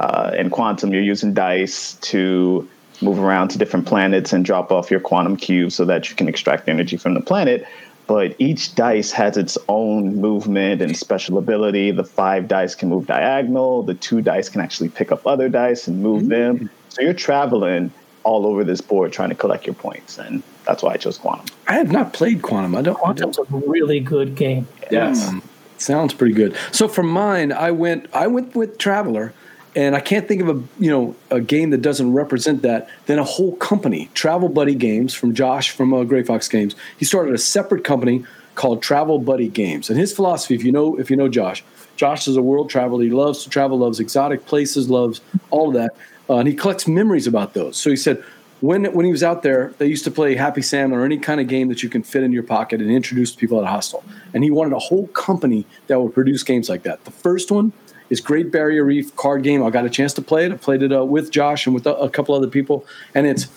Uh, 0.00 0.32
in 0.36 0.50
quantum, 0.50 0.92
you're 0.92 1.02
using 1.02 1.34
dice 1.34 1.94
to 1.94 2.68
move 3.00 3.18
around 3.18 3.48
to 3.48 3.58
different 3.58 3.86
planets 3.86 4.32
and 4.32 4.44
drop 4.44 4.72
off 4.72 4.90
your 4.90 5.00
quantum 5.00 5.36
cube 5.36 5.72
so 5.72 5.84
that 5.84 6.10
you 6.10 6.16
can 6.16 6.28
extract 6.28 6.68
energy 6.68 6.96
from 6.96 7.14
the 7.14 7.20
planet. 7.20 7.66
But 8.06 8.34
each 8.38 8.74
dice 8.74 9.12
has 9.12 9.36
its 9.36 9.58
own 9.68 10.16
movement 10.16 10.80
and 10.80 10.96
special 10.96 11.36
ability. 11.36 11.90
The 11.90 12.04
five 12.04 12.48
dice 12.48 12.74
can 12.74 12.88
move 12.88 13.06
diagonal. 13.06 13.82
The 13.82 13.94
two 13.94 14.22
dice 14.22 14.48
can 14.48 14.62
actually 14.62 14.88
pick 14.88 15.12
up 15.12 15.26
other 15.26 15.50
dice 15.50 15.86
and 15.86 16.02
move 16.02 16.22
mm-hmm. 16.22 16.58
them. 16.58 16.70
So 16.88 17.02
you're 17.02 17.12
traveling 17.12 17.92
all 18.24 18.46
over 18.46 18.64
this 18.64 18.80
board 18.80 19.12
trying 19.12 19.28
to 19.28 19.34
collect 19.34 19.66
your 19.66 19.74
points, 19.74 20.18
and 20.18 20.42
that's 20.66 20.82
why 20.82 20.94
I 20.94 20.96
chose 20.96 21.18
Quantum. 21.18 21.46
I 21.66 21.74
have 21.74 21.92
not 21.92 22.12
played 22.12 22.42
Quantum. 22.42 22.74
I 22.76 22.82
don't. 22.82 22.94
Quantum's 22.94 23.38
a 23.38 23.44
really 23.44 24.00
good 24.00 24.34
game. 24.34 24.66
Yes, 24.90 25.28
mm, 25.28 25.42
sounds 25.76 26.14
pretty 26.14 26.34
good. 26.34 26.56
So 26.72 26.88
for 26.88 27.02
mine, 27.02 27.52
I 27.52 27.70
went. 27.70 28.06
I 28.14 28.26
went 28.26 28.54
with 28.54 28.78
Traveler 28.78 29.34
and 29.74 29.94
I 29.94 30.00
can't 30.00 30.26
think 30.26 30.42
of 30.42 30.48
a 30.48 30.62
you 30.78 30.90
know 30.90 31.16
a 31.30 31.40
game 31.40 31.70
that 31.70 31.82
doesn't 31.82 32.12
represent 32.12 32.62
that 32.62 32.88
than 33.06 33.18
a 33.18 33.24
whole 33.24 33.56
company, 33.56 34.10
Travel 34.14 34.48
Buddy 34.48 34.74
Games 34.74 35.14
from 35.14 35.34
Josh 35.34 35.70
from 35.70 35.92
uh, 35.92 36.04
Gray 36.04 36.22
Fox 36.22 36.48
Games. 36.48 36.74
He 36.98 37.04
started 37.04 37.34
a 37.34 37.38
separate 37.38 37.84
company 37.84 38.24
called 38.54 38.82
Travel 38.82 39.18
Buddy 39.18 39.48
Games, 39.48 39.90
and 39.90 39.98
his 39.98 40.12
philosophy, 40.12 40.54
if 40.54 40.64
you 40.64 40.72
know 40.72 40.98
if 40.98 41.10
you 41.10 41.16
know 41.16 41.28
Josh, 41.28 41.64
Josh 41.96 42.26
is 42.28 42.36
a 42.36 42.42
world 42.42 42.70
traveler. 42.70 43.02
He 43.02 43.10
loves 43.10 43.44
to 43.44 43.50
travel, 43.50 43.78
loves 43.78 44.00
exotic 44.00 44.46
places, 44.46 44.88
loves 44.88 45.20
all 45.50 45.68
of 45.68 45.74
that, 45.74 45.90
uh, 46.28 46.36
and 46.38 46.48
he 46.48 46.54
collects 46.54 46.86
memories 46.86 47.26
about 47.26 47.54
those. 47.54 47.76
So 47.76 47.90
he 47.90 47.96
said. 47.96 48.22
When, 48.60 48.86
when 48.86 49.06
he 49.06 49.12
was 49.12 49.22
out 49.22 49.44
there, 49.44 49.72
they 49.78 49.86
used 49.86 50.02
to 50.02 50.10
play 50.10 50.34
Happy 50.34 50.62
Salmon 50.62 50.98
or 50.98 51.04
any 51.04 51.16
kind 51.16 51.40
of 51.40 51.46
game 51.46 51.68
that 51.68 51.84
you 51.84 51.88
can 51.88 52.02
fit 52.02 52.24
in 52.24 52.32
your 52.32 52.42
pocket 52.42 52.80
and 52.80 52.90
introduce 52.90 53.32
people 53.32 53.58
at 53.58 53.62
a 53.62 53.68
hostel. 53.68 54.02
And 54.34 54.42
he 54.42 54.50
wanted 54.50 54.72
a 54.72 54.80
whole 54.80 55.06
company 55.06 55.64
that 55.86 56.00
would 56.00 56.12
produce 56.12 56.42
games 56.42 56.68
like 56.68 56.82
that. 56.82 57.04
The 57.04 57.12
first 57.12 57.52
one 57.52 57.72
is 58.10 58.20
Great 58.20 58.50
Barrier 58.50 58.84
Reef 58.84 59.14
card 59.16 59.42
game. 59.42 59.62
I 59.62 59.70
got 59.70 59.84
a 59.84 59.90
chance 59.90 60.12
to 60.14 60.22
play 60.22 60.46
it. 60.46 60.52
I 60.52 60.56
played 60.56 60.82
it 60.82 60.92
uh, 60.92 61.04
with 61.04 61.30
Josh 61.30 61.66
and 61.66 61.74
with 61.74 61.86
a, 61.86 61.94
a, 61.96 62.10
couple 62.10 62.34
other 62.34 62.48
people, 62.48 62.86
and 63.14 63.26
it's 63.26 63.48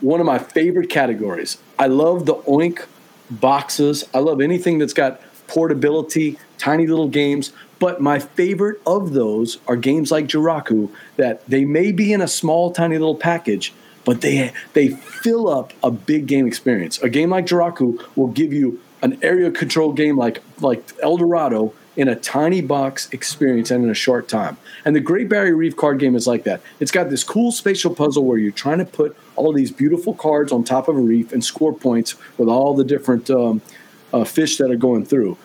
one 0.00 0.20
of 0.20 0.26
my 0.26 0.38
favorite 0.38 0.90
categories. 0.90 1.58
I 1.78 1.86
love 1.86 2.26
the 2.26 2.34
Oink 2.34 2.86
boxes. 3.30 4.04
I 4.12 4.18
love 4.18 4.40
anything 4.40 4.78
that's 4.78 4.92
got 4.92 5.20
portability, 5.46 6.38
tiny 6.58 6.86
little 6.86 7.08
games. 7.08 7.52
But 7.78 8.00
my 8.00 8.18
favorite 8.18 8.80
of 8.86 9.12
those 9.12 9.58
are 9.66 9.76
games 9.76 10.10
like 10.10 10.26
Jiraku 10.26 10.90
that 11.16 11.46
they 11.46 11.64
may 11.64 11.92
be 11.92 12.12
in 12.12 12.20
a 12.20 12.28
small, 12.28 12.70
tiny 12.70 12.96
little 12.96 13.16
package, 13.16 13.72
but 14.04 14.20
they 14.20 14.52
they 14.72 14.88
fill 14.88 15.48
up 15.48 15.72
a 15.82 15.90
big 15.90 16.26
game 16.26 16.46
experience. 16.46 16.98
A 17.02 17.08
game 17.08 17.30
like 17.30 17.46
Jiraku 17.46 18.02
will 18.16 18.28
give 18.28 18.52
you 18.52 18.80
an 19.02 19.18
area 19.22 19.50
control 19.50 19.92
game 19.92 20.16
like 20.16 20.42
like 20.60 20.82
El 21.02 21.16
Dorado 21.16 21.74
in 21.96 22.08
a 22.08 22.16
tiny 22.16 22.60
box 22.60 23.08
experience 23.12 23.70
and 23.70 23.84
in 23.84 23.90
a 23.90 23.94
short 23.94 24.28
time. 24.28 24.56
And 24.84 24.96
the 24.96 25.00
Great 25.00 25.28
Barrier 25.28 25.56
Reef 25.56 25.76
card 25.76 25.98
game 25.98 26.16
is 26.16 26.26
like 26.26 26.44
that. 26.44 26.60
It's 26.80 26.90
got 26.90 27.10
this 27.10 27.22
cool 27.22 27.52
spatial 27.52 27.94
puzzle 27.94 28.24
where 28.24 28.38
you're 28.38 28.52
trying 28.52 28.78
to 28.78 28.84
put 28.84 29.16
all 29.36 29.52
these 29.52 29.70
beautiful 29.70 30.14
cards 30.14 30.52
on 30.52 30.64
top 30.64 30.88
of 30.88 30.96
a 30.96 31.00
reef 31.00 31.32
and 31.32 31.44
score 31.44 31.72
points 31.72 32.16
with 32.38 32.48
all 32.48 32.74
the 32.74 32.84
different 32.84 33.30
um, 33.30 33.62
uh, 34.12 34.24
fish 34.24 34.56
that 34.56 34.70
are 34.70 34.76
going 34.76 35.04
through. 35.04 35.36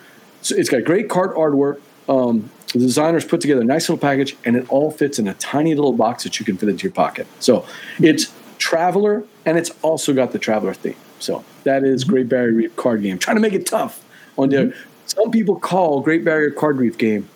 So 0.42 0.56
it's 0.56 0.68
got 0.68 0.84
great 0.84 1.08
card 1.08 1.34
artwork. 1.36 1.80
Um, 2.08 2.50
the 2.72 2.78
designers 2.78 3.24
put 3.24 3.40
together 3.40 3.62
a 3.62 3.64
nice 3.64 3.88
little 3.88 4.00
package, 4.00 4.36
and 4.44 4.56
it 4.56 4.68
all 4.68 4.90
fits 4.90 5.18
in 5.18 5.26
a 5.26 5.34
tiny 5.34 5.74
little 5.74 5.92
box 5.92 6.22
that 6.24 6.38
you 6.38 6.46
can 6.46 6.56
fit 6.56 6.68
into 6.68 6.84
your 6.84 6.92
pocket. 6.92 7.26
So 7.40 7.66
it's 8.00 8.32
Traveler, 8.58 9.24
and 9.44 9.58
it's 9.58 9.70
also 9.82 10.12
got 10.12 10.32
the 10.32 10.38
Traveler 10.38 10.74
theme. 10.74 10.94
So 11.18 11.44
that 11.64 11.84
is 11.84 12.04
Great 12.04 12.28
Barrier 12.28 12.52
Reef 12.52 12.76
card 12.76 13.02
game. 13.02 13.18
Trying 13.18 13.36
to 13.36 13.40
make 13.40 13.52
it 13.52 13.66
tough 13.66 14.04
on 14.38 14.50
the 14.50 14.56
mm-hmm. 14.56 14.89
Some 15.10 15.32
people 15.32 15.58
call 15.58 16.02
Great 16.02 16.24
Barrier 16.24 16.50
Card 16.50 16.78
Reef 16.78 16.96
game 16.96 17.28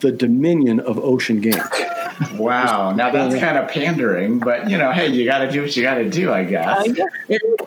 the 0.00 0.12
Dominion 0.12 0.80
of 0.80 0.98
ocean 0.98 1.40
games. 1.40 1.62
Wow, 2.34 2.92
now 2.92 3.10
that's 3.10 3.34
kind 3.34 3.58
of 3.58 3.68
pandering, 3.68 4.38
but 4.38 4.70
you 4.70 4.78
know, 4.78 4.92
hey, 4.92 5.08
you 5.08 5.24
got 5.24 5.38
to 5.38 5.50
do 5.50 5.62
what 5.62 5.76
you 5.76 5.82
got 5.82 5.94
to 5.94 6.08
do, 6.08 6.32
I 6.32 6.44
guess. 6.44 6.86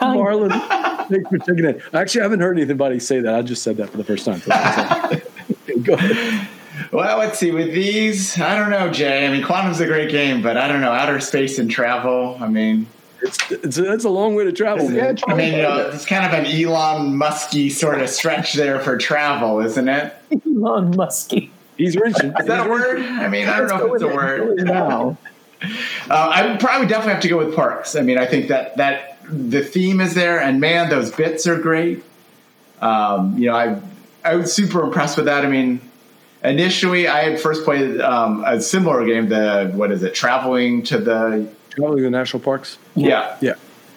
Marlon, 0.01 1.07
thanks 1.07 1.29
for 1.29 1.37
taking 1.39 1.65
it. 1.65 1.81
Actually, 1.93 2.21
I 2.21 2.23
haven't 2.23 2.39
heard 2.39 2.59
anybody 2.59 2.99
say 2.99 3.19
that. 3.19 3.33
I 3.35 3.41
just 3.41 3.63
said 3.63 3.77
that 3.77 3.89
for 3.89 3.97
the 3.97 4.03
first 4.03 4.25
time. 4.25 4.39
Go 5.83 5.93
ahead. 5.93 6.47
Well, 6.91 7.17
let's 7.19 7.37
see. 7.37 7.51
With 7.51 7.73
these, 7.73 8.39
I 8.39 8.57
don't 8.57 8.71
know, 8.71 8.91
Jay. 8.91 9.27
I 9.27 9.31
mean, 9.31 9.43
Quantum's 9.43 9.79
a 9.79 9.85
great 9.85 10.09
game, 10.09 10.41
but 10.41 10.57
I 10.57 10.67
don't 10.67 10.81
know 10.81 10.91
outer 10.91 11.19
space 11.19 11.59
and 11.59 11.69
travel. 11.69 12.37
I 12.39 12.47
mean, 12.47 12.87
it's, 13.21 13.51
it's, 13.51 13.77
it's 13.77 14.03
a 14.05 14.09
long 14.09 14.35
way 14.35 14.45
to 14.45 14.51
travel, 14.51 14.87
man. 14.89 15.17
I 15.27 15.33
mean, 15.33 15.53
you 15.55 15.61
know, 15.61 15.89
it's 15.93 16.05
kind 16.05 16.25
of 16.25 16.33
an 16.33 16.45
Elon 16.45 17.15
Musky 17.15 17.69
sort 17.69 18.01
of 18.01 18.09
stretch 18.09 18.53
there 18.53 18.79
for 18.79 18.97
travel, 18.97 19.59
isn't 19.59 19.87
it? 19.89 20.13
Elon 20.45 20.95
Musky. 20.95 21.51
He's 21.77 21.95
wrenching. 21.95 22.33
Is 22.39 22.45
that 22.47 22.67
a 22.67 22.69
word? 22.69 22.99
I 22.99 23.27
mean, 23.27 23.47
I 23.47 23.57
don't 23.57 23.69
know 23.69 23.87
if 23.87 24.01
it's 24.01 24.03
a 24.03 24.07
word. 24.15 24.57
Now. 24.63 25.17
Uh, 26.09 26.31
I 26.33 26.47
would 26.47 26.61
probably 26.61 26.87
definitely 26.87 27.15
have 27.15 27.21
to 27.23 27.27
go 27.27 27.37
with 27.37 27.53
parks. 27.53 27.93
I 27.97 28.01
mean, 28.01 28.17
I 28.17 28.25
think 28.25 28.47
that 28.47 28.77
that 28.77 29.17
the 29.29 29.61
theme 29.61 29.99
is 29.99 30.13
there, 30.13 30.39
and 30.39 30.61
man, 30.61 30.89
those 30.89 31.11
bits 31.11 31.45
are 31.47 31.59
great. 31.59 32.01
Um, 32.81 33.37
you 33.37 33.47
know, 33.47 33.55
I 33.57 33.81
I 34.23 34.37
was 34.37 34.53
super 34.53 34.81
impressed 34.81 35.17
with 35.17 35.25
that. 35.25 35.45
I 35.45 35.49
mean, 35.49 35.81
initially, 36.43 37.09
I 37.09 37.29
had 37.29 37.41
first 37.41 37.65
played 37.65 37.99
um, 37.99 38.43
a 38.47 38.61
similar 38.61 39.05
game. 39.05 39.27
The 39.27 39.71
what 39.75 39.91
is 39.91 40.01
it? 40.01 40.15
Traveling 40.15 40.83
to 40.83 40.97
the 40.97 41.49
Traveling 41.69 42.03
the 42.03 42.09
national 42.09 42.41
parks. 42.41 42.77
Yeah, 42.95 43.37
yeah. 43.41 43.55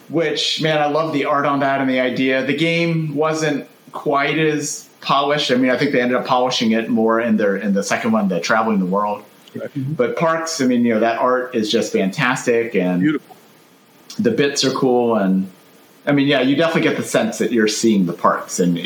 Which 0.08 0.60
man, 0.62 0.78
I 0.78 0.86
love 0.86 1.12
the 1.12 1.24
art 1.24 1.46
on 1.46 1.60
that 1.60 1.80
and 1.80 1.88
the 1.88 2.00
idea. 2.00 2.44
The 2.44 2.56
game 2.56 3.14
wasn't 3.14 3.68
quite 3.92 4.38
as 4.38 4.88
polished. 5.00 5.50
I 5.50 5.56
mean, 5.56 5.70
I 5.70 5.76
think 5.76 5.92
they 5.92 6.00
ended 6.00 6.16
up 6.16 6.26
polishing 6.26 6.72
it 6.72 6.88
more 6.88 7.20
in 7.20 7.36
their 7.36 7.56
in 7.56 7.74
the 7.74 7.82
second 7.82 8.12
one, 8.12 8.28
the 8.28 8.40
traveling 8.40 8.78
the 8.78 8.86
world. 8.86 9.24
Right. 9.54 9.72
Mm-hmm. 9.74 9.92
But 9.94 10.16
parks, 10.16 10.60
I 10.60 10.66
mean, 10.66 10.84
you 10.84 10.94
know, 10.94 11.00
that 11.00 11.18
art 11.18 11.54
is 11.54 11.70
just 11.70 11.92
fantastic 11.92 12.74
and 12.74 13.00
beautiful. 13.00 13.36
The 14.18 14.30
bits 14.30 14.64
are 14.64 14.72
cool, 14.72 15.16
and 15.16 15.50
I 16.06 16.12
mean, 16.12 16.26
yeah, 16.26 16.40
you 16.40 16.56
definitely 16.56 16.82
get 16.82 16.96
the 16.96 17.02
sense 17.02 17.38
that 17.38 17.52
you're 17.52 17.68
seeing 17.68 18.06
the 18.06 18.12
parks 18.12 18.60
and 18.60 18.78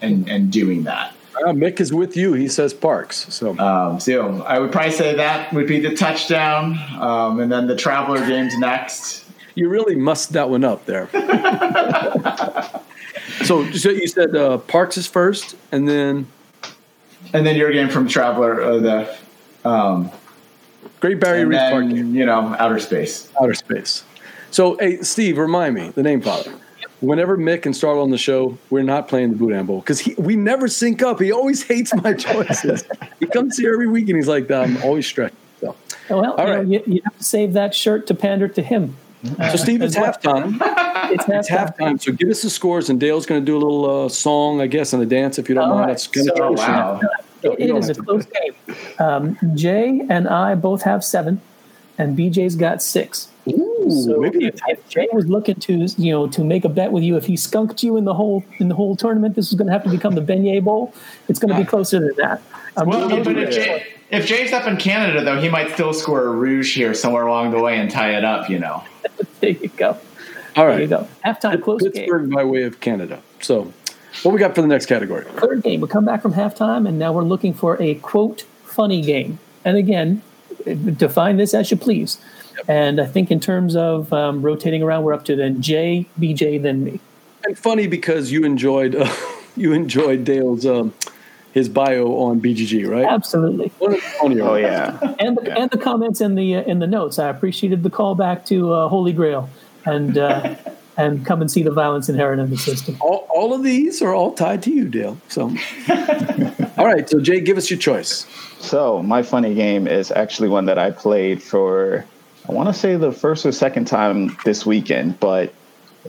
and 0.00 0.28
and 0.28 0.50
doing 0.52 0.84
that. 0.84 1.14
Uh, 1.34 1.52
Mick 1.52 1.80
is 1.80 1.92
with 1.92 2.16
you. 2.16 2.34
He 2.34 2.48
says 2.48 2.74
parks. 2.74 3.26
So, 3.34 3.58
um, 3.58 3.98
so 3.98 4.42
I 4.42 4.58
would 4.58 4.70
probably 4.70 4.92
say 4.92 5.14
that 5.14 5.52
would 5.52 5.66
be 5.66 5.80
the 5.80 5.96
touchdown, 5.96 6.78
um, 7.00 7.40
and 7.40 7.50
then 7.50 7.66
the 7.66 7.76
traveler 7.76 8.24
games 8.26 8.56
next. 8.58 9.24
You 9.54 9.68
really 9.68 9.96
mussed 9.96 10.32
that 10.32 10.48
one 10.48 10.64
up 10.64 10.86
there. 10.86 11.08
so, 13.44 13.70
so 13.72 13.90
you 13.90 14.06
said 14.06 14.34
uh, 14.36 14.58
parks 14.58 14.96
is 14.96 15.06
first, 15.06 15.56
and 15.72 15.88
then 15.88 16.26
and 17.32 17.46
then 17.46 17.56
your 17.56 17.72
game 17.72 17.88
from 17.88 18.08
Traveler, 18.08 18.62
uh, 18.62 18.78
the 18.78 19.16
um, 19.64 20.10
Great 21.00 21.20
Barrier 21.20 21.46
Reef 21.46 21.58
Park 21.58 21.88
game. 21.88 22.14
You 22.14 22.26
know, 22.26 22.54
outer 22.58 22.78
space. 22.78 23.30
Outer 23.40 23.54
space. 23.54 24.04
So, 24.50 24.76
hey, 24.78 25.02
Steve, 25.02 25.38
remind 25.38 25.74
me 25.74 25.90
the 25.90 26.02
name, 26.02 26.20
Father 26.20 26.52
whenever 27.02 27.36
Mick 27.36 27.66
and 27.66 27.76
start 27.76 27.98
on 27.98 28.10
the 28.10 28.18
show, 28.18 28.56
we're 28.70 28.82
not 28.82 29.08
playing 29.08 29.30
the 29.30 29.36
Boudin 29.36 29.66
Bowl 29.66 29.80
because 29.80 30.08
we 30.16 30.36
never 30.36 30.68
sync 30.68 31.02
up. 31.02 31.20
He 31.20 31.32
always 31.32 31.62
hates 31.68 31.94
my 31.94 32.14
choices. 32.14 32.84
he 33.20 33.26
comes 33.26 33.58
here 33.58 33.74
every 33.74 33.88
week 33.88 34.08
and 34.08 34.16
he's 34.16 34.28
like, 34.28 34.50
I'm 34.50 34.82
always 34.82 35.06
stretching. 35.06 35.36
So, 35.60 35.76
oh, 36.10 36.20
well, 36.20 36.32
all 36.32 36.48
right. 36.48 36.64
Know, 36.66 36.72
you, 36.72 36.82
you, 36.86 37.00
have 37.04 37.16
to 37.18 37.24
save 37.24 37.52
that 37.52 37.74
shirt 37.74 38.06
to 38.06 38.14
pander 38.14 38.48
to 38.48 38.62
him. 38.62 38.96
Uh, 39.38 39.50
so, 39.50 39.56
Steve, 39.56 39.82
it's 39.82 39.94
halftime. 39.94 40.54
it's 41.12 41.24
halftime. 41.24 41.38
It's 41.38 41.50
halftime. 41.50 42.02
So, 42.02 42.12
give 42.12 42.28
us 42.28 42.42
the 42.42 42.50
scores, 42.50 42.90
and 42.90 42.98
Dale's 42.98 43.26
going 43.26 43.40
to 43.40 43.44
do 43.44 43.56
a 43.56 43.60
little 43.62 44.06
uh, 44.06 44.08
song, 44.08 44.60
I 44.60 44.66
guess, 44.66 44.92
and 44.92 45.00
a 45.02 45.06
dance 45.06 45.38
if 45.38 45.48
you 45.48 45.54
don't 45.54 45.68
mind. 45.68 45.80
Right. 45.80 45.88
That's 45.88 46.08
kind 46.08 46.26
so, 46.26 46.48
of 46.48 46.58
wow. 46.58 47.00
It, 47.42 47.70
it 47.70 47.76
is 47.76 47.88
a 47.88 47.94
close 47.94 48.26
game. 48.26 48.76
Um, 48.98 49.38
Jay 49.54 50.02
and 50.08 50.26
I 50.26 50.56
both 50.56 50.82
have 50.82 51.04
seven, 51.04 51.40
and 51.98 52.18
BJ's 52.18 52.56
got 52.56 52.82
six. 52.82 53.28
Ooh, 53.48 53.90
so 53.90 54.20
maybe 54.20 54.46
if, 54.46 54.60
if, 54.68 54.88
Jay 54.88 55.08
was 55.12 55.26
looking 55.26 55.56
to 55.56 55.86
you 55.96 56.12
know 56.12 56.28
to 56.28 56.44
make 56.44 56.64
a 56.64 56.68
bet 56.68 56.92
with 56.92 57.02
you, 57.02 57.16
if 57.16 57.26
he 57.26 57.36
skunked 57.36 57.82
you 57.82 57.96
in 57.96 58.04
the 58.04 58.14
whole 58.14 58.44
in 58.58 58.68
the 58.68 58.74
whole 58.74 58.94
tournament, 58.94 59.34
this 59.34 59.48
is 59.48 59.54
going 59.54 59.66
to 59.66 59.72
have 59.72 59.82
to 59.82 59.90
become 59.90 60.14
the 60.14 60.20
Beignet 60.20 60.62
Bowl. 60.62 60.94
It's 61.28 61.40
going 61.40 61.52
to 61.52 61.58
be 61.58 61.64
closer 61.64 61.98
than 61.98 62.12
that. 62.18 62.40
Um, 62.76 62.88
well, 62.88 63.08
but 63.24 63.36
if 63.36 63.50
Jay, 63.50 63.84
If 64.10 64.26
Jay's 64.26 64.52
up 64.52 64.66
in 64.66 64.76
Canada, 64.76 65.24
though, 65.24 65.40
he 65.40 65.48
might 65.48 65.72
still 65.72 65.92
score 65.92 66.24
a 66.24 66.30
rouge 66.30 66.74
here 66.74 66.94
somewhere 66.94 67.26
along 67.26 67.50
the 67.50 67.60
way 67.60 67.78
and 67.78 67.90
tie 67.90 68.16
it 68.16 68.24
up. 68.24 68.48
You 68.48 68.58
know. 68.58 68.84
There 69.40 69.50
you 69.50 69.68
go. 69.70 69.96
All 70.56 70.66
right. 70.66 70.74
There 70.74 70.82
you 70.82 70.86
go. 70.86 71.08
Halftime 71.24 71.60
close 71.60 71.82
game. 71.82 71.92
Pittsburgh 71.92 72.30
by 72.30 72.44
way 72.44 72.62
of 72.62 72.78
Canada. 72.78 73.20
So, 73.40 73.72
what 74.22 74.32
we 74.32 74.38
got 74.38 74.54
for 74.54 74.62
the 74.62 74.68
next 74.68 74.86
category? 74.86 75.24
Third 75.24 75.64
game. 75.64 75.80
We 75.80 75.88
come 75.88 76.04
back 76.04 76.22
from 76.22 76.34
halftime, 76.34 76.86
and 76.88 76.96
now 76.96 77.12
we're 77.12 77.24
looking 77.24 77.52
for 77.52 77.80
a 77.82 77.96
quote 77.96 78.42
funny 78.64 79.02
game. 79.02 79.40
And 79.64 79.76
again, 79.76 80.22
define 80.64 81.38
this 81.38 81.54
as 81.54 81.70
you 81.72 81.76
please. 81.76 82.18
And 82.68 83.00
I 83.00 83.06
think 83.06 83.30
in 83.30 83.40
terms 83.40 83.76
of 83.76 84.12
um, 84.12 84.42
rotating 84.42 84.82
around, 84.82 85.04
we're 85.04 85.14
up 85.14 85.24
to 85.26 85.36
then 85.36 85.60
Jay, 85.62 86.06
BJ, 86.18 86.62
then 86.62 86.84
me. 86.84 87.00
And 87.44 87.58
funny 87.58 87.86
because 87.86 88.30
you 88.30 88.44
enjoyed 88.44 88.94
uh, 88.94 89.12
you 89.56 89.72
enjoyed 89.72 90.24
Dale's 90.24 90.64
um, 90.64 90.94
his 91.52 91.68
bio 91.68 92.16
on 92.16 92.40
BGG, 92.40 92.88
right? 92.88 93.04
Absolutely. 93.04 93.68
One 93.78 93.94
of 93.94 94.38
Oh 94.40 94.54
yeah. 94.54 94.98
and 95.18 95.36
the, 95.36 95.58
and 95.58 95.70
the 95.70 95.78
comments 95.78 96.20
in 96.20 96.34
the 96.34 96.56
uh, 96.56 96.62
in 96.62 96.78
the 96.78 96.86
notes. 96.86 97.18
I 97.18 97.28
appreciated 97.28 97.82
the 97.82 97.90
call 97.90 98.14
back 98.14 98.44
to 98.46 98.72
uh, 98.72 98.88
Holy 98.88 99.12
Grail 99.12 99.50
and 99.84 100.16
uh, 100.16 100.54
and 100.96 101.26
come 101.26 101.40
and 101.40 101.50
see 101.50 101.62
the 101.62 101.70
violence 101.70 102.08
inherent 102.08 102.40
in 102.40 102.50
the 102.50 102.58
system. 102.58 102.96
All, 103.00 103.26
all 103.34 103.54
of 103.54 103.62
these 103.62 104.02
are 104.02 104.14
all 104.14 104.32
tied 104.34 104.62
to 104.64 104.70
you, 104.70 104.88
Dale. 104.88 105.18
So, 105.28 105.42
all 106.76 106.86
right. 106.86 107.08
So, 107.08 107.20
Jay, 107.20 107.40
give 107.40 107.56
us 107.56 107.70
your 107.70 107.78
choice. 107.78 108.26
So 108.60 109.02
my 109.02 109.22
funny 109.22 109.54
game 109.54 109.88
is 109.88 110.12
actually 110.12 110.48
one 110.48 110.66
that 110.66 110.78
I 110.78 110.92
played 110.92 111.42
for 111.42 112.04
I 112.48 112.52
want 112.52 112.68
to 112.68 112.74
say 112.74 112.96
the 112.96 113.12
first 113.12 113.46
or 113.46 113.52
second 113.52 113.86
time 113.86 114.36
this 114.44 114.66
weekend, 114.66 115.20
but 115.20 115.52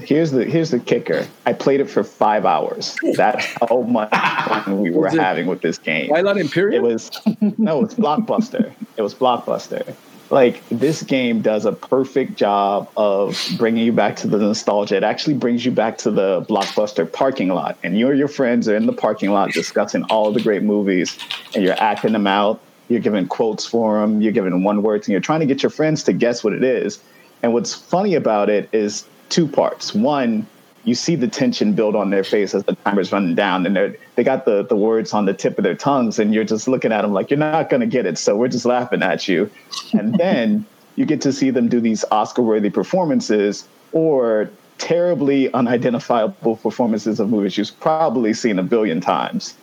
here's 0.01 0.31
the 0.31 0.45
here's 0.45 0.71
the 0.71 0.79
kicker. 0.79 1.27
I 1.45 1.53
played 1.53 1.79
it 1.79 1.89
for 1.89 2.03
five 2.03 2.45
hours. 2.45 2.97
That's 3.15 3.45
how 3.45 3.81
much 3.81 4.09
fun 4.09 4.79
we 4.81 4.91
were 4.95 5.09
having 5.09 5.47
with 5.47 5.61
this 5.61 5.77
game. 5.77 6.07
Twilight 6.07 6.37
Imperium. 6.37 6.83
It 6.83 6.87
was 6.87 7.11
no, 7.57 7.83
it's 7.83 7.93
Blockbuster. 7.95 8.73
It 8.97 9.01
was 9.01 9.13
Blockbuster. 9.13 9.95
Like 10.29 10.67
this 10.69 11.03
game 11.03 11.41
does 11.41 11.65
a 11.65 11.71
perfect 11.71 12.37
job 12.37 12.89
of 12.97 13.39
bringing 13.57 13.85
you 13.85 13.91
back 13.91 14.15
to 14.17 14.27
the 14.27 14.39
nostalgia. 14.39 14.95
It 14.95 15.03
actually 15.03 15.35
brings 15.35 15.63
you 15.63 15.71
back 15.71 15.99
to 15.99 16.11
the 16.11 16.41
Blockbuster 16.49 17.11
parking 17.11 17.49
lot, 17.49 17.77
and 17.83 17.97
you 17.97 18.09
and 18.09 18.17
your 18.17 18.27
friends 18.27 18.67
are 18.67 18.75
in 18.75 18.87
the 18.87 18.93
parking 18.93 19.29
lot 19.29 19.51
discussing 19.51 20.03
all 20.05 20.31
the 20.31 20.41
great 20.41 20.63
movies, 20.63 21.19
and 21.53 21.63
you're 21.63 21.79
acting 21.79 22.13
them 22.13 22.25
out. 22.25 22.59
You're 22.89 22.99
giving 22.99 23.27
quotes 23.27 23.65
for 23.65 23.99
them. 23.99 24.21
You're 24.21 24.31
giving 24.31 24.63
one 24.63 24.83
words, 24.83 25.07
and 25.07 25.11
you're 25.11 25.21
trying 25.21 25.39
to 25.39 25.45
get 25.45 25.63
your 25.63 25.69
friends 25.69 26.03
to 26.03 26.13
guess 26.13 26.43
what 26.43 26.53
it 26.53 26.63
is. 26.63 26.99
And 27.41 27.53
what's 27.53 27.73
funny 27.73 28.15
about 28.15 28.49
it 28.49 28.69
is 28.71 29.05
two 29.29 29.47
parts. 29.47 29.93
One, 29.93 30.45
you 30.85 30.95
see 30.95 31.15
the 31.15 31.27
tension 31.27 31.73
build 31.73 31.95
on 31.95 32.09
their 32.09 32.23
face 32.23 32.53
as 32.53 32.63
the 32.65 32.75
timer's 32.85 33.11
running 33.11 33.35
down, 33.35 33.65
and 33.65 33.75
they 33.75 33.95
they 34.15 34.23
got 34.23 34.45
the 34.45 34.63
the 34.63 34.75
words 34.75 35.13
on 35.13 35.25
the 35.25 35.33
tip 35.33 35.57
of 35.57 35.63
their 35.63 35.75
tongues, 35.75 36.19
and 36.19 36.33
you're 36.33 36.43
just 36.43 36.67
looking 36.67 36.91
at 36.91 37.01
them 37.01 37.13
like 37.13 37.29
you're 37.29 37.39
not 37.39 37.69
going 37.69 37.81
to 37.81 37.87
get 37.87 38.05
it, 38.05 38.17
so 38.17 38.35
we're 38.35 38.47
just 38.47 38.65
laughing 38.65 39.01
at 39.01 39.27
you. 39.27 39.49
And 39.93 40.15
then 40.19 40.65
you 40.95 41.05
get 41.05 41.21
to 41.21 41.33
see 41.33 41.49
them 41.49 41.69
do 41.69 41.79
these 41.79 42.05
Oscar-worthy 42.11 42.69
performances 42.69 43.67
or 43.93 44.49
terribly 44.77 45.51
unidentifiable 45.53 46.57
performances 46.57 47.19
of 47.19 47.29
movies 47.29 47.57
you've 47.57 47.79
probably 47.79 48.33
seen 48.33 48.59
a 48.59 48.63
billion 48.63 48.99
times. 48.99 49.55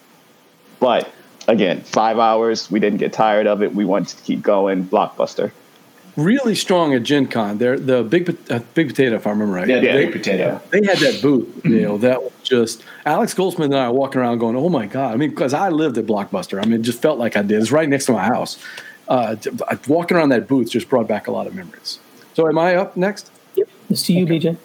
But 0.78 1.12
again, 1.50 1.82
five 1.82 2.18
hours, 2.18 2.70
we 2.70 2.80
didn't 2.80 2.98
get 2.98 3.12
tired 3.12 3.46
of 3.46 3.62
it. 3.62 3.74
We 3.74 3.84
wanted 3.84 4.16
to 4.16 4.22
keep 4.24 4.42
going. 4.42 4.84
Blockbuster. 4.86 5.50
really 6.16 6.54
strong 6.54 6.92
at 6.94 7.02
Gen 7.02 7.26
Con. 7.26 7.58
They're 7.58 7.78
the 7.78 8.02
big 8.02 8.36
uh, 8.50 8.60
big 8.74 8.88
potato, 8.88 9.16
if 9.16 9.26
I 9.26 9.30
remember 9.30 9.54
right. 9.54 9.68
Yeah, 9.68 9.80
the 9.80 9.86
Yeah. 9.86 9.92
big 9.96 10.12
potato. 10.12 10.60
They 10.70 10.84
had 10.84 10.98
that 10.98 11.20
booth, 11.22 11.48
you 11.64 11.82
know, 11.82 11.98
that 11.98 12.22
was 12.22 12.32
just 12.42 12.82
Alex 13.06 13.32
Goldsmith 13.34 13.66
and 13.66 13.76
I 13.76 13.84
are 13.86 13.92
walking 13.92 14.20
around 14.20 14.38
going, 14.38 14.56
"Oh 14.56 14.68
my 14.68 14.86
god!" 14.86 15.14
I 15.14 15.16
mean, 15.16 15.30
because 15.30 15.54
I 15.54 15.68
lived 15.70 15.98
at 15.98 16.06
Blockbuster. 16.06 16.58
I 16.62 16.66
mean, 16.66 16.80
it 16.80 16.82
just 16.82 17.00
felt 17.00 17.18
like 17.18 17.36
I 17.36 17.42
did. 17.42 17.60
It's 17.60 17.70
right 17.72 17.88
next 17.88 18.06
to 18.06 18.12
my 18.12 18.24
house. 18.24 18.58
Uh, 19.08 19.36
walking 19.88 20.16
around 20.16 20.28
that 20.30 20.46
booth 20.46 20.70
just 20.70 20.88
brought 20.88 21.08
back 21.08 21.26
a 21.26 21.32
lot 21.32 21.46
of 21.46 21.54
memories. 21.54 21.98
So, 22.34 22.46
am 22.48 22.58
I 22.58 22.76
up 22.76 22.96
next? 22.96 23.30
Yep, 23.56 23.68
It's 23.90 24.02
to 24.06 24.12
you, 24.12 24.24
BJ. 24.26 24.56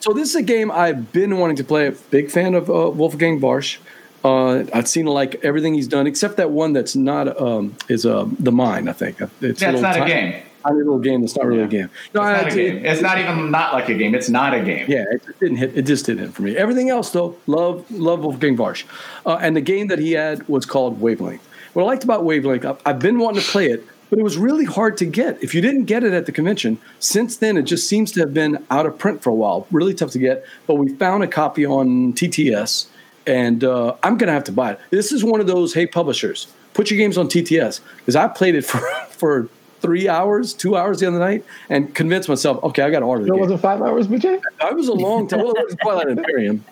So 0.00 0.14
this 0.14 0.30
is 0.30 0.34
a 0.36 0.42
game 0.42 0.70
I've 0.70 1.12
been 1.12 1.36
wanting 1.38 1.56
to 1.56 1.64
play. 1.64 1.86
A 1.88 1.92
big 1.92 2.30
fan 2.30 2.54
of 2.54 2.70
uh, 2.70 2.88
Wolfgang 2.90 3.38
Warsch. 3.40 3.76
Uh, 4.24 4.64
I've 4.74 4.86
seen 4.88 5.06
like 5.06 5.36
everything 5.44 5.74
he's 5.74 5.88
done, 5.88 6.06
except 6.06 6.36
that 6.36 6.50
one 6.50 6.72
that's 6.72 6.94
not 6.94 7.40
um, 7.40 7.74
is 7.88 8.04
uh, 8.04 8.28
the 8.38 8.52
Mind. 8.52 8.88
I 8.90 8.92
think 8.92 9.20
it's, 9.20 9.60
Yeah, 9.62 9.70
it's 9.72 9.80
not 9.80 9.96
a 9.96 10.00
tiny- 10.00 10.10
game. 10.12 10.42
Tiny 10.62 10.76
little 10.76 10.98
game. 10.98 11.22
That's 11.22 11.36
not 11.36 11.46
really 11.46 11.62
a 11.62 11.66
game. 11.66 11.88
No, 12.14 12.20
It's 12.20 12.28
I- 12.28 12.42
not 12.42 12.52
a 12.52 12.54
game. 12.54 12.84
It's 12.84 13.00
not 13.00 13.18
even 13.18 13.50
not 13.50 13.72
like 13.72 13.88
a 13.88 13.94
game. 13.94 14.14
It's 14.14 14.28
not 14.28 14.52
a 14.52 14.60
game. 14.62 14.84
Yeah, 14.90 15.04
it 15.10 15.24
just 15.24 15.40
didn't 15.40 15.56
hit. 15.56 15.74
It 15.78 15.82
just 15.86 16.04
didn't 16.04 16.20
hit 16.26 16.34
for 16.34 16.42
me. 16.42 16.54
Everything 16.54 16.90
else, 16.90 17.08
though, 17.10 17.34
love 17.46 17.90
love 17.90 18.20
Wolfgang 18.20 18.56
Warsch, 18.58 18.84
uh, 19.24 19.38
and 19.40 19.56
the 19.56 19.62
game 19.62 19.86
that 19.88 19.98
he 19.98 20.12
had 20.12 20.46
was 20.48 20.66
called 20.66 21.00
Wavelength. 21.00 21.46
What 21.72 21.84
I 21.84 21.86
liked 21.86 22.04
about 22.04 22.24
Wavelength, 22.26 22.66
I've, 22.66 22.78
I've 22.84 22.98
been 22.98 23.18
wanting 23.18 23.40
to 23.40 23.48
play 23.48 23.70
it, 23.70 23.86
but 24.10 24.18
it 24.18 24.22
was 24.22 24.36
really 24.36 24.66
hard 24.66 24.98
to 24.98 25.06
get. 25.06 25.42
If 25.42 25.54
you 25.54 25.62
didn't 25.62 25.84
get 25.86 26.04
it 26.04 26.12
at 26.12 26.26
the 26.26 26.32
convention, 26.32 26.76
since 26.98 27.38
then 27.38 27.56
it 27.56 27.62
just 27.62 27.88
seems 27.88 28.12
to 28.12 28.20
have 28.20 28.34
been 28.34 28.62
out 28.70 28.84
of 28.84 28.98
print 28.98 29.22
for 29.22 29.30
a 29.30 29.34
while. 29.34 29.66
Really 29.70 29.94
tough 29.94 30.10
to 30.10 30.18
get. 30.18 30.44
But 30.66 30.74
we 30.74 30.90
found 30.96 31.22
a 31.24 31.26
copy 31.28 31.64
on 31.64 32.12
TTS, 32.12 32.86
and 33.30 33.62
uh, 33.64 33.94
I'm 34.02 34.16
gonna 34.18 34.32
have 34.32 34.44
to 34.44 34.52
buy 34.52 34.72
it. 34.72 34.80
This 34.90 35.12
is 35.12 35.22
one 35.24 35.40
of 35.40 35.46
those 35.46 35.72
hey 35.72 35.86
publishers, 35.86 36.48
put 36.74 36.90
your 36.90 36.98
games 36.98 37.16
on 37.16 37.28
TTS 37.28 37.80
because 37.98 38.16
I 38.16 38.28
played 38.28 38.54
it 38.56 38.64
for 38.70 38.80
for. 39.10 39.48
Three 39.82 40.10
hours, 40.10 40.52
two 40.52 40.76
hours 40.76 41.00
the 41.00 41.06
other 41.08 41.18
night, 41.18 41.42
and 41.70 41.94
convinced 41.94 42.28
myself, 42.28 42.62
okay, 42.64 42.82
I 42.82 42.90
got 42.90 42.98
to 42.98 43.06
order 43.06 43.24
the 43.24 43.32
It 43.32 43.40
wasn't 43.40 43.62
five 43.62 43.80
hours, 43.80 44.08
BJ? 44.08 44.38
I 44.62 44.72
was 44.72 44.88
a 44.88 44.92
long 44.92 45.26
time. 45.26 45.40
Well, 45.40 45.52
it 45.52 45.64
was 45.64 45.74
Twilight 45.82 46.08
Imperium, 46.08 46.62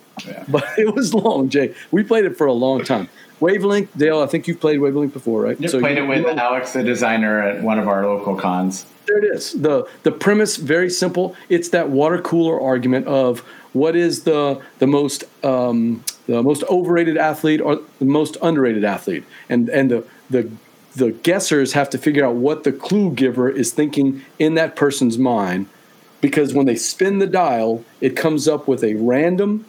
but 0.47 0.63
it 0.77 0.95
was 0.95 1.15
long, 1.15 1.49
Jay. 1.49 1.75
We 1.91 2.03
played 2.03 2.27
it 2.27 2.37
for 2.37 2.47
a 2.47 2.53
long 2.53 2.85
time. 2.85 3.09
Wavelength, 3.41 3.97
Dale. 3.97 4.21
I 4.21 4.27
think 4.27 4.47
you've 4.47 4.61
played 4.61 4.81
Wavelength 4.81 5.15
before, 5.15 5.41
right? 5.41 5.59
Just 5.59 5.79
played 5.79 5.97
you- 5.97 6.05
it 6.05 6.07
with 6.07 6.19
you 6.19 6.35
know- 6.35 6.43
Alex, 6.43 6.75
the 6.75 6.83
designer, 6.83 7.41
at 7.41 7.63
one 7.63 7.79
of 7.79 7.89
our 7.89 8.07
local 8.07 8.37
cons. 8.37 8.85
there 9.07 9.17
it 9.17 9.35
is. 9.35 9.53
the 9.55 9.89
The 10.03 10.13
premise 10.13 10.57
very 10.59 10.91
simple. 10.91 11.35
It's 11.49 11.71
that 11.71 11.89
water 11.89 12.21
cooler 12.21 12.61
argument 12.61 13.07
of 13.07 13.41
what 13.73 13.97
is 13.97 14.25
the 14.25 14.61
the 14.81 14.87
most 14.87 15.25
um, 15.43 16.05
the 16.29 16.43
most 16.43 16.63
overrated 16.65 17.17
athlete 17.17 17.61
or 17.61 17.81
the 17.99 18.05
most 18.05 18.37
underrated 18.41 18.85
athlete, 18.85 19.25
and 19.49 19.69
and 19.71 19.91
the 19.91 20.05
the 20.31 20.49
the 20.95 21.11
guessers 21.13 21.73
have 21.73 21.91
to 21.91 21.99
figure 21.99 22.25
out 22.25 22.35
what 22.35 22.65
the 22.65 22.73
clue 22.73 23.11
giver 23.13 23.49
is 23.49 23.73
thinking 23.73 24.25
in 24.39 24.55
that 24.55 24.77
person's 24.77 25.19
mind, 25.19 25.67
because 26.21 26.53
when 26.53 26.67
they 26.67 26.77
spin 26.77 27.19
the 27.19 27.27
dial, 27.27 27.85
it 28.01 28.17
comes 28.17 28.47
up 28.47 28.69
with 28.69 28.85
a 28.85 28.95
random 28.95 29.65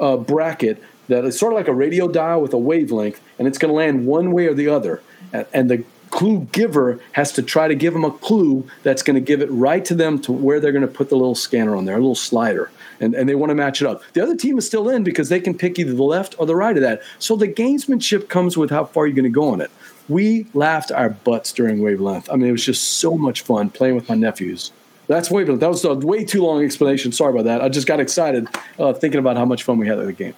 uh, 0.00 0.16
bracket 0.16 0.82
that 1.08 1.24
is 1.24 1.38
sort 1.38 1.52
of 1.52 1.58
like 1.58 1.68
a 1.68 1.74
radio 1.74 2.08
dial 2.08 2.40
with 2.40 2.52
a 2.52 2.58
wavelength, 2.58 3.20
and 3.38 3.46
it's 3.46 3.58
going 3.58 3.70
to 3.70 3.76
land 3.76 4.06
one 4.06 4.32
way 4.32 4.46
or 4.46 4.54
the 4.54 4.68
other. 4.68 5.02
And, 5.32 5.46
and 5.52 5.70
the 5.70 5.84
clue 6.10 6.48
giver 6.52 7.00
has 7.12 7.32
to 7.32 7.42
try 7.42 7.68
to 7.68 7.74
give 7.74 7.92
them 7.92 8.04
a 8.04 8.10
clue 8.10 8.68
that's 8.82 9.02
going 9.02 9.14
to 9.14 9.20
give 9.20 9.40
it 9.40 9.50
right 9.50 9.84
to 9.84 9.94
them 9.94 10.20
to 10.20 10.32
where 10.32 10.60
they're 10.60 10.72
going 10.72 10.86
to 10.86 10.88
put 10.88 11.08
the 11.08 11.16
little 11.16 11.34
scanner 11.34 11.74
on 11.74 11.84
there, 11.84 11.96
a 11.96 11.98
little 11.98 12.14
slider. 12.14 12.70
And, 13.02 13.14
and 13.14 13.28
they 13.28 13.34
want 13.34 13.50
to 13.50 13.54
match 13.54 13.82
it 13.82 13.88
up. 13.88 14.00
The 14.12 14.22
other 14.22 14.36
team 14.36 14.56
is 14.56 14.66
still 14.66 14.88
in 14.88 15.02
because 15.02 15.28
they 15.28 15.40
can 15.40 15.58
pick 15.58 15.78
either 15.78 15.92
the 15.92 16.02
left 16.02 16.36
or 16.38 16.46
the 16.46 16.54
right 16.56 16.76
of 16.76 16.82
that. 16.82 17.02
So 17.18 17.34
the 17.36 17.48
gamesmanship 17.48 18.28
comes 18.28 18.56
with 18.56 18.70
how 18.70 18.84
far 18.84 19.06
you're 19.06 19.16
going 19.16 19.24
to 19.24 19.28
go 19.30 19.48
on 19.48 19.60
it. 19.60 19.70
We 20.08 20.46
laughed 20.54 20.92
our 20.92 21.10
butts 21.10 21.52
during 21.52 21.82
Wavelength. 21.82 22.30
I 22.30 22.36
mean, 22.36 22.48
it 22.48 22.52
was 22.52 22.64
just 22.64 22.94
so 22.98 23.18
much 23.18 23.42
fun 23.42 23.70
playing 23.70 23.96
with 23.96 24.08
my 24.08 24.14
nephews. 24.14 24.72
That's 25.08 25.30
Wavelength. 25.30 25.60
That 25.60 25.68
was 25.68 25.84
a 25.84 25.94
way 25.94 26.24
too 26.24 26.44
long 26.44 26.64
explanation. 26.64 27.10
Sorry 27.12 27.32
about 27.32 27.44
that. 27.44 27.60
I 27.60 27.68
just 27.68 27.86
got 27.88 27.98
excited 27.98 28.46
uh, 28.78 28.92
thinking 28.92 29.18
about 29.18 29.36
how 29.36 29.44
much 29.44 29.64
fun 29.64 29.78
we 29.78 29.88
had 29.88 29.98
at 29.98 30.06
the 30.06 30.12
game. 30.12 30.34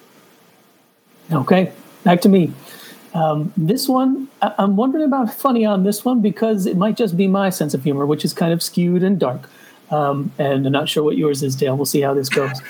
Okay, 1.31 1.71
back 2.03 2.21
to 2.21 2.29
me. 2.29 2.51
Um, 3.13 3.53
this 3.55 3.87
one, 3.87 4.27
I- 4.41 4.53
I'm 4.57 4.75
wondering 4.75 5.05
about 5.05 5.33
funny 5.33 5.65
on 5.65 5.83
this 5.83 6.03
one 6.03 6.21
because 6.21 6.65
it 6.65 6.77
might 6.77 6.97
just 6.97 7.15
be 7.15 7.27
my 7.27 7.49
sense 7.49 7.73
of 7.73 7.83
humor, 7.83 8.05
which 8.05 8.25
is 8.25 8.33
kind 8.33 8.51
of 8.51 8.61
skewed 8.61 9.03
and 9.03 9.19
dark. 9.19 9.49
Um, 9.91 10.31
and 10.39 10.65
I'm 10.65 10.71
not 10.71 10.89
sure 10.89 11.03
what 11.03 11.17
yours 11.17 11.43
is, 11.43 11.55
Dale. 11.55 11.75
We'll 11.75 11.85
see 11.85 12.01
how 12.01 12.13
this 12.13 12.29
goes. 12.29 12.61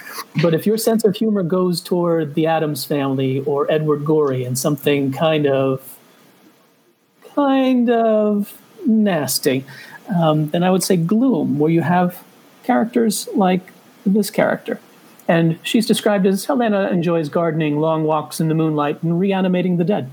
But 0.41 0.53
if 0.53 0.65
your 0.65 0.77
sense 0.77 1.03
of 1.05 1.15
humor 1.15 1.43
goes 1.43 1.81
toward 1.81 2.35
the 2.35 2.45
Adams 2.47 2.83
family 2.85 3.39
or 3.41 3.71
Edward 3.71 4.03
Gorey 4.03 4.43
and 4.43 4.57
something 4.57 5.13
kind 5.13 5.47
of, 5.47 5.97
kind 7.33 7.89
of 7.89 8.59
nasty, 8.85 9.65
um, 10.13 10.49
then 10.49 10.63
I 10.63 10.69
would 10.71 10.83
say 10.83 10.97
Gloom, 10.97 11.57
where 11.57 11.71
you 11.71 11.81
have 11.81 12.23
characters 12.63 13.29
like 13.33 13.71
this 14.05 14.29
character. 14.29 14.79
And 15.27 15.57
she's 15.63 15.87
described 15.87 16.25
as 16.27 16.45
Helena 16.45 16.89
enjoys 16.89 17.29
gardening, 17.29 17.79
long 17.79 18.03
walks 18.03 18.39
in 18.39 18.47
the 18.47 18.55
moonlight, 18.55 19.01
and 19.01 19.19
reanimating 19.19 19.77
the 19.77 19.83
dead. 19.83 20.11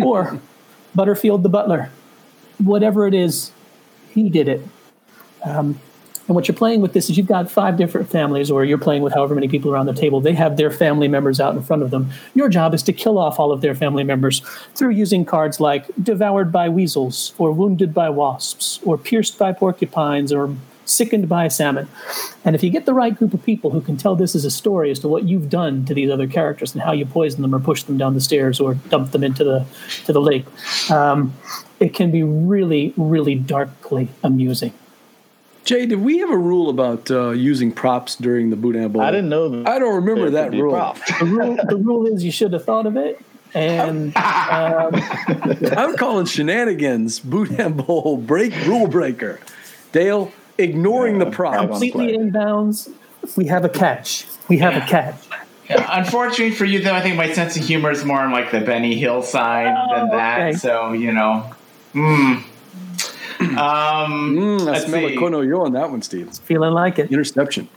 or 0.00 0.40
Butterfield 0.94 1.42
the 1.42 1.48
butler. 1.48 1.90
Whatever 2.58 3.06
it 3.06 3.14
is, 3.14 3.50
he 4.10 4.28
did 4.28 4.46
it. 4.46 4.60
Um, 5.44 5.80
and 6.28 6.36
what 6.36 6.46
you're 6.46 6.56
playing 6.56 6.80
with 6.80 6.92
this 6.92 7.10
is 7.10 7.18
you've 7.18 7.26
got 7.26 7.50
five 7.50 7.76
different 7.76 8.08
families, 8.08 8.50
or 8.50 8.64
you're 8.64 8.78
playing 8.78 9.02
with 9.02 9.12
however 9.12 9.34
many 9.34 9.48
people 9.48 9.72
around 9.72 9.86
the 9.86 9.92
table. 9.92 10.20
They 10.20 10.34
have 10.34 10.56
their 10.56 10.70
family 10.70 11.08
members 11.08 11.40
out 11.40 11.54
in 11.54 11.62
front 11.62 11.82
of 11.82 11.90
them. 11.90 12.10
Your 12.34 12.48
job 12.48 12.74
is 12.74 12.82
to 12.84 12.92
kill 12.92 13.18
off 13.18 13.40
all 13.40 13.50
of 13.50 13.60
their 13.60 13.74
family 13.74 14.04
members 14.04 14.40
through 14.74 14.90
using 14.90 15.24
cards 15.24 15.58
like 15.58 15.86
devoured 16.02 16.52
by 16.52 16.68
weasels, 16.68 17.34
or 17.38 17.50
wounded 17.50 17.92
by 17.92 18.08
wasps, 18.08 18.78
or 18.84 18.96
pierced 18.96 19.36
by 19.36 19.52
porcupines, 19.52 20.32
or 20.32 20.54
sickened 20.84 21.28
by 21.28 21.48
salmon. 21.48 21.88
And 22.44 22.54
if 22.54 22.62
you 22.62 22.70
get 22.70 22.86
the 22.86 22.94
right 22.94 23.16
group 23.16 23.34
of 23.34 23.42
people 23.44 23.70
who 23.70 23.80
can 23.80 23.96
tell 23.96 24.14
this 24.14 24.34
as 24.34 24.44
a 24.44 24.50
story 24.50 24.90
as 24.90 24.98
to 25.00 25.08
what 25.08 25.24
you've 25.24 25.48
done 25.48 25.84
to 25.86 25.94
these 25.94 26.10
other 26.10 26.26
characters 26.26 26.72
and 26.72 26.82
how 26.82 26.92
you 26.92 27.06
poison 27.06 27.42
them 27.42 27.54
or 27.54 27.60
push 27.60 27.82
them 27.82 27.98
down 27.98 28.14
the 28.14 28.20
stairs 28.20 28.60
or 28.60 28.74
dump 28.74 29.12
them 29.12 29.24
into 29.24 29.42
the 29.44 29.66
to 30.06 30.12
the 30.12 30.20
lake, 30.20 30.44
um, 30.90 31.34
it 31.80 31.94
can 31.94 32.10
be 32.10 32.22
really, 32.22 32.94
really 32.96 33.34
darkly 33.34 34.08
amusing. 34.22 34.72
Jay, 35.64 35.86
did 35.86 36.00
we 36.00 36.18
have 36.18 36.30
a 36.30 36.36
rule 36.36 36.68
about 36.70 37.10
uh, 37.10 37.30
using 37.30 37.70
props 37.72 38.16
during 38.16 38.50
the 38.50 38.56
Boudin 38.56 38.90
Bowl? 38.90 39.02
I 39.02 39.10
didn't 39.10 39.28
know. 39.28 39.48
that 39.48 39.68
I 39.68 39.78
don't 39.78 39.94
remember 39.94 40.30
that 40.30 40.50
rule. 40.52 40.96
The 41.20 41.24
rule, 41.26 41.56
the 41.68 41.76
rule 41.76 42.06
is 42.06 42.24
you 42.24 42.32
should 42.32 42.52
have 42.52 42.64
thought 42.64 42.86
of 42.86 42.96
it. 42.96 43.20
And 43.54 44.16
um, 44.16 44.94
I'm 45.76 45.96
calling 45.96 46.26
shenanigans 46.26 47.20
Boudin 47.20 47.74
Bowl 47.74 48.16
break 48.16 48.54
rule 48.66 48.88
breaker. 48.88 49.38
Dale, 49.92 50.32
ignoring 50.58 51.18
the 51.18 51.26
Yeah, 51.26 51.30
props. 51.34 51.58
I 51.58 51.66
completely 51.66 52.16
inbounds, 52.18 52.90
we 53.36 53.46
have 53.46 53.64
a 53.64 53.68
catch. 53.68 54.26
We 54.48 54.58
have 54.58 54.74
a 54.76 54.84
catch. 54.86 55.16
Yeah, 55.70 55.86
unfortunately 55.96 56.50
for 56.56 56.64
you, 56.64 56.80
though, 56.80 56.94
I 56.94 57.00
think 57.02 57.16
my 57.16 57.32
sense 57.32 57.56
of 57.56 57.64
humor 57.64 57.90
is 57.92 58.04
more 58.04 58.18
on 58.20 58.32
like 58.32 58.50
the 58.50 58.60
Benny 58.60 58.96
Hill 58.96 59.22
side 59.22 59.66
than 59.66 60.08
Oh, 60.08 60.16
that. 60.16 60.40
okay. 60.40 60.52
So 60.58 60.92
you 60.92 61.12
know, 61.12 61.46
hmm. 61.92 62.38
Um, 63.58 64.36
Mm, 64.36 64.60
I 64.60 64.64
let's 64.64 64.86
smell 64.86 65.08
see. 65.08 65.14
a 65.14 65.18
Kono 65.18 65.64
on 65.64 65.72
that 65.72 65.90
one, 65.90 66.02
Steve. 66.02 66.30
Feeling 66.34 66.72
like 66.72 66.98
it. 66.98 67.10
Interception. 67.10 67.68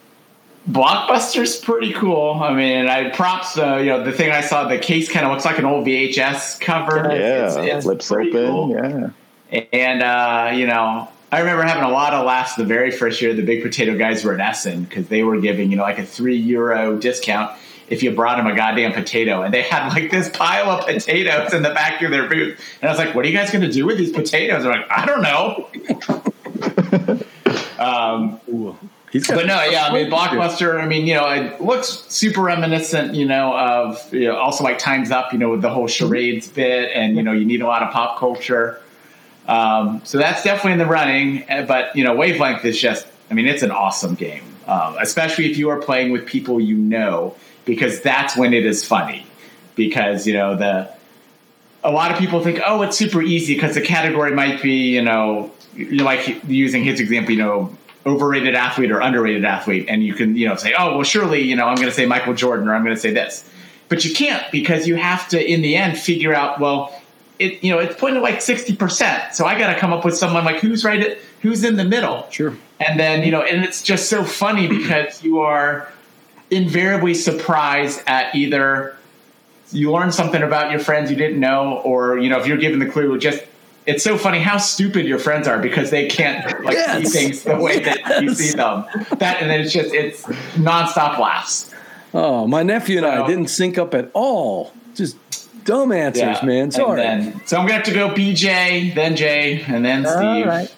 Blockbuster's 0.69 1.57
pretty 1.57 1.93
cool. 1.93 2.39
I 2.41 2.53
mean, 2.53 2.87
I 2.87 3.09
props. 3.11 3.57
Uh, 3.57 3.75
you 3.77 3.85
know, 3.85 4.03
the 4.03 4.11
thing 4.11 4.31
I 4.31 4.41
saw, 4.41 4.67
the 4.67 4.79
case 4.79 5.11
kind 5.11 5.25
of 5.25 5.31
looks 5.31 5.45
like 5.45 5.59
an 5.59 5.65
old 5.65 5.85
VHS 5.85 6.59
cover. 6.59 6.97
Yeah, 7.11 7.15
It's- 7.15 7.55
it's 7.57 7.85
flips 7.85 8.11
open. 8.11 8.31
cool. 8.31 8.71
Yeah. 9.51 9.61
And 9.71 10.01
uh, 10.01 10.51
you 10.55 10.65
know, 10.65 11.07
I 11.31 11.39
remember 11.39 11.61
having 11.63 11.83
a 11.83 11.89
lot 11.91 12.13
of 12.13 12.25
laughs 12.25 12.55
the 12.55 12.63
very 12.63 12.89
first 12.89 13.21
year 13.21 13.33
the 13.35 13.43
Big 13.43 13.61
Potato 13.61 13.95
guys 13.95 14.23
were 14.25 14.33
in 14.33 14.41
Essen 14.41 14.85
because 14.85 15.07
they 15.07 15.21
were 15.21 15.39
giving 15.39 15.69
you 15.69 15.77
know 15.77 15.83
like 15.83 15.99
a 15.99 16.05
three 16.05 16.35
euro 16.37 16.97
discount 16.97 17.51
if 17.89 18.01
you 18.03 18.11
brought 18.11 18.37
them 18.37 18.47
a 18.47 18.55
goddamn 18.55 18.93
potato, 18.93 19.41
and 19.43 19.53
they 19.53 19.61
had 19.61 19.89
like 19.89 20.11
this 20.11 20.29
pile 20.29 20.69
of 20.69 20.85
potatoes 20.85 21.53
in 21.53 21.61
the 21.63 21.69
back 21.69 22.01
of 22.01 22.11
their 22.11 22.27
booth, 22.27 22.59
and 22.81 22.89
I 22.89 22.91
was 22.91 22.99
like, 22.99 23.15
"What 23.15 23.25
are 23.25 23.27
you 23.27 23.37
guys 23.37 23.51
going 23.51 23.63
to 23.63 23.71
do 23.71 23.85
with 23.85 23.97
these 23.97 24.11
potatoes?" 24.11 24.63
They're 24.63 24.71
like, 24.71 24.89
"I 24.89 25.05
don't 25.05 25.21
know." 25.21 25.69
um, 27.79 28.39
Ooh. 28.49 28.77
He's 29.11 29.27
but 29.27 29.45
no, 29.45 29.63
yeah, 29.63 29.87
I 29.87 29.93
mean, 29.93 30.11
Blockbuster. 30.11 30.81
I 30.81 30.85
mean, 30.85 31.05
you 31.05 31.13
know, 31.13 31.29
it 31.29 31.61
looks 31.61 32.03
super 32.09 32.41
reminiscent, 32.41 33.15
you 33.15 33.25
know, 33.25 33.55
of 33.55 34.13
you 34.13 34.27
know, 34.27 34.35
also 34.35 34.63
like 34.63 34.77
Times 34.77 35.09
Up, 35.09 35.31
you 35.31 35.39
know, 35.39 35.51
with 35.51 35.61
the 35.61 35.69
whole 35.69 35.87
charades 35.87 36.49
bit, 36.49 36.91
and 36.93 37.15
you 37.15 37.23
know, 37.23 37.31
you 37.31 37.45
need 37.45 37.61
a 37.61 37.65
lot 37.65 37.81
of 37.81 37.93
pop 37.93 38.19
culture. 38.19 38.81
Um, 39.47 40.01
so 40.03 40.17
that's 40.17 40.43
definitely 40.43 40.73
in 40.73 40.79
the 40.79 40.85
running. 40.85 41.45
eh, 41.49 41.63
But 41.65 41.95
you 41.95 42.03
know, 42.03 42.13
Wavelength 42.13 42.65
is 42.65 42.77
just, 42.77 43.07
I 43.31 43.35
mean, 43.35 43.45
it's 43.47 43.63
an 43.63 43.71
awesome 43.71 44.15
game, 44.15 44.43
um, 44.67 44.97
especially 44.99 45.49
if 45.49 45.57
you 45.57 45.69
are 45.69 45.79
playing 45.79 46.11
with 46.11 46.25
people 46.25 46.59
you 46.59 46.75
know, 46.75 47.35
because 47.65 48.01
that's 48.01 48.37
when 48.37 48.53
it 48.53 48.65
is 48.65 48.85
funny. 48.85 49.25
Because 49.75 50.25
you 50.25 50.33
know 50.33 50.55
the 50.55 50.89
a 51.83 51.91
lot 51.91 52.11
of 52.11 52.17
people 52.17 52.43
think, 52.43 52.59
oh, 52.65 52.81
it's 52.81 52.97
super 52.97 53.21
easy 53.21 53.53
because 53.53 53.75
the 53.75 53.81
category 53.81 54.33
might 54.33 54.61
be, 54.61 54.95
you 54.95 55.03
know, 55.03 55.51
you 55.75 56.03
like 56.03 56.43
using 56.47 56.83
his 56.83 56.99
example, 56.99 57.31
you 57.31 57.37
know, 57.37 57.77
overrated 58.07 58.55
athlete 58.55 58.91
or 58.91 58.99
underrated 58.99 59.45
athlete, 59.45 59.85
and 59.87 60.03
you 60.03 60.15
can, 60.15 60.35
you 60.35 60.47
know, 60.47 60.55
say, 60.55 60.73
oh, 60.77 60.95
well, 60.95 61.03
surely, 61.03 61.41
you 61.41 61.55
know, 61.55 61.67
I'm 61.67 61.75
going 61.75 61.87
to 61.87 61.93
say 61.93 62.07
Michael 62.07 62.33
Jordan 62.33 62.67
or 62.67 62.73
I'm 62.73 62.83
going 62.83 62.95
to 62.95 62.99
say 63.01 63.13
this, 63.13 63.47
but 63.87 64.03
you 64.03 64.15
can't 64.15 64.43
because 64.51 64.87
you 64.87 64.95
have 64.95 65.27
to, 65.29 65.43
in 65.43 65.61
the 65.61 65.75
end, 65.75 65.97
figure 65.99 66.33
out, 66.33 66.59
well, 66.59 66.99
it, 67.37 67.63
you 67.63 67.71
know, 67.71 67.79
it's 67.79 67.99
pointed 67.99 68.21
like 68.21 68.41
sixty 68.41 68.75
percent, 68.75 69.35
so 69.35 69.45
I 69.45 69.59
got 69.59 69.73
to 69.73 69.79
come 69.79 69.91
up 69.93 70.05
with 70.05 70.17
someone 70.17 70.45
like 70.45 70.61
who's 70.61 70.83
right, 70.85 71.01
at, 71.01 71.17
who's 71.41 71.63
in 71.63 71.75
the 71.75 71.83
middle, 71.83 72.27
Sure. 72.31 72.55
and 72.79 72.99
then 72.99 73.23
you 73.23 73.31
know, 73.31 73.41
and 73.41 73.63
it's 73.63 73.83
just 73.83 74.09
so 74.09 74.23
funny 74.23 74.67
because 74.67 75.21
you 75.21 75.41
are 75.41 75.91
invariably 76.51 77.13
surprised 77.13 78.01
at 78.07 78.33
either 78.35 78.95
you 79.71 79.91
learn 79.91 80.11
something 80.11 80.43
about 80.43 80.71
your 80.71 80.79
friends 80.79 81.09
you 81.09 81.17
didn't 81.17 81.39
know, 81.39 81.81
or 81.83 82.19
you 82.19 82.29
know, 82.29 82.39
if 82.39 82.47
you're 82.47 82.57
given 82.57 82.79
the 82.79 82.85
clue, 82.85 83.17
just 83.17 83.43
it's 83.85 84.03
so 84.03 84.17
funny 84.17 84.39
how 84.39 84.57
stupid 84.57 85.05
your 85.05 85.19
friends 85.19 85.47
are 85.47 85.59
because 85.59 85.89
they 85.91 86.07
can't 86.07 86.63
like 86.63 86.73
Yes. 86.75 87.11
see 87.11 87.19
things 87.19 87.43
the 87.43 87.55
way 87.57 87.79
that 87.79 88.21
you 88.23 88.33
see 88.33 88.55
them. 88.55 88.85
That 89.17 89.41
and 89.41 89.49
then 89.49 89.61
it's 89.61 89.73
just 89.73 89.93
it's 89.93 90.23
nonstop 90.55 91.17
laughs. 91.19 91.73
Oh, 92.13 92.47
my 92.47 92.63
nephew 92.63 92.97
and 92.97 93.05
I 93.05 93.27
didn't 93.27 93.47
sync 93.47 93.77
up 93.77 93.93
at 93.93 94.09
all. 94.13 94.71
Just 94.95 95.17
dumb 95.65 95.91
answers, 95.91 96.21
Yeah. 96.21 96.45
man. 96.45 96.71
Sorry. 96.71 97.01
then- 97.01 97.41
so 97.45 97.57
I'm 97.57 97.63
gonna 97.65 97.73
have 97.73 97.83
to 97.85 97.93
go 97.93 98.09
BJ, 98.09 98.93
then 98.95 99.15
Jay, 99.15 99.63
and 99.67 99.83
then 99.83 100.05
Steve. 100.05 100.15
All 100.21 100.45
right. 100.45 100.73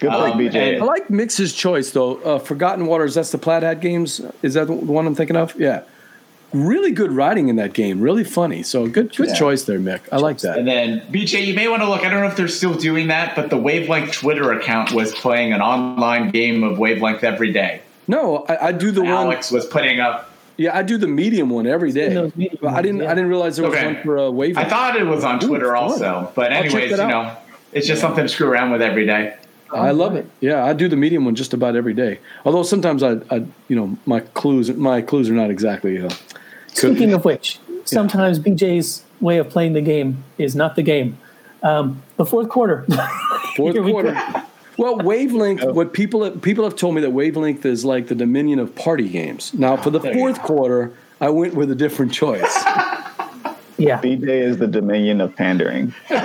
Good 0.00 0.10
Um, 0.10 0.20
luck, 0.20 0.34
BJ. 0.34 0.74
and- 0.74 0.82
I 0.82 0.86
like 0.86 1.08
Mick's 1.08 1.52
choice 1.52 1.90
though. 1.90 2.16
Uh, 2.24 2.38
Forgotten 2.38 2.86
Waters. 2.86 3.14
That's 3.14 3.30
the 3.32 3.38
Plaid 3.38 3.62
Hat 3.62 3.80
games. 3.80 4.20
Is 4.42 4.54
that 4.54 4.66
the 4.68 4.72
one 4.72 5.06
I'm 5.06 5.14
thinking 5.14 5.36
of? 5.36 5.54
Yeah. 5.58 5.80
Really 6.54 6.92
good 6.92 7.12
writing 7.12 7.48
in 7.48 7.56
that 7.56 7.74
game. 7.74 8.00
Really 8.00 8.24
funny. 8.24 8.62
So 8.62 8.86
good, 8.86 9.14
good 9.14 9.28
Yeah. 9.28 9.34
choice 9.34 9.64
there, 9.64 9.78
Mick. 9.78 10.00
I 10.10 10.16
like 10.16 10.38
that. 10.38 10.56
And 10.56 10.66
then 10.66 11.02
BJ, 11.10 11.40
you 11.44 11.52
may 11.52 11.68
want 11.68 11.82
to 11.82 11.88
look. 11.88 12.06
I 12.06 12.10
don't 12.10 12.20
know 12.22 12.26
if 12.28 12.36
they're 12.36 12.48
still 12.48 12.72
doing 12.72 13.08
that, 13.08 13.36
but 13.36 13.50
the 13.50 13.58
Wavelength 13.58 14.12
Twitter 14.12 14.52
account 14.52 14.92
was 14.92 15.12
playing 15.14 15.52
an 15.52 15.60
online 15.60 16.30
game 16.30 16.64
of 16.64 16.78
Wavelength 16.78 17.22
every 17.22 17.52
day. 17.52 17.80
No, 18.06 18.46
I, 18.48 18.68
I 18.68 18.72
do 18.72 18.90
the 18.90 19.02
one. 19.02 19.10
Alex 19.10 19.50
was 19.52 19.66
putting 19.66 20.00
up. 20.00 20.30
Yeah, 20.56 20.76
I 20.76 20.82
do 20.82 20.96
the 20.96 21.06
medium 21.06 21.50
one 21.50 21.66
every 21.66 21.92
day. 21.92 22.14
But 22.14 22.68
I 22.72 22.80
didn't. 22.80 22.96
ones, 22.98 23.04
yeah. 23.04 23.10
I 23.10 23.14
didn't 23.14 23.28
realize 23.28 23.56
there 23.58 23.68
was 23.68 23.76
Okay. 23.76 23.86
one 23.86 23.98
for 24.02 24.16
a 24.16 24.30
wave. 24.30 24.56
I 24.56 24.64
thought 24.64 24.96
it 24.96 25.06
was 25.06 25.24
on 25.24 25.38
Twitter 25.40 25.66
fun. 25.66 25.76
also, 25.76 26.32
but 26.34 26.50
anyways, 26.50 26.90
that 26.96 26.96
you 26.96 27.02
out. 27.14 27.24
know, 27.26 27.30
it's 27.74 27.86
just 27.86 28.00
something 28.00 28.24
to 28.24 28.28
screw 28.28 28.48
around 28.48 28.70
with 28.70 28.80
every 28.80 29.04
day. 29.04 29.34
I 29.72 29.90
love 29.90 30.16
it. 30.16 30.28
Yeah, 30.40 30.64
I 30.64 30.72
do 30.72 30.88
the 30.88 30.96
medium 30.96 31.24
one 31.24 31.34
just 31.34 31.52
about 31.52 31.76
every 31.76 31.94
day. 31.94 32.20
Although 32.44 32.62
sometimes 32.62 33.02
I, 33.02 33.18
I 33.30 33.46
you 33.68 33.76
know, 33.76 33.96
my 34.06 34.20
clues, 34.20 34.70
my 34.70 35.02
clues 35.02 35.28
are 35.28 35.34
not 35.34 35.50
exactly. 35.50 36.00
Uh, 36.00 36.10
Speaking 36.68 37.12
of 37.12 37.24
which, 37.24 37.58
sometimes 37.84 38.38
BJ's 38.38 39.04
way 39.20 39.38
of 39.38 39.50
playing 39.50 39.72
the 39.72 39.80
game 39.80 40.24
is 40.38 40.54
not 40.54 40.76
the 40.76 40.82
game. 40.82 41.18
Um, 41.62 42.02
the 42.16 42.24
fourth 42.24 42.48
quarter. 42.48 42.86
fourth 43.56 43.76
we 43.76 43.90
quarter. 43.92 44.12
go. 44.12 44.42
Well, 44.78 44.98
wavelength. 44.98 45.64
What 45.64 45.92
people 45.92 46.30
people 46.30 46.64
have 46.64 46.76
told 46.76 46.94
me 46.94 47.00
that 47.00 47.10
wavelength 47.10 47.66
is 47.66 47.84
like 47.84 48.06
the 48.06 48.14
dominion 48.14 48.60
of 48.60 48.74
party 48.76 49.08
games. 49.08 49.52
Now, 49.52 49.76
for 49.76 49.90
the 49.90 50.00
fourth 50.00 50.40
quarter, 50.40 50.92
I 51.20 51.30
went 51.30 51.54
with 51.54 51.70
a 51.72 51.74
different 51.74 52.12
choice. 52.12 52.64
Yeah. 53.78 54.00
BJ 54.00 54.28
is 54.28 54.58
the 54.58 54.66
dominion 54.66 55.20
of 55.20 55.36
pandering. 55.36 55.94
the 56.08 56.24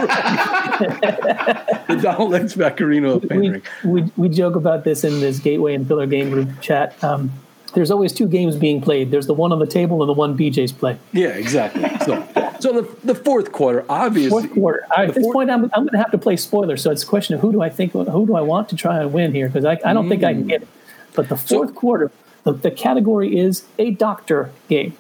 Donald 2.01 2.34
X. 2.34 2.55
Vaccarino 2.55 3.15
of 3.15 3.23
we, 3.23 3.30
pandering. 3.30 3.61
we, 3.84 4.03
we 4.17 4.30
joke 4.30 4.55
about 4.55 4.84
this 4.84 5.03
in 5.03 5.19
this 5.19 5.39
Gateway 5.39 5.75
and 5.75 5.88
Pillar 5.88 6.07
game 6.07 6.31
group 6.31 6.61
chat. 6.61 7.01
Um, 7.03 7.31
there's 7.73 7.91
always 7.91 8.13
two 8.13 8.27
games 8.27 8.55
being 8.55 8.81
played. 8.81 9.11
There's 9.11 9.27
the 9.27 9.34
one 9.34 9.51
on 9.51 9.59
the 9.59 9.67
table 9.67 10.01
and 10.01 10.09
the 10.09 10.13
one 10.13 10.38
BJ's 10.38 10.71
play. 10.71 10.97
Yeah, 11.11 11.30
exactly. 11.30 11.84
So, 12.05 12.27
so 12.59 12.81
the 12.81 12.95
the 13.03 13.15
fourth 13.15 13.51
quarter, 13.51 13.84
obviously. 13.89 14.30
Fourth 14.30 14.53
quarter. 14.53 14.84
All 14.91 14.97
right, 14.97 15.09
at 15.09 15.15
this 15.15 15.23
fourth- 15.23 15.34
point, 15.34 15.49
I'm, 15.49 15.65
I'm 15.73 15.84
going 15.84 15.93
to 15.93 15.97
have 15.97 16.11
to 16.11 16.17
play 16.17 16.38
spoiler. 16.38 16.77
So 16.77 16.91
it's 16.91 17.03
a 17.03 17.07
question 17.07 17.35
of 17.35 17.41
who 17.41 17.51
do 17.51 17.61
I 17.61 17.69
think, 17.69 17.93
who 17.93 18.27
do 18.27 18.35
I 18.35 18.41
want 18.41 18.69
to 18.69 18.75
try 18.75 18.99
and 18.99 19.11
win 19.11 19.34
here? 19.34 19.47
Because 19.47 19.65
I, 19.65 19.80
I 19.84 19.93
don't 19.93 20.07
think 20.07 20.23
I 20.23 20.34
can 20.34 20.47
get 20.47 20.63
it. 20.63 20.67
But 21.15 21.30
the 21.30 21.38
fourth 21.38 21.75
quarter, 21.75 22.11
the, 22.43 22.53
the 22.53 22.71
category 22.71 23.38
is 23.38 23.65
a 23.80 23.91
doctor 23.91 24.51
game. 24.67 24.95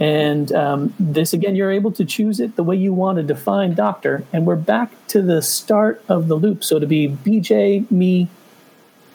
And 0.00 0.52
um, 0.52 0.94
this, 0.98 1.32
again, 1.32 1.56
you're 1.56 1.72
able 1.72 1.92
to 1.92 2.04
choose 2.04 2.40
it 2.40 2.56
the 2.56 2.62
way 2.62 2.76
you 2.76 2.92
want 2.92 3.16
to 3.16 3.22
define 3.22 3.74
doctor. 3.74 4.24
And 4.32 4.46
we're 4.46 4.56
back 4.56 4.92
to 5.08 5.22
the 5.22 5.40
start 5.42 6.02
of 6.08 6.28
the 6.28 6.34
loop. 6.36 6.62
So 6.64 6.78
to 6.78 6.86
be 6.86 7.08
BJ, 7.08 7.90
me, 7.90 8.28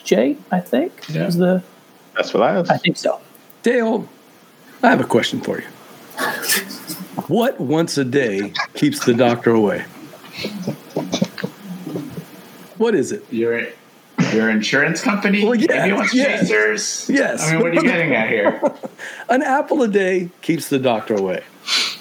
Jay, 0.03 0.37
I 0.51 0.59
think, 0.59 0.91
Yeah. 1.09 1.27
is 1.27 1.37
the, 1.37 1.63
That's 2.15 2.33
what 2.33 2.43
I 2.43 2.57
was. 2.59 2.69
I 2.69 2.77
think 2.77 2.97
so. 2.97 3.19
Dale, 3.63 4.07
I 4.83 4.89
have 4.89 4.99
a 5.01 5.05
question 5.05 5.41
for 5.41 5.59
you. 5.59 5.67
What 7.27 7.59
once 7.59 7.97
a 7.97 8.03
day 8.05 8.53
keeps 8.73 9.05
the 9.05 9.13
doctor 9.13 9.51
away? 9.51 9.81
What 12.77 12.95
is 12.95 13.11
it? 13.11 13.23
Your 13.31 13.53
your 14.33 14.49
insurance 14.49 15.01
company? 15.01 15.43
Well, 15.43 15.55
yeah, 15.55 15.85
yes. 15.85 16.11
chasers? 16.11 17.09
Yes. 17.09 17.47
I 17.47 17.53
mean, 17.53 17.61
what 17.61 17.71
are 17.71 17.73
you 17.75 17.81
getting 17.83 18.13
at 18.13 18.29
here? 18.29 18.61
An 19.29 19.41
apple 19.41 19.81
a 19.83 19.87
day 19.87 20.29
keeps 20.41 20.69
the 20.69 20.79
doctor 20.79 21.15
away. 21.15 21.43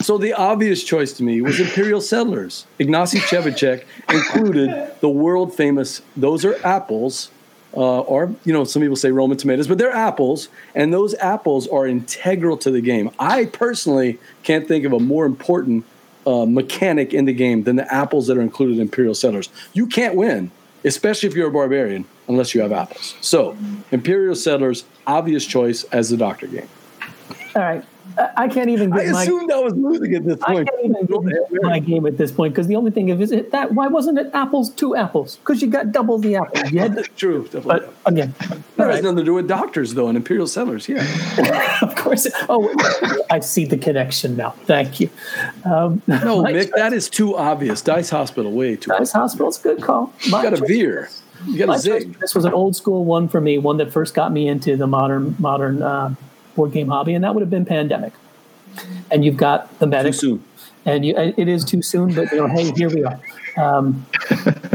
So 0.00 0.16
the 0.16 0.32
obvious 0.32 0.82
choice 0.82 1.12
to 1.14 1.22
me 1.22 1.40
was 1.42 1.60
Imperial 1.60 2.00
Settlers. 2.00 2.66
Ignacy 2.78 3.20
Trzewiczek 3.20 3.84
included 4.08 4.92
the 5.00 5.08
world 5.08 5.54
famous, 5.54 6.00
those 6.16 6.44
are 6.44 6.56
apples, 6.66 7.30
uh, 7.76 8.00
or, 8.00 8.34
you 8.44 8.52
know, 8.52 8.64
some 8.64 8.82
people 8.82 8.96
say 8.96 9.10
Roman 9.12 9.36
tomatoes, 9.36 9.68
but 9.68 9.78
they're 9.78 9.92
apples, 9.92 10.48
and 10.74 10.92
those 10.92 11.14
apples 11.16 11.68
are 11.68 11.86
integral 11.86 12.56
to 12.58 12.70
the 12.70 12.80
game. 12.80 13.10
I 13.18 13.44
personally 13.44 14.18
can't 14.42 14.66
think 14.66 14.84
of 14.84 14.92
a 14.92 14.98
more 14.98 15.26
important 15.26 15.84
uh, 16.26 16.46
mechanic 16.46 17.14
in 17.14 17.26
the 17.26 17.32
game 17.32 17.64
than 17.64 17.76
the 17.76 17.94
apples 17.94 18.26
that 18.26 18.36
are 18.36 18.42
included 18.42 18.76
in 18.76 18.82
Imperial 18.82 19.14
Settlers. 19.14 19.50
You 19.72 19.86
can't 19.86 20.14
win, 20.14 20.50
especially 20.84 21.28
if 21.28 21.34
you're 21.34 21.48
a 21.48 21.52
barbarian, 21.52 22.04
unless 22.28 22.54
you 22.54 22.60
have 22.60 22.72
apples. 22.72 23.16
So, 23.20 23.56
Imperial 23.90 24.34
Settlers, 24.34 24.84
obvious 25.06 25.46
choice 25.46 25.84
as 25.84 26.10
the 26.10 26.16
doctor 26.16 26.46
game. 26.46 26.68
All 27.54 27.62
right. 27.62 27.84
I- 28.18 28.30
I 28.44 28.48
can't 28.48 28.68
even 28.70 28.92
I 28.92 29.04
get 29.04 29.12
my. 29.12 29.22
assumed 29.22 29.50
I 29.52 29.60
was 29.60 29.74
losing 29.74 30.14
at 30.14 30.24
this 30.24 30.36
point. 30.38 30.68
I 30.68 30.70
can't 30.82 30.84
even 30.84 31.06
get 31.50 31.62
my 31.62 31.78
game 31.78 32.06
at 32.06 32.16
this 32.16 32.32
point 32.32 32.52
because 32.54 32.66
the 32.66 32.76
only 32.76 32.90
thing 32.90 33.08
is, 33.10 33.20
is 33.20 33.32
it 33.32 33.50
that 33.52 33.72
why 33.74 33.86
wasn't 33.88 34.18
it 34.18 34.30
apples 34.34 34.70
two 34.70 34.96
apples? 34.96 35.36
Because 35.36 35.60
you 35.62 35.68
got 35.68 35.92
double 35.92 36.18
the 36.18 36.36
apples. 36.36 36.70
You 36.72 36.80
had 36.80 36.96
to- 36.96 37.02
True. 37.16 37.48
but 37.64 37.92
again, 38.06 38.34
that 38.76 38.90
has 38.90 39.02
nothing 39.02 39.18
to 39.18 39.24
do 39.24 39.34
with 39.34 39.48
doctors, 39.48 39.94
though, 39.94 40.08
and 40.08 40.16
Imperial 40.16 40.46
Settlers. 40.46 40.88
Yeah. 40.88 41.78
of 41.82 41.94
course. 41.96 42.26
Oh, 42.48 42.72
I 43.30 43.40
see 43.40 43.64
the 43.64 43.76
connection 43.78 44.36
now. 44.36 44.50
Thank 44.64 45.00
you. 45.00 45.10
Um, 45.64 46.02
No, 46.06 46.42
Mick, 46.44 46.70
that 46.76 46.92
is 46.92 47.08
too 47.10 47.36
obvious. 47.36 47.82
Dice 47.82 48.10
Hospital, 48.10 48.52
way 48.52 48.76
too. 48.76 48.90
Dice 48.90 49.12
Hospital's 49.12 49.58
a 49.60 49.62
good 49.62 49.82
call. 49.82 50.12
You 50.22 50.30
got 50.32 50.52
a 50.54 50.56
choice- 50.58 50.68
veer. 50.68 51.10
You 51.46 51.58
got 51.58 51.68
a 51.70 51.72
choice- 51.72 51.82
zig. 52.02 52.18
This 52.20 52.34
was 52.34 52.44
an 52.44 52.52
old 52.52 52.76
school 52.76 53.04
one 53.04 53.26
for 53.28 53.40
me, 53.40 53.56
one 53.58 53.78
that 53.78 53.92
first 53.92 54.12
got 54.14 54.32
me 54.32 54.46
into 54.48 54.76
the 54.76 54.86
modern 54.86 55.34
modern 55.38 55.82
uh, 55.82 56.14
board 56.60 56.72
game 56.72 56.88
hobby, 56.88 57.14
and 57.14 57.24
that 57.24 57.34
would 57.34 57.40
have 57.40 57.48
been 57.50 57.64
Pandemic. 57.64 58.12
And 59.10 59.24
you've 59.24 59.38
got 59.38 59.78
the 59.78 59.86
Too 59.86 59.90
medic, 59.90 60.14
soon. 60.14 60.44
and 60.84 61.04
you, 61.06 61.16
it 61.16 61.48
is 61.48 61.64
too 61.64 61.80
soon, 61.82 62.14
but 62.14 62.30
you 62.32 62.38
know, 62.38 62.48
hey, 62.48 62.70
here 62.72 62.90
we 62.90 63.02
are. 63.04 63.18
Um, 63.56 64.06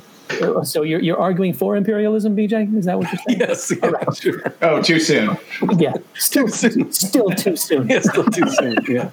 so 0.64 0.82
you're 0.82 1.02
you're 1.02 1.20
arguing 1.20 1.54
for 1.54 1.76
imperialism, 1.76 2.36
BJ? 2.36 2.76
Is 2.76 2.86
that 2.86 2.98
what 2.98 3.12
you're 3.12 3.22
saying? 3.28 3.40
Yes. 3.40 3.72
Yeah, 3.82 4.14
sure. 4.14 4.54
Oh, 4.62 4.82
too 4.82 5.00
soon. 5.00 5.38
Yeah, 5.78 5.94
still 6.16 6.48
soon. 6.48 6.92
still 6.92 7.30
too 7.32 7.56
soon. 7.56 7.90
Yeah, 7.96 8.00
still 8.00 8.26
too 8.26 8.50
soon. 8.50 8.78
Yeah. 8.88 9.10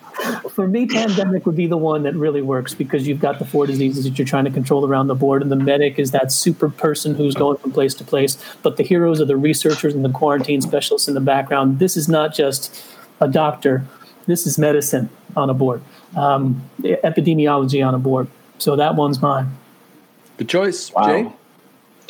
For 0.54 0.66
me, 0.66 0.86
pandemic 0.86 1.46
would 1.46 1.56
be 1.56 1.66
the 1.66 1.76
one 1.76 2.02
that 2.04 2.14
really 2.14 2.42
works 2.42 2.74
because 2.74 3.06
you've 3.06 3.20
got 3.20 3.38
the 3.38 3.44
four 3.44 3.66
diseases 3.66 4.04
that 4.04 4.18
you're 4.18 4.26
trying 4.26 4.44
to 4.44 4.50
control 4.50 4.86
around 4.86 5.08
the 5.08 5.14
board, 5.14 5.42
and 5.42 5.52
the 5.52 5.56
medic 5.56 5.98
is 5.98 6.10
that 6.12 6.32
super 6.32 6.68
person 6.68 7.14
who's 7.14 7.34
going 7.34 7.58
from 7.58 7.72
place 7.72 7.94
to 7.94 8.04
place. 8.04 8.36
But 8.62 8.76
the 8.76 8.82
heroes 8.82 9.20
are 9.20 9.24
the 9.24 9.36
researchers 9.36 9.94
and 9.94 10.04
the 10.04 10.10
quarantine 10.10 10.60
specialists 10.60 11.08
in 11.08 11.14
the 11.14 11.20
background. 11.20 11.78
This 11.78 11.96
is 11.96 12.08
not 12.08 12.34
just 12.34 12.84
a 13.20 13.28
doctor. 13.28 13.84
This 14.26 14.46
is 14.46 14.58
medicine 14.58 15.10
on 15.36 15.50
a 15.50 15.54
board, 15.54 15.82
um, 16.16 16.62
epidemiology 16.82 17.86
on 17.86 17.94
a 17.94 17.98
board. 17.98 18.28
So 18.58 18.76
that 18.76 18.94
one's 18.94 19.20
mine. 19.20 19.48
Good 20.42 20.48
choice, 20.48 20.92
Wow. 20.92 21.06
Jay. 21.06 21.32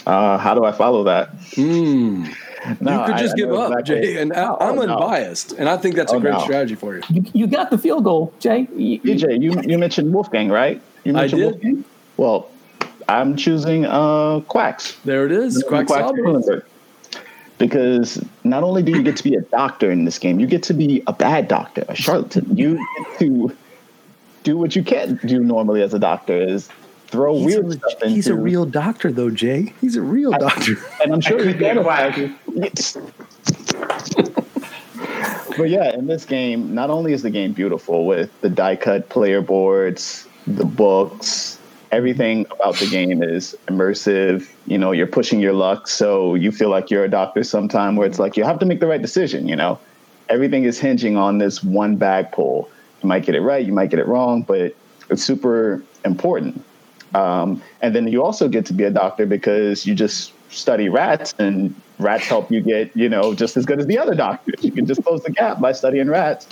Uh, 0.06 0.38
how 0.38 0.54
do 0.54 0.64
I 0.64 0.72
follow 0.72 1.04
that? 1.04 1.28
Hmm. 1.54 2.24
No, 2.80 3.00
you 3.00 3.06
could 3.06 3.18
just 3.18 3.34
I 3.34 3.36
give 3.36 3.48
know 3.50 3.56
up, 3.60 3.78
exactly- 3.80 4.14
Jay. 4.14 4.22
And 4.22 4.32
I, 4.32 4.46
Oh, 4.48 4.56
I'm 4.58 4.76
no. 4.76 4.82
unbiased, 4.82 5.52
and 5.52 5.68
I 5.68 5.76
think 5.76 5.96
that's 5.96 6.14
a 6.14 6.16
Oh, 6.16 6.20
great 6.20 6.32
no. 6.32 6.38
strategy 6.40 6.74
for 6.74 6.96
you. 6.96 7.02
You, 7.10 7.24
you 7.34 7.46
got 7.46 7.70
the 7.70 7.76
field 7.76 8.04
goal, 8.04 8.32
Jay. 8.40 8.68
You- 8.74 9.00
DJ, 9.00 9.38
you 9.38 9.52
you 9.66 9.76
mentioned 9.76 10.14
Wolfgang, 10.14 10.48
right? 10.48 10.80
You 11.04 11.12
I 11.12 11.20
mentioned 11.20 11.40
did. 11.42 11.46
Wolfgang? 11.50 11.84
Well, 12.16 12.48
I'm 13.06 13.36
choosing 13.36 13.84
uh, 13.84 14.40
Quacks. 14.48 14.96
There 15.04 15.26
it 15.26 15.32
is. 15.32 15.62
Quack 15.68 15.86
Quacks 15.88 16.10
Because 17.58 18.24
not 18.44 18.62
only 18.62 18.82
do 18.82 18.92
you 18.92 19.02
get 19.02 19.16
to 19.18 19.24
be 19.24 19.34
a 19.34 19.42
doctor 19.42 19.90
in 19.90 20.06
this 20.06 20.18
game, 20.18 20.40
you 20.40 20.46
get 20.46 20.62
to 20.64 20.72
be 20.74 21.02
a 21.06 21.12
bad 21.12 21.48
doctor, 21.48 21.84
a 21.88 21.94
charlatan. 21.94 22.56
You 22.56 22.76
get 22.96 23.18
to 23.18 23.54
do 24.42 24.56
what 24.56 24.74
you 24.74 24.82
can't 24.82 25.20
do 25.26 25.40
normally 25.40 25.82
as 25.82 25.92
a 25.92 25.98
doctor 25.98 26.34
is 26.40 26.70
throw 27.12 27.34
He's, 27.36 27.44
weird 27.44 27.66
a, 27.66 27.72
stuff 27.72 27.92
into. 28.02 28.08
he's 28.08 28.26
a 28.26 28.34
real 28.34 28.64
doctor, 28.64 29.12
though, 29.12 29.30
Jay. 29.30 29.74
He's 29.80 29.96
a 29.96 30.02
real 30.02 30.32
doctor. 30.32 30.76
and 31.02 31.12
I'm 31.12 31.20
sure 31.20 31.38
I 31.38 31.44
you 31.44 31.50
could 31.50 31.58
be 31.58 31.66
a 31.66 31.74
get 31.74 31.84
quack. 31.84 32.16
Yes. 32.54 32.96
but 35.56 35.68
yeah, 35.68 35.94
in 35.94 36.06
this 36.06 36.24
game, 36.24 36.74
not 36.74 36.88
only 36.88 37.12
is 37.12 37.22
the 37.22 37.30
game 37.30 37.52
beautiful 37.52 38.06
with 38.06 38.30
the 38.40 38.48
die 38.48 38.76
cut 38.76 39.10
player 39.10 39.42
boards, 39.42 40.26
the 40.46 40.64
books, 40.64 41.58
everything 41.92 42.46
about 42.50 42.76
the 42.76 42.88
game 42.88 43.22
is 43.22 43.54
immersive. 43.68 44.48
You 44.66 44.78
know, 44.78 44.92
you're 44.92 45.06
pushing 45.06 45.38
your 45.38 45.52
luck, 45.52 45.88
so 45.88 46.34
you 46.34 46.50
feel 46.50 46.70
like 46.70 46.90
you're 46.90 47.04
a 47.04 47.10
doctor 47.10 47.44
sometime 47.44 47.94
where 47.94 48.08
it's 48.08 48.18
like 48.18 48.38
you 48.38 48.44
have 48.44 48.58
to 48.60 48.66
make 48.66 48.80
the 48.80 48.86
right 48.86 49.02
decision, 49.02 49.46
you 49.46 49.54
know. 49.54 49.78
Everything 50.30 50.64
is 50.64 50.78
hinging 50.78 51.18
on 51.18 51.36
this 51.38 51.62
one 51.62 51.96
bag 51.96 52.32
pull. 52.32 52.70
You 53.02 53.08
might 53.08 53.26
get 53.26 53.34
it 53.34 53.42
right, 53.42 53.64
you 53.64 53.72
might 53.72 53.90
get 53.90 53.98
it 53.98 54.06
wrong, 54.06 54.42
but 54.42 54.74
it's 55.10 55.22
super 55.22 55.82
important. 56.06 56.64
Um, 57.14 57.62
and 57.80 57.94
then 57.94 58.08
you 58.08 58.22
also 58.22 58.48
get 58.48 58.66
to 58.66 58.72
be 58.72 58.84
a 58.84 58.90
doctor 58.90 59.26
because 59.26 59.86
you 59.86 59.94
just 59.94 60.32
study 60.50 60.88
rats 60.88 61.34
and 61.38 61.74
rats 61.98 62.26
help 62.26 62.50
you 62.50 62.60
get, 62.60 62.94
you 62.96 63.08
know, 63.08 63.34
just 63.34 63.56
as 63.56 63.66
good 63.66 63.78
as 63.78 63.86
the 63.86 63.98
other 63.98 64.14
doctors. 64.14 64.62
You 64.62 64.72
can 64.72 64.86
just 64.86 65.02
close 65.04 65.22
the 65.22 65.30
gap 65.30 65.60
by 65.60 65.72
studying 65.72 66.08
rats 66.08 66.46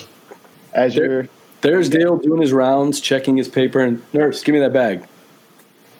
as 0.72 0.94
you're 0.94 1.28
There's 1.60 1.88
Dale 1.88 2.16
doing 2.18 2.40
his 2.40 2.52
rounds, 2.52 3.00
checking 3.00 3.36
his 3.36 3.48
paper, 3.48 3.80
and 3.80 4.02
nurse, 4.12 4.42
give 4.42 4.54
me 4.54 4.60
that 4.60 4.72
bag. 4.72 5.04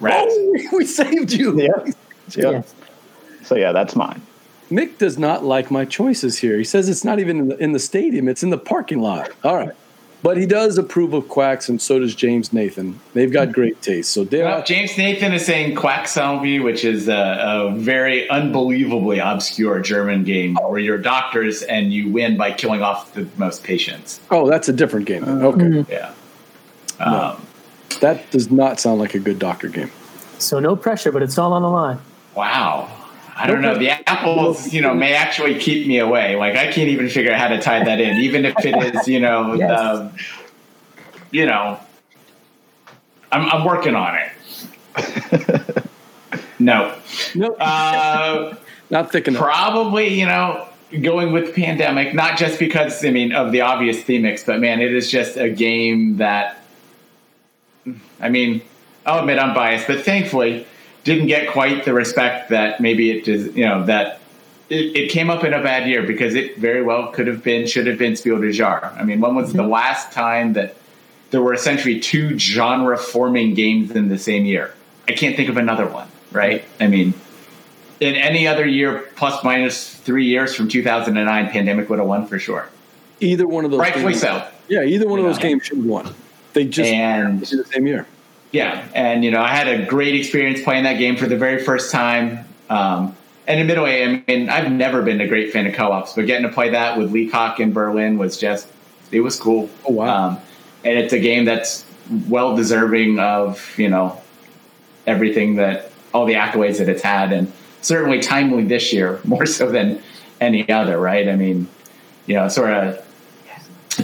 Rats. 0.01 0.27
Oh, 0.31 0.59
we 0.73 0.87
saved 0.87 1.33
you. 1.33 1.61
yeah. 1.61 1.69
yeah. 2.31 2.51
Yes. 2.51 2.75
So 3.43 3.57
yeah, 3.57 3.73
that's 3.73 3.97
mine. 3.97 4.23
Mick 4.71 4.99
does 4.99 5.19
not 5.19 5.45
like 5.45 5.71
my 5.71 5.85
choices 5.85 6.39
here. 6.39 6.57
He 6.57 6.65
says 6.65 6.89
it's 6.89 7.05
not 7.05 7.19
even 7.19 7.39
in 7.39 7.49
the, 7.49 7.57
in 7.59 7.73
the 7.73 7.79
stadium; 7.79 8.29
it's 8.29 8.43
in 8.43 8.51
the 8.51 8.59
parking 8.59 9.01
lot. 9.01 9.31
All 9.43 9.57
right, 9.57 9.75
but 10.23 10.37
he 10.37 10.47
does 10.47 10.77
approve 10.79 11.15
of 11.15 11.29
quacks, 11.29 11.69
and 11.69 11.81
so 11.81 11.99
does 11.99 12.15
James 12.15 12.53
Nathan. 12.53 13.01
They've 13.15 13.33
got 13.33 13.53
great 13.53 13.81
taste. 13.83 14.11
So 14.13 14.25
Dale, 14.25 14.45
Well, 14.45 14.63
James 14.63 14.97
Nathan 14.99 15.33
is 15.33 15.45
saying 15.47 15.77
Quack 15.77 16.09
Zombie, 16.09 16.61
which 16.61 16.85
is 16.85 17.09
a, 17.09 17.39
a 17.41 17.75
very 17.75 18.29
unbelievably 18.29 19.19
obscure 19.19 19.81
German 19.81 20.25
game 20.25 20.57
where 20.57 20.79
you're 20.79 20.99
doctors 20.99 21.63
and 21.63 21.93
you 21.93 22.11
win 22.11 22.37
by 22.37 22.53
killing 22.53 22.83
off 22.83 23.15
the 23.15 23.27
most 23.37 23.65
patients. 23.65 24.21
oh, 24.31 24.49
that's 24.49 24.69
a 24.69 24.73
different 24.73 25.07
game. 25.07 25.25
then. 25.25 25.43
Okay, 25.43 25.85
Yeah. 25.91 26.13
Um, 26.99 27.47
that 28.01 28.31
does 28.31 28.51
not 28.51 28.79
sound 28.79 29.01
like 29.01 29.15
a 29.15 29.19
good 29.19 29.39
doctor 29.39 29.69
game. 29.69 29.91
So 30.39 30.59
no 30.61 30.77
pressure, 30.77 31.13
but 31.13 31.23
it's 31.23 31.39
all 31.39 31.53
on 31.53 31.63
the 31.63 31.71
line. 31.71 31.99
Wow. 32.35 32.89
I 33.41 33.47
don't 33.47 33.63
know. 33.63 33.79
The 33.79 33.91
apples, 34.09 34.71
you 34.73 34.83
know, 34.83 34.93
may 34.93 35.15
actually 35.15 35.59
keep 35.59 35.87
me 35.87 35.99
away. 35.99 36.37
Like 36.37 36.57
I 36.57 36.71
can't 36.71 36.89
even 36.91 37.09
figure 37.09 37.33
out 37.33 37.41
how 37.41 37.49
to 37.49 37.61
tie 37.61 37.83
that 37.85 37.99
in, 38.01 38.19
even 38.19 38.45
if 38.45 38.55
it 38.65 38.95
is, 38.95 39.09
you 39.09 39.19
know, 39.21 39.55
Yes. 39.61 39.69
the, 39.71 40.13
you 41.31 41.47
know, 41.47 41.79
I'm, 43.33 43.49
I'm 43.49 43.65
working 43.65 43.95
on 43.95 44.17
it. 44.17 45.85
no. 46.59 46.95
No, 47.35 47.55
Uh, 47.55 48.57
not 48.91 49.11
thick 49.11 49.27
enough. 49.29 49.41
Probably, 49.43 50.09
you 50.09 50.27
know, 50.27 50.67
going 51.01 51.33
with 51.33 51.55
pandemic, 51.55 52.13
not 52.15 52.37
just 52.37 52.59
because 52.59 53.03
I 53.05 53.11
mean 53.11 53.33
of 53.33 53.53
the 53.53 53.63
obvious 53.63 54.03
themix, 54.03 54.45
but 54.45 54.61
man, 54.61 54.81
it 54.81 54.93
is 54.93 55.11
just 55.11 55.37
a 55.39 55.49
game 55.49 56.19
that 56.19 56.63
I 58.21 58.29
mean, 58.29 58.61
I'll 59.07 59.21
admit 59.21 59.39
I'm 59.39 59.55
biased, 59.55 59.87
but 59.87 60.05
thankfully 60.05 60.67
didn't 61.11 61.27
get 61.27 61.51
quite 61.51 61.85
the 61.85 61.93
respect 61.93 62.51
that 62.51 62.81
maybe 62.81 63.11
it 63.11 63.25
does, 63.25 63.47
you 63.57 63.65
know, 63.65 63.85
that 63.87 64.21
it, 64.69 64.97
it 64.97 65.11
came 65.11 65.29
up 65.29 65.45
in 65.45 65.53
a 65.53 65.63
bad 65.63 65.89
year 65.89 66.03
because 66.03 66.35
it 66.35 66.57
very 66.59 66.83
well 66.83 67.09
could 67.09 67.27
have 67.27 67.43
been, 67.43 67.67
should 67.67 67.87
have 67.87 67.99
been 67.99 68.17
Spiel 68.17 68.41
des 68.41 68.53
Jahres. 68.53 68.97
I 68.99 69.03
mean, 69.03 69.21
when 69.21 69.35
was 69.35 69.53
the 69.53 69.63
mm-hmm. 69.63 69.73
last 69.73 70.13
time 70.13 70.53
that 70.55 70.77
there 71.31 71.43
were 71.43 71.53
essentially 71.53 71.99
two 71.99 72.39
genre 72.39 72.97
forming 72.97 73.55
games 73.55 73.91
in 73.91 74.09
the 74.09 74.19
same 74.19 74.45
year? 74.45 74.73
I 75.09 75.13
can't 75.13 75.35
think 75.35 75.49
of 75.49 75.57
another 75.57 75.87
one, 75.87 76.09
right? 76.31 76.65
I 76.79 76.87
mean, 76.87 77.15
in 77.99 78.15
any 78.15 78.47
other 78.47 78.67
year, 78.67 79.09
plus 79.17 79.43
minus 79.43 79.95
three 79.95 80.27
years 80.27 80.55
from 80.55 80.69
2009, 80.69 81.51
Pandemic 81.51 81.91
would 81.91 81.99
have 81.99 82.09
won 82.09 82.27
for 82.27 82.39
sure. 82.39 82.69
Either 83.19 83.47
one 83.47 83.65
of 83.65 83.73
those. 83.73 83.81
Games. 83.81 83.95
Rightfully 83.95 84.13
games, 84.13 84.23
so. 84.23 84.49
Yeah, 84.69 84.85
either 84.85 85.09
one 85.09 85.19
of 85.19 85.25
those 85.25 85.39
games 85.39 85.67
should 85.67 85.79
have 85.79 85.87
won. 85.87 86.15
They 86.53 86.65
just 86.65 86.91
And- 86.91 87.43
in 87.51 87.59
the 87.59 87.65
same 87.65 87.87
year. 87.87 88.07
Yeah, 88.53 88.87
and 88.95 89.25
you 89.25 89.31
know, 89.31 89.41
I 89.41 89.49
had 89.49 89.69
a 89.69 89.87
great 89.87 90.15
experience 90.15 90.63
playing 90.63 90.85
that 90.85 90.99
game 90.99 91.17
for 91.17 91.27
the 91.27 91.37
very 91.37 91.63
first 91.63 91.93
time. 91.93 92.47
Um, 92.69 93.17
and 93.47 93.61
admittedly, 93.61 94.05
I 94.05 94.25
mean, 94.27 94.49
I've 94.49 94.71
never 94.71 95.03
been 95.03 95.21
a 95.21 95.27
great 95.27 95.53
fan 95.53 95.67
of 95.67 95.75
co-ops, 95.75 96.15
but 96.15 96.27
getting 96.27 96.47
to 96.47 96.53
play 96.53 96.71
that 96.71 96.99
with 96.99 97.11
Leacock 97.11 97.61
in 97.61 97.73
Berlin 97.73 98.19
was 98.19 98.39
just, 98.39 98.69
it 99.11 99.21
was 99.21 99.39
cool. 99.39 99.69
Oh, 99.89 99.93
wow. 99.93 100.29
Um, 100.29 100.41
and 100.85 100.99
it's 100.99 101.13
a 101.13 101.19
game 101.19 101.45
that's 101.45 101.85
well 102.29 102.57
deserving 102.57 103.19
of 103.19 103.79
you 103.79 103.89
know 103.89 104.21
everything 105.07 105.57
that 105.57 105.93
all 106.13 106.27
the 106.27 106.35
accolades 106.35 106.79
that 106.79 106.89
it's 106.89 107.03
had, 107.03 107.33
and 107.33 107.53
certainly 107.83 108.21
timely 108.21 108.65
this 108.65 108.93
year 108.93 109.21
more 109.25 109.47
so 109.47 109.71
than 109.71 110.03
any 110.41 110.69
other. 110.69 110.99
Right? 110.99 111.29
I 111.29 111.37
mean, 111.37 111.69
you 112.27 112.35
know, 112.35 112.49
sort 112.49 112.71
of 112.71 113.07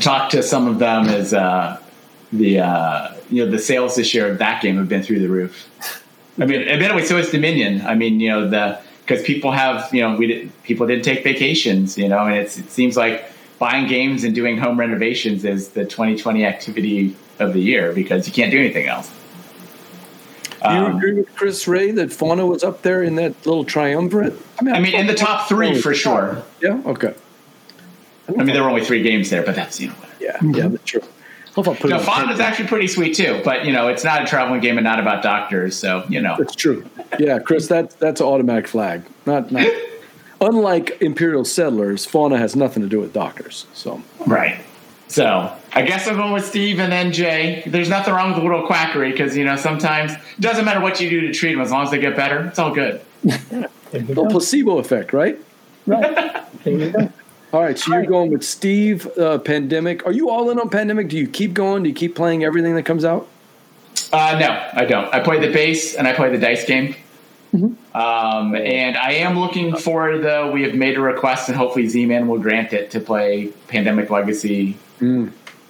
talk 0.00 0.30
to 0.30 0.42
some 0.42 0.68
of 0.68 0.78
them 0.78 1.06
as 1.06 1.34
uh, 1.34 1.80
the 2.32 2.60
uh, 2.60 3.15
you 3.30 3.44
know 3.44 3.50
the 3.50 3.58
sales 3.58 3.96
this 3.96 4.14
year 4.14 4.30
of 4.30 4.38
that 4.38 4.62
game 4.62 4.76
have 4.76 4.88
been 4.88 5.02
through 5.02 5.20
the 5.20 5.28
roof. 5.28 5.68
I 6.38 6.44
mean, 6.44 6.62
admittedly, 6.68 7.04
so 7.04 7.16
is 7.16 7.30
Dominion. 7.30 7.80
I 7.86 7.94
mean, 7.94 8.20
you 8.20 8.28
know, 8.28 8.48
the 8.48 8.80
because 9.04 9.22
people 9.22 9.52
have 9.52 9.92
you 9.94 10.02
know 10.02 10.16
we 10.16 10.26
did, 10.26 10.62
people 10.62 10.86
didn't 10.86 11.04
take 11.04 11.24
vacations, 11.24 11.96
you 11.96 12.08
know, 12.08 12.26
and 12.26 12.36
it's, 12.36 12.58
it 12.58 12.70
seems 12.70 12.96
like 12.96 13.30
buying 13.58 13.86
games 13.86 14.24
and 14.24 14.34
doing 14.34 14.58
home 14.58 14.78
renovations 14.78 15.44
is 15.44 15.70
the 15.70 15.84
2020 15.84 16.44
activity 16.44 17.16
of 17.38 17.52
the 17.54 17.60
year 17.60 17.92
because 17.92 18.26
you 18.26 18.32
can't 18.32 18.50
do 18.50 18.58
anything 18.58 18.86
else. 18.86 19.10
Do 20.62 20.72
you 20.72 20.78
Um, 20.86 20.96
agree 20.96 21.12
with 21.14 21.34
Chris 21.34 21.68
Wray 21.68 21.90
that 21.92 22.12
Fauna 22.12 22.46
was 22.46 22.64
up 22.64 22.82
there 22.82 23.02
in 23.02 23.14
that 23.16 23.46
little 23.46 23.64
triumvirate? 23.64 24.34
I 24.60 24.80
mean, 24.80 24.94
in 24.94 25.06
the 25.06 25.14
top 25.14 25.48
three 25.48 25.80
for 25.80 25.94
sure. 25.94 26.42
Yeah. 26.60 26.80
Okay. 26.84 27.14
I 28.28 28.32
mean, 28.32 28.54
there 28.54 28.62
were 28.62 28.70
only 28.70 28.84
three 28.84 29.02
games 29.02 29.30
there, 29.30 29.42
but 29.42 29.54
that's 29.54 29.80
you 29.80 29.88
know. 29.88 29.94
whatever. 29.94 30.16
Yeah. 30.20 30.62
Yeah. 30.62 30.68
That's 30.68 30.84
true. 30.84 31.02
Hope 31.56 31.68
I 31.68 31.88
No, 31.88 31.96
it 31.96 32.00
on 32.00 32.04
Fawn 32.04 32.30
is 32.30 32.38
actually 32.38 32.68
pretty 32.68 32.86
sweet 32.86 33.16
too, 33.16 33.40
but 33.42 33.64
you 33.64 33.72
know, 33.72 33.88
it's 33.88 34.04
not 34.04 34.22
a 34.22 34.26
traveling 34.26 34.60
game 34.60 34.76
and 34.76 34.84
not 34.84 35.00
about 35.00 35.22
doctors, 35.22 35.74
so 35.74 36.04
you 36.06 36.20
know. 36.20 36.36
It's 36.38 36.54
true. 36.54 36.84
Yeah, 37.18 37.38
Chris, 37.38 37.68
that 37.68 37.98
that's 37.98 38.20
an 38.20 38.26
automatic 38.26 38.68
flag. 38.68 39.02
Not 39.24 39.50
not. 39.50 39.66
Unlike 40.42 41.00
Imperial 41.00 41.46
Settlers, 41.46 42.04
Fauna 42.04 42.36
has 42.36 42.54
nothing 42.54 42.82
to 42.82 42.88
do 42.90 43.00
with 43.00 43.14
doctors. 43.14 43.66
So 43.72 44.02
Right. 44.26 44.60
So 45.08 45.50
I 45.72 45.80
guess 45.80 46.06
I'm 46.06 46.16
going 46.16 46.34
with 46.34 46.44
Steve 46.44 46.78
and 46.78 46.92
then 46.92 47.10
Jay. 47.10 47.62
There's 47.66 47.88
nothing 47.88 48.12
wrong 48.12 48.34
with 48.34 48.38
a 48.38 48.42
little 48.42 48.66
quackery 48.66 49.12
because 49.12 49.34
you 49.34 49.46
know 49.46 49.56
sometimes 49.56 50.12
it 50.12 50.40
doesn't 50.40 50.66
matter 50.66 50.80
what 50.80 51.00
you 51.00 51.08
do 51.08 51.22
to 51.22 51.32
treat 51.32 51.52
them 51.52 51.62
as 51.62 51.70
long 51.70 51.84
as 51.84 51.90
they 51.90 51.98
get 51.98 52.16
better. 52.16 52.48
It's 52.48 52.58
all 52.58 52.74
good. 52.74 53.00
There 53.22 54.02
you 54.02 54.14
go. 54.14 54.26
placebo 54.26 54.76
effect, 54.76 55.14
right? 55.14 55.38
Right. 55.86 57.12
There 57.52 57.58
you 57.58 57.58
go. 57.58 57.58
All 57.58 57.62
right, 57.62 57.78
so 57.78 57.92
you're 57.92 58.06
going 58.06 58.30
with 58.30 58.44
Steve. 58.44 59.06
Uh, 59.18 59.38
pandemic. 59.38 60.04
Are 60.06 60.12
you 60.12 60.30
all 60.30 60.50
in 60.50 60.58
on 60.58 60.68
pandemic? 60.68 61.08
Do 61.08 61.16
you 61.16 61.28
keep 61.28 61.54
going? 61.54 61.82
Do 61.82 61.88
you 61.88 61.94
keep 61.94 62.14
playing 62.14 62.44
everything 62.44 62.74
that 62.74 62.84
comes 62.84 63.04
out? 63.04 63.28
Uh, 64.12 64.38
no, 64.38 64.70
I 64.72 64.84
don't. 64.84 65.12
I 65.14 65.20
play 65.20 65.40
the 65.40 65.52
base 65.52 65.94
and 65.94 66.06
I 66.06 66.12
play 66.12 66.30
the 66.30 66.38
dice 66.38 66.64
game. 66.64 66.94
Um, 67.94 68.54
and 68.54 68.96
I 68.96 69.12
am 69.12 69.38
looking 69.38 69.76
forward, 69.76 70.22
though. 70.22 70.50
We 70.50 70.62
have 70.64 70.74
made 70.74 70.96
a 70.96 71.00
request, 71.00 71.48
and 71.48 71.56
hopefully 71.56 71.88
Z-Man 71.88 72.28
will 72.28 72.38
grant 72.38 72.72
it 72.74 72.90
to 72.90 73.00
play 73.00 73.48
Pandemic 73.68 74.10
Legacy 74.10 74.76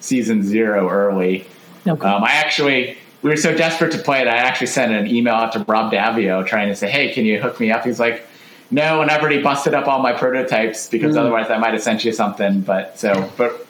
Season 0.01 0.43
Zero 0.43 0.89
early. 0.89 1.47
Okay. 1.87 2.07
Um, 2.07 2.25
I 2.25 2.33
actually, 2.33 2.99
we 3.23 3.31
were 3.31 3.37
so 3.37 3.57
desperate 3.57 3.93
to 3.93 3.99
play 3.99 4.21
it, 4.21 4.27
I 4.27 4.37
actually 4.37 4.67
sent 4.67 4.93
an 4.93 5.07
email 5.07 5.35
out 5.35 5.53
to 5.53 5.61
Rob 5.61 5.93
Daviau 5.93 6.45
trying 6.45 6.69
to 6.69 6.75
say, 6.75 6.91
"Hey, 6.91 7.13
can 7.13 7.25
you 7.25 7.41
hook 7.41 7.61
me 7.61 7.71
up?" 7.71 7.85
He's 7.85 8.01
like, 8.01 8.27
"No," 8.71 9.03
and 9.03 9.11
I've 9.11 9.21
already 9.21 9.43
busted 9.43 9.75
up 9.75 9.87
all 9.87 10.01
my 10.01 10.13
prototypes 10.13 10.89
because 10.89 11.17
otherwise 11.17 11.51
I 11.51 11.59
might 11.59 11.73
have 11.73 11.83
sent 11.83 12.05
you 12.05 12.13
something. 12.13 12.61
But 12.61 12.99
so, 12.99 13.31
but 13.37 13.67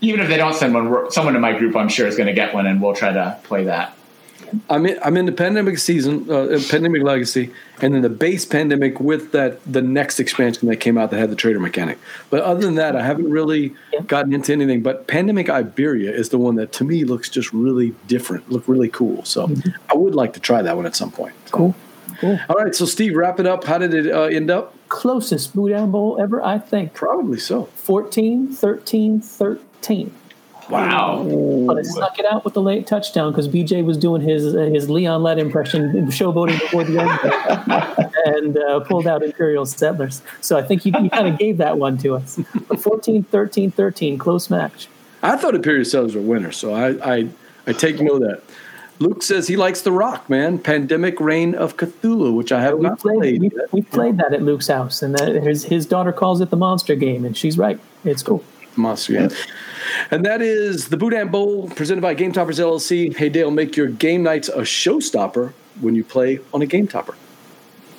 even 0.00 0.20
if 0.20 0.28
they 0.28 0.36
don't 0.36 0.54
send 0.54 0.74
one, 0.74 1.10
someone 1.10 1.34
in 1.34 1.40
my 1.40 1.56
group, 1.56 1.76
I'm 1.76 1.88
sure, 1.88 2.06
is 2.06 2.16
going 2.16 2.26
to 2.26 2.32
get 2.32 2.54
one, 2.54 2.66
and 2.66 2.80
we'll 2.80 2.94
try 2.94 3.12
to 3.12 3.38
play 3.44 3.64
that. 3.64 3.96
I'm 4.70 4.86
in, 4.86 4.98
I'm 5.02 5.16
in 5.16 5.26
the 5.26 5.32
pandemic 5.32 5.78
season, 5.78 6.30
uh, 6.30 6.60
pandemic 6.68 7.02
legacy, 7.02 7.50
and 7.80 7.94
then 7.94 8.02
the 8.02 8.08
base 8.08 8.44
pandemic 8.44 9.00
with 9.00 9.32
that 9.32 9.60
the 9.70 9.82
next 9.82 10.20
expansion 10.20 10.68
that 10.68 10.76
came 10.76 10.96
out 10.96 11.10
that 11.10 11.18
had 11.18 11.30
the 11.30 11.36
trader 11.36 11.58
mechanic. 11.58 11.98
But 12.30 12.42
other 12.42 12.60
than 12.60 12.76
that, 12.76 12.94
I 12.94 13.04
haven't 13.04 13.30
really 13.30 13.74
gotten 14.06 14.32
into 14.32 14.52
anything. 14.52 14.82
But 14.82 15.06
pandemic 15.06 15.48
Iberia 15.48 16.12
is 16.12 16.28
the 16.28 16.38
one 16.38 16.54
that 16.56 16.72
to 16.72 16.84
me 16.84 17.04
looks 17.04 17.28
just 17.28 17.52
really 17.52 17.94
different, 18.06 18.50
look 18.50 18.68
really 18.68 18.88
cool. 18.88 19.24
So 19.24 19.50
I 19.90 19.94
would 19.94 20.14
like 20.14 20.34
to 20.34 20.40
try 20.40 20.62
that 20.62 20.76
one 20.76 20.86
at 20.86 20.94
some 20.94 21.10
point. 21.10 21.34
Cool. 21.50 21.74
Cool. 22.24 22.40
All 22.48 22.56
right, 22.56 22.74
so 22.74 22.86
Steve, 22.86 23.14
wrap 23.16 23.38
it 23.38 23.46
up. 23.46 23.64
How 23.64 23.76
did 23.76 23.92
it 23.92 24.10
uh, 24.10 24.22
end 24.22 24.50
up? 24.50 24.74
Closest 24.88 25.54
Boudin 25.54 25.90
Bowl 25.90 26.18
ever, 26.18 26.42
I 26.42 26.58
think. 26.58 26.94
Probably 26.94 27.38
so. 27.38 27.64
14, 27.64 28.50
13, 28.50 29.20
13. 29.20 30.14
Wow. 30.70 31.22
But 31.66 31.76
I 31.76 31.82
snuck 31.82 32.18
it 32.18 32.24
out 32.24 32.42
with 32.42 32.54
the 32.54 32.62
late 32.62 32.86
touchdown 32.86 33.30
because 33.30 33.46
BJ 33.46 33.84
was 33.84 33.98
doing 33.98 34.22
his 34.22 34.54
uh, 34.54 34.60
his 34.72 34.88
Leon 34.88 35.22
Lett 35.22 35.38
impression, 35.38 36.06
showboating 36.06 36.58
before 36.58 36.84
the 36.84 37.00
end, 37.00 38.16
and 38.24 38.56
uh, 38.56 38.80
pulled 38.80 39.06
out 39.06 39.22
Imperial 39.22 39.66
Settlers. 39.66 40.22
So 40.40 40.56
I 40.56 40.62
think 40.62 40.80
he, 40.80 40.94
you 40.98 41.10
kind 41.10 41.28
of 41.28 41.38
gave 41.38 41.58
that 41.58 41.76
one 41.76 41.98
to 41.98 42.14
us. 42.14 42.40
But 42.66 42.80
14, 42.80 43.24
13, 43.24 43.72
13, 43.72 44.16
close 44.16 44.48
match. 44.48 44.88
I 45.22 45.36
thought 45.36 45.54
Imperial 45.54 45.84
Settlers 45.84 46.14
were 46.14 46.22
winners, 46.22 46.56
so 46.56 46.72
I, 46.72 47.16
I 47.16 47.28
I 47.66 47.72
take 47.74 48.00
note 48.00 48.22
of 48.22 48.28
that. 48.28 48.42
Luke 49.04 49.22
says 49.22 49.46
he 49.46 49.56
likes 49.56 49.82
The 49.82 49.92
Rock, 49.92 50.28
man. 50.30 50.58
Pandemic 50.58 51.20
Reign 51.20 51.54
of 51.54 51.76
Cthulhu, 51.76 52.34
which 52.34 52.52
I 52.52 52.60
have 52.62 52.78
We 52.78 52.84
not 52.84 52.98
played, 53.00 53.18
played. 53.18 53.40
we, 53.40 53.50
we 53.72 53.82
played 53.82 54.16
that 54.18 54.32
at 54.32 54.42
Luke's 54.42 54.68
house, 54.68 55.02
and 55.02 55.14
that, 55.14 55.28
his, 55.42 55.64
his 55.64 55.84
daughter 55.84 56.12
calls 56.12 56.40
it 56.40 56.48
the 56.50 56.56
monster 56.56 56.94
game, 56.96 57.24
and 57.24 57.36
she's 57.36 57.58
right. 57.58 57.78
It's 58.04 58.22
cool. 58.22 58.42
Monster 58.76 59.12
game. 59.12 59.30
And 60.10 60.24
that 60.24 60.40
is 60.42 60.88
the 60.88 60.96
Boudin 60.96 61.28
Bowl 61.28 61.68
presented 61.70 62.00
by 62.00 62.14
Game 62.14 62.32
Toppers 62.32 62.58
LLC. 62.58 63.14
Hey 63.16 63.28
Dale, 63.28 63.50
make 63.50 63.76
your 63.76 63.86
game 63.88 64.22
nights 64.22 64.48
a 64.48 64.62
showstopper 64.62 65.52
when 65.80 65.94
you 65.94 66.02
play 66.02 66.40
on 66.52 66.62
a 66.62 66.66
Game 66.66 66.88
Topper. 66.88 67.14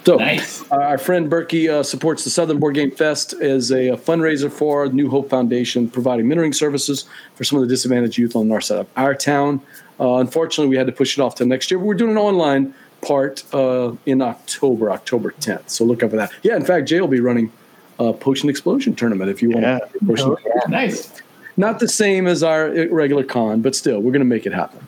So, 0.06 0.18
Nice. 0.18 0.70
our- 0.72 0.82
our 0.82 0.98
friend 1.00 1.32
Berkey 1.32 1.68
uh, 1.70 1.82
supports 1.82 2.24
the 2.24 2.30
Southern 2.30 2.60
Board 2.60 2.76
Game 2.76 2.92
Fest 2.92 3.34
as 3.34 3.72
a, 3.72 3.90
a 3.90 3.98
fundraiser 3.98 4.52
for 4.52 4.88
New 4.90 5.10
Hope 5.10 5.30
Foundation, 5.30 5.90
providing 5.90 6.26
mentoring 6.28 6.54
services 6.54 7.06
for 7.36 7.44
some 7.44 7.58
of 7.58 7.64
the 7.64 7.70
disadvantaged 7.70 8.18
youth 8.18 8.36
on 8.36 8.44
the 8.48 8.50
north 8.50 8.66
side 8.66 8.80
of 8.80 8.88
our 8.98 9.16
town. 9.16 9.62
Uh, 10.00 10.16
unfortunately, 10.16 10.70
we 10.70 10.76
had 10.78 10.88
to 10.88 10.94
push 10.94 11.18
it 11.18 11.22
off 11.22 11.36
to 11.36 11.46
next 11.46 11.72
year, 11.72 11.78
but 11.80 11.86
we're 11.86 11.94
doing 11.96 12.12
an 12.12 12.18
online 12.18 12.74
part 13.02 13.44
uh, 13.54 13.94
in 14.06 14.22
October, 14.22 14.92
October 14.92 15.32
10th. 15.40 15.70
So 15.70 15.86
look 15.86 16.04
out 16.04 16.10
for 16.12 16.16
that. 16.18 16.32
Yeah, 16.44 16.56
in 16.56 16.66
fact, 16.66 16.88
Jay 16.88 17.00
will 17.00 17.08
be 17.08 17.20
running 17.20 17.52
a 18.00 18.12
Potion 18.12 18.50
Explosion 18.50 18.96
tournament 18.96 19.30
if 19.30 19.42
you 19.42 19.50
want 19.52 19.64
Yeah. 19.64 19.80
to. 19.80 20.06
Potion 20.06 20.30
Oh, 20.32 20.38
yeah. 20.46 20.62
Nice. 20.70 21.12
not 21.56 21.80
the 21.80 21.88
same 21.88 22.28
as 22.28 22.44
our 22.44 22.70
regular 22.90 23.24
con, 23.24 23.62
but 23.62 23.76
still, 23.76 24.00
we're 24.02 24.12
going 24.12 24.20
to 24.20 24.26
make 24.26 24.46
it 24.46 24.54
happen. 24.54 24.86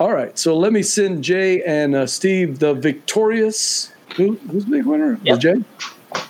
All 0.00 0.12
right, 0.12 0.36
so 0.36 0.56
let 0.58 0.72
me 0.72 0.82
send 0.82 1.22
Jay 1.22 1.62
and 1.62 1.94
uh, 1.94 2.06
Steve 2.06 2.58
the 2.58 2.74
victorious. 2.74 3.92
Who, 4.16 4.34
who's 4.50 4.64
the 4.64 4.70
big 4.72 4.86
winner? 4.86 5.18
Yep. 5.22 5.38
Jay? 5.38 5.54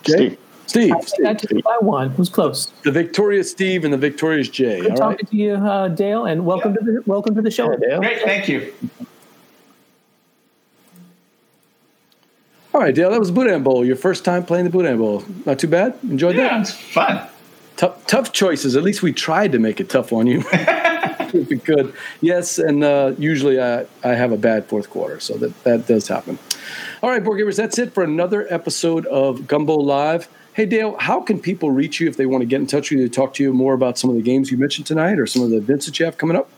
Jay? 0.02 0.16
Steve. 0.16 0.38
Steve. 0.74 0.92
I 0.92 1.00
think 1.02 1.24
I 1.28 1.36
Steve. 1.36 1.58
it 1.58 1.64
by 1.64 1.76
one. 1.80 2.10
Who's 2.10 2.28
close? 2.28 2.72
The 2.82 2.90
victorious 2.90 3.48
Steve 3.48 3.84
and 3.84 3.92
the 3.92 3.96
victorious 3.96 4.48
Jay. 4.48 4.80
Good 4.80 4.90
All 4.90 4.96
talking 4.96 5.18
right. 5.22 5.30
to 5.30 5.36
you, 5.36 5.54
uh, 5.54 5.86
Dale, 5.86 6.24
and 6.24 6.44
welcome 6.44 6.74
to 6.74 6.80
the 6.80 7.00
welcome 7.06 7.36
to 7.36 7.42
the 7.42 7.50
show. 7.52 7.76
Dale. 7.76 8.00
Great. 8.00 8.22
Thank 8.22 8.48
you. 8.48 8.74
All 12.74 12.80
right, 12.80 12.92
Dale, 12.92 13.12
that 13.12 13.20
was 13.20 13.30
Boudin 13.30 13.62
Bowl. 13.62 13.84
Your 13.84 13.94
first 13.94 14.24
time 14.24 14.44
playing 14.44 14.64
the 14.64 14.70
Boudin 14.70 14.98
Bowl. 14.98 15.22
Not 15.46 15.60
too 15.60 15.68
bad. 15.68 15.96
Enjoyed 16.02 16.34
Yeah, 16.34 16.48
that. 16.48 16.60
it's 16.62 16.72
fun. 16.72 17.24
Tough, 17.76 18.04
tough 18.08 18.32
choices. 18.32 18.74
At 18.74 18.82
least 18.82 19.00
we 19.00 19.12
tried 19.12 19.52
to 19.52 19.60
make 19.60 19.78
it 19.78 19.88
tough 19.88 20.12
on 20.12 20.26
you. 20.26 20.40
if 20.52 21.48
we 21.50 21.58
could. 21.60 21.94
Yes, 22.20 22.58
and 22.58 22.82
uh, 22.82 23.12
usually 23.16 23.60
I, 23.62 23.86
I 24.02 24.08
have 24.14 24.32
a 24.32 24.36
bad 24.36 24.66
fourth 24.66 24.90
quarter, 24.90 25.20
so 25.20 25.34
that, 25.34 25.62
that 25.62 25.86
does 25.86 26.08
happen. 26.08 26.36
All 27.00 27.10
right, 27.10 27.22
board 27.22 27.40
gamers, 27.40 27.56
that's 27.56 27.78
it 27.78 27.94
for 27.94 28.02
another 28.02 28.52
episode 28.52 29.06
of 29.06 29.46
Gumbo 29.46 29.76
Live. 29.76 30.28
Hey, 30.54 30.64
Dale, 30.66 30.96
how 30.98 31.20
can 31.20 31.40
people 31.40 31.72
reach 31.72 31.98
you 31.98 32.08
if 32.08 32.16
they 32.16 32.26
want 32.26 32.42
to 32.42 32.46
get 32.46 32.60
in 32.60 32.68
touch 32.68 32.90
with 32.90 33.00
you 33.00 33.08
to 33.08 33.12
talk 33.12 33.34
to 33.34 33.42
you 33.42 33.52
more 33.52 33.74
about 33.74 33.98
some 33.98 34.08
of 34.08 34.14
the 34.14 34.22
games 34.22 34.52
you 34.52 34.56
mentioned 34.56 34.86
tonight 34.86 35.18
or 35.18 35.26
some 35.26 35.42
of 35.42 35.50
the 35.50 35.56
events 35.56 35.86
that 35.86 35.98
you 35.98 36.04
have 36.04 36.16
coming 36.16 36.36
up? 36.36 36.48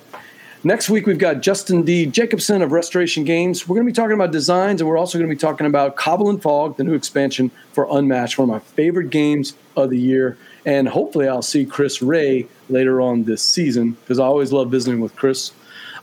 Next 0.62 0.90
week, 0.90 1.06
we've 1.06 1.16
got 1.16 1.40
Justin 1.40 1.84
D. 1.84 2.04
Jacobson 2.04 2.60
of 2.60 2.70
Restoration 2.70 3.24
Games. 3.24 3.66
We're 3.66 3.76
going 3.76 3.86
to 3.86 3.90
be 3.90 3.94
talking 3.94 4.12
about 4.12 4.30
designs, 4.30 4.82
and 4.82 4.90
we're 4.90 4.98
also 4.98 5.16
going 5.16 5.30
to 5.30 5.34
be 5.34 5.40
talking 5.40 5.66
about 5.66 5.96
Cobble 5.96 6.28
and 6.28 6.42
Fog, 6.42 6.76
the 6.76 6.84
new 6.84 6.92
expansion 6.92 7.50
for 7.72 7.88
Unmatched, 7.90 8.36
one 8.36 8.50
of 8.50 8.52
my 8.52 8.58
favorite 8.58 9.08
games 9.08 9.54
of 9.74 9.88
the 9.88 9.96
year. 9.96 10.36
And 10.66 10.86
hopefully, 10.86 11.26
I'll 11.26 11.40
see 11.40 11.64
Chris 11.64 12.02
Wray 12.02 12.46
later 12.68 13.00
on 13.00 13.24
this 13.24 13.40
season 13.40 13.92
because 13.92 14.18
I 14.18 14.26
always 14.26 14.52
love 14.52 14.70
visiting 14.70 15.00
with 15.00 15.16
Chris. 15.16 15.52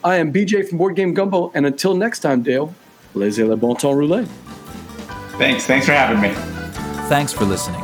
I 0.04 0.16
am 0.16 0.34
BJ 0.34 0.68
from 0.68 0.80
Board 0.80 0.96
Game 0.96 1.14
Gumbo, 1.14 1.52
and 1.54 1.68
until 1.68 1.94
next 1.94 2.22
time, 2.22 2.42
Dale, 2.42 2.74
laissez 3.14 3.44
le 3.44 3.56
bon 3.56 3.76
temps 3.76 3.96
rouler. 3.96 4.26
Thanks. 5.38 5.66
Thanks 5.66 5.86
for 5.86 5.94
having 5.94 6.22
me. 6.22 6.34
Thanks 7.10 7.32
for 7.32 7.46
listening. 7.46 7.84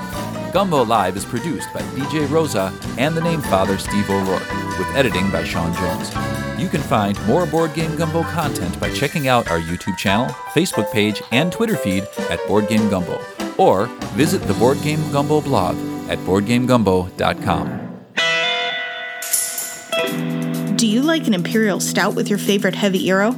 Gumbo 0.51 0.83
Live 0.83 1.17
is 1.17 1.25
produced 1.25 1.67
by 1.73 1.81
BJ 1.81 2.29
Rosa 2.29 2.71
and 2.97 3.17
the 3.17 3.21
name 3.21 3.41
father 3.41 3.77
Steve 3.77 4.07
O'Rourke, 4.09 4.47
with 4.77 4.87
editing 4.95 5.29
by 5.31 5.43
Sean 5.43 5.73
Jones. 5.73 6.09
You 6.61 6.69
can 6.69 6.81
find 6.81 7.19
more 7.25 7.47
Board 7.47 7.73
Game 7.73 7.95
Gumbo 7.95 8.21
content 8.23 8.79
by 8.79 8.93
checking 8.93 9.27
out 9.27 9.49
our 9.49 9.59
YouTube 9.59 9.97
channel, 9.97 10.27
Facebook 10.53 10.91
page, 10.91 11.23
and 11.31 11.51
Twitter 11.51 11.75
feed 11.75 12.07
at 12.29 12.39
Board 12.47 12.67
Game 12.67 12.87
Gumbo, 12.89 13.19
or 13.57 13.87
visit 14.13 14.43
the 14.43 14.53
Board 14.53 14.79
Game 14.81 15.01
Gumbo 15.11 15.41
blog 15.41 15.75
at 16.09 16.19
boardgamegumbo.com. 16.19 17.79
Do 20.75 20.87
you 20.87 21.01
like 21.01 21.25
an 21.27 21.33
Imperial 21.33 21.79
Stout 21.79 22.13
with 22.13 22.29
your 22.29 22.37
favorite 22.37 22.75
heavy 22.75 22.99
euro? 22.99 23.31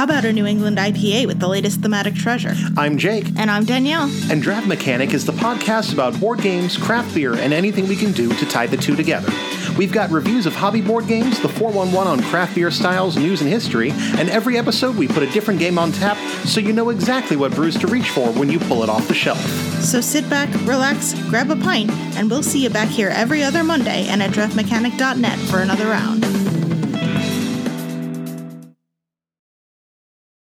How 0.00 0.04
about 0.04 0.24
a 0.24 0.32
New 0.32 0.46
England 0.46 0.78
IPA 0.78 1.26
with 1.26 1.40
the 1.40 1.46
latest 1.46 1.82
thematic 1.82 2.14
treasure? 2.14 2.54
I'm 2.78 2.96
Jake, 2.96 3.26
And 3.36 3.50
I'm 3.50 3.66
Danielle. 3.66 4.10
and 4.30 4.40
Draft 4.40 4.66
Mechanic 4.66 5.12
is 5.12 5.26
the 5.26 5.32
podcast 5.32 5.92
about 5.92 6.18
board 6.18 6.40
games, 6.40 6.78
craft 6.78 7.14
beer, 7.14 7.34
and 7.34 7.52
anything 7.52 7.86
we 7.86 7.96
can 7.96 8.12
do 8.12 8.32
to 8.32 8.46
tie 8.46 8.66
the 8.66 8.78
two 8.78 8.96
together. 8.96 9.30
We've 9.76 9.92
got 9.92 10.10
reviews 10.10 10.46
of 10.46 10.54
hobby 10.54 10.80
board 10.80 11.06
games, 11.06 11.38
the 11.40 11.50
411 11.50 12.10
on 12.10 12.22
craft 12.30 12.54
beer 12.54 12.70
styles, 12.70 13.18
news, 13.18 13.42
and 13.42 13.50
history, 13.50 13.90
and 13.90 14.30
every 14.30 14.56
episode 14.56 14.96
we 14.96 15.06
put 15.06 15.22
a 15.22 15.30
different 15.32 15.60
game 15.60 15.78
on 15.78 15.92
tap 15.92 16.16
so 16.46 16.60
you 16.60 16.72
know 16.72 16.88
exactly 16.88 17.36
what 17.36 17.54
brews 17.54 17.76
to 17.76 17.86
reach 17.86 18.08
for 18.08 18.32
when 18.32 18.48
you 18.48 18.58
pull 18.58 18.82
it 18.82 18.88
off 18.88 19.06
the 19.06 19.12
shelf. 19.12 19.44
So 19.82 20.00
sit 20.00 20.30
back, 20.30 20.48
relax, 20.66 21.12
grab 21.28 21.50
a 21.50 21.56
pint, 21.56 21.90
and 22.16 22.30
we'll 22.30 22.42
see 22.42 22.62
you 22.62 22.70
back 22.70 22.88
here 22.88 23.10
every 23.10 23.42
other 23.42 23.62
Monday 23.62 24.06
and 24.08 24.22
at 24.22 24.30
draftmechanic.net 24.30 25.38
for 25.50 25.58
another 25.58 25.88
round. 25.88 26.24